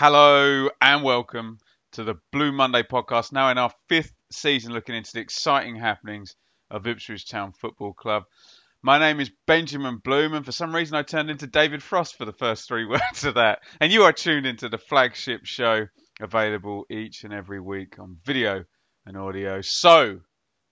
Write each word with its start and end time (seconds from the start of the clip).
Hello 0.00 0.70
and 0.80 1.02
welcome 1.02 1.58
to 1.90 2.04
the 2.04 2.14
Blue 2.30 2.52
Monday 2.52 2.84
podcast. 2.84 3.32
Now 3.32 3.50
in 3.50 3.58
our 3.58 3.72
fifth 3.88 4.14
season, 4.30 4.72
looking 4.72 4.94
into 4.94 5.10
the 5.12 5.18
exciting 5.18 5.74
happenings 5.74 6.36
of 6.70 6.86
Ipswich 6.86 7.28
Town 7.28 7.50
Football 7.50 7.94
Club. 7.94 8.22
My 8.80 9.00
name 9.00 9.18
is 9.18 9.32
Benjamin 9.48 9.96
Bloom, 9.96 10.34
and 10.34 10.46
for 10.46 10.52
some 10.52 10.72
reason 10.72 10.94
I 10.94 11.02
turned 11.02 11.30
into 11.30 11.48
David 11.48 11.82
Frost 11.82 12.16
for 12.16 12.24
the 12.24 12.32
first 12.32 12.68
three 12.68 12.86
words 12.86 13.24
of 13.24 13.34
that. 13.34 13.58
And 13.80 13.90
you 13.92 14.04
are 14.04 14.12
tuned 14.12 14.46
into 14.46 14.68
the 14.68 14.78
flagship 14.78 15.46
show 15.46 15.88
available 16.20 16.86
each 16.88 17.24
and 17.24 17.34
every 17.34 17.60
week 17.60 17.98
on 17.98 18.18
video 18.24 18.66
and 19.04 19.16
audio. 19.16 19.62
So, 19.62 20.20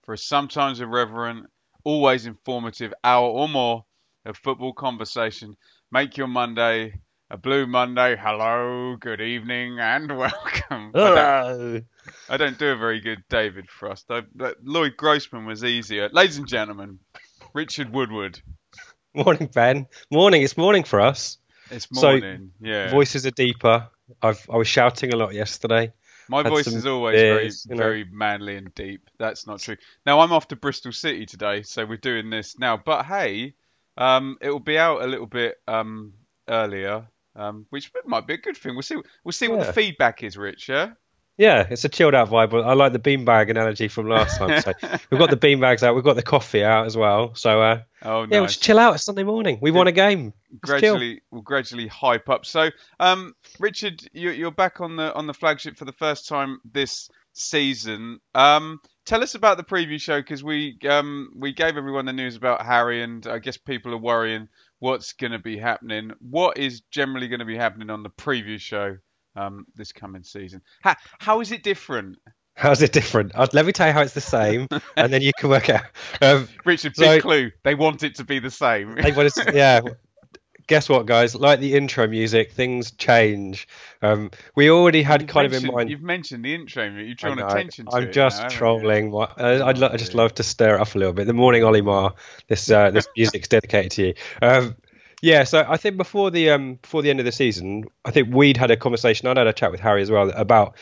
for 0.05 0.13
a 0.13 0.17
sometimes 0.17 0.79
irreverent, 0.79 1.47
always 1.83 2.27
informative 2.27 2.93
hour 3.03 3.27
or 3.27 3.49
more 3.49 3.83
of 4.23 4.37
football 4.37 4.71
conversation, 4.71 5.57
make 5.91 6.15
your 6.15 6.27
Monday 6.27 7.01
a 7.29 7.37
Blue 7.37 7.67
Monday. 7.67 8.15
Hello, 8.15 8.95
good 8.97 9.19
evening, 9.19 9.79
and 9.79 10.17
welcome. 10.17 10.91
I 10.95 10.99
don't, 10.99 11.85
I 12.29 12.37
don't 12.37 12.57
do 12.57 12.69
a 12.69 12.77
very 12.77 13.01
good 13.01 13.23
David 13.29 13.69
Frost. 13.69 14.09
I, 14.09 14.23
Lloyd 14.63 14.95
Grossman 14.95 15.45
was 15.45 15.63
easier. 15.63 16.09
Ladies 16.13 16.37
and 16.37 16.47
gentlemen, 16.47 16.99
Richard 17.53 17.91
Woodward. 17.91 18.39
Morning, 19.13 19.49
Ben. 19.53 19.87
Morning. 20.09 20.41
It's 20.41 20.55
morning 20.55 20.83
for 20.83 21.01
us. 21.01 21.37
It's 21.69 21.91
morning. 21.91 22.51
So, 22.61 22.67
yeah. 22.67 22.91
Voices 22.91 23.25
are 23.25 23.31
deeper. 23.31 23.89
I've, 24.21 24.47
I 24.49 24.55
was 24.55 24.69
shouting 24.69 25.13
a 25.13 25.17
lot 25.17 25.33
yesterday. 25.33 25.91
My 26.29 26.43
Had 26.43 26.49
voice 26.49 26.67
is 26.67 26.85
always 26.85 27.15
beers, 27.15 27.65
very, 27.65 27.77
very 27.77 28.03
know. 28.05 28.09
manly 28.13 28.55
and 28.55 28.73
deep. 28.73 29.09
That's 29.17 29.47
not 29.47 29.59
true. 29.59 29.75
Now 30.05 30.21
I'm 30.21 30.31
off 30.31 30.47
to 30.49 30.55
Bristol 30.55 30.91
City 30.91 31.25
today, 31.25 31.63
so 31.63 31.85
we're 31.85 31.97
doing 31.97 32.29
this 32.29 32.57
now. 32.57 32.77
But 32.77 33.05
hey, 33.05 33.53
um, 33.97 34.37
it 34.41 34.49
will 34.49 34.59
be 34.59 34.77
out 34.77 35.01
a 35.01 35.07
little 35.07 35.25
bit 35.25 35.55
um, 35.67 36.13
earlier 36.47 37.07
um, 37.37 37.65
which 37.69 37.91
might 38.05 38.27
be 38.27 38.33
a 38.33 38.37
good 38.37 38.57
thing. 38.57 38.73
We'll 38.75 38.81
see. 38.81 38.97
We'll 39.23 39.31
see 39.31 39.47
what 39.47 39.65
the 39.65 39.73
feedback 39.73 40.23
is, 40.23 40.37
Rich. 40.37 40.67
Yeah. 40.67 40.91
Yeah, 41.37 41.67
it's 41.69 41.85
a 41.85 41.89
chilled 41.89 42.15
out 42.15 42.29
vibe. 42.29 42.65
I 42.65 42.73
like 42.73 42.93
the 42.93 42.99
beanbag 42.99 43.51
analogy 43.51 43.89
from 43.89 44.09
last 44.09 44.39
time. 44.39 44.59
So 44.59 44.73
we've 45.11 45.19
got 45.19 45.29
the 45.29 45.37
beanbags 45.37 45.83
out, 45.83 45.93
we've 45.93 46.03
got 46.03 46.15
the 46.15 46.23
coffee 46.23 46.63
out 46.63 46.87
as 46.87 46.97
well. 46.97 47.35
So 47.35 47.61
uh, 47.61 47.81
oh, 48.01 48.21
nice. 48.21 48.31
yeah, 48.31 48.39
we'll 48.39 48.47
just 48.47 48.63
chill 48.63 48.79
out. 48.79 48.95
It's 48.95 49.03
Sunday 49.03 49.21
morning. 49.21 49.59
We 49.61 49.69
won 49.69 49.85
a 49.85 49.91
game. 49.91 50.33
Let's 50.49 50.81
gradually, 50.81 51.15
chill. 51.15 51.21
we'll 51.29 51.41
gradually 51.43 51.85
hype 51.85 52.27
up. 52.27 52.47
So, 52.47 52.71
um, 52.99 53.35
Richard, 53.59 54.01
you, 54.13 54.47
are 54.47 54.51
back 54.51 54.81
on 54.81 54.95
the 54.95 55.13
on 55.13 55.27
the 55.27 55.33
flagship 55.33 55.77
for 55.77 55.85
the 55.85 55.91
first 55.91 56.27
time 56.27 56.59
this 56.65 57.07
season. 57.33 58.19
Um, 58.33 58.79
tell 59.05 59.21
us 59.21 59.35
about 59.35 59.57
the 59.57 59.63
preview 59.63 60.01
show 60.01 60.19
because 60.19 60.43
we 60.43 60.79
um, 60.89 61.33
we 61.35 61.53
gave 61.53 61.77
everyone 61.77 62.05
the 62.05 62.13
news 62.13 62.35
about 62.35 62.65
Harry, 62.65 63.03
and 63.03 63.27
I 63.27 63.37
guess 63.37 63.57
people 63.57 63.93
are 63.93 63.99
worrying 63.99 64.49
what's 64.79 65.13
going 65.13 65.31
to 65.31 65.39
be 65.39 65.57
happening. 65.57 66.11
What 66.19 66.57
is 66.57 66.81
generally 66.91 67.27
going 67.27 67.39
to 67.39 67.45
be 67.45 67.57
happening 67.57 67.89
on 67.89 68.03
the 68.03 68.09
preview 68.09 68.59
show 68.59 68.97
um, 69.35 69.65
this 69.75 69.91
coming 69.91 70.23
season? 70.23 70.61
How, 70.81 70.95
how 71.19 71.41
is 71.41 71.51
it 71.51 71.63
different? 71.63 72.17
How's 72.55 72.81
it 72.81 72.91
different? 72.91 73.33
Uh, 73.35 73.47
let 73.53 73.67
me 73.67 73.71
tell 73.71 73.85
you 73.85 73.93
how 73.93 74.01
it's 74.01 74.15
the 74.15 74.21
same, 74.21 74.67
and 74.97 75.13
then 75.13 75.21
you 75.21 75.31
can 75.37 75.49
work 75.49 75.69
out. 75.69 75.83
Um, 76.21 76.49
Richard, 76.65 76.95
big 76.97 77.05
so, 77.05 77.21
clue. 77.21 77.51
They 77.63 77.75
want 77.75 78.01
it 78.01 78.15
to 78.15 78.23
be 78.23 78.39
the 78.39 78.49
same. 78.49 78.95
they 78.95 79.11
want 79.11 79.31
it, 79.37 79.53
yeah, 79.53 79.81
guess 80.67 80.89
what, 80.89 81.05
guys? 81.05 81.33
Like 81.33 81.59
the 81.59 81.75
intro 81.75 82.07
music, 82.07 82.51
things 82.51 82.91
change. 82.91 83.67
Um, 84.01 84.31
we 84.55 84.69
already 84.69 85.01
had 85.01 85.21
you've 85.21 85.29
kind 85.29 85.47
of 85.47 85.53
in 85.53 85.71
mind. 85.71 85.89
You've 85.89 86.01
mentioned 86.01 86.45
the 86.45 86.53
intro. 86.53 86.89
music. 86.89 87.07
You're 87.07 87.35
drawing 87.35 87.39
attention 87.39 87.85
to 87.87 87.95
I'm 87.95 88.11
just 88.11 88.41
now, 88.41 88.49
trolling. 88.49 89.13
uh, 89.13 89.27
I'd, 89.37 89.77
lo- 89.77 89.89
I'd, 89.91 89.99
just 89.99 90.13
love 90.13 90.35
to 90.35 90.43
stir 90.43 90.75
it 90.75 90.81
up 90.81 90.93
a 90.93 90.97
little 90.97 91.13
bit. 91.13 91.25
The 91.25 91.33
morning, 91.33 91.63
Olimar. 91.63 92.13
This 92.47 92.69
uh, 92.69 92.91
this 92.91 93.07
music's 93.17 93.47
dedicated 93.47 93.91
to 93.91 94.07
you. 94.07 94.13
Um, 94.41 94.75
yeah, 95.21 95.45
so 95.45 95.65
I 95.67 95.77
think 95.77 95.97
before 95.97 96.29
the 96.29 96.51
um, 96.51 96.75
before 96.75 97.01
the 97.01 97.09
end 97.09 97.19
of 97.19 97.25
the 97.25 97.31
season, 97.31 97.85
I 98.05 98.11
think 98.11 98.33
we'd 98.33 98.57
had 98.57 98.69
a 98.69 98.77
conversation. 98.77 99.27
I'd 99.27 99.37
had 99.37 99.47
a 99.47 99.53
chat 99.53 99.71
with 99.71 99.79
Harry 99.79 100.01
as 100.01 100.11
well 100.11 100.29
about 100.29 100.77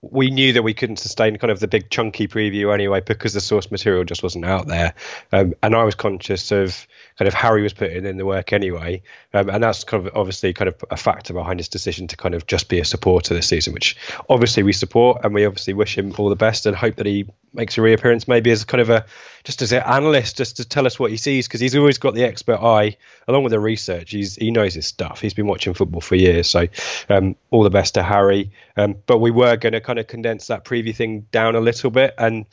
we 0.00 0.30
knew 0.30 0.52
that 0.52 0.62
we 0.62 0.74
couldn't 0.74 0.96
sustain 0.96 1.36
kind 1.36 1.50
of 1.50 1.60
the 1.60 1.68
big 1.68 1.90
chunky 1.90 2.26
preview 2.26 2.74
anyway 2.74 3.00
because 3.00 3.34
the 3.34 3.40
source 3.40 3.70
material 3.70 4.04
just 4.04 4.22
wasn't 4.22 4.44
out 4.44 4.66
there, 4.66 4.94
um, 5.32 5.54
and 5.62 5.74
I 5.74 5.84
was 5.84 5.94
conscious 5.94 6.50
of 6.50 6.86
kind 7.18 7.28
of 7.28 7.34
Harry 7.34 7.62
was 7.62 7.72
putting 7.72 8.04
in 8.04 8.16
the 8.16 8.26
work 8.26 8.52
anyway, 8.52 9.02
um, 9.32 9.48
and 9.48 9.62
that's 9.62 9.84
kind 9.84 10.06
of 10.06 10.16
obviously 10.16 10.52
kind 10.52 10.68
of 10.68 10.84
a 10.90 10.96
factor 10.96 11.32
behind 11.32 11.60
his 11.60 11.68
decision 11.68 12.08
to 12.08 12.16
kind 12.16 12.34
of 12.34 12.46
just 12.46 12.68
be 12.68 12.80
a 12.80 12.84
supporter 12.84 13.32
this 13.32 13.48
season, 13.48 13.72
which 13.72 13.96
obviously 14.28 14.62
we 14.62 14.72
support 14.72 15.24
and 15.24 15.32
we 15.34 15.46
obviously 15.46 15.72
wish 15.72 15.96
him 15.96 16.12
all 16.18 16.28
the 16.28 16.36
best 16.36 16.66
and 16.66 16.76
hope 16.76 16.96
that 16.96 17.06
he 17.06 17.26
makes 17.52 17.78
a 17.78 17.82
reappearance 17.82 18.28
maybe 18.28 18.50
as 18.50 18.64
kind 18.64 18.80
of 18.80 18.90
a 18.90 19.06
just 19.46 19.62
as 19.62 19.70
an 19.70 19.82
analyst 19.86 20.36
just 20.36 20.56
to 20.56 20.64
tell 20.64 20.86
us 20.86 20.98
what 20.98 21.12
he 21.12 21.16
sees 21.16 21.46
because 21.46 21.60
he's 21.60 21.76
always 21.76 21.98
got 21.98 22.14
the 22.14 22.24
expert 22.24 22.60
eye 22.60 22.96
along 23.28 23.44
with 23.44 23.52
the 23.52 23.60
research 23.60 24.10
he's 24.10 24.34
he 24.34 24.50
knows 24.50 24.74
his 24.74 24.86
stuff 24.86 25.20
he's 25.20 25.34
been 25.34 25.46
watching 25.46 25.72
football 25.72 26.00
for 26.00 26.16
years 26.16 26.50
so 26.50 26.66
um, 27.08 27.36
all 27.50 27.62
the 27.62 27.70
best 27.70 27.94
to 27.94 28.02
harry 28.02 28.50
um, 28.76 28.96
but 29.06 29.18
we 29.18 29.30
were 29.30 29.56
going 29.56 29.72
to 29.72 29.80
kind 29.80 30.00
of 30.00 30.06
condense 30.08 30.48
that 30.48 30.64
preview 30.64 30.94
thing 30.94 31.20
down 31.30 31.54
a 31.54 31.60
little 31.60 31.90
bit 31.90 32.12
and 32.18 32.44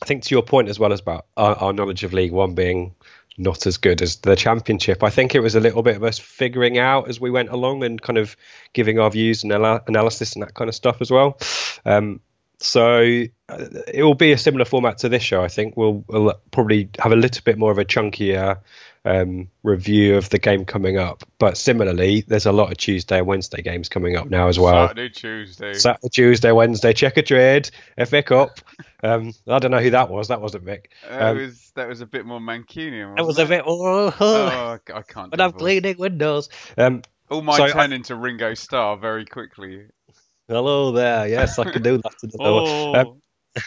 i 0.00 0.06
think 0.06 0.22
to 0.22 0.32
your 0.32 0.42
point 0.42 0.68
as 0.68 0.78
well 0.78 0.92
as 0.92 1.00
about 1.00 1.26
our, 1.36 1.56
our 1.56 1.72
knowledge 1.72 2.04
of 2.04 2.12
league 2.12 2.32
one 2.32 2.54
being 2.54 2.94
not 3.36 3.66
as 3.66 3.78
good 3.78 4.02
as 4.02 4.16
the 4.16 4.36
championship. 4.36 5.02
I 5.02 5.08
think 5.08 5.34
it 5.34 5.40
was 5.40 5.54
a 5.54 5.60
little 5.60 5.82
bit 5.82 5.96
of 5.96 6.04
us 6.04 6.18
figuring 6.18 6.76
out 6.76 7.08
as 7.08 7.18
we 7.18 7.30
went 7.30 7.48
along 7.48 7.82
and 7.84 8.00
kind 8.00 8.18
of 8.18 8.36
giving 8.74 8.98
our 8.98 9.10
views 9.10 9.44
and 9.44 9.52
analysis 9.52 10.34
and 10.34 10.42
that 10.42 10.52
kind 10.52 10.68
of 10.68 10.74
stuff 10.74 11.00
as 11.00 11.10
well. 11.10 11.38
Um, 11.86 12.20
so 12.60 13.24
uh, 13.48 13.66
it 13.92 14.02
will 14.02 14.14
be 14.14 14.32
a 14.32 14.38
similar 14.38 14.64
format 14.64 14.98
to 14.98 15.08
this 15.08 15.22
show. 15.22 15.42
I 15.42 15.48
think 15.48 15.76
we'll, 15.76 16.04
we'll 16.06 16.34
probably 16.50 16.90
have 16.98 17.12
a 17.12 17.16
little 17.16 17.42
bit 17.42 17.58
more 17.58 17.72
of 17.72 17.78
a 17.78 17.84
chunkier 17.84 18.58
um, 19.04 19.48
review 19.62 20.16
of 20.16 20.28
the 20.28 20.38
game 20.38 20.64
coming 20.64 20.98
up. 20.98 21.24
But 21.38 21.56
similarly, 21.56 22.22
there's 22.26 22.46
a 22.46 22.52
lot 22.52 22.70
of 22.70 22.76
Tuesday 22.76 23.18
and 23.18 23.26
Wednesday 23.26 23.62
games 23.62 23.88
coming 23.88 24.16
up 24.16 24.28
now 24.28 24.48
as 24.48 24.58
well. 24.58 24.88
Saturday, 24.88 25.08
Tuesday, 25.08 25.72
Saturday, 25.72 26.08
Tuesday, 26.10 26.52
Wednesday. 26.52 26.92
Checkatrade, 26.92 27.70
FA 28.06 28.22
Cup. 28.22 28.60
Um, 29.02 29.32
I 29.48 29.58
don't 29.58 29.70
know 29.70 29.78
who 29.78 29.90
that 29.90 30.10
was. 30.10 30.28
That 30.28 30.42
wasn't 30.42 30.64
Vic. 30.64 30.90
Um, 31.08 31.18
that 31.18 31.34
was 31.36 31.72
that 31.76 31.88
was 31.88 32.00
a 32.02 32.06
bit 32.06 32.26
more 32.26 32.40
Mancunian. 32.40 33.16
That 33.16 33.24
was 33.24 33.38
it? 33.38 33.44
a 33.44 33.48
bit. 33.48 33.64
Oh, 33.66 34.14
oh 34.20 34.78
I 34.94 35.02
can't. 35.02 35.30
But 35.30 35.40
I'm 35.40 35.52
cleaning 35.52 35.96
windows. 35.98 36.50
Um, 36.76 37.00
All 37.30 37.40
my 37.40 37.56
so 37.56 37.68
turn 37.68 37.92
I, 37.92 37.94
into 37.94 38.14
Ringo 38.14 38.52
Starr 38.52 38.98
very 38.98 39.24
quickly. 39.24 39.86
Hello 40.50 40.90
there. 40.90 41.28
Yes, 41.28 41.60
I 41.60 41.70
can 41.70 41.80
do 41.80 41.98
that. 41.98 42.18
To 42.18 42.30
oh. 42.40 42.94
Um, 42.94 43.22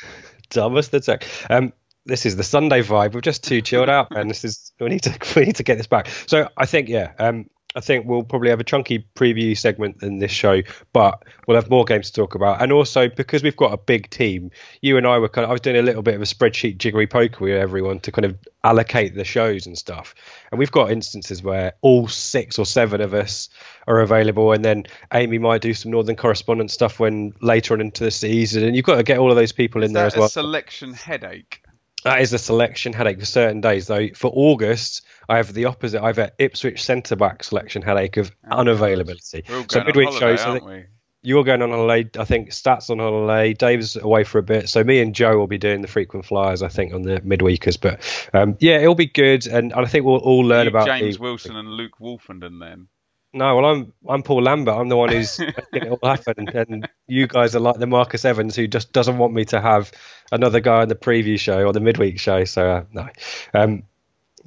Thomas 0.50 0.90
the 0.90 1.00
Tech. 1.00 1.26
Um, 1.50 1.72
this 2.06 2.26
is 2.26 2.36
the 2.36 2.44
Sunday 2.44 2.82
vibe. 2.82 3.14
We're 3.14 3.22
just 3.22 3.42
too 3.42 3.62
chilled 3.62 3.88
out, 3.88 4.12
man. 4.12 4.28
This 4.28 4.44
is 4.44 4.74
we 4.82 4.90
need 4.90 5.04
to 5.04 5.18
we 5.38 5.46
need 5.46 5.56
to 5.56 5.64
get 5.64 5.78
this 5.78 5.88
back. 5.88 6.10
So 6.28 6.50
I 6.58 6.66
think 6.66 6.90
yeah, 6.90 7.14
um, 7.20 7.50
I 7.76 7.80
think 7.80 8.06
we'll 8.06 8.24
probably 8.24 8.50
have 8.50 8.60
a 8.60 8.64
chunky 8.64 9.06
preview 9.16 9.58
segment 9.58 10.04
in 10.04 10.20
this 10.20 10.32
show, 10.32 10.62
but 10.92 11.24
we'll 11.48 11.56
have 11.56 11.70
more 11.70 11.86
games 11.86 12.12
to 12.12 12.22
talk 12.22 12.36
about. 12.36 12.62
And 12.62 12.72
also 12.72 13.10
because 13.10 13.42
we've 13.42 13.58
got 13.58 13.74
a 13.74 13.78
big 13.78 14.10
team, 14.10 14.52
you 14.82 14.98
and 14.98 15.08
I 15.08 15.18
were 15.18 15.30
kind 15.30 15.44
of 15.44 15.50
I 15.50 15.54
was 15.54 15.62
doing 15.62 15.78
a 15.78 15.82
little 15.82 16.04
bit 16.04 16.16
of 16.16 16.22
a 16.22 16.26
spreadsheet 16.26 16.78
jiggery 16.78 17.08
poker 17.08 17.44
with 17.44 17.56
everyone 17.56 18.00
to 18.02 18.12
kind 18.12 18.26
of 18.26 18.38
allocate 18.64 19.16
the 19.16 19.24
shows 19.24 19.66
and 19.66 19.78
stuff. 19.78 20.14
And 20.52 20.60
we've 20.60 20.72
got 20.72 20.92
instances 20.92 21.42
where 21.42 21.74
all 21.82 22.08
six 22.08 22.60
or 22.60 22.66
seven 22.66 23.02
of 23.02 23.14
us 23.14 23.50
are 23.88 24.02
available, 24.02 24.52
and 24.52 24.64
then 24.64 24.84
Amy 25.12 25.40
might 25.40 25.62
do 25.62 25.74
some 25.74 25.92
Northern 25.92 26.16
correspondence 26.16 26.74
stuff 26.74 27.00
when 27.00 27.34
later 27.42 27.74
on 27.74 27.82
into 27.82 28.04
the 28.04 28.12
season. 28.12 28.64
And 28.64 28.76
you've 28.76 28.86
got 28.86 28.98
to 28.98 29.04
get 29.04 29.18
all 29.18 29.32
of 29.32 29.36
those 29.36 29.52
people 29.52 29.84
Is 29.84 29.90
in 29.90 29.94
there 29.94 30.06
as 30.06 30.16
well. 30.16 30.30
selection 30.30 30.94
headache? 30.94 31.63
That 32.04 32.22
is 32.22 32.34
a 32.34 32.38
selection 32.38 32.94
headache 32.94 33.20
for 33.20 33.26
certain 33.26 33.62
days, 33.62 33.88
though. 33.88 34.08
For 34.16 34.32
August, 34.34 35.06
I 35.30 35.38
have 35.38 35.54
the 35.54 35.66
opposite. 35.66 36.02
I 36.02 36.08
have 36.08 36.18
an 36.18 36.32
Ipswich 36.40 36.84
centre 36.84 37.16
back 37.16 37.44
selection 37.44 37.82
headache 37.82 38.18
of 38.18 38.32
unavailability. 38.52 39.48
We're 39.50 39.58
all 39.58 39.66
So 39.70 39.84
midweek 39.84 40.08
holiday, 40.10 40.20
shows, 40.36 40.42
aren't 40.42 40.64
think 40.64 40.70
we? 40.72 40.86
you're 41.22 41.44
going 41.44 41.62
on 41.62 41.70
holiday. 41.72 42.10
I 42.20 42.26
think 42.26 42.50
Stats 42.50 42.90
on 42.90 43.00
holiday. 43.00 43.54
Dave's 43.54 43.96
away 43.96 44.24
for 44.24 44.40
a 44.40 44.44
bit, 44.44 44.70
so 44.70 44.84
me 44.84 45.00
and 45.02 45.16
Joe 45.16 45.38
will 45.38 45.48
be 45.48 45.58
doing 45.58 45.82
the 45.82 45.88
frequent 45.88 46.26
flyers. 46.26 46.62
I 46.62 46.68
think 46.68 46.94
on 46.94 47.04
the 47.04 47.22
midweekers, 47.22 47.80
but 47.80 48.02
um, 48.34 48.58
yeah, 48.60 48.80
it'll 48.80 48.96
be 48.96 49.06
good, 49.08 49.48
and, 49.48 49.72
and 49.72 49.86
I 49.86 49.88
think 49.88 50.06
we'll 50.06 50.18
all 50.18 50.42
learn 50.42 50.68
about 50.68 50.88
James 50.88 51.18
the- 51.18 51.24
Wilson 51.24 51.56
and 51.56 51.70
Luke 51.70 51.94
Woolfenden 52.00 52.60
then. 52.60 52.88
No, 53.36 53.56
well, 53.56 53.66
I'm 53.66 53.94
I'm 54.08 54.22
Paul 54.22 54.44
Lambert. 54.44 54.76
I'm 54.76 54.90
the 54.90 54.96
one 54.96 55.12
who's 55.12 55.40
it 55.74 55.88
all 55.88 55.98
happen, 56.04 56.50
and 56.50 56.88
you 57.08 57.26
guys 57.26 57.56
are 57.56 57.60
like 57.60 57.78
the 57.78 57.88
Marcus 57.88 58.26
Evans 58.26 58.56
who 58.56 58.68
just 58.68 58.94
doesn't 58.94 59.18
want 59.18 59.34
me 59.34 59.44
to 59.46 59.60
have 59.60 59.92
another 60.34 60.60
guy 60.60 60.82
on 60.82 60.88
the 60.88 60.96
preview 60.96 61.40
show 61.40 61.64
or 61.64 61.74
the 61.74 61.80
midweek 61.80 62.20
show. 62.20 62.44
So 62.46 62.70
uh, 62.70 62.84
no, 62.92 63.08
um, 63.54 63.84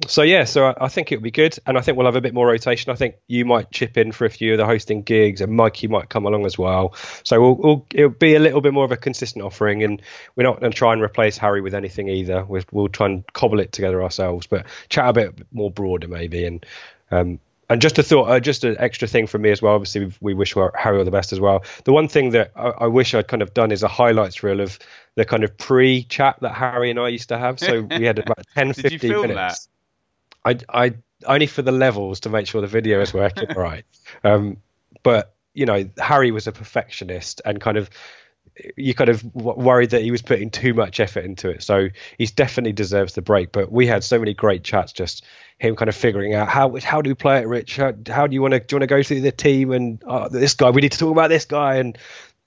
so 0.05 0.21
yeah, 0.21 0.43
so 0.43 0.67
I, 0.67 0.85
I 0.85 0.87
think 0.89 1.11
it'll 1.11 1.23
be 1.23 1.31
good, 1.31 1.57
and 1.65 1.77
I 1.77 1.81
think 1.81 1.97
we'll 1.97 2.05
have 2.05 2.15
a 2.15 2.21
bit 2.21 2.33
more 2.33 2.45
rotation. 2.45 2.91
I 2.91 2.95
think 2.95 3.15
you 3.27 3.45
might 3.45 3.71
chip 3.71 3.97
in 3.97 4.11
for 4.11 4.25
a 4.25 4.29
few 4.29 4.53
of 4.53 4.57
the 4.57 4.65
hosting 4.65 5.01
gigs, 5.01 5.41
and 5.41 5.51
Mikey 5.53 5.87
might 5.87 6.09
come 6.09 6.25
along 6.25 6.45
as 6.45 6.57
well. 6.57 6.93
So 7.23 7.41
we'll, 7.41 7.55
we'll 7.55 7.85
it'll 7.93 8.09
be 8.09 8.35
a 8.35 8.39
little 8.39 8.61
bit 8.61 8.73
more 8.73 8.85
of 8.85 8.91
a 8.91 8.97
consistent 8.97 9.43
offering, 9.43 9.83
and 9.83 10.01
we're 10.35 10.43
not 10.43 10.59
going 10.59 10.71
to 10.71 10.77
try 10.77 10.93
and 10.93 11.01
replace 11.01 11.37
Harry 11.37 11.61
with 11.61 11.73
anything 11.73 12.09
either. 12.09 12.45
We'll, 12.45 12.63
we'll 12.71 12.89
try 12.89 13.07
and 13.07 13.33
cobble 13.33 13.59
it 13.59 13.71
together 13.71 14.03
ourselves, 14.03 14.45
but 14.45 14.65
chat 14.89 15.09
a 15.09 15.13
bit 15.13 15.47
more 15.51 15.71
broader 15.71 16.07
maybe, 16.07 16.45
and 16.45 16.65
um, 17.09 17.39
and 17.69 17.81
just 17.81 17.99
a 17.99 18.03
thought, 18.03 18.29
uh, 18.29 18.39
just 18.39 18.63
an 18.63 18.77
extra 18.79 19.07
thing 19.07 19.27
for 19.27 19.37
me 19.37 19.49
as 19.51 19.61
well. 19.61 19.73
Obviously, 19.73 20.13
we 20.21 20.33
wish 20.33 20.53
Harry 20.53 20.97
all 20.99 21.05
the 21.05 21.11
best 21.11 21.33
as 21.33 21.39
well. 21.39 21.63
The 21.83 21.91
one 21.91 22.07
thing 22.07 22.29
that 22.31 22.51
I, 22.55 22.69
I 22.69 22.87
wish 22.87 23.13
I'd 23.13 23.27
kind 23.27 23.41
of 23.41 23.53
done 23.53 23.71
is 23.71 23.83
a 23.83 23.87
highlights 23.87 24.43
reel 24.43 24.61
of 24.61 24.79
the 25.17 25.25
kind 25.25 25.43
of 25.43 25.57
pre-chat 25.57 26.37
that 26.41 26.53
Harry 26.53 26.91
and 26.91 26.99
I 26.99 27.09
used 27.09 27.29
to 27.29 27.39
have. 27.39 27.59
So 27.59 27.81
we 27.97 28.05
had 28.05 28.19
about 28.19 28.37
10, 28.55 28.67
Did 28.67 28.77
you 28.77 28.99
15 28.99 29.09
film 29.09 29.27
minutes. 29.29 29.67
I, 30.45 30.59
I 30.69 30.93
only 31.25 31.47
for 31.47 31.63
the 31.63 31.71
levels 31.71 32.21
to 32.21 32.29
make 32.29 32.45
sure 32.45 32.61
the 32.61 32.67
video 32.67 33.01
is 33.01 33.13
working 33.13 33.49
right. 33.55 33.83
Um, 34.23 34.57
but 35.01 35.33
you 35.55 35.65
know, 35.65 35.89
Harry 35.97 36.29
was 36.29 36.45
a 36.45 36.51
perfectionist 36.51 37.41
and 37.43 37.59
kind 37.59 37.77
of 37.77 37.89
you 38.75 38.93
kind 38.93 39.09
of 39.09 39.23
worried 39.35 39.89
that 39.91 40.01
he 40.01 40.11
was 40.11 40.21
putting 40.21 40.49
too 40.49 40.73
much 40.73 40.99
effort 40.99 41.25
into 41.25 41.49
it. 41.49 41.63
So 41.63 41.89
he's 42.17 42.31
definitely 42.31 42.73
deserves 42.73 43.13
the 43.13 43.21
break. 43.21 43.51
But 43.51 43.71
we 43.71 43.87
had 43.87 44.03
so 44.03 44.19
many 44.19 44.33
great 44.33 44.63
chats, 44.63 44.93
just 44.93 45.25
him 45.57 45.75
kind 45.75 45.89
of 45.89 45.95
figuring 45.95 46.35
out 46.35 46.47
how 46.47 46.75
how 46.77 47.01
do 47.01 47.09
we 47.09 47.15
play 47.15 47.39
it, 47.39 47.47
Rich? 47.47 47.77
How, 47.77 47.93
how 48.07 48.27
do 48.27 48.35
you 48.35 48.41
want 48.41 48.53
to 48.53 48.59
do 48.59 48.75
you 48.75 48.79
want 48.79 48.89
to 48.89 48.95
go 48.95 49.03
through 49.03 49.21
the 49.21 49.31
team 49.31 49.71
and 49.71 50.03
uh, 50.03 50.29
this 50.29 50.53
guy? 50.53 50.69
We 50.69 50.81
need 50.81 50.91
to 50.91 50.99
talk 50.99 51.11
about 51.11 51.29
this 51.29 51.45
guy 51.45 51.77
and. 51.77 51.97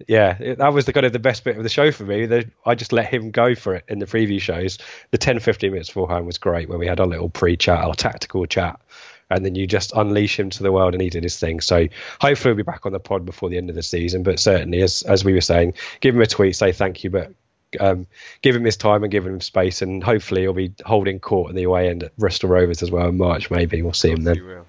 Yeah, 0.08 0.36
it, 0.38 0.58
that 0.58 0.72
was 0.72 0.84
the 0.84 0.92
kind 0.92 1.06
of 1.06 1.12
the 1.12 1.18
best 1.18 1.44
bit 1.44 1.56
of 1.56 1.62
the 1.62 1.68
show 1.68 1.92
for 1.92 2.04
me. 2.04 2.26
The, 2.26 2.50
I 2.64 2.74
just 2.74 2.92
let 2.92 3.06
him 3.06 3.30
go 3.30 3.54
for 3.54 3.74
it 3.74 3.84
in 3.88 3.98
the 3.98 4.06
preview 4.06 4.40
shows. 4.40 4.78
The 5.10 5.18
10, 5.18 5.40
15 5.40 5.72
minutes 5.72 5.88
beforehand 5.88 6.26
was 6.26 6.38
great 6.38 6.68
when 6.68 6.78
we 6.78 6.86
had 6.86 7.00
our 7.00 7.06
little 7.06 7.28
pre-chat, 7.28 7.78
our 7.78 7.94
tactical 7.94 8.46
chat, 8.46 8.80
and 9.28 9.44
then 9.44 9.54
you 9.54 9.66
just 9.66 9.92
unleash 9.94 10.38
him 10.38 10.50
to 10.50 10.62
the 10.62 10.72
world 10.72 10.94
and 10.94 11.02
he 11.02 11.10
did 11.10 11.22
his 11.22 11.38
thing. 11.38 11.60
So 11.60 11.86
hopefully 12.20 12.52
we'll 12.52 12.64
be 12.64 12.70
back 12.70 12.86
on 12.86 12.92
the 12.92 13.00
pod 13.00 13.24
before 13.24 13.50
the 13.50 13.58
end 13.58 13.70
of 13.70 13.76
the 13.76 13.82
season. 13.82 14.22
But 14.22 14.40
certainly, 14.40 14.82
as 14.82 15.02
as 15.02 15.24
we 15.24 15.34
were 15.34 15.40
saying, 15.40 15.74
give 16.00 16.14
him 16.14 16.22
a 16.22 16.26
tweet, 16.26 16.56
say 16.56 16.72
thank 16.72 17.04
you, 17.04 17.10
but 17.10 17.32
um, 17.78 18.06
give 18.42 18.56
him 18.56 18.64
his 18.64 18.76
time 18.76 19.04
and 19.04 19.12
give 19.12 19.26
him 19.26 19.40
space, 19.40 19.82
and 19.82 20.02
hopefully 20.02 20.42
he'll 20.42 20.52
be 20.52 20.72
holding 20.84 21.20
court 21.20 21.50
in 21.50 21.56
the 21.56 21.62
away 21.64 21.88
end 21.88 22.02
at 22.02 22.16
Bristol 22.16 22.48
Rovers 22.48 22.82
as 22.82 22.90
well 22.90 23.08
in 23.08 23.16
March. 23.16 23.50
Maybe 23.50 23.82
we'll 23.82 23.92
see 23.92 24.10
him 24.10 24.22
then. 24.22 24.64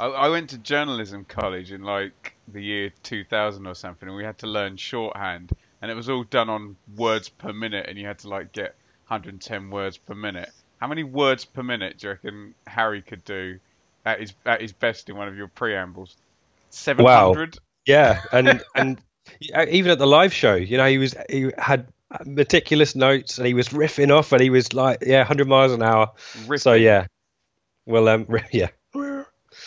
I, 0.00 0.06
I 0.06 0.28
went 0.28 0.50
to 0.50 0.58
journalism 0.58 1.24
college 1.24 1.72
in 1.72 1.82
like 1.82 2.34
the 2.52 2.62
year 2.62 2.92
2000 3.02 3.66
or 3.66 3.74
something, 3.74 4.08
and 4.08 4.16
we 4.16 4.24
had 4.24 4.38
to 4.38 4.46
learn 4.46 4.76
shorthand, 4.76 5.52
and 5.80 5.90
it 5.90 5.94
was 5.94 6.08
all 6.08 6.24
done 6.24 6.48
on 6.48 6.76
words 6.96 7.28
per 7.28 7.52
minute, 7.52 7.86
and 7.88 7.98
you 7.98 8.06
had 8.06 8.18
to 8.20 8.28
like 8.28 8.52
get 8.52 8.74
110 9.08 9.70
words 9.70 9.96
per 9.96 10.14
minute. 10.14 10.50
How 10.80 10.86
many 10.86 11.02
words 11.02 11.44
per 11.44 11.62
minute 11.62 11.98
do 11.98 12.06
you 12.06 12.12
reckon 12.12 12.54
Harry 12.66 13.02
could 13.02 13.24
do 13.24 13.58
at 14.04 14.20
his 14.20 14.34
at 14.46 14.60
his 14.60 14.72
best 14.72 15.08
in 15.08 15.16
one 15.16 15.28
of 15.28 15.36
your 15.36 15.48
preambles? 15.48 16.16
700. 16.70 17.58
Yeah, 17.86 18.22
and 18.32 18.62
and 18.74 19.00
even 19.70 19.92
at 19.92 19.98
the 19.98 20.06
live 20.06 20.32
show, 20.32 20.54
you 20.54 20.76
know, 20.76 20.86
he 20.86 20.98
was 20.98 21.14
he 21.28 21.50
had 21.58 21.88
meticulous 22.24 22.94
notes 22.94 23.38
and 23.38 23.46
he 23.46 23.54
was 23.54 23.68
riffing 23.68 24.10
off 24.10 24.32
and 24.32 24.40
he 24.40 24.50
was 24.50 24.72
like, 24.72 24.98
yeah, 25.06 25.18
100 25.18 25.46
miles 25.46 25.72
an 25.72 25.82
hour. 25.82 26.12
So 26.56 26.72
yeah, 26.72 27.06
well, 27.86 28.08
um, 28.08 28.26
yeah. 28.52 28.68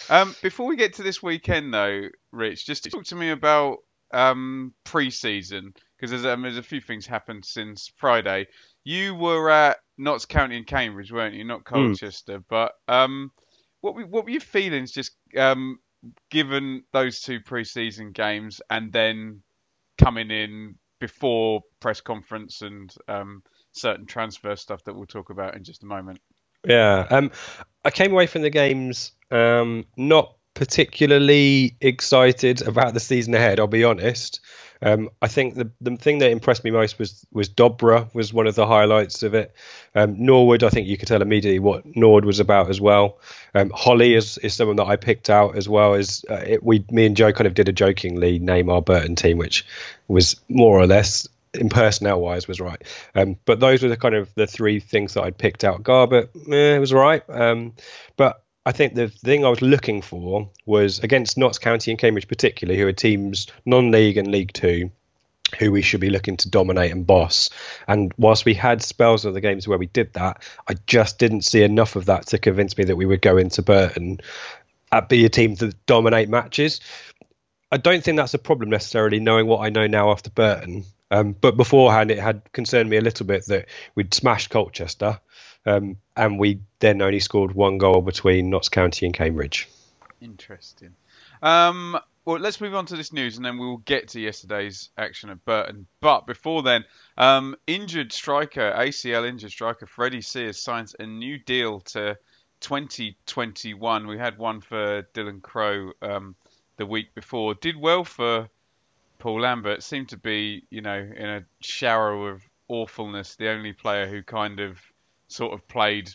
Um, 0.09 0.35
before 0.41 0.67
we 0.67 0.75
get 0.75 0.95
to 0.95 1.03
this 1.03 1.21
weekend, 1.21 1.73
though, 1.73 2.09
Rich, 2.31 2.65
just 2.65 2.89
talk 2.89 3.03
to 3.05 3.15
me 3.15 3.29
about 3.29 3.79
um, 4.13 4.73
pre-season 4.83 5.73
because 5.95 6.11
there's, 6.11 6.25
um, 6.25 6.41
there's 6.41 6.57
a 6.57 6.63
few 6.63 6.81
things 6.81 7.05
happened 7.05 7.45
since 7.45 7.91
Friday. 7.97 8.47
You 8.83 9.15
were 9.15 9.49
at 9.49 9.77
Notts 9.97 10.25
County 10.25 10.57
in 10.57 10.63
Cambridge, 10.63 11.11
weren't 11.11 11.35
you? 11.35 11.43
Not 11.43 11.63
Colchester, 11.63 12.43
but 12.49 12.73
um, 12.87 13.31
what 13.81 13.95
were, 13.95 14.05
what 14.05 14.25
were 14.25 14.31
your 14.31 14.41
feelings 14.41 14.91
just 14.91 15.11
um, 15.37 15.79
given 16.29 16.83
those 16.93 17.21
two 17.21 17.39
pre-season 17.39 18.11
games 18.11 18.61
and 18.69 18.91
then 18.91 19.41
coming 19.97 20.31
in 20.31 20.75
before 20.99 21.61
press 21.79 22.01
conference 22.01 22.61
and 22.61 22.93
um, 23.07 23.43
certain 23.71 24.05
transfer 24.05 24.55
stuff 24.55 24.83
that 24.85 24.95
we'll 24.95 25.05
talk 25.05 25.29
about 25.29 25.55
in 25.55 25.63
just 25.63 25.83
a 25.83 25.87
moment? 25.87 26.19
Yeah. 26.67 27.07
Um, 27.09 27.31
I 27.83 27.91
came 27.91 28.11
away 28.11 28.27
from 28.27 28.41
the 28.41 28.49
games 28.49 29.11
um, 29.31 29.85
not 29.97 30.35
particularly 30.53 31.75
excited 31.81 32.61
about 32.61 32.93
the 32.93 32.99
season 32.99 33.33
ahead. 33.33 33.59
I'll 33.59 33.67
be 33.67 33.83
honest. 33.83 34.39
Um, 34.83 35.09
I 35.21 35.27
think 35.27 35.55
the 35.55 35.69
the 35.79 35.95
thing 35.95 36.19
that 36.19 36.31
impressed 36.31 36.63
me 36.63 36.71
most 36.71 36.97
was 36.97 37.25
was 37.31 37.49
Dobra 37.49 38.13
was 38.15 38.33
one 38.33 38.47
of 38.47 38.55
the 38.55 38.65
highlights 38.65 39.21
of 39.21 39.35
it. 39.35 39.53
Um, 39.93 40.25
Norwood, 40.25 40.63
I 40.63 40.69
think 40.69 40.87
you 40.87 40.97
could 40.97 41.07
tell 41.07 41.21
immediately 41.21 41.59
what 41.59 41.85
Norwood 41.95 42.25
was 42.25 42.39
about 42.39 42.69
as 42.69 42.81
well. 42.81 43.19
Um, 43.53 43.71
Holly 43.75 44.15
is, 44.15 44.39
is 44.39 44.55
someone 44.55 44.77
that 44.77 44.87
I 44.87 44.95
picked 44.95 45.29
out 45.29 45.55
as 45.55 45.69
well 45.69 45.93
as 45.93 46.25
uh, 46.29 46.43
it, 46.45 46.63
we 46.63 46.83
me 46.89 47.05
and 47.05 47.15
Joe 47.15 47.31
kind 47.31 47.47
of 47.47 47.53
did 47.53 47.69
a 47.69 47.73
jokingly 47.73 48.39
name 48.39 48.69
our 48.69 48.81
Burton 48.81 49.15
team, 49.15 49.37
which 49.37 49.65
was 50.07 50.41
more 50.49 50.79
or 50.79 50.87
less 50.87 51.27
in 51.53 51.69
personnel 51.69 52.21
wise 52.21 52.47
was 52.47 52.59
right. 52.59 52.81
Um, 53.13 53.37
but 53.45 53.59
those 53.59 53.83
were 53.83 53.89
the 53.89 53.97
kind 53.97 54.15
of 54.15 54.33
the 54.35 54.47
three 54.47 54.79
things 54.79 55.13
that 55.13 55.23
I'd 55.23 55.37
picked 55.37 55.63
out. 55.63 55.83
Garbutt, 55.83 56.29
eh, 56.51 56.75
it 56.75 56.79
was 56.79 56.93
right. 56.93 57.23
Um, 57.29 57.73
but 58.17 58.40
I 58.65 58.71
think 58.71 58.93
the 58.93 59.09
thing 59.09 59.43
I 59.43 59.49
was 59.49 59.61
looking 59.61 60.01
for 60.01 60.49
was 60.65 60.99
against 60.99 61.37
Notts 61.37 61.57
County 61.57 61.91
and 61.91 61.99
Cambridge, 61.99 62.27
particularly, 62.27 62.79
who 62.79 62.87
are 62.87 62.93
teams 62.93 63.47
non-league 63.65 64.17
and 64.17 64.29
League 64.29 64.53
Two, 64.53 64.91
who 65.57 65.71
we 65.71 65.81
should 65.81 65.99
be 65.99 66.11
looking 66.11 66.37
to 66.37 66.49
dominate 66.49 66.91
and 66.91 67.07
boss. 67.07 67.49
And 67.87 68.13
whilst 68.17 68.45
we 68.45 68.53
had 68.53 68.83
spells 68.83 69.25
of 69.25 69.33
the 69.33 69.41
games 69.41 69.67
where 69.67 69.79
we 69.79 69.87
did 69.87 70.13
that, 70.13 70.43
I 70.67 70.75
just 70.85 71.17
didn't 71.17 71.41
see 71.41 71.63
enough 71.63 71.95
of 71.95 72.05
that 72.05 72.27
to 72.27 72.37
convince 72.37 72.77
me 72.77 72.83
that 72.85 72.95
we 72.95 73.05
would 73.05 73.21
go 73.21 73.37
into 73.37 73.63
Burton 73.63 74.19
at 74.91 75.09
be 75.09 75.25
a 75.25 75.29
team 75.29 75.55
to 75.55 75.73
dominate 75.85 76.29
matches. 76.29 76.81
I 77.71 77.77
don't 77.77 78.03
think 78.03 78.17
that's 78.17 78.33
a 78.33 78.39
problem 78.39 78.69
necessarily, 78.69 79.19
knowing 79.19 79.47
what 79.47 79.65
I 79.65 79.69
know 79.69 79.87
now 79.87 80.11
after 80.11 80.29
Burton. 80.29 80.83
Um, 81.09 81.35
but 81.39 81.57
beforehand, 81.57 82.11
it 82.11 82.19
had 82.19 82.51
concerned 82.53 82.89
me 82.89 82.97
a 82.97 83.01
little 83.01 83.25
bit 83.25 83.45
that 83.47 83.67
we'd 83.95 84.13
smashed 84.13 84.49
Colchester, 84.49 85.19
um, 85.65 85.97
and 86.15 86.39
we 86.39 86.59
then 86.79 87.01
only 87.01 87.19
scored 87.19 87.53
one 87.53 87.77
goal 87.77 88.01
between 88.01 88.49
Notts 88.49 88.69
County 88.69 89.05
and 89.05 89.15
Cambridge. 89.15 89.67
Interesting. 90.19 90.93
Um, 91.41 91.97
well, 92.25 92.39
let's 92.39 92.61
move 92.61 92.75
on 92.75 92.85
to 92.87 92.95
this 92.95 93.11
news, 93.11 93.37
and 93.37 93.45
then 93.45 93.57
we 93.57 93.65
will 93.65 93.77
get 93.77 94.09
to 94.09 94.19
yesterday's 94.19 94.89
action 94.97 95.31
at 95.31 95.43
Burton. 95.43 95.87
But 96.01 96.27
before 96.27 96.61
then, 96.61 96.85
um, 97.17 97.55
injured 97.65 98.13
striker, 98.13 98.73
ACL 98.77 99.27
injured 99.27 99.51
striker 99.51 99.87
Freddie 99.87 100.21
Sears 100.21 100.59
signs 100.59 100.95
a 100.99 101.05
new 101.05 101.39
deal 101.39 101.79
to 101.79 102.17
2021. 102.59 104.05
We 104.05 104.17
had 104.19 104.37
one 104.37 104.61
for 104.61 105.01
Dylan 105.13 105.41
Crowe 105.41 105.93
um, 106.03 106.35
the 106.77 106.85
week 106.85 107.13
before. 107.15 107.55
Did 107.55 107.75
well 107.75 108.03
for 108.03 108.47
Paul 109.17 109.41
Lambert. 109.41 109.81
Seemed 109.81 110.09
to 110.09 110.17
be, 110.17 110.63
you 110.69 110.81
know, 110.81 110.99
in 110.99 111.27
a 111.27 111.43
shower 111.59 112.29
of 112.29 112.43
awfulness. 112.67 113.35
The 113.35 113.49
only 113.49 113.73
player 113.73 114.05
who 114.05 114.21
kind 114.21 114.59
of 114.59 114.77
sort 115.31 115.53
of 115.53 115.67
played 115.67 116.11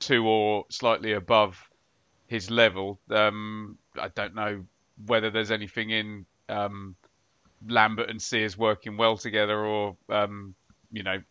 to 0.00 0.26
or 0.26 0.64
slightly 0.70 1.12
above 1.12 1.70
his 2.26 2.50
level. 2.50 3.00
Um, 3.10 3.78
I 3.98 4.08
don't 4.08 4.34
know 4.34 4.64
whether 5.06 5.30
there's 5.30 5.50
anything 5.50 5.90
in 5.90 6.26
um, 6.48 6.96
Lambert 7.66 8.10
and 8.10 8.20
Sears 8.20 8.56
working 8.56 8.96
well 8.96 9.16
together, 9.16 9.58
or 9.64 9.96
um, 10.08 10.54
you 10.90 11.02
know 11.02 11.22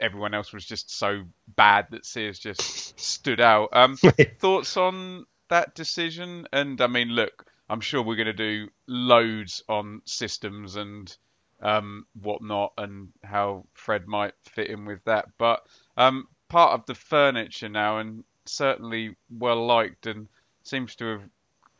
everyone 0.00 0.34
else 0.34 0.52
was 0.52 0.64
just 0.64 0.96
so 0.96 1.22
bad 1.56 1.86
that 1.90 2.04
Sears 2.04 2.38
just 2.38 2.98
stood 2.98 3.40
out. 3.40 3.70
Um, 3.72 3.96
thoughts 4.38 4.76
on 4.76 5.26
that 5.48 5.74
decision? 5.74 6.46
And 6.52 6.80
I 6.80 6.88
mean, 6.88 7.08
look, 7.08 7.46
I'm 7.68 7.80
sure 7.80 8.02
we're 8.02 8.16
going 8.16 8.26
to 8.26 8.32
do 8.32 8.68
loads 8.86 9.62
on 9.68 10.02
systems 10.04 10.76
and 10.76 11.14
um, 11.60 12.06
whatnot 12.20 12.72
and 12.76 13.08
how 13.22 13.66
Fred 13.74 14.08
might 14.08 14.34
fit 14.50 14.68
in 14.68 14.84
with 14.84 15.04
that. 15.04 15.26
But 15.38 15.64
um, 15.96 16.26
part 16.52 16.78
of 16.78 16.84
the 16.84 16.94
furniture 16.94 17.70
now, 17.70 17.98
and 17.98 18.24
certainly 18.44 19.16
well 19.30 19.66
liked, 19.66 20.06
and 20.06 20.28
seems 20.64 20.94
to 20.96 21.04
have, 21.06 21.22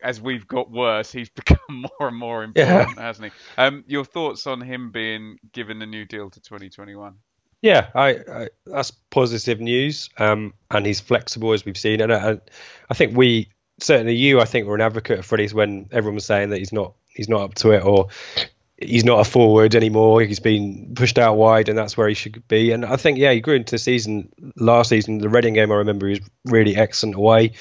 as 0.02 0.20
we've 0.20 0.48
got 0.48 0.70
worse, 0.70 1.12
he's 1.12 1.28
become 1.40 1.58
more 1.68 2.08
and 2.08 2.16
more 2.16 2.42
important, 2.42 2.96
yeah. 2.96 3.02
hasn't 3.02 3.32
he? 3.32 3.38
Um, 3.58 3.84
your 3.86 4.04
thoughts 4.04 4.46
on 4.46 4.62
him 4.62 4.90
being 4.90 5.38
given 5.52 5.78
the 5.78 5.86
new 5.86 6.06
deal 6.06 6.30
to 6.30 6.40
2021? 6.40 7.14
Yeah, 7.60 7.88
I, 7.94 8.08
I, 8.08 8.48
that's 8.66 8.90
positive 9.10 9.60
news, 9.60 10.08
um, 10.18 10.54
and 10.70 10.84
he's 10.84 11.00
flexible 11.00 11.52
as 11.52 11.64
we've 11.64 11.76
seen, 11.76 12.00
and 12.00 12.12
I, 12.12 12.38
I, 12.90 12.94
think 12.94 13.16
we 13.16 13.50
certainly 13.78 14.16
you, 14.16 14.40
I 14.40 14.46
think, 14.46 14.66
were 14.66 14.74
an 14.74 14.80
advocate 14.80 15.20
of 15.20 15.26
Freddie's 15.26 15.54
when 15.54 15.88
everyone 15.92 16.16
was 16.16 16.24
saying 16.24 16.50
that 16.50 16.58
he's 16.58 16.72
not 16.72 16.94
he's 17.08 17.28
not 17.28 17.42
up 17.42 17.54
to 17.56 17.72
it, 17.72 17.84
or 17.84 18.08
he's 18.82 19.04
not 19.04 19.20
a 19.20 19.24
forward 19.28 19.74
anymore. 19.74 20.22
He's 20.22 20.40
been 20.40 20.92
pushed 20.94 21.18
out 21.18 21.36
wide, 21.36 21.68
and 21.68 21.76
that's 21.78 21.96
where 21.96 22.08
he 22.08 22.14
should 22.14 22.46
be. 22.48 22.72
And 22.72 22.84
I 22.84 22.96
think, 22.96 23.18
yeah, 23.18 23.32
he 23.32 23.40
grew 23.40 23.54
into 23.54 23.72
the 23.72 23.78
season 23.78 24.32
last 24.56 24.90
season. 24.90 25.18
The 25.18 25.28
Reading 25.28 25.54
game, 25.54 25.72
I 25.72 25.76
remember, 25.76 26.06
he 26.06 26.20
was 26.20 26.30
really 26.44 26.76
excellent 26.76 27.16
away. 27.16 27.52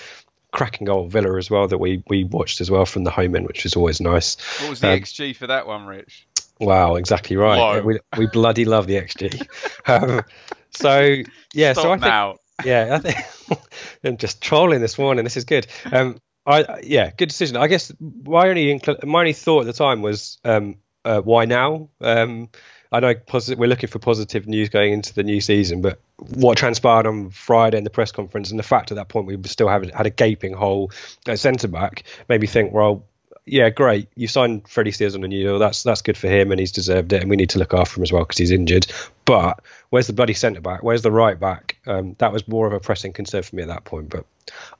Cracking 0.52 0.86
goal 0.86 1.08
Villa 1.08 1.38
as 1.38 1.50
well 1.50 1.68
that 1.68 1.78
we 1.78 2.04
we 2.08 2.26
watched 2.26 2.60
as 2.60 2.70
well 2.70 2.86
from 2.86 3.06
the 3.06 3.12
home 3.12 3.36
end, 3.38 3.48
which 3.48 3.64
was 3.64 3.76
always 3.76 4.02
nice. 4.02 4.36
What 4.60 4.70
was 4.72 4.80
the 4.82 4.92
um, 4.92 5.00
XG 5.00 5.34
for 5.36 5.48
that 5.48 5.66
one, 5.66 5.86
Rich? 5.86 6.28
Wow, 6.60 6.96
exactly 6.96 7.38
right. 7.38 7.84
We, 7.84 8.00
we 8.18 8.28
bloody 8.28 8.66
love 8.66 8.86
the 8.86 8.96
XG. 8.96 9.48
um, 9.88 10.26
so 10.72 11.24
yeah, 11.54 11.72
Stop 11.72 11.84
so 11.84 11.92
I 11.92 11.96
now. 11.96 12.32
think 12.32 12.42
yeah, 12.66 12.96
I 12.96 13.00
think 13.00 13.60
I'm 14.04 14.18
just 14.18 14.42
trolling 14.42 14.82
this 14.82 14.98
morning. 14.98 15.24
This 15.24 15.38
is 15.38 15.46
good. 15.46 15.68
Um, 15.92 16.20
I 16.46 16.82
yeah, 16.84 17.12
good 17.16 17.30
decision. 17.30 17.58
I 17.58 17.68
guess 17.68 17.92
my 18.00 18.50
only 18.50 18.80
my 19.04 19.20
only 19.20 19.34
thought 19.34 19.62
at 19.62 19.66
the 19.68 19.74
time 19.74 20.02
was 20.02 20.40
um, 20.44 20.78
uh, 21.06 21.22
why 21.22 21.46
now? 21.46 21.90
Um, 22.00 22.50
I 22.92 23.00
know 23.00 23.16
posit- 23.16 23.58
we're 23.58 23.68
looking 23.68 23.90
for 23.90 24.00
positive 24.00 24.48
news 24.48 24.70
going 24.70 24.92
into 24.92 25.14
the 25.14 25.24
new 25.24 25.40
season, 25.40 25.82
but 25.82 26.00
what 26.18 26.58
transpired 26.58 27.08
on 27.08 27.30
Friday 27.30 27.78
in 27.78 27.84
the 27.86 27.90
press 27.90 28.12
conference 28.12 28.52
and 28.52 28.60
the 28.60 28.64
fact 28.64 28.92
at 28.92 28.96
that 28.96 29.08
point 29.08 29.28
we 29.28 29.38
still 29.46 29.70
have 29.70 29.90
had 29.90 30.06
a 30.06 30.10
gaping 30.10 30.54
hole 30.54 30.92
at 31.28 31.40
centre 31.40 31.70
back 31.70 32.04
made 32.28 32.42
me 32.42 32.48
think, 32.48 32.74
well, 32.74 33.06
yeah, 33.46 33.70
great. 33.70 34.08
You 34.16 34.28
signed 34.28 34.68
Freddie 34.68 34.92
Sears 34.92 35.16
on 35.16 35.24
a 35.24 35.28
new 35.28 35.44
deal. 35.44 35.60
That's 35.60 35.84
that's 35.84 36.04
good 36.04 36.18
for 36.18 36.28
him, 36.28 36.52
and 36.52 36.60
he's 36.60 36.72
deserved 36.72 37.12
it. 37.12 37.22
And 37.22 37.30
we 37.30 37.38
need 37.38 37.50
to 37.52 37.60
look 37.60 37.74
after 37.74 38.00
him 38.00 38.04
as 38.04 38.12
well 38.12 38.24
because 38.24 38.38
he's 38.38 38.52
injured. 38.52 38.86
But 39.26 39.62
where's 39.90 40.08
the 40.08 40.14
bloody 40.14 40.36
centre 40.36 40.62
back? 40.62 40.84
Where's 40.84 41.02
the 41.02 41.12
right 41.12 41.40
back? 41.40 41.78
Um, 41.88 42.16
that 42.20 42.32
was 42.32 42.48
more 42.48 42.68
of 42.68 42.74
a 42.74 42.80
pressing 42.80 43.14
concern 43.14 43.42
for 43.44 43.56
me 43.56 43.64
at 43.64 43.70
that 43.70 43.84
point. 43.84 44.10
But 44.10 44.26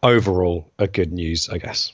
overall, 0.04 0.72
a 0.78 0.88
good 0.88 1.12
news, 1.12 1.50
I 1.50 1.58
guess. 1.58 1.92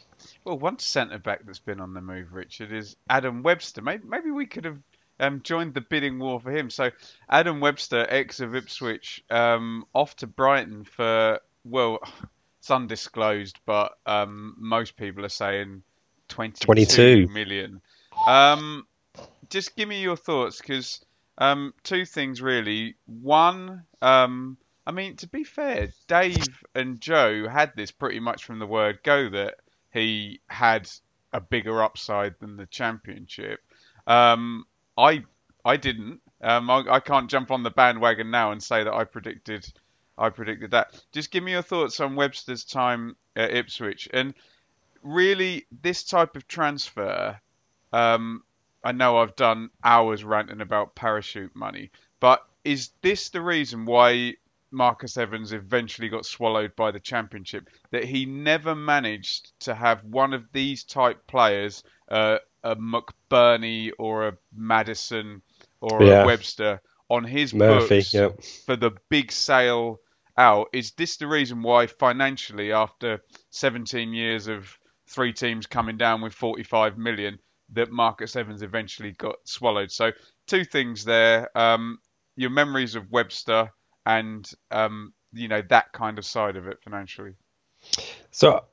Well, 0.47 0.57
one 0.57 0.79
centre 0.79 1.19
back 1.19 1.45
that's 1.45 1.59
been 1.59 1.81
on 1.81 1.93
the 1.93 1.99
move, 1.99 2.31
Richard, 2.31 2.71
is 2.71 2.95
Adam 3.09 3.43
Webster. 3.43 3.81
Maybe, 3.81 4.05
maybe 4.07 4.31
we 4.31 4.45
could 4.45 4.63
have 4.63 4.77
um, 5.19 5.41
joined 5.43 5.73
the 5.73 5.81
bidding 5.81 6.19
war 6.19 6.39
for 6.39 6.55
him. 6.55 6.69
So 6.69 6.91
Adam 7.29 7.59
Webster, 7.59 8.07
ex 8.07 8.39
of 8.39 8.55
Ipswich, 8.55 9.25
um, 9.29 9.83
off 9.93 10.15
to 10.15 10.27
Brighton 10.27 10.85
for 10.85 11.41
well, 11.65 11.99
it's 12.59 12.71
undisclosed, 12.71 13.59
but 13.65 13.97
um, 14.05 14.55
most 14.57 14.95
people 14.95 15.25
are 15.25 15.29
saying 15.29 15.83
22, 16.29 16.65
22. 16.65 17.27
million. 17.27 17.81
Um, 18.25 18.87
just 19.49 19.75
give 19.75 19.89
me 19.89 20.01
your 20.01 20.15
thoughts, 20.15 20.61
because 20.61 21.03
um, 21.39 21.73
two 21.83 22.05
things 22.05 22.41
really. 22.41 22.95
One, 23.05 23.83
um, 24.01 24.55
I 24.85 24.93
mean, 24.93 25.17
to 25.17 25.27
be 25.27 25.43
fair, 25.43 25.89
Dave 26.07 26.63
and 26.73 27.01
Joe 27.01 27.49
had 27.49 27.73
this 27.75 27.91
pretty 27.91 28.21
much 28.21 28.45
from 28.45 28.59
the 28.59 28.65
word 28.65 28.99
go 29.03 29.27
that 29.31 29.55
he 29.91 30.41
had 30.47 30.89
a 31.33 31.41
bigger 31.41 31.83
upside 31.83 32.39
than 32.39 32.57
the 32.57 32.65
championship. 32.65 33.59
Um, 34.05 34.65
I 34.97 35.23
I 35.65 35.77
didn't. 35.77 36.21
Um, 36.41 36.69
I, 36.69 36.83
I, 36.87 36.99
can't 36.99 37.29
jump 37.29 37.51
on 37.51 37.63
the 37.63 37.71
bandwagon 37.71 38.29
now 38.29 38.51
and 38.51 38.61
say 38.61 38.83
that 38.83 38.93
I 38.93 39.03
predicted 39.03 39.67
I 40.17 40.29
predicted 40.29 40.71
that. 40.71 40.99
Just 41.11 41.31
give 41.31 41.43
me 41.43 41.51
your 41.51 41.61
thoughts 41.61 41.99
on 41.99 42.15
Webster's 42.15 42.63
time 42.63 43.15
at 43.35 43.53
Ipswich 43.53 44.07
and 44.11 44.33
really 45.03 45.65
this 45.81 46.03
type 46.03 46.35
of 46.35 46.47
transfer. 46.47 47.39
Um, 47.93 48.43
I 48.83 48.91
know 48.93 49.17
I've 49.17 49.35
done 49.35 49.69
hours 49.83 50.23
ranting 50.23 50.61
about 50.61 50.95
parachute 50.95 51.55
money, 51.55 51.91
but 52.19 52.43
is 52.63 52.91
this 53.01 53.29
the 53.29 53.41
reason 53.41 53.85
why 53.85 54.35
Marcus 54.71 55.17
Evans 55.17 55.53
eventually 55.53 56.09
got 56.09 56.25
swallowed 56.25 56.75
by 56.75 56.91
the 56.91 56.99
championship, 56.99 57.69
that 57.91 58.03
he 58.03 58.25
never 58.25 58.75
managed 58.75 59.51
to 59.61 59.73
have 59.73 60.03
one 60.03 60.33
of 60.33 60.51
these 60.51 60.83
type 60.83 61.25
players, 61.27 61.83
uh, 62.09 62.37
a 62.63 62.75
McBurnie 62.75 63.91
or 63.97 64.27
a 64.27 64.37
Maddison 64.55 65.41
or 65.79 66.03
yeah. 66.03 66.23
a 66.23 66.25
Webster, 66.25 66.81
on 67.09 67.23
his 67.23 67.53
Murphy, 67.53 67.99
books 67.99 68.13
yep. 68.13 68.43
for 68.65 68.75
the 68.75 68.91
big 69.09 69.31
sale 69.31 69.99
out. 70.37 70.67
Is 70.73 70.91
this 70.91 71.17
the 71.17 71.27
reason 71.27 71.61
why 71.61 71.87
financially, 71.87 72.71
after 72.71 73.23
17 73.51 74.13
years 74.13 74.47
of 74.47 74.77
three 75.07 75.33
teams 75.33 75.65
coming 75.65 75.97
down 75.97 76.21
with 76.21 76.33
45 76.33 76.97
million, 76.97 77.39
that 77.73 77.91
Marcus 77.91 78.35
Evans 78.35 78.61
eventually 78.61 79.13
got 79.13 79.35
swallowed? 79.45 79.91
So 79.91 80.11
two 80.47 80.65
things 80.65 81.05
there. 81.05 81.55
Um, 81.57 81.99
your 82.35 82.49
memories 82.49 82.95
of 82.95 83.09
Webster 83.09 83.71
and 84.07 84.49
um, 84.71 85.13
you 85.33 85.49
know 85.49 85.61
that 85.69 85.91
kind 85.91 86.17
of 86.17 86.25
side 86.25 86.55
of 86.55 86.65
it 86.65 86.79
financially. 86.81 87.33
So 88.31 88.63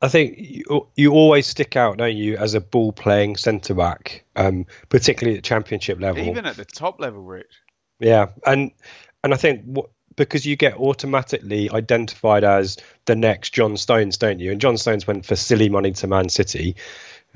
I 0.00 0.08
think 0.08 0.36
you, 0.38 0.88
you 0.94 1.12
always 1.12 1.46
stick 1.46 1.76
out, 1.76 1.98
don't 1.98 2.16
you, 2.16 2.36
as 2.36 2.54
a 2.54 2.60
ball 2.60 2.92
playing 2.92 3.36
centre 3.36 3.74
back, 3.74 4.24
um, 4.36 4.66
particularly 4.88 5.36
at 5.36 5.42
the 5.42 5.48
championship 5.48 6.00
level. 6.00 6.22
Even 6.22 6.46
at 6.46 6.56
the 6.56 6.64
top 6.64 7.00
level, 7.00 7.22
Rich. 7.22 7.52
Yeah, 7.98 8.28
and 8.46 8.70
and 9.24 9.34
I 9.34 9.36
think 9.36 9.64
what, 9.64 9.90
because 10.16 10.46
you 10.46 10.54
get 10.54 10.74
automatically 10.74 11.70
identified 11.70 12.44
as 12.44 12.76
the 13.06 13.16
next 13.16 13.50
John 13.50 13.76
Stones, 13.76 14.16
don't 14.16 14.38
you? 14.38 14.52
And 14.52 14.60
John 14.60 14.76
Stones 14.76 15.08
went 15.08 15.26
for 15.26 15.34
silly 15.34 15.68
money 15.68 15.90
to 15.92 16.06
Man 16.06 16.28
City. 16.28 16.76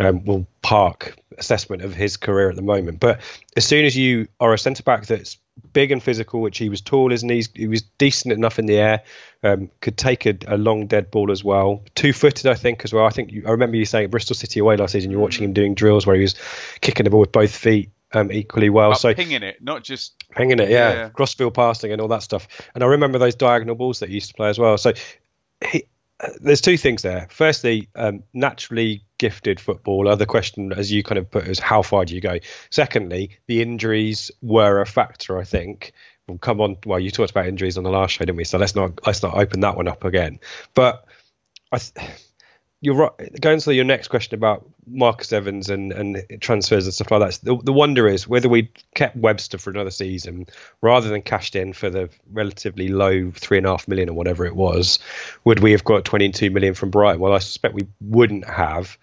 Um, 0.00 0.24
will 0.24 0.46
park 0.62 1.18
assessment 1.38 1.82
of 1.82 1.94
his 1.94 2.16
career 2.16 2.50
at 2.50 2.56
the 2.56 2.62
moment. 2.62 3.00
But 3.00 3.20
as 3.56 3.64
soon 3.64 3.84
as 3.84 3.96
you 3.96 4.28
are 4.38 4.52
a 4.52 4.58
centre 4.58 4.82
back 4.82 5.06
that's 5.06 5.38
big 5.72 5.90
and 5.90 6.02
physical, 6.02 6.40
which 6.40 6.58
he 6.58 6.68
was 6.68 6.80
tall, 6.80 7.12
isn't 7.12 7.28
he? 7.28 7.44
He 7.54 7.66
was 7.66 7.82
decent 7.82 8.32
enough 8.32 8.58
in 8.58 8.66
the 8.66 8.76
air, 8.76 9.02
um, 9.42 9.70
could 9.80 9.96
take 9.96 10.26
a, 10.26 10.36
a, 10.46 10.56
long 10.56 10.86
dead 10.86 11.10
ball 11.10 11.30
as 11.30 11.42
well. 11.42 11.84
Two 11.94 12.12
footed, 12.12 12.46
I 12.46 12.54
think, 12.54 12.84
as 12.84 12.92
well. 12.92 13.06
I 13.06 13.10
think 13.10 13.32
you, 13.32 13.44
I 13.46 13.50
remember 13.50 13.76
you 13.76 13.84
saying 13.84 14.06
at 14.06 14.10
Bristol 14.10 14.34
City 14.34 14.60
away 14.60 14.76
last 14.76 14.92
season, 14.92 15.10
you're 15.10 15.20
watching 15.20 15.44
him 15.44 15.52
doing 15.52 15.74
drills 15.74 16.06
where 16.06 16.16
he 16.16 16.22
was 16.22 16.34
kicking 16.80 17.04
the 17.04 17.10
ball 17.10 17.20
with 17.20 17.32
both 17.32 17.54
feet. 17.54 17.90
Um, 18.10 18.32
equally 18.32 18.70
well, 18.70 18.94
so 18.94 19.12
pinging 19.12 19.42
it, 19.42 19.62
not 19.62 19.84
just 19.84 20.14
pinging 20.30 20.60
it, 20.60 20.70
yeah, 20.70 20.92
yeah, 20.94 21.08
crossfield 21.10 21.52
passing 21.52 21.92
and 21.92 22.00
all 22.00 22.08
that 22.08 22.22
stuff. 22.22 22.48
And 22.74 22.82
I 22.82 22.86
remember 22.86 23.18
those 23.18 23.34
diagonal 23.34 23.74
balls 23.74 24.00
that 24.00 24.08
he 24.08 24.14
used 24.14 24.28
to 24.28 24.34
play 24.34 24.48
as 24.48 24.58
well. 24.58 24.78
So 24.78 24.94
he, 25.62 25.84
there's 26.40 26.60
two 26.60 26.76
things 26.76 27.02
there. 27.02 27.28
Firstly, 27.30 27.88
um, 27.94 28.24
naturally 28.32 29.04
gifted 29.18 29.60
footballer. 29.60 30.16
The 30.16 30.26
question, 30.26 30.72
as 30.72 30.90
you 30.90 31.02
kind 31.02 31.18
of 31.18 31.30
put, 31.30 31.46
is 31.46 31.58
how 31.58 31.82
far 31.82 32.04
do 32.04 32.14
you 32.14 32.20
go? 32.20 32.38
Secondly, 32.70 33.38
the 33.46 33.62
injuries 33.62 34.30
were 34.42 34.80
a 34.80 34.86
factor. 34.86 35.38
I 35.38 35.44
think. 35.44 35.92
We'll 36.26 36.38
come 36.38 36.60
on. 36.60 36.76
Well, 36.84 37.00
you 37.00 37.10
talked 37.10 37.30
about 37.30 37.46
injuries 37.46 37.78
on 37.78 37.84
the 37.84 37.90
last 37.90 38.12
show, 38.12 38.24
didn't 38.24 38.36
we? 38.36 38.44
So 38.44 38.58
let's 38.58 38.74
not 38.74 39.06
let's 39.06 39.22
not 39.22 39.34
open 39.34 39.60
that 39.60 39.76
one 39.76 39.88
up 39.88 40.04
again. 40.04 40.40
But 40.74 41.04
I. 41.72 41.78
Th- 41.78 42.10
you're 42.80 42.94
right. 42.94 43.40
Going 43.40 43.58
to 43.60 43.74
your 43.74 43.84
next 43.84 44.08
question 44.08 44.34
about 44.34 44.68
Marcus 44.86 45.32
Evans 45.32 45.68
and, 45.68 45.92
and 45.92 46.24
transfers 46.40 46.84
and 46.84 46.94
stuff 46.94 47.10
like 47.10 47.20
that. 47.20 47.40
The, 47.42 47.56
the 47.56 47.72
wonder 47.72 48.06
is 48.06 48.28
whether 48.28 48.48
we 48.48 48.70
kept 48.94 49.16
Webster 49.16 49.58
for 49.58 49.70
another 49.70 49.90
season 49.90 50.46
rather 50.80 51.08
than 51.08 51.22
cashed 51.22 51.56
in 51.56 51.72
for 51.72 51.90
the 51.90 52.08
relatively 52.32 52.88
low 52.88 53.32
three 53.32 53.58
and 53.58 53.66
a 53.66 53.70
half 53.70 53.88
million 53.88 54.08
or 54.08 54.12
whatever 54.12 54.46
it 54.46 54.54
was. 54.54 55.00
Would 55.44 55.58
we 55.58 55.72
have 55.72 55.84
got 55.84 56.04
22 56.04 56.50
million 56.50 56.74
from 56.74 56.90
Brighton? 56.90 57.20
Well, 57.20 57.32
I 57.32 57.38
suspect 57.38 57.74
we 57.74 57.88
wouldn't 58.00 58.48
have. 58.48 58.96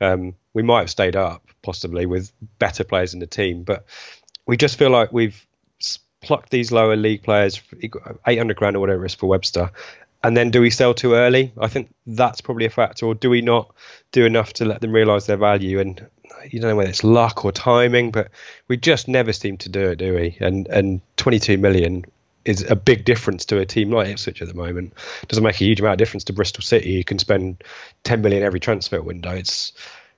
Um, 0.00 0.34
we 0.52 0.62
might 0.62 0.80
have 0.80 0.90
stayed 0.90 1.16
up 1.16 1.46
possibly 1.62 2.04
with 2.04 2.32
better 2.58 2.84
players 2.84 3.14
in 3.14 3.20
the 3.20 3.26
team, 3.26 3.62
but 3.62 3.86
we 4.46 4.56
just 4.56 4.76
feel 4.76 4.90
like 4.90 5.12
we've 5.12 5.46
plucked 6.22 6.50
these 6.50 6.72
lower 6.72 6.96
league 6.96 7.22
players, 7.22 7.60
800 8.26 8.56
grand 8.56 8.76
or 8.76 8.80
whatever 8.80 9.02
it 9.02 9.06
is 9.06 9.14
for 9.14 9.26
Webster, 9.26 9.70
and 10.22 10.36
then 10.36 10.50
do 10.50 10.60
we 10.60 10.70
sell 10.70 10.94
too 10.94 11.14
early? 11.14 11.52
I 11.58 11.68
think 11.68 11.92
that's 12.06 12.40
probably 12.40 12.66
a 12.66 12.70
factor. 12.70 13.06
Or 13.06 13.14
do 13.14 13.30
we 13.30 13.40
not 13.40 13.74
do 14.12 14.24
enough 14.24 14.52
to 14.54 14.64
let 14.64 14.80
them 14.80 14.92
realise 14.92 15.26
their 15.26 15.36
value? 15.36 15.80
And 15.80 16.06
you 16.48 16.60
don't 16.60 16.70
know 16.70 16.76
whether 16.76 16.90
it's 16.90 17.04
luck 17.04 17.44
or 17.44 17.52
timing, 17.52 18.10
but 18.10 18.30
we 18.68 18.76
just 18.76 19.08
never 19.08 19.32
seem 19.32 19.58
to 19.58 19.68
do 19.68 19.90
it, 19.90 19.96
do 19.96 20.14
we? 20.14 20.36
And 20.40 20.68
and 20.68 21.00
22 21.16 21.58
million 21.58 22.04
is 22.44 22.68
a 22.68 22.76
big 22.76 23.04
difference 23.04 23.44
to 23.46 23.58
a 23.58 23.66
team 23.66 23.90
like 23.90 24.08
Ipswich 24.08 24.42
at 24.42 24.48
the 24.48 24.54
moment. 24.54 24.92
It 25.22 25.28
doesn't 25.28 25.44
make 25.44 25.54
a 25.54 25.64
huge 25.64 25.80
amount 25.80 25.94
of 25.94 25.98
difference 25.98 26.24
to 26.24 26.32
Bristol 26.32 26.62
City. 26.62 26.90
You 26.90 27.04
can 27.04 27.18
spend 27.18 27.62
10 28.04 28.20
million 28.20 28.42
every 28.42 28.60
transfer 28.60 29.00
window. 29.00 29.30
It's 29.30 29.72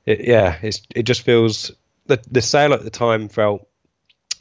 it, 0.07 0.21
yeah, 0.21 0.59
it's 0.63 0.83
it 0.95 1.05
just 1.05 1.23
feels 1.23 1.71
the 2.07 2.23
the 2.31 2.43
sale 2.43 2.73
at 2.73 2.83
the 2.83 2.91
time 2.91 3.29
felt 3.29 3.67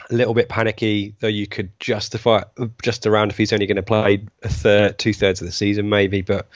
a 0.10 0.14
little 0.14 0.34
bit 0.34 0.50
panicky, 0.50 1.16
though 1.20 1.28
you 1.28 1.48
could 1.48 1.78
justify 1.80 2.44
just 2.82 3.06
around 3.06 3.32
if 3.32 3.38
he's 3.38 3.54
only 3.54 3.66
going 3.66 3.78
to 3.78 3.84
play 3.84 4.26
a 4.42 4.50
third, 4.50 4.98
two 4.98 5.14
thirds 5.14 5.42
of 5.42 5.48
the 5.48 5.54
season, 5.54 5.90
maybe. 5.90 6.22
But 6.22 6.48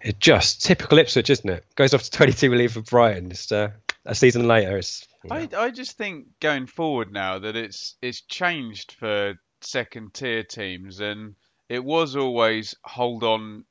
it's 0.00 0.18
just 0.18 0.62
typical 0.62 0.98
Ipswich, 0.98 1.30
isn't 1.30 1.48
it? 1.48 1.64
Goes 1.74 1.94
off 1.94 2.02
to 2.02 2.10
22 2.10 2.50
million 2.50 2.70
for 2.70 2.82
Brighton. 2.82 3.30
Just 3.30 3.52
uh, 3.52 3.68
a 4.04 4.14
season 4.14 4.46
later, 4.46 4.78
it's. 4.78 5.06
I, 5.30 5.48
I 5.56 5.70
just 5.70 5.96
think 5.96 6.26
going 6.40 6.66
forward 6.66 7.10
now 7.10 7.38
that 7.38 7.56
it's 7.56 7.96
it's 8.02 8.20
changed 8.20 8.92
for 8.92 9.34
second 9.62 10.12
tier 10.12 10.42
teams 10.42 11.00
and 11.00 11.34
it 11.70 11.82
was 11.82 12.14
always 12.14 12.74
hold 12.84 13.24
on 13.24 13.64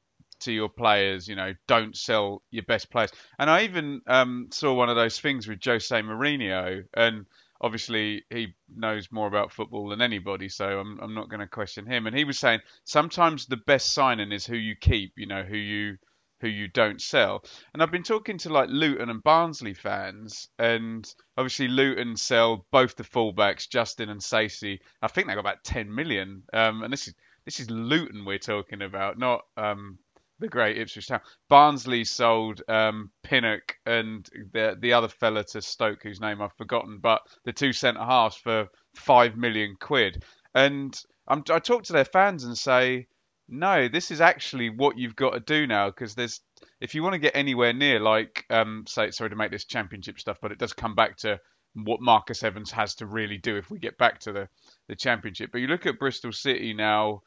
to 0.44 0.52
your 0.52 0.70
players, 0.70 1.28
you 1.28 1.36
know, 1.36 1.54
don't 1.68 1.96
sell 1.96 2.42
your 2.52 2.64
best 2.64 2.90
players. 2.90 3.12
And 3.40 3.50
I 3.50 3.64
even 3.64 4.02
um, 4.08 4.50
saw 4.52 4.74
one 4.74 4.90
of 4.90 4.96
those 4.96 5.20
things 5.20 5.48
with 5.48 5.64
Jose 5.64 5.96
Mourinho, 6.02 6.84
and 6.94 7.26
obviously 7.64 8.26
he 8.30 8.54
knows 8.76 9.12
more 9.12 9.28
about 9.28 9.54
football 9.54 9.88
than 9.88 10.02
anybody, 10.02 10.50
so 10.50 10.80
I'm, 10.80 11.00
I'm 11.02 11.16
not 11.16 11.30
going 11.30 11.40
to 11.40 11.48
question 11.48 11.86
him. 11.86 12.06
And 12.06 12.16
he 12.16 12.26
was 12.26 12.38
saying 12.38 12.60
sometimes 12.84 13.46
the 13.46 13.58
best 13.58 13.94
signing 13.94 14.34
is 14.34 14.46
who 14.46 14.58
you 14.58 14.76
keep, 14.76 15.14
you 15.16 15.26
know, 15.26 15.44
who 15.44 15.58
you 15.58 15.98
who 16.42 16.50
you 16.50 16.68
don't 16.68 17.02
sell. 17.02 17.46
And 17.74 17.82
I've 17.82 17.92
been 17.92 18.04
talking 18.04 18.38
to 18.40 18.50
like 18.50 18.68
Luton 18.70 19.10
and 19.10 19.24
Barnsley 19.24 19.74
fans, 19.74 20.50
and 20.60 21.10
obviously 21.38 21.70
Luton 21.70 22.18
sell 22.18 22.66
both 22.70 22.98
the 22.98 23.04
fullbacks, 23.04 23.70
Justin 23.70 24.10
and 24.10 24.22
Stacey. 24.22 24.82
I 25.02 25.08
think 25.08 25.28
they 25.28 25.36
got 25.36 25.40
about 25.40 25.64
10 25.64 25.96
million. 25.96 26.44
Um, 26.52 26.84
and 26.84 26.92
this 26.92 27.08
is 27.08 27.16
this 27.46 27.62
is 27.62 27.70
Luton 27.70 28.26
we're 28.26 28.40
talking 28.40 28.82
about, 28.82 29.18
not 29.18 29.46
um, 29.56 29.98
the 30.44 30.50
great 30.50 30.78
Ipswich 30.78 31.08
Town. 31.08 31.22
Barnsley 31.48 32.04
sold 32.04 32.62
um, 32.68 33.10
Pinnock 33.24 33.78
and 33.86 34.30
the 34.52 34.76
the 34.78 34.92
other 34.92 35.08
fella 35.08 35.46
to 35.46 35.62
Stoke, 35.62 36.04
whose 36.04 36.20
name 36.20 36.42
I've 36.42 36.54
forgotten, 36.58 37.00
but 37.02 37.22
the 37.46 37.54
two 37.54 37.72
centre 37.72 38.04
halves 38.04 38.36
for 38.36 38.68
five 38.94 39.38
million 39.38 39.78
quid. 39.80 40.24
And 40.54 40.94
I'm, 41.28 41.44
I 41.50 41.60
talk 41.60 41.84
to 41.84 41.94
their 41.94 42.06
fans 42.06 42.44
and 42.44 42.58
say, 42.58 43.08
no, 43.48 43.88
this 43.88 44.12
is 44.12 44.20
actually 44.20 44.70
what 44.70 44.98
you've 44.98 45.16
got 45.16 45.32
to 45.32 45.40
do 45.40 45.66
now 45.66 45.90
because 45.90 46.14
there's 46.14 46.42
if 46.82 46.94
you 46.94 47.04
want 47.04 47.14
to 47.14 47.20
get 47.20 47.38
anywhere 47.38 47.72
near 47.72 48.02
like 48.02 48.46
um 48.50 48.84
say 48.86 49.12
sorry 49.12 49.30
to 49.30 49.38
make 49.38 49.52
this 49.52 49.66
championship 49.66 50.20
stuff, 50.20 50.40
but 50.42 50.52
it 50.52 50.60
does 50.60 50.74
come 50.74 50.94
back 50.94 51.16
to 51.18 51.40
what 51.74 52.02
Marcus 52.02 52.44
Evans 52.44 52.70
has 52.72 52.96
to 52.96 53.06
really 53.06 53.38
do 53.38 53.56
if 53.56 53.72
we 53.72 53.80
get 53.80 53.98
back 53.98 54.20
to 54.20 54.34
the 54.34 54.50
the 54.90 54.96
championship. 54.98 55.54
But 55.54 55.62
you 55.62 55.68
look 55.68 55.86
at 55.86 56.00
Bristol 56.00 56.34
City 56.34 56.74
now, 56.74 57.22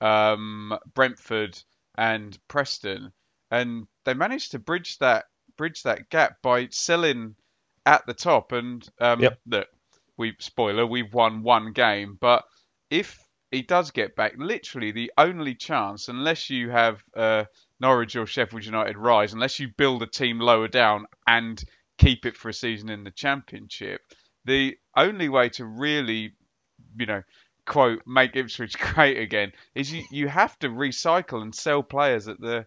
um, 0.00 0.72
Brentford 0.94 1.62
and 1.96 2.36
Preston, 2.48 3.12
and 3.50 3.86
they 4.04 4.14
managed 4.14 4.52
to 4.52 4.58
bridge 4.58 4.98
that 4.98 5.24
bridge 5.56 5.82
that 5.82 6.08
gap 6.10 6.36
by 6.42 6.68
selling 6.70 7.34
at 7.86 8.06
the 8.06 8.14
top. 8.14 8.52
And 8.52 8.86
um, 9.00 9.20
Yep. 9.20 9.38
look, 9.46 9.68
we 10.16 10.34
spoiler, 10.40 10.86
we've 10.86 11.12
won 11.12 11.42
one 11.42 11.72
game, 11.72 12.16
but 12.20 12.44
if 12.90 13.18
he 13.50 13.62
does 13.62 13.90
get 13.90 14.16
back, 14.16 14.32
literally 14.38 14.92
the 14.92 15.12
only 15.18 15.54
chance, 15.54 16.08
unless 16.08 16.48
you 16.48 16.70
have 16.70 17.02
uh, 17.14 17.44
Norwich 17.80 18.16
or 18.16 18.26
Sheffield 18.26 18.64
United 18.64 18.96
rise, 18.96 19.34
unless 19.34 19.60
you 19.60 19.68
build 19.76 20.02
a 20.02 20.06
team 20.06 20.38
lower 20.38 20.68
down 20.68 21.06
and 21.26 21.62
keep 21.98 22.24
it 22.24 22.36
for 22.36 22.48
a 22.48 22.54
season 22.54 22.88
in 22.88 23.04
the 23.04 23.10
Championship, 23.10 24.00
the 24.44 24.76
only 24.96 25.28
way 25.28 25.50
to 25.50 25.64
really, 25.66 26.32
you 26.98 27.06
know, 27.06 27.22
quote 27.66 28.02
make 28.06 28.34
Ipswich 28.36 28.78
great 28.94 29.18
again 29.18 29.52
is 29.74 29.92
you, 29.92 30.02
you 30.10 30.28
have 30.28 30.58
to 30.60 30.68
recycle 30.68 31.42
and 31.42 31.54
sell 31.54 31.82
players 31.82 32.28
at 32.28 32.40
the 32.40 32.66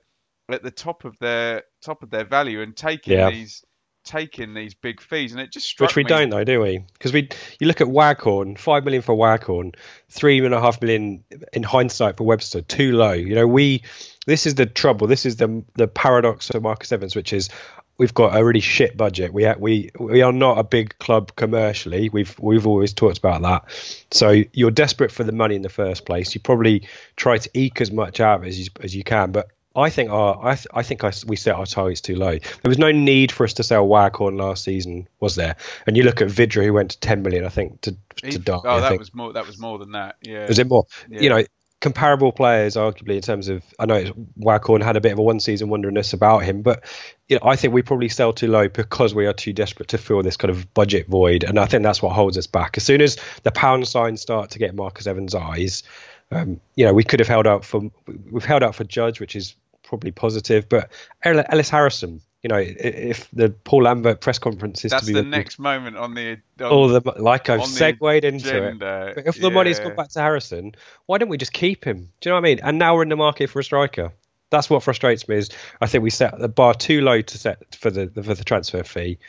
at 0.49 0.63
the 0.63 0.71
top 0.71 1.05
of 1.05 1.17
their 1.19 1.63
top 1.83 2.03
of 2.03 2.09
their 2.09 2.23
value 2.25 2.61
and 2.61 2.75
taking 2.75 3.17
Yeah. 3.17 3.29
these 3.31 3.63
taking 4.03 4.53
these 4.53 4.75
big 4.75 5.01
fees 5.01 5.31
and 5.31 5.41
it 5.41 5.51
just 5.51 5.65
struck 5.65 5.89
Which 5.89 5.95
we 5.95 6.03
me- 6.03 6.09
don't 6.09 6.29
though, 6.29 6.43
do 6.43 6.61
we? 6.61 6.83
Because 6.93 7.11
we, 7.11 7.27
you 7.59 7.65
look 7.65 7.81
at 7.81 7.87
Waghorn, 7.87 8.55
five 8.55 8.85
million 8.85 9.01
for 9.01 9.15
Waghorn, 9.15 9.71
three 10.09 10.45
and 10.45 10.53
a 10.53 10.61
half 10.61 10.79
million 10.79 11.23
in 11.53 11.63
hindsight 11.63 12.17
for 12.17 12.23
Webster, 12.23 12.61
too 12.61 12.91
low. 12.91 13.13
You 13.13 13.33
know, 13.33 13.47
we, 13.47 13.81
this 14.27 14.45
is 14.45 14.53
the 14.53 14.67
trouble. 14.67 15.07
This 15.07 15.25
is 15.25 15.37
the 15.37 15.63
the 15.73 15.87
paradox 15.87 16.51
of 16.51 16.61
Marcus 16.61 16.91
Evans, 16.91 17.15
which 17.15 17.33
is 17.33 17.49
we've 17.97 18.13
got 18.13 18.37
a 18.37 18.43
really 18.43 18.59
shit 18.59 18.97
budget. 18.97 19.33
We 19.33 19.43
ha- 19.43 19.55
we 19.57 19.91
we 19.99 20.21
are 20.21 20.33
not 20.33 20.57
a 20.57 20.63
big 20.63 20.97
club 20.99 21.35
commercially. 21.35 22.09
We've 22.09 22.37
we've 22.39 22.67
always 22.67 22.93
talked 22.93 23.17
about 23.17 23.41
that. 23.43 23.65
So 24.11 24.43
you're 24.53 24.71
desperate 24.71 25.11
for 25.11 25.23
the 25.23 25.31
money 25.31 25.55
in 25.55 25.61
the 25.61 25.69
first 25.69 26.05
place. 26.05 26.33
You 26.35 26.41
probably 26.41 26.87
try 27.15 27.37
to 27.37 27.49
eke 27.53 27.81
as 27.81 27.91
much 27.91 28.19
out 28.19 28.45
as 28.45 28.59
you, 28.59 28.67
as 28.81 28.95
you 28.95 29.03
can, 29.03 29.31
but. 29.31 29.47
I 29.77 29.89
think 29.89 30.09
our 30.09 30.39
I, 30.41 30.55
th- 30.55 30.67
I 30.73 30.83
think 30.83 31.03
I, 31.03 31.11
we 31.27 31.35
set 31.35 31.53
our 31.53 31.65
targets 31.65 31.99
too 31.99 32.15
low. 32.15 32.31
There 32.31 32.69
was 32.69 32.77
no 32.77 32.93
need 32.93 33.29
for 33.29 33.43
us 33.43 33.51
to 33.55 33.63
sell 33.63 33.85
Waghorn 33.85 34.37
last 34.37 34.63
season, 34.63 35.05
was 35.19 35.35
there? 35.35 35.57
And 35.85 35.97
you 35.97 36.03
look 36.03 36.21
at 36.21 36.29
Vydra, 36.29 36.63
who 36.63 36.71
went 36.71 36.91
to 36.91 36.99
10 37.01 37.21
million, 37.23 37.43
I 37.43 37.49
think, 37.49 37.81
to 37.81 37.93
to 38.21 38.39
Derby. 38.39 38.61
oh 38.63 38.79
that 38.79 38.97
was 38.97 39.13
more 39.13 39.33
that 39.33 39.45
was 39.45 39.59
more 39.59 39.77
than 39.77 39.91
that 39.91 40.15
yeah 40.21 40.47
Was 40.47 40.59
it 40.59 40.69
more? 40.69 40.85
Yeah. 41.09 41.19
You 41.19 41.29
know, 41.29 41.43
comparable 41.81 42.31
players, 42.31 42.75
arguably 42.75 43.17
in 43.17 43.21
terms 43.21 43.49
of. 43.49 43.63
I 43.77 43.85
know 43.85 44.13
Waghorn 44.37 44.81
had 44.81 44.95
a 44.95 45.01
bit 45.01 45.11
of 45.11 45.19
a 45.19 45.23
one-season 45.23 45.67
wonderness 45.67 46.13
about 46.13 46.39
him, 46.39 46.61
but 46.61 46.85
you 47.27 47.37
know, 47.37 47.47
I 47.47 47.55
think 47.55 47.73
we 47.73 47.81
probably 47.81 48.09
sell 48.09 48.33
too 48.33 48.47
low 48.47 48.67
because 48.67 49.15
we 49.15 49.25
are 49.25 49.33
too 49.33 49.53
desperate 49.53 49.89
to 49.89 49.97
fill 49.97 50.21
this 50.21 50.37
kind 50.37 50.51
of 50.51 50.73
budget 50.73 51.07
void, 51.07 51.43
and 51.43 51.59
I 51.59 51.65
think 51.65 51.83
that's 51.83 52.01
what 52.01 52.13
holds 52.13 52.37
us 52.37 52.47
back. 52.47 52.77
As 52.77 52.83
soon 52.83 53.01
as 53.01 53.17
the 53.43 53.51
pound 53.51 53.87
signs 53.87 54.21
start 54.21 54.51
to 54.51 54.59
get 54.59 54.75
Marcus 54.75 55.07
Evans' 55.07 55.33
eyes, 55.33 55.83
um, 56.31 56.59
you 56.75 56.85
know, 56.85 56.93
we 56.93 57.03
could 57.03 57.19
have 57.19 57.27
held 57.27 57.47
out 57.47 57.65
for 57.65 57.89
we've 58.31 58.45
held 58.45 58.63
out 58.63 58.75
for 58.75 58.83
Judge, 58.83 59.19
which 59.19 59.35
is 59.35 59.55
probably 59.83 60.11
positive, 60.11 60.69
but 60.69 60.91
Ellis 61.23 61.69
Harrison. 61.69 62.21
You 62.43 62.49
know, 62.49 62.57
if 62.59 63.27
the 63.31 63.49
Paul 63.49 63.83
Lambert 63.83 64.21
press 64.21 64.37
conference 64.37 64.85
is 64.85 64.91
that's 64.91 65.07
to 65.07 65.13
be 65.13 65.19
the 65.19 65.23
next 65.23 65.57
moment 65.57 65.97
on 65.97 66.13
the 66.13 66.37
on, 66.59 66.65
all 66.67 66.87
the 66.89 67.01
like 67.17 67.49
I've 67.49 67.65
segued 67.65 68.23
into 68.23 68.67
it. 68.67 68.77
But 68.79 69.25
if 69.25 69.41
the 69.41 69.49
money's 69.49 69.79
gone 69.79 69.95
back 69.95 70.09
to 70.09 70.21
Harrison, 70.21 70.75
why 71.07 71.17
don't 71.17 71.29
we 71.29 71.39
just 71.39 71.53
keep 71.53 71.83
him? 71.83 72.11
Do 72.21 72.29
you 72.29 72.31
know 72.31 72.35
what 72.35 72.47
I 72.47 72.49
mean? 72.49 72.59
And 72.61 72.77
now 72.77 72.93
we're 72.93 73.01
in 73.01 73.09
the 73.09 73.15
market 73.15 73.49
for 73.49 73.59
a 73.61 73.63
striker. 73.63 74.13
That's 74.49 74.69
what 74.69 74.83
frustrates 74.83 75.27
me. 75.27 75.37
Is 75.37 75.49
I 75.81 75.87
think 75.87 76.03
we 76.03 76.09
set 76.09 76.37
the 76.37 76.47
bar 76.47 76.73
too 76.73 77.01
low 77.01 77.21
to 77.21 77.37
set 77.37 77.75
for 77.75 77.89
the 77.89 78.07
for 78.07 78.33
the 78.33 78.43
transfer 78.43 78.83
fee, 78.83 79.19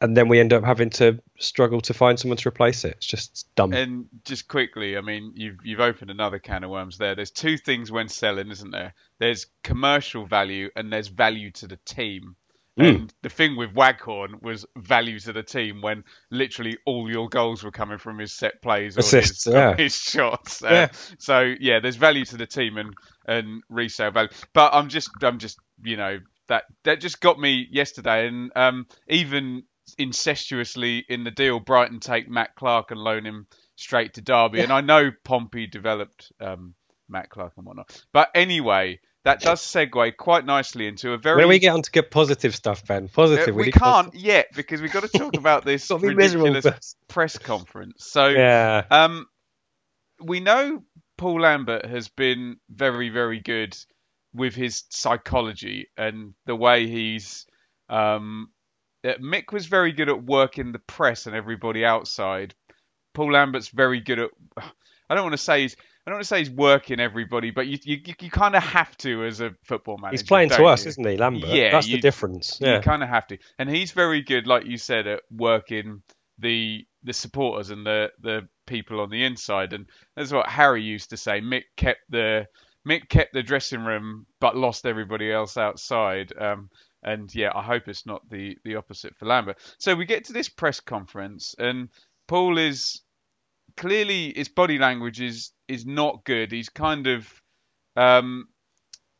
and 0.00 0.16
then 0.16 0.28
we 0.28 0.38
end 0.38 0.52
up 0.52 0.64
having 0.64 0.90
to 0.90 1.20
struggle 1.38 1.80
to 1.82 1.94
find 1.94 2.18
someone 2.18 2.36
to 2.36 2.48
replace 2.48 2.84
it. 2.84 2.96
It's 2.98 3.06
just 3.06 3.48
dumb. 3.56 3.72
And 3.72 4.06
just 4.24 4.46
quickly, 4.46 4.96
I 4.96 5.00
mean, 5.00 5.32
you've 5.34 5.58
you've 5.64 5.80
opened 5.80 6.10
another 6.10 6.38
can 6.38 6.64
of 6.64 6.70
worms 6.70 6.98
there. 6.98 7.14
There's 7.14 7.30
two 7.30 7.56
things 7.56 7.90
when 7.90 8.08
selling, 8.08 8.50
isn't 8.50 8.70
there? 8.70 8.94
There's 9.18 9.46
commercial 9.62 10.26
value 10.26 10.70
and 10.76 10.92
there's 10.92 11.08
value 11.08 11.50
to 11.52 11.66
the 11.66 11.78
team. 11.84 12.36
Hmm. 12.78 12.84
And 12.84 13.14
the 13.22 13.28
thing 13.28 13.56
with 13.56 13.74
Waghorn 13.74 14.40
was 14.42 14.64
value 14.76 15.18
to 15.20 15.32
the 15.32 15.42
team 15.42 15.82
when 15.82 16.04
literally 16.30 16.78
all 16.86 17.10
your 17.10 17.28
goals 17.28 17.64
were 17.64 17.70
coming 17.72 17.98
from 17.98 18.18
his 18.18 18.32
set 18.32 18.62
plays 18.62 18.96
or 18.96 19.00
Assists, 19.00 19.44
his, 19.44 19.54
yeah. 19.54 19.76
his 19.76 19.94
shots. 19.94 20.62
Uh, 20.62 20.68
Yeah. 20.70 20.88
So 21.18 21.54
yeah, 21.60 21.80
there's 21.80 21.96
value 21.96 22.24
to 22.26 22.36
the 22.36 22.46
team 22.46 22.76
and 22.78 22.94
and 23.26 23.62
resale 23.68 24.12
value. 24.12 24.30
But 24.54 24.74
I'm 24.74 24.88
just 24.88 25.10
I'm 25.22 25.38
just 25.38 25.58
you 25.82 25.96
know 25.96 26.18
that 26.48 26.64
that 26.84 27.00
just 27.00 27.20
got 27.20 27.38
me 27.38 27.66
yesterday, 27.70 28.28
and 28.28 28.52
um 28.54 28.86
even 29.08 29.64
incestuously 29.98 31.04
in 31.08 31.24
the 31.24 31.30
deal, 31.30 31.60
Brighton 31.60 32.00
take 32.00 32.28
Matt 32.28 32.54
Clarke 32.54 32.90
and 32.90 33.00
loan 33.00 33.24
him 33.24 33.46
straight 33.76 34.14
to 34.14 34.20
Derby. 34.20 34.60
And 34.60 34.72
I 34.72 34.80
know 34.80 35.10
Pompey 35.24 35.66
developed 35.66 36.32
um, 36.40 36.74
Matt 37.08 37.30
Clarke 37.30 37.54
and 37.56 37.66
whatnot. 37.66 38.04
But 38.12 38.28
anyway, 38.34 39.00
that 39.24 39.40
does 39.40 39.60
segue 39.60 40.16
quite 40.16 40.44
nicely 40.46 40.86
into 40.86 41.12
a 41.12 41.18
very. 41.18 41.38
when 41.38 41.48
we 41.48 41.58
get 41.58 41.74
on 41.74 41.82
to 41.82 41.90
get 41.90 42.10
positive 42.10 42.54
stuff, 42.54 42.86
Ben? 42.86 43.04
Uh, 43.04 43.08
Positive. 43.12 43.54
we 43.54 43.72
can't 43.72 44.14
yet 44.14 44.46
because 44.54 44.80
we've 44.80 44.92
got 44.92 45.02
to 45.02 45.18
talk 45.18 45.36
about 45.36 45.64
this 45.64 45.88
Gotta 45.88 46.08
be 46.08 46.14
miserable 46.14 46.48
ridiculous 46.48 46.96
press 47.08 47.36
conference. 47.38 48.04
So 48.06 48.28
Yeah. 48.28 48.84
um, 48.90 49.26
we 50.20 50.40
know 50.40 50.82
Paul 51.16 51.40
Lambert 51.40 51.84
has 51.84 52.08
been 52.08 52.56
very, 52.70 53.08
very 53.10 53.40
good 53.40 53.76
with 54.32 54.54
his 54.54 54.84
psychology 54.90 55.88
and 55.96 56.34
the 56.46 56.56
way 56.56 56.86
he's. 56.86 57.46
Um, 57.88 58.48
uh, 59.04 59.14
Mick 59.14 59.52
was 59.52 59.66
very 59.66 59.92
good 59.92 60.08
at 60.08 60.22
working 60.22 60.72
the 60.72 60.78
press 60.80 61.26
and 61.26 61.34
everybody 61.34 61.84
outside. 61.84 62.54
Paul 63.14 63.32
Lambert's 63.32 63.68
very 63.68 64.00
good 64.00 64.18
at. 64.20 64.30
I 65.10 65.14
don't 65.14 65.24
want 65.24 65.32
to 65.34 65.38
say 65.38 65.62
he's. 65.62 65.76
I 66.08 66.10
don't 66.10 66.16
want 66.16 66.24
to 66.24 66.28
say 66.28 66.38
he's 66.38 66.50
working 66.50 67.00
everybody, 67.00 67.50
but 67.50 67.66
you 67.66 67.76
you, 67.82 67.98
you 68.18 68.30
kind 68.30 68.56
of 68.56 68.62
have 68.62 68.96
to 68.98 69.26
as 69.26 69.42
a 69.42 69.50
football 69.64 69.98
manager. 69.98 70.22
He's 70.22 70.26
playing 70.26 70.48
to 70.48 70.64
us, 70.64 70.86
you? 70.86 70.88
isn't 70.88 71.06
he, 71.06 71.18
Lambert? 71.18 71.50
Yeah, 71.50 71.70
That's 71.72 71.86
you- 71.86 71.96
the 71.96 72.00
difference. 72.00 72.58
You 72.62 72.80
kind 72.80 73.02
of 73.02 73.10
have 73.10 73.26
to, 73.26 73.36
and 73.58 73.68
he's 73.68 73.92
very 73.92 74.22
good, 74.22 74.46
like 74.46 74.64
you 74.64 74.78
said, 74.78 75.06
at 75.06 75.20
working 75.30 76.02
the 76.38 76.86
the 77.02 77.12
supporters 77.12 77.68
and 77.68 77.84
the 77.84 78.10
the 78.22 78.48
people 78.66 79.00
on 79.00 79.10
the 79.10 79.22
inside. 79.22 79.74
And 79.74 79.84
that's 80.16 80.32
what 80.32 80.48
Harry 80.48 80.82
used 80.82 81.10
to 81.10 81.18
say. 81.18 81.42
Mick 81.42 81.64
kept 81.76 82.00
the 82.08 82.46
Mick 82.88 83.10
kept 83.10 83.34
the 83.34 83.42
dressing 83.42 83.84
room, 83.84 84.24
but 84.40 84.56
lost 84.56 84.86
everybody 84.86 85.30
else 85.30 85.58
outside. 85.58 86.32
Um, 86.40 86.70
and 87.02 87.32
yeah, 87.34 87.50
I 87.54 87.60
hope 87.60 87.86
it's 87.86 88.06
not 88.06 88.22
the 88.30 88.56
the 88.64 88.76
opposite 88.76 89.14
for 89.18 89.26
Lambert. 89.26 89.58
So 89.78 89.94
we 89.94 90.06
get 90.06 90.24
to 90.24 90.32
this 90.32 90.48
press 90.48 90.80
conference, 90.80 91.54
and 91.58 91.90
Paul 92.28 92.56
is 92.56 93.02
clearly 93.78 94.34
his 94.36 94.48
body 94.48 94.78
language 94.78 95.20
is 95.20 95.52
is 95.68 95.86
not 95.86 96.24
good. 96.24 96.52
He's 96.52 96.68
kind 96.68 97.06
of 97.06 97.26
um, 97.96 98.48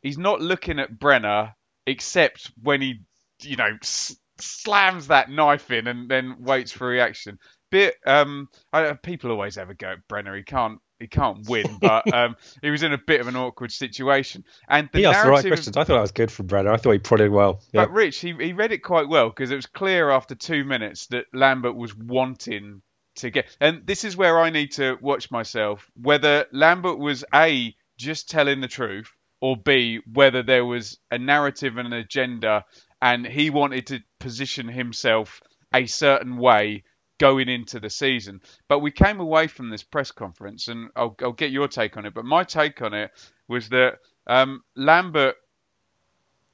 he's 0.01 0.17
not 0.17 0.41
looking 0.41 0.79
at 0.79 0.99
Brenner 0.99 1.55
except 1.87 2.51
when 2.61 2.81
he 2.81 3.01
you 3.41 3.55
know 3.55 3.77
s- 3.81 4.15
slams 4.39 5.07
that 5.07 5.31
knife 5.31 5.71
in 5.71 5.87
and 5.87 6.09
then 6.09 6.43
waits 6.43 6.71
for 6.71 6.87
reaction. 6.87 7.39
bit. 7.71 7.95
Um, 8.05 8.49
I, 8.71 8.93
people 8.93 9.31
always 9.31 9.55
have 9.55 9.69
a 9.69 9.73
go 9.73 9.93
at 9.93 10.07
Brenner. 10.07 10.35
He 10.35 10.43
can't 10.43 10.79
he 10.99 11.07
can't 11.07 11.47
win, 11.47 11.77
but 11.81 12.13
um, 12.13 12.35
he 12.61 12.69
was 12.69 12.83
in 12.83 12.91
a 12.91 12.97
bit 12.97 13.21
of 13.21 13.29
an 13.29 13.37
awkward 13.37 13.71
situation. 13.71 14.43
And 14.67 14.89
the 14.91 14.99
he 14.99 15.05
asked 15.05 15.23
the 15.23 15.31
right 15.31 15.47
questions. 15.47 15.77
I 15.77 15.85
thought 15.85 15.95
that 15.95 16.01
was 16.01 16.11
good 16.11 16.31
from 16.31 16.47
Brenner. 16.47 16.71
I 16.71 16.77
thought 16.77 16.91
he 16.91 16.99
prodded 16.99 17.31
well. 17.31 17.61
Yeah. 17.71 17.85
But 17.85 17.93
Rich, 17.93 18.19
he, 18.19 18.33
he 18.33 18.51
read 18.53 18.73
it 18.73 18.79
quite 18.79 19.07
well 19.07 19.29
because 19.29 19.51
it 19.51 19.55
was 19.55 19.67
clear 19.67 20.09
after 20.09 20.35
two 20.35 20.65
minutes 20.65 21.07
that 21.07 21.25
Lambert 21.33 21.75
was 21.75 21.95
wanting 21.95 22.81
to 23.15 23.29
get. 23.29 23.55
And 23.59 23.85
this 23.85 24.03
is 24.03 24.17
where 24.17 24.39
I 24.39 24.49
need 24.49 24.73
to 24.73 24.97
watch 25.01 25.31
myself 25.31 25.89
whether 25.99 26.45
Lambert 26.51 26.97
was 26.97 27.23
A, 27.33 27.75
just 27.97 28.29
telling 28.29 28.61
the 28.61 28.67
truth, 28.67 29.11
or 29.41 29.57
B, 29.57 29.99
whether 30.11 30.43
there 30.43 30.65
was 30.65 30.97
a 31.11 31.17
narrative 31.17 31.77
and 31.77 31.87
an 31.87 31.99
agenda 31.99 32.65
and 33.01 33.25
he 33.25 33.49
wanted 33.49 33.87
to 33.87 33.99
position 34.19 34.67
himself 34.67 35.41
a 35.73 35.85
certain 35.85 36.37
way 36.37 36.83
going 37.19 37.49
into 37.49 37.79
the 37.79 37.89
season. 37.89 38.41
But 38.67 38.79
we 38.79 38.91
came 38.91 39.19
away 39.19 39.47
from 39.47 39.69
this 39.69 39.83
press 39.83 40.11
conference, 40.11 40.67
and 40.67 40.89
I'll, 40.95 41.15
I'll 41.21 41.33
get 41.33 41.51
your 41.51 41.67
take 41.67 41.97
on 41.97 42.05
it. 42.05 42.13
But 42.13 42.25
my 42.25 42.43
take 42.43 42.81
on 42.81 42.93
it 42.93 43.11
was 43.47 43.69
that 43.69 43.99
um, 44.27 44.63
Lambert 44.75 45.35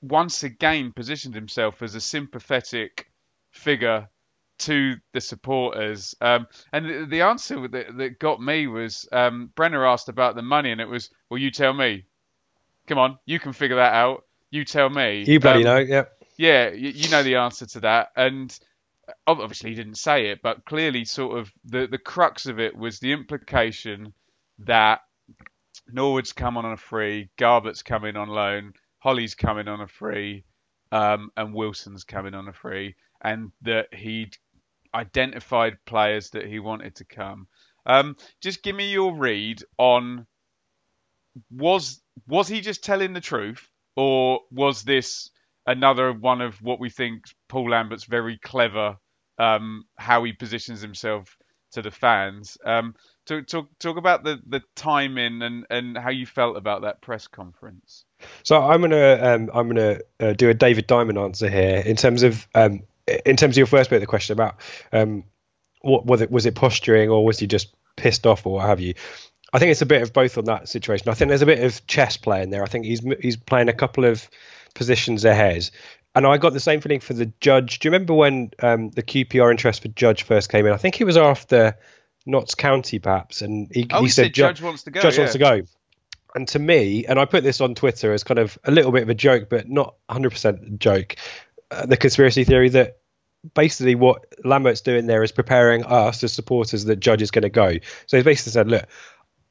once 0.01 0.43
again 0.43 0.91
positioned 0.95 1.35
himself 1.35 1.81
as 1.81 1.95
a 1.95 2.01
sympathetic 2.01 3.09
figure 3.51 4.09
to 4.59 4.95
the 5.13 5.21
supporters. 5.21 6.15
Um, 6.21 6.47
and 6.71 6.85
the, 6.85 7.05
the 7.05 7.21
answer 7.21 7.67
that, 7.67 7.97
that 7.97 8.19
got 8.19 8.41
me 8.41 8.67
was 8.67 9.07
um, 9.11 9.51
Brenner 9.55 9.85
asked 9.85 10.09
about 10.09 10.35
the 10.35 10.41
money, 10.41 10.71
and 10.71 10.81
it 10.81 10.87
was, 10.87 11.09
"Well, 11.29 11.37
you 11.37 11.51
tell 11.51 11.73
me. 11.73 12.05
Come 12.87 12.97
on, 12.99 13.17
you 13.25 13.39
can 13.39 13.53
figure 13.53 13.77
that 13.77 13.93
out. 13.93 14.25
You 14.51 14.63
tell 14.63 14.89
me. 14.89 15.23
You 15.25 15.39
bloody 15.39 15.59
Um, 15.59 15.63
know, 15.65 15.77
yeah. 15.79 16.03
yeah, 16.37 16.69
you, 16.69 16.89
you 16.89 17.09
know 17.09 17.23
the 17.23 17.35
answer 17.37 17.65
to 17.65 17.79
that, 17.81 18.11
and 18.15 18.57
obviously 19.27 19.71
he 19.71 19.75
didn't 19.75 19.97
say 19.97 20.27
it, 20.27 20.41
but 20.41 20.65
clearly, 20.65 21.05
sort 21.05 21.39
of 21.39 21.51
the 21.65 21.87
the 21.87 21.97
crux 21.97 22.45
of 22.45 22.59
it 22.59 22.75
was 22.75 22.99
the 22.99 23.11
implication 23.11 24.13
that 24.59 25.01
Norwood's 25.91 26.33
come 26.33 26.57
on 26.57 26.65
on 26.65 26.73
a 26.73 26.77
free, 26.77 27.29
Garbutt's 27.37 27.83
coming 27.83 28.15
on 28.15 28.29
loan, 28.29 28.73
Holly's 28.99 29.35
coming 29.35 29.67
on 29.67 29.81
a 29.81 29.87
free, 29.87 30.45
um, 30.91 31.29
and 31.35 31.53
Wilson's 31.53 32.03
coming 32.03 32.33
on 32.33 32.47
a 32.47 32.53
free, 32.53 32.95
and 33.21 33.51
that 33.63 33.93
he'd 33.93 34.37
identified 34.95 35.77
players 35.85 36.29
that 36.31 36.47
he 36.47 36.59
wanted 36.59 36.95
to 36.95 37.05
come. 37.05 37.47
Um, 37.85 38.15
just 38.41 38.63
give 38.63 38.75
me 38.75 38.91
your 38.91 39.15
read 39.15 39.61
on 39.77 40.25
was 41.51 42.01
was 42.27 42.47
he 42.47 42.61
just 42.61 42.83
telling 42.83 43.13
the 43.13 43.21
truth, 43.21 43.67
or 43.95 44.39
was 44.51 44.83
this 44.83 45.29
another 45.67 46.13
one 46.13 46.41
of 46.41 46.61
what 46.61 46.79
we 46.79 46.89
think 46.89 47.23
Paul 47.49 47.69
Lambert's 47.69 48.05
very 48.05 48.37
clever 48.37 48.97
um, 49.37 49.83
how 49.97 50.23
he 50.23 50.31
positions 50.31 50.81
himself 50.81 51.35
to 51.73 51.81
the 51.81 51.91
fans? 51.91 52.57
Um, 52.65 52.95
talk, 53.25 53.47
talk 53.47 53.67
talk 53.79 53.97
about 53.97 54.23
the 54.23 54.39
the 54.47 54.61
timing 54.75 55.41
and 55.41 55.65
and 55.69 55.97
how 55.97 56.09
you 56.09 56.25
felt 56.25 56.57
about 56.57 56.83
that 56.83 57.01
press 57.01 57.27
conference. 57.27 58.05
So 58.43 58.61
I'm 58.61 58.81
gonna 58.81 59.19
um, 59.21 59.49
I'm 59.53 59.67
gonna 59.67 59.99
uh, 60.19 60.33
do 60.33 60.49
a 60.49 60.53
David 60.53 60.87
Diamond 60.87 61.17
answer 61.17 61.49
here 61.49 61.83
in 61.85 61.97
terms 61.97 62.23
of 62.23 62.47
um, 62.55 62.81
in 63.07 63.37
terms 63.37 63.55
of 63.55 63.57
your 63.57 63.67
first 63.67 63.89
bit 63.89 63.97
of 63.97 64.01
the 64.01 64.07
question 64.07 64.33
about 64.33 64.55
um, 64.91 65.23
what 65.81 66.05
was 66.05 66.21
it 66.21 66.31
was 66.31 66.45
it 66.45 66.55
posturing 66.55 67.09
or 67.09 67.25
was 67.25 67.39
he 67.39 67.47
just 67.47 67.73
pissed 67.95 68.25
off 68.25 68.45
or 68.45 68.53
what 68.53 68.67
have 68.67 68.79
you. 68.79 68.93
I 69.53 69.59
think 69.59 69.71
it's 69.71 69.81
a 69.81 69.85
bit 69.85 70.01
of 70.01 70.11
both 70.11 70.37
on 70.37 70.45
that 70.45 70.67
situation. 70.67 71.09
I 71.09 71.13
think 71.13 71.29
there's 71.29 71.41
a 71.41 71.45
bit 71.45 71.63
of 71.63 71.85
chess 71.87 72.17
playing 72.17 72.49
there. 72.49 72.63
I 72.63 72.67
think 72.67 72.85
he's 72.85 73.01
he's 73.21 73.37
playing 73.37 73.69
a 73.69 73.73
couple 73.73 74.05
of 74.05 74.27
positions 74.73 75.25
ahead. 75.25 75.69
And 76.13 76.25
I 76.25 76.37
got 76.37 76.53
the 76.53 76.61
same 76.61 76.79
feeling 76.79 77.01
for 77.01 77.13
the 77.13 77.31
judge. 77.41 77.79
Do 77.79 77.87
you 77.87 77.91
remember 77.91 78.13
when 78.13 78.51
um, 78.59 78.89
the 78.89 79.03
QPR 79.03 79.51
interest 79.51 79.81
for 79.81 79.89
Judge 79.89 80.23
first 80.23 80.49
came 80.49 80.65
in? 80.65 80.71
I 80.71 80.77
think 80.77 80.95
he 80.95 81.03
was 81.03 81.17
after 81.17 81.77
Notts 82.25 82.55
County, 82.55 82.99
perhaps, 82.99 83.41
and 83.41 83.69
he, 83.69 83.85
Oh, 83.91 83.99
he 83.99 84.05
he 84.05 84.09
said 84.09 84.25
said 84.27 84.33
Judge 84.33 84.61
wants 84.61 84.83
to 84.83 84.91
go, 84.91 85.01
Judge 85.01 85.15
yeah. 85.15 85.19
wants 85.21 85.33
to 85.33 85.39
go. 85.39 85.61
And 86.33 86.47
to 86.49 86.59
me, 86.59 87.05
and 87.05 87.19
I 87.19 87.25
put 87.25 87.43
this 87.43 87.59
on 87.59 87.75
Twitter 87.75 88.13
as 88.13 88.23
kind 88.23 88.39
of 88.39 88.57
a 88.63 88.71
little 88.71 88.91
bit 88.91 89.03
of 89.03 89.09
a 89.09 89.13
joke, 89.13 89.49
but 89.49 89.69
not 89.69 89.95
100% 90.09 90.79
joke. 90.79 91.15
Uh, 91.75 91.85
the 91.85 91.97
conspiracy 91.97 92.43
theory 92.43 92.69
that 92.69 92.99
basically 93.53 93.95
what 93.95 94.25
Lambert's 94.43 94.81
doing 94.81 95.07
there 95.07 95.23
is 95.23 95.31
preparing 95.31 95.83
us 95.83 96.23
as 96.23 96.33
supporters 96.33 96.85
that 96.85 96.99
Judge 96.99 97.21
is 97.21 97.31
going 97.31 97.43
to 97.43 97.49
go. 97.49 97.73
So 98.07 98.17
he's 98.17 98.23
basically 98.23 98.53
said, 98.53 98.67
look, 98.67 98.85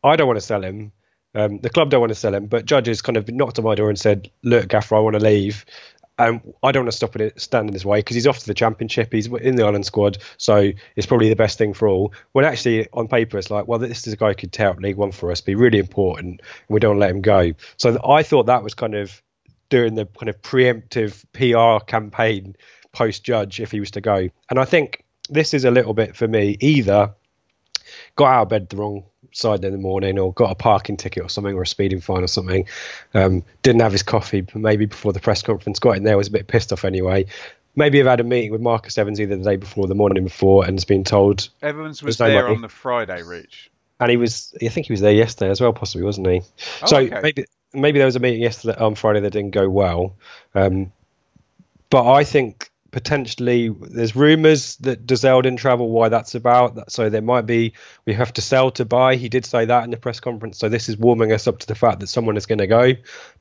I 0.03 0.17
don't 0.17 0.27
want 0.27 0.39
to 0.39 0.47
sell 0.47 0.63
him. 0.63 0.93
Um, 1.35 1.59
the 1.59 1.71
club 1.71 1.91
don't 1.91 2.01
want 2.01 2.11
to 2.11 2.19
sell 2.19 2.35
him, 2.35 2.47
but 2.47 2.65
Judge 2.65 2.87
has 2.87 3.03
kind 3.03 3.17
of 3.17 3.29
knocked 3.29 3.59
on 3.59 3.65
my 3.65 3.75
door 3.75 3.89
and 3.89 3.99
said, 3.99 4.31
look, 4.43 4.69
Gaffer, 4.69 4.95
I 4.95 5.01
want 5.01 5.15
to 5.15 5.21
leave. 5.21 5.65
Um, 6.17 6.43
I 6.63 6.71
don't 6.71 6.85
want 6.85 6.93
to 6.93 6.97
stop 6.97 7.17
it 7.17 7.41
stand 7.41 7.69
in 7.69 7.73
his 7.73 7.85
way 7.85 7.99
because 7.99 8.15
he's 8.15 8.29
off 8.29 8.39
to 8.39 8.47
the 8.47 8.55
championship. 8.55 9.13
He's 9.13 9.27
in 9.27 9.57
the 9.57 9.65
Ireland 9.65 9.85
squad, 9.85 10.19
so 10.37 10.71
it's 10.95 11.09
probably 11.09 11.29
the 11.29 11.35
best 11.35 11.59
thing 11.59 11.75
for 11.75 11.89
all. 11.89 12.13
When 12.31 12.45
actually 12.45 12.87
on 12.93 13.09
paper 13.09 13.37
it's 13.37 13.51
like, 13.51 13.67
well, 13.67 13.81
this 13.81 14.07
is 14.07 14.13
a 14.13 14.17
guy 14.17 14.29
who 14.29 14.35
could 14.37 14.53
tear 14.53 14.69
up 14.69 14.79
League 14.79 14.97
One 14.97 15.11
for 15.11 15.33
us, 15.33 15.41
be 15.41 15.57
really 15.57 15.81
important, 15.81 16.41
and 16.41 16.75
we 16.75 16.79
don't 16.79 17.01
let 17.01 17.11
him 17.11 17.21
go. 17.21 17.55
So 17.79 17.99
I 18.07 18.23
thought 18.23 18.47
that 18.47 18.63
was 18.63 18.75
kind 18.75 18.95
of 18.95 19.21
doing 19.69 19.95
the 19.95 20.07
kind 20.07 20.29
of 20.29 20.41
preemptive 20.43 21.25
PR 21.33 21.85
campaign 21.85 22.57
post 22.93 23.25
Judge 23.25 23.61
if 23.61 23.71
he 23.71 23.81
was 23.81 23.93
to 23.93 24.01
go. 24.01 24.29
And 24.51 24.59
I 24.59 24.65
think 24.65 25.05
this 25.29 25.55
is 25.55 25.65
a 25.65 25.71
little 25.71 25.95
bit 25.95 26.17
for 26.17 26.29
me 26.29 26.57
either 26.61 27.15
got 28.17 28.27
out 28.27 28.43
of 28.43 28.49
bed 28.49 28.69
the 28.69 28.77
wrong 28.77 29.05
side 29.33 29.65
in 29.65 29.73
the 29.73 29.79
morning 29.79 30.19
or 30.19 30.33
got 30.33 30.51
a 30.51 30.55
parking 30.55 30.97
ticket 30.97 31.25
or 31.25 31.29
something 31.29 31.55
or 31.55 31.63
a 31.63 31.67
speeding 31.67 32.01
fine 32.01 32.23
or 32.23 32.29
something. 32.29 32.67
Um, 33.13 33.45
didn't 33.63 33.83
have 33.83 33.93
his 33.93 34.03
coffee 34.03 34.47
maybe 34.55 34.87
before 34.87 35.13
the 35.13 35.21
press 35.21 35.43
conference. 35.43 35.79
Got 35.79 35.97
in 35.97 36.05
there, 36.05 36.17
was 36.17 36.29
a 36.29 36.33
bit 36.33 36.47
pissed 36.47 36.73
off 36.73 36.85
anyway. 36.85 37.27
Maybe 37.77 37.99
have 37.99 38.07
had 38.07 38.21
a 38.21 38.25
meeting 38.25 38.53
with 38.53 38.61
Marcus 38.61 38.97
Evans 38.97 39.21
either 39.21 39.37
the 39.37 39.43
day 39.43 39.57
before 39.57 39.85
or 39.85 39.89
the 39.89 39.97
morning 39.97 40.23
before 40.23 40.65
and 40.65 40.75
has 40.77 40.85
been 40.85 41.03
told. 41.03 41.49
Evans 41.61 42.03
was 42.03 42.21
no 42.21 42.29
there 42.29 42.43
money. 42.43 42.55
on 42.55 42.63
the 42.63 42.69
Friday, 42.69 43.23
Rich. 43.23 43.71
And 43.99 44.11
he 44.11 44.17
was, 44.17 44.55
I 44.63 44.69
think 44.69 44.87
he 44.87 44.93
was 44.93 45.01
there 45.01 45.13
yesterday 45.13 45.51
as 45.51 45.61
well, 45.61 45.73
possibly, 45.73 46.05
wasn't 46.05 46.29
he? 46.29 46.43
Oh, 46.83 46.87
so 46.87 46.97
okay. 46.99 47.21
maybe 47.21 47.45
maybe 47.75 47.99
there 47.99 48.07
was 48.07 48.17
a 48.17 48.21
meeting 48.21 48.43
yesterday 48.43 48.79
on 48.79 48.95
Friday 48.95 49.21
that 49.21 49.31
didn't 49.31 49.53
go 49.53 49.69
well. 49.69 50.17
Um, 50.55 50.93
but 51.91 52.11
I 52.11 52.25
think 52.25 52.71
potentially 52.95 53.69
there's 53.69 54.15
rumours 54.15 54.77
that 54.77 55.05
Dozzell 55.05 55.43
didn't 55.43 55.59
travel. 55.59 55.91
Why 55.91 56.09
that's 56.09 56.37
about? 56.37 56.93
So 56.93 57.11
there 57.11 57.23
might 57.23 57.45
be 57.45 57.73
we 58.07 58.15
have 58.15 58.33
to 58.35 58.41
sell 58.41 58.71
to 58.73 58.85
buy. 58.85 59.17
He 59.17 59.29
did 59.29 59.45
say 59.45 59.65
that 59.65 59.83
in 59.83 59.91
the 59.91 59.97
press 59.97 60.21
conference. 60.21 60.59
So 60.59 60.69
this 60.69 60.89
is 60.89 60.97
warming 60.97 61.33
us 61.33 61.49
up 61.49 61.59
to 61.59 61.67
the 61.67 61.75
fact 61.75 62.01
that 62.01 62.07
someone 62.07 62.37
is 62.37 62.47
going 62.47 62.61
to 62.61 62.69
go, 62.69 62.93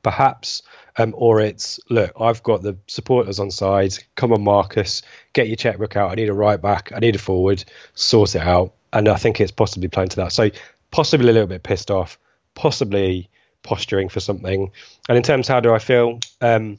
perhaps. 0.01 0.63
Um, 0.97 1.13
or 1.15 1.39
it's 1.39 1.79
look, 1.89 2.13
I've 2.19 2.41
got 2.41 2.63
the 2.63 2.77
supporters 2.87 3.39
on 3.39 3.51
side. 3.51 3.93
Come 4.15 4.33
on, 4.33 4.43
Marcus, 4.43 5.03
get 5.33 5.47
your 5.47 5.55
checkbook 5.55 5.95
out. 5.95 6.11
I 6.11 6.15
need 6.15 6.29
a 6.29 6.33
right 6.33 6.59
back. 6.59 6.91
I 6.95 6.99
need 6.99 7.15
a 7.15 7.19
forward. 7.19 7.63
Sort 7.93 8.35
it 8.35 8.41
out. 8.41 8.73
And 8.91 9.07
I 9.07 9.17
think 9.17 9.39
it's 9.39 9.51
possibly 9.51 9.87
playing 9.87 10.09
to 10.09 10.15
that. 10.17 10.31
So 10.31 10.49
possibly 10.89 11.29
a 11.29 11.33
little 11.33 11.47
bit 11.47 11.61
pissed 11.61 11.91
off. 11.91 12.17
Possibly 12.55 13.29
posturing 13.63 14.09
for 14.09 14.19
something. 14.19 14.71
And 15.09 15.17
in 15.17 15.23
terms, 15.23 15.47
how 15.47 15.59
do 15.59 15.73
I 15.73 15.79
feel? 15.79 16.19
Um, 16.41 16.77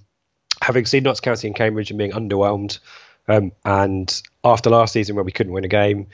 having 0.63 0.87
seen 0.87 1.03
Notts 1.03 1.21
County 1.21 1.49
and 1.49 1.57
Cambridge 1.57 1.91
and 1.91 1.99
being 1.99 2.13
underwhelmed, 2.13 2.79
um, 3.27 3.53
and 3.65 4.23
after 4.45 4.71
last 4.71 4.93
season 4.93 5.17
where 5.17 5.25
we 5.25 5.33
couldn't 5.33 5.53
win 5.53 5.65
a 5.65 5.69
game, 5.69 6.09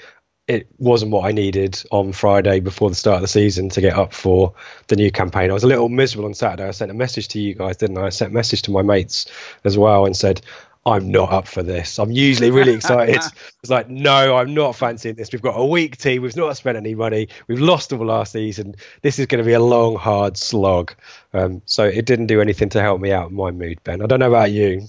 it 0.47 0.67
wasn't 0.79 1.13
what 1.13 1.25
I 1.25 1.33
needed 1.33 1.81
on 1.93 2.13
Friday 2.13 2.59
before 2.59 2.89
the 2.89 2.97
start 2.97 3.17
of 3.17 3.23
the 3.23 3.29
season 3.29 3.69
to 3.71 3.81
get 3.81 3.97
up 3.97 4.13
for 4.13 4.55
the 4.89 4.97
new 4.97 5.11
campaign. 5.13 5.51
I 5.51 5.55
was 5.55 5.63
a 5.63 5.69
little 5.69 5.89
miserable 5.89 6.27
on 6.27 6.35
Saturday. 6.35 6.67
I 6.67 6.73
sent 6.73 6.91
a 6.91 6.95
message 6.95 7.29
to 7.29 7.41
you 7.41 7.55
guys, 7.55 7.77
didn't 7.77 7.99
I? 7.99 8.07
I 8.07 8.09
sent 8.09 8.33
a 8.33 8.35
message 8.35 8.63
to 8.63 8.73
my 8.73 8.83
mates 8.83 9.27
as 9.63 9.79
well 9.79 10.07
and 10.07 10.17
said, 10.17 10.41
I'm 10.87 11.11
not 11.11 11.31
up 11.31 11.47
for 11.47 11.63
this. 11.63 11.99
I'm 11.99 12.11
usually 12.11 12.51
really 12.51 12.73
excited. 12.75 13.21
It's 13.63 13.69
like, 13.69 13.91
no, 13.91 14.37
I'm 14.37 14.55
not 14.55 14.75
fancying 14.75 15.17
this. 15.17 15.31
We've 15.33 15.43
got 15.43 15.53
a 15.55 15.65
weak 15.67 15.99
team. 15.99 16.23
We've 16.23 16.35
not 16.35 16.57
spent 16.57 16.79
any 16.79 16.95
money. 16.95 17.29
We've 17.47 17.61
lost 17.61 17.93
all 17.93 18.07
last 18.07 18.33
season. 18.33 18.75
This 19.03 19.19
is 19.19 19.27
going 19.27 19.45
to 19.45 19.47
be 19.47 19.53
a 19.53 19.61
long, 19.61 19.97
hard 19.97 20.39
slog. 20.39 20.95
Um, 21.35 21.61
so 21.67 21.85
it 21.85 22.07
didn't 22.07 22.29
do 22.29 22.41
anything 22.41 22.71
to 22.71 22.81
help 22.81 23.03
me 23.03 23.13
out 23.13 23.29
in 23.29 23.37
my 23.37 23.51
mood, 23.51 23.85
Ben. 23.85 24.01
I 24.01 24.07
don't 24.07 24.19
know 24.19 24.29
about 24.29 24.51
you. 24.51 24.87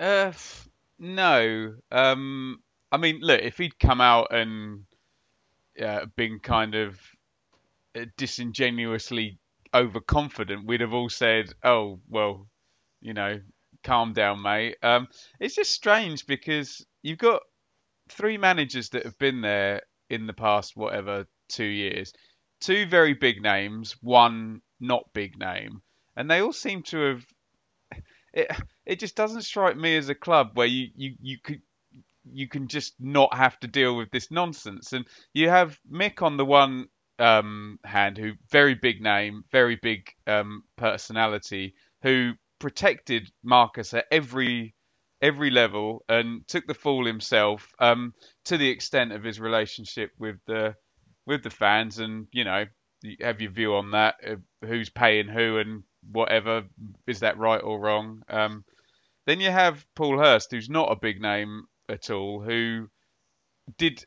Uh, 0.00 0.32
no. 0.98 1.74
Um, 1.92 2.60
I 2.90 2.96
mean, 2.96 3.20
look, 3.20 3.40
if 3.42 3.58
he'd 3.58 3.78
come 3.78 4.00
out 4.00 4.34
and 4.34 4.84
uh, 5.80 6.06
been 6.16 6.40
kind 6.40 6.74
of 6.74 6.98
uh, 7.96 8.06
disingenuously 8.16 9.38
overconfident, 9.72 10.66
we'd 10.66 10.80
have 10.80 10.94
all 10.94 11.08
said, 11.08 11.52
"Oh, 11.62 12.00
well, 12.08 12.48
you 13.00 13.14
know, 13.14 13.40
calm 13.82 14.12
down, 14.12 14.42
mate." 14.42 14.76
Um, 14.82 15.08
it's 15.38 15.54
just 15.54 15.72
strange 15.72 16.26
because 16.26 16.84
you've 17.02 17.18
got 17.18 17.42
three 18.08 18.38
managers 18.38 18.90
that 18.90 19.04
have 19.04 19.18
been 19.18 19.40
there 19.40 19.82
in 20.08 20.26
the 20.26 20.32
past, 20.32 20.76
whatever, 20.76 21.26
two 21.48 21.64
years. 21.64 22.12
Two 22.60 22.86
very 22.86 23.14
big 23.14 23.42
names, 23.42 23.96
one 24.02 24.60
not 24.80 25.12
big 25.14 25.38
name, 25.38 25.82
and 26.16 26.30
they 26.30 26.40
all 26.40 26.52
seem 26.52 26.82
to 26.84 26.98
have 26.98 27.26
it 28.32 28.50
it 28.86 28.98
just 28.98 29.16
doesn't 29.16 29.42
strike 29.42 29.76
me 29.76 29.96
as 29.96 30.08
a 30.08 30.14
club 30.14 30.50
where 30.54 30.66
you 30.66 30.88
you 30.94 31.14
you 31.20 31.38
could 31.42 31.62
you 32.32 32.48
can 32.48 32.68
just 32.68 32.94
not 33.00 33.34
have 33.34 33.58
to 33.60 33.66
deal 33.66 33.96
with 33.96 34.10
this 34.10 34.30
nonsense. 34.30 34.92
And 34.92 35.06
you 35.32 35.48
have 35.48 35.78
Mick 35.90 36.22
on 36.22 36.36
the 36.36 36.44
one 36.44 36.88
um, 37.18 37.78
hand, 37.84 38.18
who 38.18 38.32
very 38.50 38.74
big 38.74 39.00
name, 39.00 39.44
very 39.50 39.76
big 39.76 40.10
um, 40.26 40.62
personality, 40.76 41.74
who 42.02 42.32
protected 42.60 43.28
Marcus 43.42 43.92
at 43.94 44.04
every 44.12 44.74
every 45.22 45.50
level 45.50 46.04
and 46.08 46.46
took 46.46 46.66
the 46.66 46.74
fall 46.74 47.04
himself 47.04 47.72
um, 47.78 48.14
to 48.44 48.56
the 48.56 48.68
extent 48.68 49.12
of 49.12 49.22
his 49.22 49.40
relationship 49.40 50.12
with 50.18 50.36
the 50.46 50.74
with 51.26 51.42
the 51.42 51.50
fans. 51.50 51.98
And 51.98 52.28
you 52.32 52.44
know 52.44 52.66
you 53.02 53.16
have 53.20 53.40
your 53.40 53.50
view 53.50 53.74
on 53.74 53.92
that 53.92 54.16
uh, 54.26 54.36
who's 54.64 54.90
paying 54.90 55.28
who 55.28 55.58
and 55.58 55.82
whatever 56.12 56.62
is 57.06 57.20
that 57.20 57.38
right 57.38 57.62
or 57.62 57.80
wrong? 57.80 58.22
Um, 58.28 58.64
then 59.26 59.40
you 59.40 59.50
have 59.50 59.84
Paul 59.96 60.18
Hurst 60.18 60.52
who's 60.52 60.70
not 60.70 60.92
a 60.92 60.96
big 60.96 61.20
name 61.20 61.64
at 61.88 62.10
all 62.10 62.40
who 62.40 62.88
did 63.78 64.04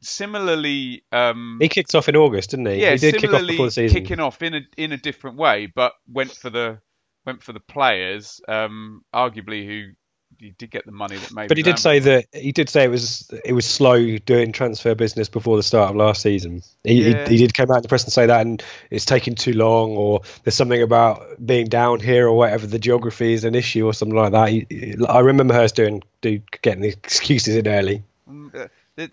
similarly 0.00 1.04
um, 1.12 1.58
he 1.60 1.68
kicked 1.68 1.94
off 1.94 2.08
in 2.08 2.16
August 2.16 2.50
didn't 2.50 2.66
he? 2.66 2.82
Yeah 2.82 2.92
he 2.92 2.98
did 2.98 3.14
kick 3.14 3.24
off 3.30 3.40
similarly 3.40 3.56
the 3.56 3.70
season. 3.70 4.02
kicking 4.02 4.20
off 4.20 4.42
in 4.42 4.54
a 4.54 4.60
in 4.76 4.92
a 4.92 4.96
different 4.96 5.36
way 5.36 5.66
but 5.66 5.92
went 6.06 6.32
for 6.32 6.50
the 6.50 6.80
went 7.24 7.42
for 7.42 7.52
the 7.52 7.60
players 7.60 8.40
um, 8.48 9.04
arguably 9.14 9.66
who 9.66 9.92
he 10.38 10.50
did 10.58 10.70
get 10.70 10.84
the 10.86 10.92
money 10.92 11.16
that 11.16 11.32
made. 11.32 11.48
But 11.48 11.56
he 11.56 11.62
did 11.62 11.78
say 11.78 11.98
that 12.00 12.26
he 12.32 12.52
did 12.52 12.68
say 12.68 12.84
it 12.84 12.90
was 12.90 13.30
it 13.44 13.52
was 13.52 13.66
slow 13.66 14.16
doing 14.18 14.52
transfer 14.52 14.94
business 14.94 15.28
before 15.28 15.56
the 15.56 15.62
start 15.62 15.90
of 15.90 15.96
last 15.96 16.22
season. 16.22 16.62
He, 16.84 17.10
Yeah. 17.10 17.28
he, 17.28 17.36
he 17.36 17.36
did 17.38 17.54
come 17.54 17.70
out 17.70 17.76
in 17.76 17.82
the 17.82 17.88
press 17.88 18.04
and 18.04 18.12
say 18.12 18.26
that, 18.26 18.40
and 18.46 18.62
it's 18.90 19.04
taking 19.04 19.34
too 19.34 19.52
long, 19.52 19.96
or 19.96 20.22
there's 20.42 20.54
something 20.54 20.82
about 20.82 21.44
being 21.44 21.66
down 21.66 22.00
here 22.00 22.26
or 22.26 22.36
whatever. 22.36 22.66
The 22.66 22.78
geography 22.78 23.34
is 23.34 23.44
an 23.44 23.54
issue 23.54 23.86
or 23.86 23.94
something 23.94 24.16
like 24.16 24.32
that. 24.32 24.48
He, 24.48 24.96
I 25.08 25.20
remember 25.20 25.54
Hurst 25.54 25.76
doing 25.76 26.02
do 26.22 26.40
getting 26.62 26.82
the 26.82 26.88
excuses 26.88 27.54
in 27.56 27.68
early. 27.68 28.02
Mm, 28.28 28.54
uh, 28.54 28.68
th- 28.96 29.10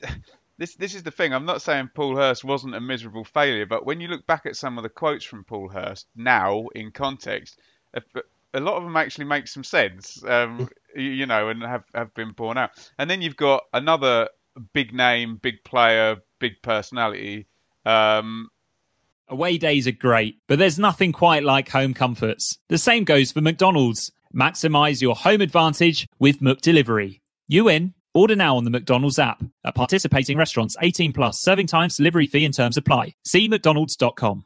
This 0.57 0.75
this 0.75 0.93
is 0.93 1.03
the 1.03 1.11
thing. 1.11 1.33
I'm 1.33 1.45
not 1.45 1.61
saying 1.61 1.91
Paul 1.93 2.17
Hurst 2.17 2.43
wasn't 2.43 2.75
a 2.75 2.81
miserable 2.81 3.23
failure, 3.23 3.65
but 3.65 3.85
when 3.85 4.01
you 4.01 4.09
look 4.09 4.27
back 4.27 4.45
at 4.45 4.57
some 4.57 4.77
of 4.77 4.83
the 4.83 4.89
quotes 4.89 5.23
from 5.23 5.45
Paul 5.45 5.69
Hurst 5.69 6.07
now 6.15 6.67
in 6.75 6.91
context, 6.91 7.57
a, 7.93 8.01
a 8.53 8.59
lot 8.59 8.75
of 8.75 8.83
them 8.83 8.97
actually 8.97 9.25
make 9.25 9.47
some 9.47 9.63
sense. 9.63 10.23
Um, 10.25 10.69
you, 10.95 11.03
you 11.03 11.25
know, 11.25 11.49
and 11.49 11.61
have 11.63 11.83
have 11.93 12.13
been 12.13 12.31
borne 12.31 12.57
out. 12.57 12.71
And 12.97 13.09
then 13.09 13.21
you've 13.21 13.37
got 13.37 13.63
another 13.73 14.29
big 14.73 14.93
name, 14.93 15.37
big 15.41 15.63
player, 15.63 16.17
big 16.39 16.61
personality. 16.61 17.47
Um, 17.85 18.49
Away 19.27 19.59
days 19.59 19.87
are 19.87 19.91
great, 19.91 20.39
but 20.47 20.57
there's 20.57 20.79
nothing 20.79 21.11
quite 21.11 21.43
like 21.43 21.69
home 21.69 21.93
comforts. 21.93 22.57
The 22.69 22.79
same 22.79 23.03
goes 23.03 23.31
for 23.31 23.41
McDonald's. 23.41 24.11
Maximize 24.35 25.01
your 25.01 25.15
home 25.15 25.41
advantage 25.41 26.07
with 26.17 26.39
McDelivery. 26.39 27.21
You 27.47 27.69
in? 27.69 27.93
Order 28.15 28.35
now 28.35 28.57
on 28.57 28.63
the 28.63 28.71
McDonald's 28.71 29.19
app. 29.19 29.43
At 29.63 29.75
participating 29.75 30.37
restaurants, 30.37 30.75
18 30.81 31.13
plus, 31.13 31.39
serving 31.39 31.67
times, 31.67 31.97
delivery 31.97 32.25
fee 32.25 32.45
and 32.45 32.53
terms 32.53 32.77
apply. 32.77 33.13
See 33.23 33.47
mcdonalds.com. 33.47 34.45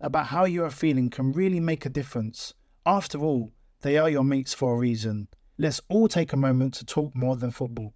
about 0.00 0.26
how 0.26 0.44
you 0.44 0.64
are 0.64 0.70
feeling 0.70 1.10
can 1.10 1.32
really 1.32 1.60
make 1.60 1.86
a 1.86 1.90
difference. 1.90 2.54
After 2.84 3.18
all, 3.18 3.52
they 3.80 3.98
are 3.98 4.10
your 4.10 4.24
mates 4.24 4.54
for 4.54 4.74
a 4.74 4.78
reason. 4.78 5.28
Let's 5.58 5.80
all 5.88 6.08
take 6.08 6.32
a 6.32 6.36
moment 6.36 6.74
to 6.74 6.84
talk 6.84 7.14
more 7.14 7.36
than 7.36 7.50
football. 7.50 7.94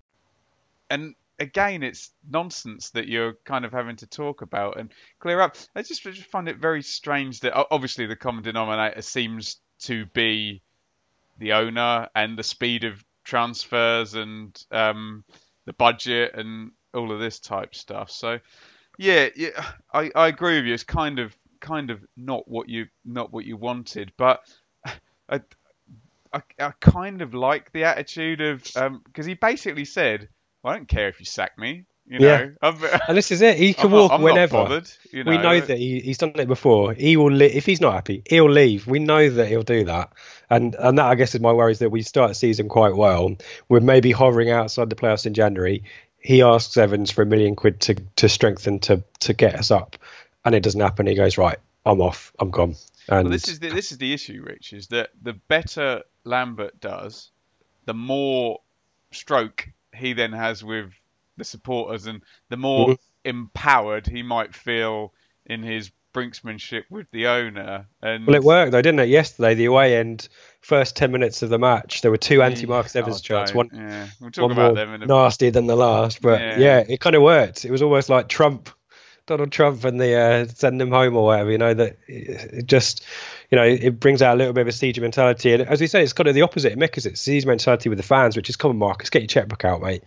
and 0.88 1.14
again, 1.40 1.82
it's 1.82 2.10
nonsense 2.28 2.90
that 2.90 3.08
you're 3.08 3.34
kind 3.44 3.64
of 3.64 3.72
having 3.72 3.96
to 3.96 4.06
talk 4.06 4.42
about 4.42 4.78
and 4.78 4.92
clear 5.18 5.40
up. 5.40 5.56
I 5.74 5.82
just, 5.82 6.02
just 6.02 6.24
find 6.24 6.48
it 6.48 6.58
very 6.58 6.82
strange 6.82 7.40
that 7.40 7.54
obviously 7.70 8.06
the 8.06 8.16
common 8.16 8.44
denominator 8.44 9.02
seems 9.02 9.56
to 9.80 10.04
be 10.06 10.62
the 11.38 11.54
owner 11.54 12.08
and 12.14 12.38
the 12.38 12.42
speed 12.42 12.84
of 12.84 13.02
transfers 13.24 14.14
and 14.14 14.62
um, 14.70 15.24
the 15.64 15.72
budget 15.72 16.34
and 16.34 16.72
all 16.92 17.10
of 17.10 17.20
this 17.20 17.40
type 17.40 17.74
stuff. 17.74 18.10
So 18.10 18.38
yeah, 18.98 19.28
yeah, 19.34 19.64
I, 19.92 20.10
I 20.14 20.28
agree 20.28 20.56
with 20.56 20.66
you. 20.66 20.74
It's 20.74 20.84
kind 20.84 21.18
of 21.18 21.34
kind 21.60 21.90
of 21.90 22.00
not 22.16 22.48
what 22.48 22.68
you 22.68 22.86
not 23.04 23.32
what 23.32 23.44
you 23.44 23.56
wanted, 23.56 24.12
but 24.16 24.40
I 25.28 25.40
I, 26.32 26.42
I 26.58 26.72
kind 26.80 27.22
of 27.22 27.34
like 27.34 27.72
the 27.72 27.84
attitude 27.84 28.40
of 28.40 28.64
um, 28.76 29.02
because 29.04 29.26
he 29.26 29.34
basically 29.34 29.84
said, 29.84 30.28
well, 30.62 30.74
"I 30.74 30.76
don't 30.76 30.88
care 30.88 31.08
if 31.08 31.18
you 31.20 31.26
sack 31.26 31.58
me." 31.58 31.84
You 32.06 32.18
know, 32.18 32.26
Yeah. 32.62 32.98
And 33.06 33.16
this 33.16 33.30
is 33.30 33.40
it. 33.40 33.56
He 33.56 33.72
can 33.74 33.86
I'm 33.86 33.92
walk 33.92 34.10
not 34.10 34.20
whenever. 34.20 34.52
bothered, 34.54 34.90
you 35.12 35.22
We 35.24 35.36
know. 35.36 35.42
know 35.42 35.60
that 35.60 35.78
he, 35.78 36.00
he's 36.00 36.18
done 36.18 36.32
it 36.34 36.48
before. 36.48 36.92
He 36.92 37.16
will 37.16 37.30
li- 37.30 37.46
if 37.46 37.66
he's 37.66 37.80
not 37.80 37.92
happy, 37.94 38.22
he'll 38.28 38.50
leave. 38.50 38.86
We 38.88 38.98
know 38.98 39.30
that 39.30 39.46
he'll 39.46 39.62
do 39.62 39.84
that, 39.84 40.12
and 40.48 40.74
and 40.74 40.98
that 40.98 41.06
I 41.06 41.14
guess 41.14 41.34
is 41.36 41.40
my 41.40 41.52
worry 41.52 41.70
is 41.72 41.78
that 41.80 41.90
we 41.90 42.02
start 42.02 42.30
the 42.30 42.34
season 42.34 42.68
quite 42.68 42.96
well. 42.96 43.36
We're 43.68 43.78
maybe 43.80 44.10
hovering 44.10 44.50
outside 44.50 44.90
the 44.90 44.96
playoffs 44.96 45.26
in 45.26 45.34
January. 45.34 45.84
He 46.18 46.42
asks 46.42 46.76
Evans 46.76 47.10
for 47.12 47.22
a 47.22 47.26
million 47.26 47.54
quid 47.54 47.80
to 47.82 47.94
to 48.16 48.28
strengthen 48.28 48.80
to 48.80 49.04
to 49.20 49.32
get 49.32 49.54
us 49.54 49.70
up, 49.70 49.96
and 50.44 50.54
it 50.54 50.62
doesn't 50.62 50.80
happen. 50.80 51.06
He 51.06 51.14
goes 51.14 51.38
right. 51.38 51.58
I'm 51.86 52.00
off. 52.00 52.32
I'm 52.38 52.50
gone. 52.50 52.76
And 53.08 53.24
Well, 53.28 53.32
this 53.32 53.48
is 53.48 53.58
the, 53.58 53.70
this 53.70 53.90
is 53.92 53.98
the 53.98 54.12
issue, 54.12 54.42
Rich, 54.46 54.72
is 54.72 54.88
that 54.88 55.10
the 55.22 55.32
better 55.32 56.02
Lambert 56.24 56.78
does, 56.80 57.30
the 57.86 57.94
more 57.94 58.60
stroke 59.12 59.68
he 59.94 60.12
then 60.12 60.32
has 60.32 60.62
with 60.62 60.92
the 61.36 61.44
supporters, 61.44 62.06
and 62.06 62.22
the 62.50 62.56
more 62.56 62.90
Mhm. 62.90 62.98
empowered 63.24 64.06
he 64.06 64.22
might 64.22 64.54
feel 64.54 65.12
in 65.46 65.62
his 65.62 65.90
brinksmanship 66.12 66.82
with 66.90 67.06
the 67.12 67.26
owner. 67.28 67.86
And 68.02 68.26
Well, 68.26 68.36
it 68.36 68.42
worked 68.42 68.72
though, 68.72 68.82
didn't 68.82 69.00
it? 69.00 69.08
Yesterday, 69.08 69.54
the 69.54 69.64
away 69.66 69.96
end, 69.96 70.28
first 70.60 70.96
ten 70.96 71.12
minutes 71.12 71.42
of 71.42 71.50
the 71.50 71.58
match, 71.58 72.02
there 72.02 72.10
were 72.10 72.16
two 72.16 72.42
anti-Marcus 72.42 72.94
Oh, 72.96 72.98
Evans 72.98 73.22
shots. 73.22 73.52
don't. 73.52 73.72
One, 73.72 73.80
yeah, 73.88 74.08
we'll 74.20 74.30
talk 74.30 74.42
one 74.42 74.52
about 74.52 74.74
more 74.74 74.74
them 74.74 74.94
in 74.94 75.02
a 75.02 75.06
nastier 75.06 75.50
than 75.50 75.66
the 75.66 75.76
last, 75.76 76.20
but 76.20 76.40
Yeah. 76.40 76.58
yeah, 76.58 76.84
it 76.88 77.00
kind 77.00 77.16
of 77.16 77.22
worked. 77.22 77.64
It 77.64 77.70
was 77.70 77.80
almost 77.80 78.08
like 78.08 78.28
Trump, 78.28 78.70
Donald 79.30 79.52
Trump, 79.52 79.84
and 79.84 80.00
the 80.00 80.14
uh, 80.16 80.46
send 80.46 80.82
him 80.82 80.90
home 80.90 81.16
or 81.16 81.24
whatever. 81.24 81.52
You 81.52 81.58
know 81.58 81.72
that 81.72 81.98
it 82.08 82.66
just, 82.66 83.06
you 83.48 83.56
know, 83.56 83.62
it 83.64 84.00
brings 84.00 84.22
out 84.22 84.34
a 84.34 84.38
little 84.38 84.52
bit 84.52 84.62
of 84.62 84.66
a 84.66 84.72
siege 84.72 84.98
mentality. 84.98 85.54
And 85.54 85.62
as 85.62 85.80
we 85.80 85.86
say, 85.86 86.02
it's 86.02 86.12
kind 86.12 86.28
of 86.28 86.34
the 86.34 86.42
opposite. 86.42 86.72
It 86.72 86.78
mimics 86.78 87.06
it 87.06 87.16
siege 87.16 87.46
mentality 87.46 87.88
with 87.88 87.98
the 87.98 88.02
fans, 88.02 88.36
which 88.36 88.50
is 88.50 88.56
common. 88.56 88.76
Marcus, 88.76 89.08
get 89.08 89.22
your 89.22 89.28
checkbook 89.28 89.64
out, 89.64 89.80
mate. 89.80 90.02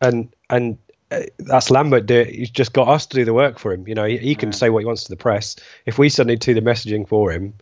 And 0.00 0.34
and 0.48 0.78
uh, 1.10 1.24
that's 1.38 1.70
Lambert. 1.70 2.06
Do, 2.06 2.24
he's 2.24 2.50
just 2.50 2.72
got 2.72 2.88
us 2.88 3.04
to 3.06 3.16
do 3.16 3.26
the 3.26 3.34
work 3.34 3.58
for 3.58 3.70
him. 3.72 3.86
You 3.86 3.94
know, 3.94 4.04
he, 4.04 4.16
he 4.16 4.34
can 4.34 4.52
say 4.52 4.70
what 4.70 4.78
he 4.78 4.86
wants 4.86 5.04
to 5.04 5.10
the 5.10 5.16
press. 5.16 5.56
If 5.84 5.98
we 5.98 6.08
suddenly 6.08 6.36
do 6.36 6.54
the 6.54 6.62
messaging 6.62 7.06
for 7.06 7.30
him, 7.30 7.52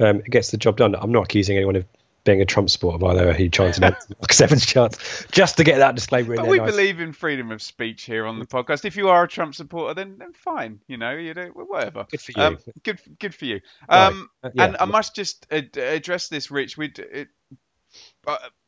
um, 0.00 0.20
it 0.20 0.30
gets 0.30 0.50
the 0.50 0.56
job 0.56 0.78
done. 0.78 0.94
I'm 0.94 1.12
not 1.12 1.24
accusing 1.24 1.56
anyone 1.58 1.76
of 1.76 1.84
being 2.26 2.42
a 2.42 2.44
Trump 2.44 2.68
supporter, 2.68 2.98
by 2.98 3.14
the 3.14 3.26
way, 3.26 3.34
who 3.36 3.48
chanted 3.48 3.80
Marcus 4.20 4.40
Evans 4.42 4.66
chants 4.66 5.26
just 5.32 5.56
to 5.56 5.64
get 5.64 5.78
that 5.78 5.94
disclaimer 5.94 6.34
in 6.34 6.40
But 6.40 6.48
we 6.48 6.58
nice. 6.58 6.70
believe 6.72 7.00
in 7.00 7.12
freedom 7.14 7.50
of 7.52 7.62
speech 7.62 8.02
here 8.02 8.26
on 8.26 8.38
the 8.38 8.44
podcast. 8.44 8.84
If 8.84 8.96
you 8.96 9.08
are 9.08 9.24
a 9.24 9.28
Trump 9.28 9.54
supporter, 9.54 9.94
then, 9.94 10.16
then 10.18 10.32
fine. 10.34 10.80
You 10.88 10.98
know, 10.98 11.12
you 11.12 11.32
know, 11.32 11.46
whatever. 11.54 12.06
Good 12.10 12.20
for 12.20 12.32
you. 12.36 12.42
Um, 12.42 12.58
good, 12.82 13.00
good 13.18 13.34
for 13.34 13.46
you. 13.46 13.60
Right. 13.88 14.08
Um, 14.08 14.28
Uh, 14.42 14.50
yeah. 14.54 14.64
and 14.66 14.76
I 14.78 14.84
must 14.84 15.14
just 15.14 15.46
ad- 15.50 15.76
address 15.78 16.28
this, 16.28 16.50
Rich. 16.50 16.76
We, 16.76 16.92
it, 16.98 17.28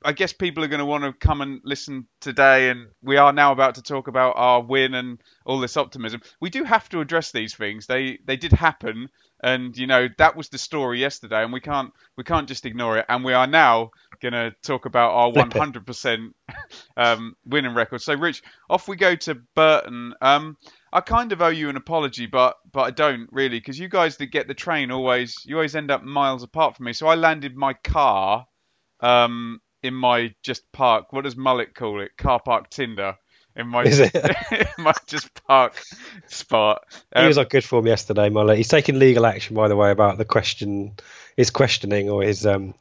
I 0.05 0.12
guess 0.12 0.33
people 0.33 0.62
are 0.62 0.68
going 0.68 0.79
to 0.79 0.85
want 0.87 1.03
to 1.03 1.12
come 1.12 1.40
and 1.40 1.61
listen 1.64 2.07
today, 2.21 2.71
and 2.71 2.88
we 3.03 3.16
are 3.16 3.33
now 3.33 3.51
about 3.51 3.75
to 3.75 3.83
talk 3.83 4.07
about 4.07 4.35
our 4.37 4.62
win 4.62 4.94
and 4.94 5.21
all 5.44 5.59
this 5.59 5.77
optimism. 5.77 6.23
We 6.40 6.51
do 6.51 6.62
have 6.62 6.88
to 6.90 7.01
address 7.01 7.33
these 7.33 7.55
things. 7.55 7.87
They 7.87 8.21
they 8.25 8.37
did 8.37 8.53
happen, 8.53 9.09
and 9.42 9.77
you 9.77 9.88
know 9.88 10.09
that 10.18 10.37
was 10.37 10.49
the 10.49 10.59
story 10.59 11.01
yesterday, 11.01 11.42
and 11.42 11.53
we 11.53 11.61
can't 11.61 11.92
we 12.16 12.23
can't 12.23 12.47
just 12.47 12.66
ignore 12.66 12.99
it. 12.99 13.07
And 13.09 13.25
we 13.25 13.33
are 13.33 13.49
now 13.49 13.90
going 14.21 14.35
to 14.35 14.55
talk 14.62 14.87
about 14.87 15.12
our 15.12 15.33
100% 15.33 16.33
um, 16.97 17.35
winning 17.44 17.75
record. 17.75 18.01
So, 18.01 18.14
Rich, 18.14 18.42
off 18.71 18.87
we 18.87 18.97
go 18.97 19.16
to 19.16 19.35
Burton. 19.57 20.14
Um, 20.21 20.57
I 20.92 21.01
kind 21.01 21.33
of 21.33 21.42
owe 21.42 21.49
you 21.49 21.68
an 21.68 21.77
apology, 21.77 22.27
but 22.27 22.57
but 22.73 22.83
I 22.83 22.90
don't 22.92 23.29
really, 23.33 23.59
because 23.59 23.79
you 23.79 23.88
guys 23.88 24.16
that 24.18 24.27
get 24.27 24.47
the 24.47 24.55
train 24.55 24.92
always 24.92 25.37
you 25.44 25.57
always 25.57 25.75
end 25.75 25.90
up 25.90 26.05
miles 26.05 26.44
apart 26.44 26.77
from 26.77 26.87
me. 26.87 26.92
So 26.92 27.09
I 27.09 27.16
landed 27.16 27.57
my 27.57 27.73
car 27.73 28.47
um, 29.00 29.61
in 29.82 29.94
my 29.94 30.34
just 30.42 30.70
park. 30.72 31.12
What 31.12 31.24
does 31.24 31.37
Mullet 31.37 31.74
call 31.74 32.00
it? 32.00 32.16
Car 32.16 32.40
park 32.40 32.70
Tinder. 32.70 33.16
In 33.56 33.66
my, 33.66 33.82
Is 33.82 33.98
it? 33.98 34.14
in 34.52 34.84
my 34.84 34.92
just 35.06 35.28
park 35.46 35.82
spot. 36.28 36.84
he 37.12 37.20
Um, 37.20 37.26
was 37.26 37.38
on 37.38 37.46
good 37.46 37.64
form 37.64 37.87
yesterday, 37.88 38.28
Mullet. 38.28 38.56
He's 38.56 38.68
taking 38.68 38.98
legal 39.00 39.26
action, 39.26 39.56
by 39.56 39.66
the 39.66 39.74
way, 39.74 39.90
about 39.90 40.16
the 40.16 40.24
question, 40.24 40.92
his 41.37 41.50
questioning 41.50 42.08
or 42.08 42.22
his 42.22 42.46
um 42.46 42.74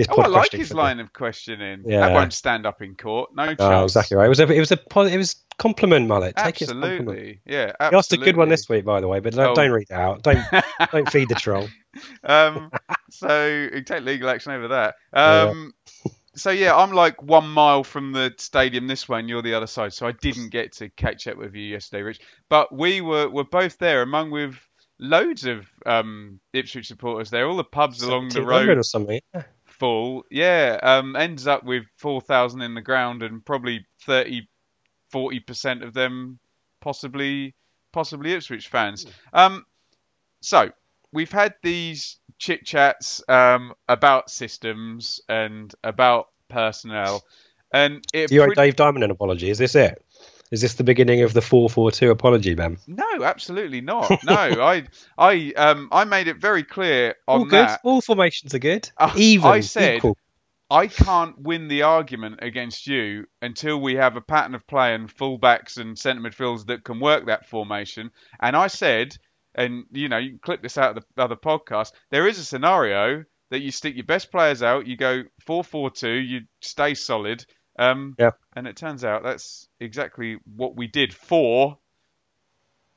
his 0.00 0.08
oh, 0.10 0.22
I 0.22 0.26
like 0.28 0.52
his 0.52 0.72
line 0.72 0.98
of 1.00 1.12
questioning. 1.12 1.82
Yeah. 1.86 2.00
That 2.00 2.14
won't 2.14 2.32
stand 2.32 2.66
up 2.66 2.80
in 2.82 2.94
court. 2.94 3.30
No 3.34 3.46
chance. 3.46 3.58
Oh, 3.60 3.84
exactly 3.84 4.16
right. 4.16 4.26
It 4.26 4.28
was 4.30 4.40
a 4.40 4.48
it 4.50 4.58
was 4.60 4.72
a 4.72 4.78
it 5.12 5.16
was 5.16 5.36
compliment, 5.58 6.08
Mullet. 6.08 6.36
Take 6.36 6.62
it 6.62 6.62
as 6.62 6.70
a 6.70 6.72
compliment. 6.72 7.08
Absolutely. 7.08 7.40
Yeah. 7.44 7.72
He 7.90 7.96
asked 7.96 8.12
a 8.12 8.16
good 8.16 8.36
one 8.36 8.48
this 8.48 8.68
week, 8.68 8.84
by 8.84 9.00
the 9.00 9.08
way, 9.08 9.20
but 9.20 9.34
don't, 9.34 9.48
Oh. 9.48 9.54
don't 9.54 9.70
read 9.70 9.88
it 9.90 9.94
out. 9.94 10.22
Don't 10.22 10.42
don't 10.92 11.10
feed 11.10 11.28
the 11.28 11.34
troll. 11.34 11.68
um, 12.24 12.70
so 13.10 13.68
take 13.84 14.02
legal 14.02 14.28
action 14.30 14.52
over 14.52 14.68
that. 14.68 14.94
Yeah. 15.14 15.42
Um, 15.50 15.74
so 16.34 16.50
yeah, 16.50 16.74
I'm 16.74 16.92
like 16.92 17.22
one 17.22 17.48
mile 17.48 17.84
from 17.84 18.12
the 18.12 18.32
stadium 18.38 18.86
this 18.86 19.08
way, 19.08 19.18
and 19.18 19.28
you're 19.28 19.42
the 19.42 19.54
other 19.54 19.66
side. 19.66 19.92
So 19.92 20.06
I 20.06 20.12
didn't 20.12 20.50
get 20.50 20.72
to 20.74 20.88
catch 20.90 21.26
up 21.26 21.36
with 21.36 21.54
you 21.54 21.62
yesterday, 21.64 22.02
Rich. 22.02 22.20
But 22.48 22.74
we 22.74 23.00
were 23.00 23.28
were 23.28 23.44
both 23.44 23.78
there, 23.78 24.02
among 24.02 24.30
with 24.30 24.56
loads 25.00 25.46
of 25.46 25.66
um, 25.86 26.40
Ipswich 26.52 26.86
supporters 26.86 27.30
there. 27.30 27.46
All 27.48 27.56
the 27.56 27.64
pubs 27.64 28.02
along 28.02 28.28
the 28.28 28.40
1700 28.42 28.68
road 28.68 28.78
or 28.78 28.82
something. 28.82 29.20
Yeah. 29.34 29.42
Full. 29.80 30.24
Yeah, 30.30 30.78
um, 30.82 31.16
ends 31.16 31.46
up 31.48 31.64
with 31.64 31.84
4,000 31.96 32.60
in 32.60 32.74
the 32.74 32.82
ground 32.82 33.22
and 33.24 33.44
probably 33.44 33.86
30, 34.06 34.46
40% 35.12 35.82
of 35.84 35.92
them 35.94 36.38
possibly 36.80 37.54
possibly 37.92 38.32
Ipswich 38.32 38.68
fans. 38.68 39.06
Um, 39.32 39.64
so 40.40 40.70
we've 41.12 41.32
had 41.32 41.54
these 41.62 42.18
chit 42.38 42.64
chats 42.64 43.22
um, 43.28 43.74
about 43.88 44.30
systems 44.30 45.20
and 45.28 45.74
about 45.82 46.28
personnel, 46.48 47.22
and 47.72 48.04
it 48.12 48.28
Do 48.28 48.34
you 48.34 48.42
owe 48.42 48.46
pre- 48.46 48.54
Dave 48.54 48.76
Diamond 48.76 49.04
an 49.04 49.10
apology? 49.10 49.50
Is 49.50 49.58
this 49.58 49.74
it? 49.74 50.02
Is 50.50 50.60
this 50.62 50.74
the 50.74 50.84
beginning 50.84 51.22
of 51.22 51.32
the 51.32 51.40
442 51.42 52.10
apology, 52.10 52.54
man? 52.54 52.78
no, 52.86 53.22
absolutely 53.22 53.80
not. 53.80 54.10
No, 54.24 54.34
I 54.34 54.84
I 55.16 55.52
um 55.56 55.88
I 55.92 56.04
made 56.04 56.26
it 56.28 56.38
very 56.38 56.64
clear 56.64 57.14
on 57.28 57.40
All 57.40 57.44
good. 57.44 57.52
that. 57.68 57.80
All 57.84 58.00
formations 58.00 58.54
are 58.54 58.58
good. 58.58 58.90
Uh, 58.96 59.12
Even. 59.16 59.46
I 59.50 59.60
said 59.60 59.96
equal. 59.96 60.16
I 60.72 60.86
can't 60.86 61.36
win 61.40 61.66
the 61.66 61.82
argument 61.82 62.40
against 62.42 62.86
you 62.86 63.26
until 63.42 63.80
we 63.80 63.96
have 63.96 64.14
a 64.16 64.20
pattern 64.20 64.54
of 64.54 64.66
play 64.68 64.94
and 64.94 65.12
fullbacks 65.12 65.78
and 65.78 65.98
centre 65.98 66.22
midfielders 66.22 66.66
that 66.66 66.84
can 66.84 67.00
work 67.00 67.26
that 67.26 67.48
formation. 67.48 68.12
And 68.40 68.56
I 68.56 68.68
said, 68.68 69.16
and 69.54 69.84
you 69.90 70.08
know, 70.08 70.18
you 70.18 70.30
can 70.30 70.38
clip 70.38 70.62
this 70.62 70.78
out 70.78 70.96
of 70.96 71.04
the 71.16 71.22
other 71.22 71.34
podcast. 71.34 71.90
There 72.10 72.28
is 72.28 72.38
a 72.38 72.44
scenario 72.44 73.24
that 73.50 73.62
you 73.62 73.72
stick 73.72 73.96
your 73.96 74.04
best 74.04 74.30
players 74.30 74.62
out, 74.62 74.86
you 74.86 74.96
go 74.96 75.24
four-four-two, 75.44 76.08
you 76.08 76.42
stay 76.60 76.94
solid. 76.94 77.44
Um, 77.80 78.14
Yeah. 78.18 78.30
And 78.54 78.66
it 78.66 78.76
turns 78.76 79.04
out 79.04 79.22
that's 79.22 79.68
exactly 79.80 80.38
what 80.56 80.76
we 80.76 80.86
did 80.86 81.14
for 81.14 81.78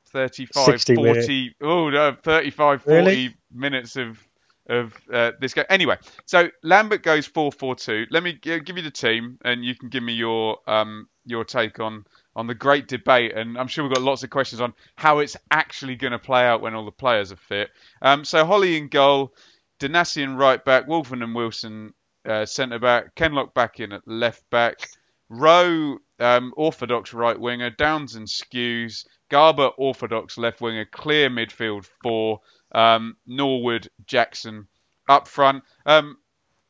35, 0.08 0.64
60 0.66 0.94
40, 0.94 1.56
oh 1.62 1.90
no, 1.90 2.16
35, 2.22 2.82
40 2.82 2.94
Really? 2.94 3.34
minutes 3.52 3.96
of 3.96 4.18
of 4.66 4.94
uh, 5.12 5.32
this 5.40 5.52
game. 5.52 5.66
Anyway, 5.68 5.98
so 6.24 6.48
Lambert 6.62 7.02
goes 7.02 7.28
4-4-2. 7.28 8.06
Let 8.10 8.22
me 8.22 8.32
g- 8.32 8.60
give 8.60 8.78
you 8.78 8.82
the 8.82 8.90
team, 8.90 9.38
and 9.44 9.62
you 9.62 9.74
can 9.74 9.90
give 9.90 10.02
me 10.02 10.14
your 10.14 10.58
um 10.66 11.06
your 11.26 11.44
take 11.44 11.80
on 11.80 12.04
on 12.36 12.46
the 12.46 12.54
great 12.54 12.88
debate. 12.88 13.32
And 13.36 13.58
I'm 13.58 13.68
sure 13.68 13.84
we've 13.84 13.92
got 13.92 14.02
lots 14.02 14.22
of 14.22 14.30
questions 14.30 14.60
on 14.62 14.72
how 14.96 15.18
it's 15.18 15.36
actually 15.50 15.96
going 15.96 16.12
to 16.12 16.18
play 16.18 16.44
out 16.46 16.62
when 16.62 16.74
all 16.74 16.84
the 16.86 16.92
players 16.92 17.30
are 17.32 17.36
fit. 17.36 17.70
Um, 18.00 18.24
so 18.24 18.44
Holy 18.46 18.76
in 18.78 18.88
goal, 18.88 19.34
Donacien 19.80 20.38
right 20.38 20.64
back, 20.64 20.86
Wolfen 20.86 21.22
and 21.22 21.34
Wilson 21.34 21.92
uh, 22.26 22.46
centre 22.46 22.78
back, 22.78 23.14
Kenlock 23.14 23.54
back 23.54 23.80
in 23.80 23.92
at 23.92 24.06
left 24.06 24.48
back, 24.50 24.88
Rowe 25.28 25.98
um, 26.20 26.52
orthodox 26.56 27.12
right 27.12 27.38
winger, 27.38 27.70
Downes 27.70 28.14
and 28.14 28.26
Skuse, 28.26 29.06
Garbutt 29.30 29.72
orthodox 29.78 30.38
left 30.38 30.60
winger, 30.60 30.84
clear 30.84 31.28
midfield 31.30 31.86
four, 32.02 32.40
um, 32.72 33.16
Norwood, 33.26 33.88
Jackson 34.06 34.66
up 35.08 35.28
front. 35.28 35.64
Um, 35.86 36.16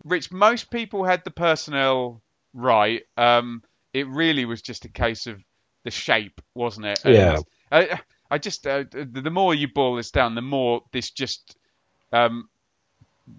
Rich, 0.04 0.32
most 0.32 0.70
people 0.70 1.04
had 1.04 1.24
the 1.24 1.30
personnel 1.30 2.22
right. 2.52 3.02
Um, 3.16 3.62
it 3.92 4.06
really 4.08 4.44
was 4.44 4.60
just 4.62 4.84
a 4.84 4.88
case 4.90 5.26
of 5.26 5.42
the 5.84 5.90
shape, 5.90 6.40
wasn't 6.54 6.86
it? 6.86 7.00
And 7.04 7.14
Yeah. 7.14 7.38
I, 7.70 8.00
I 8.30 8.38
just 8.38 8.66
uh, 8.66 8.84
the 8.90 9.04
the 9.04 9.30
more 9.30 9.54
you 9.54 9.68
boil 9.68 9.96
this 9.96 10.10
down, 10.10 10.34
the 10.34 10.42
more 10.42 10.82
this 10.92 11.10
just 11.10 11.56
um, 12.12 12.48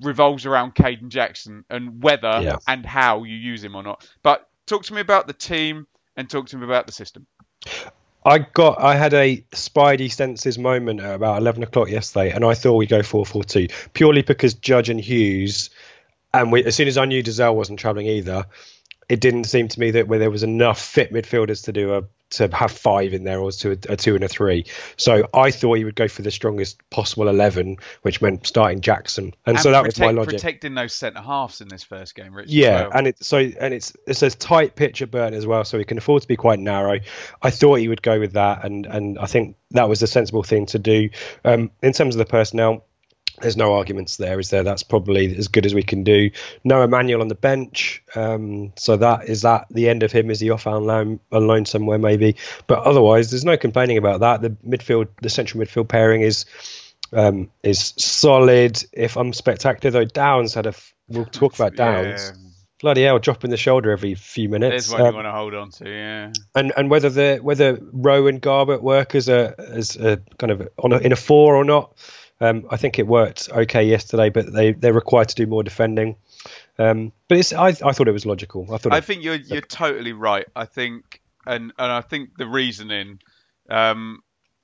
revolves 0.01 0.45
around 0.45 0.75
Kayden 0.75 1.09
Jackson 1.09 1.63
and 1.69 2.01
whether 2.01 2.41
Yeah. 2.41 2.57
and 2.67 2.85
how 2.85 3.23
you 3.23 3.35
use 3.35 3.63
him 3.63 3.75
or 3.75 3.83
not. 3.83 4.07
But 4.23 4.47
talk 4.65 4.83
to 4.85 4.93
me 4.93 5.01
about 5.01 5.27
the 5.27 5.33
team 5.33 5.87
and 6.15 6.29
talk 6.29 6.47
to 6.49 6.57
me 6.57 6.65
about 6.65 6.87
the 6.87 6.93
system. 6.93 7.27
I 8.25 8.39
got 8.39 8.81
I 8.81 8.95
had 8.95 9.13
a 9.13 9.45
Spidey 9.51 10.11
senses 10.11 10.57
moment 10.57 10.99
at 10.99 11.13
about 11.13 11.37
eleven 11.37 11.61
o'clock 11.61 11.89
yesterday, 11.89 12.31
and 12.31 12.43
I 12.43 12.55
thought 12.55 12.73
we'd 12.73 12.89
go 12.89 13.03
four 13.03 13.25
four 13.25 13.43
two 13.43 13.67
purely 13.93 14.23
because 14.23 14.55
Judge 14.55 14.89
and 14.89 14.99
Huws, 14.99 15.69
and 16.33 16.51
we, 16.51 16.63
as 16.63 16.75
soon 16.75 16.87
as 16.87 16.97
I 16.97 17.05
knew 17.05 17.21
Dozzell 17.21 17.53
wasn't 17.53 17.77
travelling 17.79 18.07
either, 18.07 18.45
it 19.09 19.19
didn't 19.19 19.45
seem 19.45 19.67
to 19.67 19.79
me 19.79 19.91
that 19.91 20.07
where 20.07 20.19
there 20.19 20.31
was 20.31 20.43
enough 20.43 20.81
fit 20.81 21.13
midfielders 21.13 21.65
to 21.65 21.73
do 21.73 21.95
a 21.95 22.03
to 22.31 22.49
have 22.53 22.71
five 22.71 23.13
in 23.13 23.23
there 23.23 23.39
or 23.39 23.51
to 23.51 23.71
a, 23.71 23.77
a 23.89 23.95
two 23.95 24.15
and 24.15 24.23
a 24.23 24.27
three. 24.27 24.65
So 24.97 25.29
I 25.33 25.51
thought 25.51 25.75
he 25.75 25.85
would 25.85 25.95
go 25.95 26.07
for 26.07 26.23
the 26.23 26.31
strongest 26.31 26.77
possible 26.89 27.27
eleven, 27.29 27.77
which 28.01 28.21
meant 28.21 28.47
starting 28.47 28.81
Jackson, 28.81 29.33
and, 29.45 29.59
so 29.59 29.71
that 29.71 29.85
was 29.85 29.99
my 29.99 30.11
logic. 30.11 30.33
Protecting 30.33 30.73
those 30.73 30.93
centre 30.93 31.21
halves 31.21 31.61
in 31.61 31.67
this 31.67 31.83
first 31.83 32.15
game, 32.15 32.33
Rich. 32.33 32.47
as 32.47 32.53
Yeah, 32.53 32.81
well. 32.81 32.91
and 32.95 33.07
it's 33.07 33.27
so 33.27 33.37
and 33.37 33.73
it's 33.73 33.93
it's 34.07 34.23
a 34.23 34.31
tight 34.31 34.75
pitch 34.75 35.01
at 35.01 35.11
Burton 35.11 35.35
as 35.35 35.45
well, 35.45 35.63
so 35.63 35.77
he 35.77 35.83
can 35.83 35.97
afford 35.97 36.23
to 36.23 36.27
be 36.27 36.35
quite 36.35 36.59
narrow. 36.59 36.99
I 37.41 37.49
thought 37.51 37.75
he 37.75 37.87
would 37.87 38.01
go 38.01 38.19
with 38.19 38.33
that, 38.33 38.65
and 38.65 38.85
and 38.87 39.19
I 39.19 39.27
think 39.27 39.55
that 39.71 39.87
was 39.87 39.99
the 39.99 40.07
sensible 40.07 40.43
thing 40.43 40.65
to 40.67 40.79
do. 40.79 41.09
Um, 41.43 41.71
in 41.83 41.93
terms 41.93 42.15
of 42.15 42.19
the 42.19 42.25
personnel, 42.25 42.85
there's 43.41 43.57
no 43.57 43.73
arguments 43.73 44.17
there, 44.17 44.39
is 44.39 44.49
there? 44.49 44.63
That's 44.63 44.83
probably 44.83 45.35
as 45.37 45.47
good 45.47 45.65
as 45.65 45.73
we 45.73 45.83
can 45.83 46.03
do. 46.03 46.31
No 46.63 46.81
Emmanuel 46.83 47.21
on 47.21 47.27
the 47.27 47.35
bench, 47.35 48.01
um, 48.15 48.71
so 48.77 48.97
that 48.97 49.29
is 49.29 49.41
that 49.41 49.67
the 49.69 49.89
end 49.89 50.03
of 50.03 50.11
him. 50.11 50.29
Is 50.31 50.39
he 50.39 50.49
off 50.49 50.67
on 50.67 50.85
loan, 50.85 51.19
on 51.31 51.47
loan 51.47 51.65
somewhere 51.65 51.97
maybe? 51.97 52.35
But 52.67 52.79
otherwise, 52.79 53.31
there's 53.31 53.45
no 53.45 53.57
complaining 53.57 53.97
about 53.97 54.21
that. 54.21 54.41
The 54.41 54.49
midfield, 54.67 55.07
the 55.21 55.29
central 55.29 55.63
midfield 55.63 55.87
pairing 55.87 56.21
is 56.21 56.45
um, 57.13 57.49
is 57.63 57.93
solid. 57.97 58.83
If 58.93 59.17
I'm 59.17 59.33
spectacular 59.33 59.91
though, 59.91 60.05
Downes 60.05 60.53
had 60.53 60.65
a. 60.65 60.69
f- 60.69 60.93
We'll 61.07 61.25
talk 61.25 61.53
about 61.53 61.75
Downes 61.75 62.31
Yeah, 62.33 62.49
bloody 62.81 63.03
hell, 63.03 63.19
dropping 63.19 63.51
the 63.51 63.57
shoulder 63.57 63.91
every 63.91 64.15
few 64.15 64.49
minutes. 64.49 64.89
there's 64.89 64.91
one 64.91 65.01
you 65.01 65.07
Um, 65.09 65.15
want 65.15 65.25
to 65.27 65.31
hold 65.31 65.53
on 65.53 65.69
to. 65.71 65.87
Yeah. 65.87 66.31
and 66.55 66.73
and 66.75 66.89
whether 66.89 67.11
the 67.11 67.37
whether 67.43 67.77
Rowe 67.93 68.25
and 68.25 68.41
Garbutt 68.41 68.81
work 68.81 69.13
as 69.13 69.29
a 69.29 69.53
as 69.59 69.95
a 69.97 70.19
kind 70.39 70.51
of 70.51 70.67
on 70.79 70.93
a, 70.93 70.97
in 70.97 71.11
a 71.11 71.15
four 71.15 71.55
or 71.55 71.63
not, 71.63 71.95
um, 72.41 72.65
I 72.69 72.77
think 72.77 72.99
it 72.99 73.07
worked 73.07 73.49
okay 73.49 73.83
yesterday. 73.83 74.29
But 74.29 74.51
they 74.51 74.73
they're 74.73 74.93
required 74.93 75.29
to 75.29 75.35
do 75.35 75.47
more 75.47 75.63
defending. 75.63 76.15
Um, 76.77 77.11
but 77.27 77.37
it's 77.37 77.53
I 77.53 77.67
I 77.67 77.91
thought 77.91 78.07
it 78.07 78.13
was 78.13 78.25
logical. 78.25 78.67
I 78.73 78.77
thought 78.77 78.93
I 78.93 78.97
it, 78.97 79.05
think 79.05 79.23
you're 79.23 79.35
you're 79.35 79.61
totally 79.61 80.13
right. 80.13 80.45
I 80.55 80.65
think 80.65 81.21
and 81.45 81.73
and 81.77 81.91
I 81.91 82.01
think 82.01 82.37
the 82.37 82.47
reasoning, 82.47 83.19
um, 83.69 84.19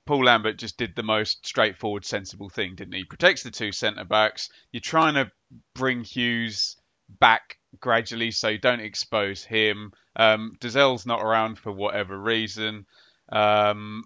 Paul 0.06 0.24
Lambert 0.24 0.58
just 0.58 0.76
did 0.76 0.94
the 0.94 1.02
most 1.02 1.46
straightforward, 1.46 2.04
sensible 2.04 2.48
thing, 2.48 2.74
didn't 2.74 2.94
he? 2.94 3.04
Protects 3.04 3.42
the 3.42 3.50
two 3.50 3.72
centre 3.72 4.04
backs. 4.04 4.50
You're 4.72 4.80
trying 4.80 5.14
to 5.14 5.30
bring 5.74 6.02
Huws 6.02 6.76
back 7.08 7.58
gradually, 7.80 8.30
so 8.30 8.48
you 8.48 8.58
don't 8.58 8.80
expose 8.80 9.44
him. 9.44 9.92
Um, 10.16 10.56
Dozzell's 10.60 11.06
not 11.06 11.22
around 11.22 11.58
for 11.58 11.72
whatever 11.72 12.18
reason, 12.18 12.86
um, 13.30 14.04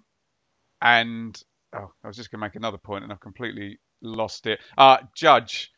and 0.81 1.41
oh, 1.73 1.91
I 2.03 2.07
was 2.07 2.17
just 2.17 2.31
going 2.31 2.39
to 2.39 2.45
make 2.45 2.55
another 2.55 2.77
point, 2.77 3.03
and 3.03 3.11
I've 3.11 3.19
completely 3.19 3.79
lost 4.01 4.47
it. 4.47 4.59
Uh, 4.77 4.97
Judge 5.15 5.71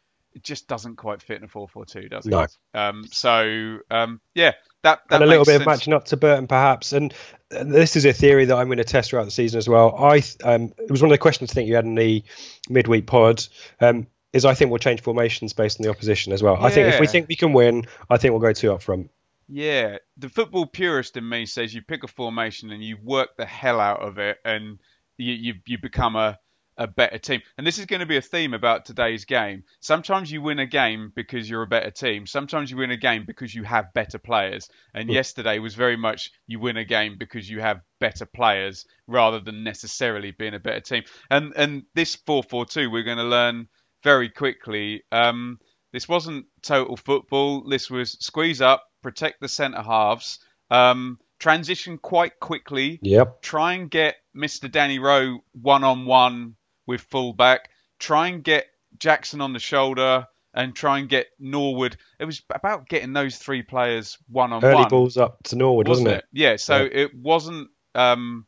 just 0.43 0.67
doesn't 0.67 0.95
quite 0.95 1.21
fit 1.21 1.37
in 1.37 1.43
a 1.43 1.47
4-4-2, 1.47 2.09
does 2.09 2.25
he? 2.25 2.31
No. 2.31 2.45
Um, 2.73 3.05
so 3.11 3.79
um, 3.89 4.21
yeah, 4.35 4.53
that 4.83 5.01
that 5.09 5.15
and 5.15 5.23
a 5.23 5.27
little 5.27 5.45
bit 5.45 5.61
of 5.61 5.65
matching 5.65 5.93
up 5.93 6.05
to 6.05 6.17
Burton 6.17 6.47
perhaps. 6.47 6.93
And 6.93 7.13
this 7.49 7.95
is 7.95 8.05
a 8.05 8.13
theory 8.13 8.45
that 8.45 8.55
I'm 8.55 8.67
going 8.67 8.77
to 8.77 8.83
test 8.83 9.09
throughout 9.09 9.25
the 9.25 9.31
season 9.31 9.57
as 9.57 9.67
well. 9.67 9.95
I 9.97 10.23
um, 10.43 10.71
it 10.77 10.91
was 10.91 11.01
one 11.01 11.09
of 11.09 11.13
the 11.13 11.17
questions 11.17 11.51
I 11.51 11.53
think 11.53 11.67
you 11.67 11.75
had 11.75 11.85
in 11.85 11.95
the 11.95 12.23
midweek 12.69 13.07
pod. 13.07 13.43
Um, 13.81 14.07
is 14.31 14.45
I 14.45 14.53
think 14.53 14.69
we'll 14.69 14.77
change 14.77 15.01
formations 15.01 15.53
based 15.53 15.79
on 15.79 15.83
the 15.83 15.89
opposition 15.89 16.33
as 16.33 16.43
well. 16.43 16.55
I 16.63 16.69
think 16.69 16.93
if 16.93 16.99
we 16.99 17.07
think 17.07 17.27
we 17.27 17.35
can 17.35 17.51
win, 17.51 17.87
I 18.11 18.17
think 18.17 18.31
we'll 18.31 18.41
go 18.41 18.53
two 18.53 18.71
up 18.71 18.83
front. 18.83 19.09
Yeah, 19.47 19.97
the 20.17 20.29
football 20.29 20.67
purist 20.67 21.17
in 21.17 21.27
me 21.27 21.47
says 21.47 21.73
you 21.73 21.81
pick 21.81 22.03
a 22.03 22.07
formation 22.07 22.69
and 22.69 22.83
you 22.83 22.97
work 23.03 23.35
the 23.37 23.45
hell 23.47 23.79
out 23.79 24.01
of 24.01 24.19
it, 24.19 24.37
and 24.45 24.77
you 25.19 25.33
you, 25.33 25.53
you 25.65 25.77
become 25.77 26.15
a 26.15 26.39
a 26.79 26.87
better 26.87 27.17
team. 27.17 27.41
And 27.57 27.67
this 27.67 27.77
is 27.77 27.85
going 27.85 27.99
to 27.99 28.05
be 28.05 28.15
a 28.15 28.21
theme 28.21 28.53
about 28.53 28.85
today's 28.85 29.25
game. 29.25 29.65
Sometimes 29.81 30.31
you 30.31 30.41
win 30.41 30.59
a 30.59 30.65
game 30.65 31.11
because 31.13 31.47
you're 31.47 31.61
a 31.61 31.67
better 31.67 31.91
team. 31.91 32.25
Sometimes 32.25 32.71
you 32.71 32.77
win 32.77 32.89
a 32.89 32.97
game 32.97 33.25
because 33.27 33.53
you 33.53 33.63
have 33.63 33.93
better 33.93 34.17
players. 34.17 34.69
And 34.93 35.09
yesterday 35.09 35.59
was 35.59 35.75
very 35.75 35.97
much 35.97 36.31
you 36.47 36.61
win 36.61 36.77
a 36.77 36.85
game 36.85 37.17
because 37.19 37.49
you 37.49 37.59
have 37.59 37.81
better 37.99 38.25
players 38.25 38.85
rather 39.07 39.41
than 39.41 39.65
necessarily 39.65 40.31
being 40.31 40.53
a 40.53 40.59
better 40.59 40.79
team. 40.79 41.03
And 41.29 41.53
and 41.55 41.83
this 41.95 42.15
4-4-2 42.15 42.89
we're 42.89 43.03
going 43.03 43.17
to 43.17 43.23
learn 43.23 43.67
very 44.01 44.29
quickly. 44.29 45.03
Um, 45.11 45.59
this 45.91 46.07
wasn't 46.07 46.45
total 46.61 46.95
football. 46.95 47.67
This 47.67 47.89
was 47.89 48.11
squeeze 48.21 48.61
up, 48.61 48.85
protect 49.01 49.41
the 49.41 49.49
centre 49.49 49.81
halves, 49.81 50.39
um, 50.69 51.19
transition 51.39 51.97
quite 51.97 52.39
quickly, 52.39 52.99
Yep. 53.01 53.41
try 53.41 53.73
and 53.73 53.89
get 53.89 54.17
Mr. 54.35 54.71
Danny 54.71 54.99
Rowe 54.99 55.39
one 55.53 55.83
on 55.83 56.05
one 56.05 56.55
with 56.85 57.01
fullback, 57.01 57.69
try 57.97 58.27
and 58.27 58.43
get 58.43 58.67
Jackson 58.97 59.41
on 59.41 59.53
the 59.53 59.59
shoulder, 59.59 60.27
and 60.53 60.75
try 60.75 60.97
and 60.99 61.07
get 61.07 61.27
Norwood. 61.39 61.95
It 62.19 62.25
was 62.25 62.41
about 62.49 62.89
getting 62.89 63.13
those 63.13 63.37
three 63.37 63.61
players 63.61 64.17
one 64.27 64.51
on 64.51 64.61
one. 64.61 64.71
Early 64.73 64.85
balls 64.89 65.15
up 65.15 65.41
to 65.43 65.55
Norwood, 65.55 65.87
wasn't, 65.87 66.09
it? 66.09 66.25
Yeah, 66.33 66.55
so 66.57 66.81
Yeah. 66.83 66.89
it 66.91 67.15
wasn't 67.15 67.69
um, 67.95 68.45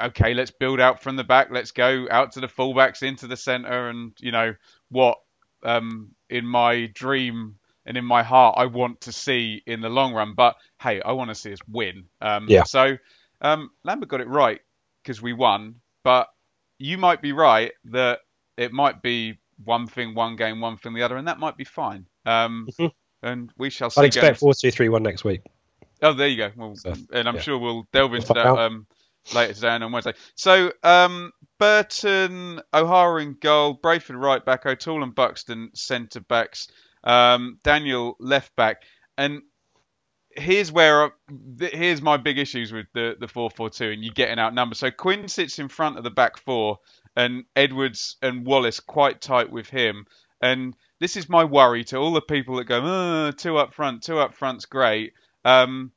okay. 0.00 0.34
Let's 0.34 0.50
build 0.50 0.80
out 0.80 1.02
from 1.02 1.16
the 1.16 1.24
back. 1.24 1.48
Let's 1.50 1.72
go 1.72 2.06
out 2.10 2.32
to 2.32 2.40
the 2.40 2.48
fullbacks 2.48 3.02
into 3.02 3.26
the 3.26 3.36
centre, 3.36 3.88
and 3.88 4.12
you 4.20 4.32
know 4.32 4.54
what? 4.90 5.18
Um, 5.62 6.14
in 6.28 6.46
my 6.46 6.86
dream 6.92 7.56
and 7.86 7.96
in 7.96 8.04
my 8.04 8.22
heart, 8.22 8.56
I 8.58 8.66
want 8.66 9.00
to 9.02 9.12
see 9.12 9.62
in 9.66 9.80
the 9.80 9.88
long 9.88 10.12
run. 10.12 10.34
But 10.34 10.56
hey, 10.82 11.00
I 11.00 11.12
want 11.12 11.30
to 11.30 11.34
see 11.34 11.52
us 11.52 11.60
win. 11.68 12.04
Um, 12.20 12.46
Yeah. 12.48 12.64
So 12.64 12.98
um, 13.40 13.70
Lambert 13.84 14.08
got 14.08 14.20
it 14.20 14.28
right 14.28 14.60
because 15.02 15.22
we 15.22 15.32
won, 15.32 15.76
but 16.04 16.28
you 16.78 16.98
might 16.98 17.22
be 17.22 17.32
right 17.32 17.72
that 17.86 18.20
it 18.58 18.72
might 18.72 19.00
be 19.02 19.38
one 19.64 19.86
thing, 19.86 20.14
one 20.14 20.36
game, 20.36 20.60
one 20.60 20.76
thing, 20.76 20.92
the 20.94 21.02
other, 21.02 21.16
and 21.16 21.28
that 21.28 21.38
might 21.38 21.56
be 21.56 21.64
fine. 21.64 22.06
Um, 22.26 22.68
Mhm. 22.78 22.92
And 23.22 23.50
we 23.56 23.70
shall 23.70 23.88
see. 23.88 24.00
I'd 24.02 24.06
expect 24.06 24.26
games- 24.26 24.38
four 24.40 24.52
two 24.54 24.70
three 24.70 24.88
one 24.90 25.02
next 25.02 25.24
week. 25.24 25.40
Oh, 26.02 26.12
there 26.12 26.28
you 26.28 26.36
go. 26.36 26.52
Well, 26.56 26.76
So, 26.76 26.92
and 27.12 27.26
I'm 27.26 27.36
yeah. 27.36 27.40
sure 27.40 27.58
we'll 27.58 27.86
delve 27.92 28.12
into 28.14 28.26
find 28.26 28.38
that 28.40 28.58
um, 28.58 28.86
later 29.34 29.54
today 29.54 29.68
and 29.70 29.82
on 29.84 29.92
Wednesday. 29.92 30.12
So, 30.34 30.70
um, 30.82 31.32
Burton, 31.58 32.60
O'Hara 32.74 33.22
in 33.22 33.34
goal, 33.40 33.78
Brayford 33.82 34.20
right 34.20 34.44
back, 34.44 34.66
O'Toole 34.66 35.02
and 35.02 35.14
Buxton 35.14 35.70
centre 35.74 36.20
backs, 36.20 36.68
um, 37.06 37.58
Daniel 37.62 38.16
left 38.20 38.54
back, 38.56 38.82
and 39.16 39.42
here's 40.30 40.70
where 40.70 41.04
I, 41.04 41.08
here's 41.58 42.02
my 42.02 42.18
big 42.18 42.38
issues 42.38 42.72
with 42.72 42.86
the 42.92 43.16
the 43.18 43.28
four 43.28 43.50
four 43.50 43.70
two, 43.70 43.90
and 43.90 44.04
you 44.04 44.10
getting 44.10 44.38
outnumbered. 44.38 44.76
So 44.76 44.90
Quinn 44.90 45.28
sits 45.28 45.58
in 45.58 45.68
front 45.68 45.96
of 45.96 46.04
the 46.04 46.10
back 46.10 46.36
four, 46.36 46.80
and 47.14 47.44
Edwards 47.54 48.16
and 48.20 48.44
Wallace 48.44 48.80
quite 48.80 49.22
tight 49.22 49.50
with 49.50 49.70
him, 49.70 50.06
and 50.42 50.76
this 51.00 51.16
is 51.16 51.28
my 51.28 51.44
worry 51.44 51.84
to 51.84 51.96
all 51.96 52.12
the 52.12 52.20
people 52.20 52.56
that 52.56 52.64
go, 52.64 52.80
oh, 52.82 53.30
two 53.30 53.56
up 53.56 53.74
front, 53.74 54.02
two 54.02 54.18
up 54.18 54.34
front's 54.34 54.66
great. 54.66 55.12
Um, 55.44 55.92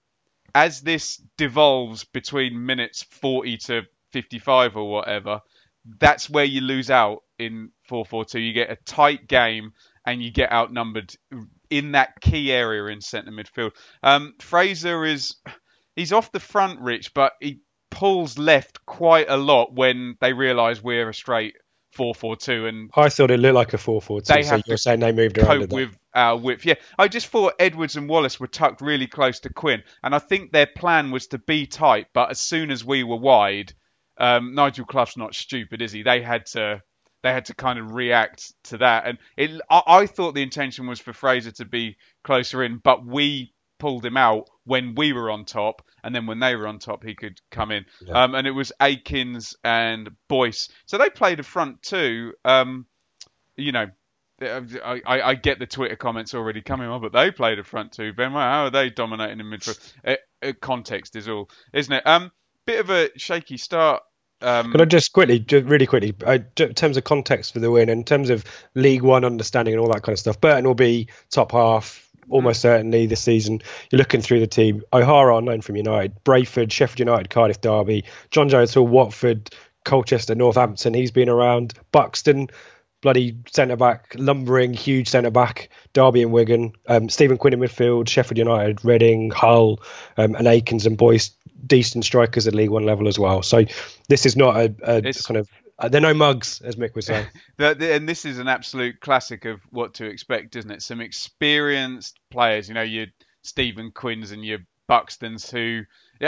as 0.53 0.81
this 0.81 1.17
devolves 1.37 2.03
between 2.03 2.65
minutes 2.65 3.03
40 3.03 3.57
to 3.57 3.81
55 4.11 4.77
or 4.77 4.91
whatever, 4.91 5.41
that's 5.99 6.29
where 6.29 6.45
you 6.45 6.61
lose 6.61 6.89
out 6.89 7.23
in 7.37 7.71
4-4-2. 7.89 8.45
You 8.45 8.53
get 8.53 8.71
a 8.71 8.75
tight 8.75 9.27
game 9.27 9.73
and 10.11 10.23
you 10.23 10.31
get 10.31 10.51
outnumbered 10.51 11.13
in 11.69 11.93
that 11.93 12.19
key 12.21 12.51
area 12.51 12.85
in 12.85 13.01
centre 13.01 13.31
midfield. 13.31 13.71
Um, 14.01 14.33
Fraser 14.39 15.05
is 15.05 15.35
he's 15.95 16.13
off 16.13 16.31
the 16.31 16.39
front, 16.39 16.79
Rich, 16.81 17.13
but 17.13 17.33
he 17.39 17.61
pulls 17.91 18.37
left 18.37 18.85
quite 18.85 19.29
a 19.29 19.37
lot 19.37 19.73
when 19.73 20.15
they 20.21 20.33
realise 20.33 20.81
we're 20.83 21.09
a 21.09 21.13
straight 21.13 21.55
4-4-2 21.97 22.69
and 22.69 22.91
I 22.95 23.09
thought 23.09 23.31
it 23.31 23.39
looked 23.39 23.55
like 23.55 23.73
a 23.73 23.77
four 23.77 24.01
four 24.01 24.21
two. 24.21 24.33
They 24.33 24.43
So 24.43 24.51
have 24.51 24.63
you're 24.67 24.77
saying 24.77 24.99
they 24.99 25.11
moved 25.11 25.37
around 25.37 25.61
cope 25.61 25.71
with 25.71 25.97
our 26.13 26.37
width. 26.37 26.65
Yeah, 26.65 26.75
I 26.97 27.07
just 27.07 27.27
thought 27.27 27.53
Edwards 27.59 27.95
and 27.95 28.07
Wallace 28.07 28.39
were 28.39 28.47
tucked 28.47 28.81
really 28.81 29.07
close 29.07 29.39
to 29.41 29.53
Quinn, 29.53 29.83
and 30.03 30.13
I 30.13 30.19
think 30.19 30.51
their 30.51 30.67
plan 30.67 31.11
was 31.11 31.27
to 31.27 31.39
be 31.39 31.65
tight. 31.65 32.07
But 32.13 32.29
as 32.29 32.39
soon 32.39 32.71
as 32.71 32.85
we 32.85 33.03
were 33.03 33.17
wide, 33.17 33.73
um, 34.19 34.53
Nigel 34.53 34.85
Clough's 34.85 35.17
not 35.17 35.33
stupid, 35.33 35.81
is 35.81 35.91
he? 35.91 36.03
They 36.03 36.21
had 36.21 36.45
to. 36.47 36.81
They 37.21 37.33
had 37.33 37.45
to 37.45 37.55
kind 37.55 37.79
of 37.79 37.93
react 37.93 38.53
to 38.65 38.77
that, 38.77 39.05
and 39.05 39.17
it, 39.35 39.61
I, 39.69 39.81
I 39.85 40.05
thought 40.05 40.35
the 40.35 40.43
intention 40.43 40.87
was 40.87 40.99
for 40.99 41.13
Fraser 41.13 41.51
to 41.53 41.65
be 41.65 41.97
closer 42.23 42.63
in, 42.63 42.77
but 42.77 43.05
we 43.05 43.53
pulled 43.77 44.05
him 44.05 44.17
out 44.17 44.49
when 44.65 44.95
we 44.95 45.13
were 45.13 45.31
on 45.31 45.45
top, 45.45 45.81
and 46.03 46.13
then 46.13 46.27
when 46.27 46.39
they 46.39 46.55
were 46.55 46.67
on 46.67 46.79
top, 46.79 47.03
he 47.03 47.15
could 47.15 47.39
come 47.51 47.71
in. 47.71 47.85
Yeah. 48.05 48.23
Um, 48.23 48.35
and 48.35 48.45
it 48.47 48.51
was 48.51 48.71
Akins 48.79 49.55
and 49.63 50.09
Boyce, 50.27 50.69
so 50.85 50.97
they 50.97 51.09
played 51.09 51.39
a 51.39 51.43
front 51.43 51.81
two. 51.81 52.33
Um, 52.45 52.85
you 53.57 53.71
know, 53.71 53.87
I, 54.41 55.01
I, 55.05 55.21
I 55.21 55.35
get 55.35 55.59
the 55.59 55.65
Twitter 55.67 55.95
comments 55.95 56.33
already 56.33 56.61
coming 56.61 56.87
on, 56.87 57.01
but 57.01 57.11
they 57.11 57.31
played 57.31 57.59
a 57.59 57.63
front 57.63 57.91
two. 57.91 58.13
Ben, 58.13 58.31
how 58.31 58.65
are 58.65 58.69
they 58.69 58.89
dominating 58.89 59.39
in 59.39 59.45
midfield? 59.45 59.93
Uh, 60.05 60.15
uh, 60.41 60.53
context 60.61 61.15
is 61.15 61.27
all, 61.27 61.49
isn't 61.73 61.91
it? 61.91 62.07
Um, 62.07 62.31
bit 62.65 62.79
of 62.79 62.89
a 62.89 63.09
shaky 63.17 63.57
start. 63.57 64.03
Um, 64.41 64.71
Can 64.71 64.81
I 64.81 64.85
just 64.85 65.11
quickly, 65.11 65.39
just 65.39 65.65
really 65.65 65.85
quickly, 65.85 66.15
uh, 66.25 66.39
in 66.57 66.73
terms 66.73 66.95
of 66.95 67.03
context 67.03 67.53
for 67.53 67.59
the 67.59 67.69
win, 67.71 67.89
in 67.89 68.03
terms 68.03 68.29
of 68.29 68.45
League 68.73 69.01
One 69.01 69.25
understanding 69.25 69.73
and 69.73 69.81
all 69.81 69.91
that 69.91 70.03
kind 70.03 70.13
of 70.13 70.19
stuff, 70.19 70.39
Burton 70.39 70.65
will 70.65 70.75
be 70.75 71.09
top 71.29 71.51
half 71.51 72.09
almost 72.29 72.61
certainly 72.61 73.05
this 73.05 73.21
season. 73.21 73.61
You're 73.91 73.97
looking 73.97 74.21
through 74.21 74.39
the 74.39 74.47
team. 74.47 74.83
O'Hara 74.93 75.35
on 75.35 75.45
loan 75.45 75.61
from 75.61 75.75
United, 75.75 76.23
Brayford, 76.23 76.71
Sheffield 76.71 76.99
United, 76.99 77.29
Cardiff 77.29 77.61
Derby, 77.61 78.05
John 78.31 78.49
Jones 78.49 78.73
to 78.73 78.81
Watford, 78.81 79.49
Colchester, 79.83 80.35
Northampton. 80.35 80.93
He's 80.93 81.11
been 81.11 81.29
around. 81.29 81.73
Buxton, 81.91 82.47
bloody 83.01 83.37
centre 83.51 83.75
back, 83.75 84.13
lumbering, 84.17 84.73
huge 84.73 85.09
centre 85.09 85.31
back. 85.31 85.69
Derby 85.93 86.21
and 86.21 86.31
Wigan. 86.31 86.73
Um, 86.87 87.09
Stephen 87.09 87.37
Quinn 87.37 87.53
in 87.53 87.59
midfield, 87.59 88.07
Sheffield 88.07 88.37
United, 88.37 88.85
Reading, 88.85 89.31
Hull, 89.31 89.81
um, 90.17 90.35
and 90.35 90.47
Akins 90.47 90.85
and 90.85 90.97
Boyce. 90.97 91.31
Decent 91.65 92.05
strikers 92.05 92.47
at 92.47 92.55
League 92.55 92.69
One 92.69 92.85
level 92.85 93.07
as 93.07 93.19
well. 93.19 93.41
So 93.41 93.65
this 94.07 94.25
is 94.25 94.35
not 94.35 94.55
a, 94.55 94.75
a 94.83 95.01
kind 95.01 95.37
of. 95.37 95.49
Uh, 95.77 95.87
they're 95.87 96.01
no 96.01 96.13
mugs, 96.13 96.59
as 96.61 96.75
Mick 96.75 96.93
was 96.93 97.05
saying. 97.05 97.25
And 97.57 98.07
this 98.07 98.25
is 98.25 98.37
an 98.37 98.49
absolute 98.49 98.99
classic 98.99 99.45
of 99.45 99.61
what 99.69 99.93
to 99.95 100.05
expect, 100.05 100.57
isn't 100.57 100.71
it? 100.71 100.81
Some 100.81 100.99
experienced 100.99 102.19
players, 102.29 102.67
you 102.67 102.73
know, 102.73 102.81
your 102.81 103.05
Stephen 103.43 103.91
Quinns 103.91 104.31
and 104.31 104.43
your 104.43 104.59
Buxtons, 104.89 105.49
who 105.49 105.83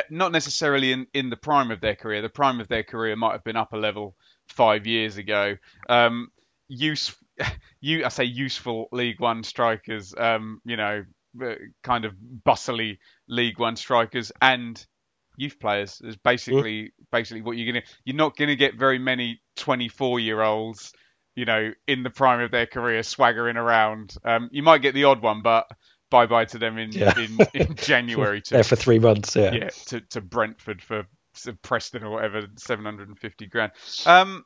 not 0.10 0.32
necessarily 0.32 0.92
in, 0.94 1.08
in 1.14 1.30
the 1.30 1.36
prime 1.36 1.72
of 1.72 1.82
their 1.82 1.96
career. 1.96 2.22
The 2.22 2.30
prime 2.30 2.62
of 2.62 2.68
their 2.68 2.84
career 2.84 3.16
might 3.16 3.34
have 3.34 3.44
been 3.44 3.58
up 3.58 3.74
a 3.74 3.78
level 3.78 4.16
five 4.48 4.88
years 4.88 5.18
ago. 5.18 5.58
Um, 5.90 6.32
use, 6.68 7.16
you, 7.82 8.06
I 8.06 8.10
say 8.10 8.24
useful 8.26 8.88
League 8.92 9.20
One 9.20 9.44
strikers. 9.44 10.14
Um, 10.18 10.62
you 10.64 10.78
know, 10.78 11.04
uh, 11.42 11.56
kind 11.84 12.06
of 12.06 12.14
bustly 12.46 13.00
League 13.28 13.60
One 13.60 13.76
strikers 13.76 14.32
and 14.42 14.86
youth 15.38 15.60
players 15.60 16.02
is 16.04 16.16
basically 16.18 16.92
basically 17.12 17.42
what 17.42 17.58
you're 17.58 17.72
gonna 17.74 17.86
you're 18.06 18.16
not 18.16 18.36
gonna 18.38 18.56
get 18.56 18.76
very 18.76 19.00
many 19.00 19.42
24 19.56 20.20
year 20.20 20.42
olds 20.42 20.94
you 21.36 21.46
know 21.46 21.72
in 21.88 22.04
the 22.04 22.10
prime 22.10 22.42
of 22.42 22.52
their 22.52 22.66
career 22.66 23.02
swaggering 23.04 23.56
around 23.58 24.14
um, 24.26 24.50
you 24.52 24.62
might 24.62 24.82
get 24.82 24.94
the 24.94 25.06
odd 25.06 25.22
one 25.22 25.42
but 25.42 25.68
bye 26.10 26.26
bye 26.26 26.44
to 26.46 26.58
them 26.60 26.78
in 26.78 26.92
Yeah. 26.92 27.14
in, 27.18 27.38
in 27.54 27.76
January 27.76 28.42
to 28.42 28.54
there 28.56 28.64
for 28.64 28.76
three 28.76 29.00
months. 29.00 29.36
Yeah. 29.36 29.54
yeah 29.54 29.70
to, 29.88 30.02
to 30.02 30.22
Brentford 30.22 30.82
for 30.82 31.06
to 31.44 31.54
Preston 31.54 32.04
or 32.04 32.12
whatever 32.12 32.46
750 32.58 33.46
grand 33.48 33.72
um 34.06 34.44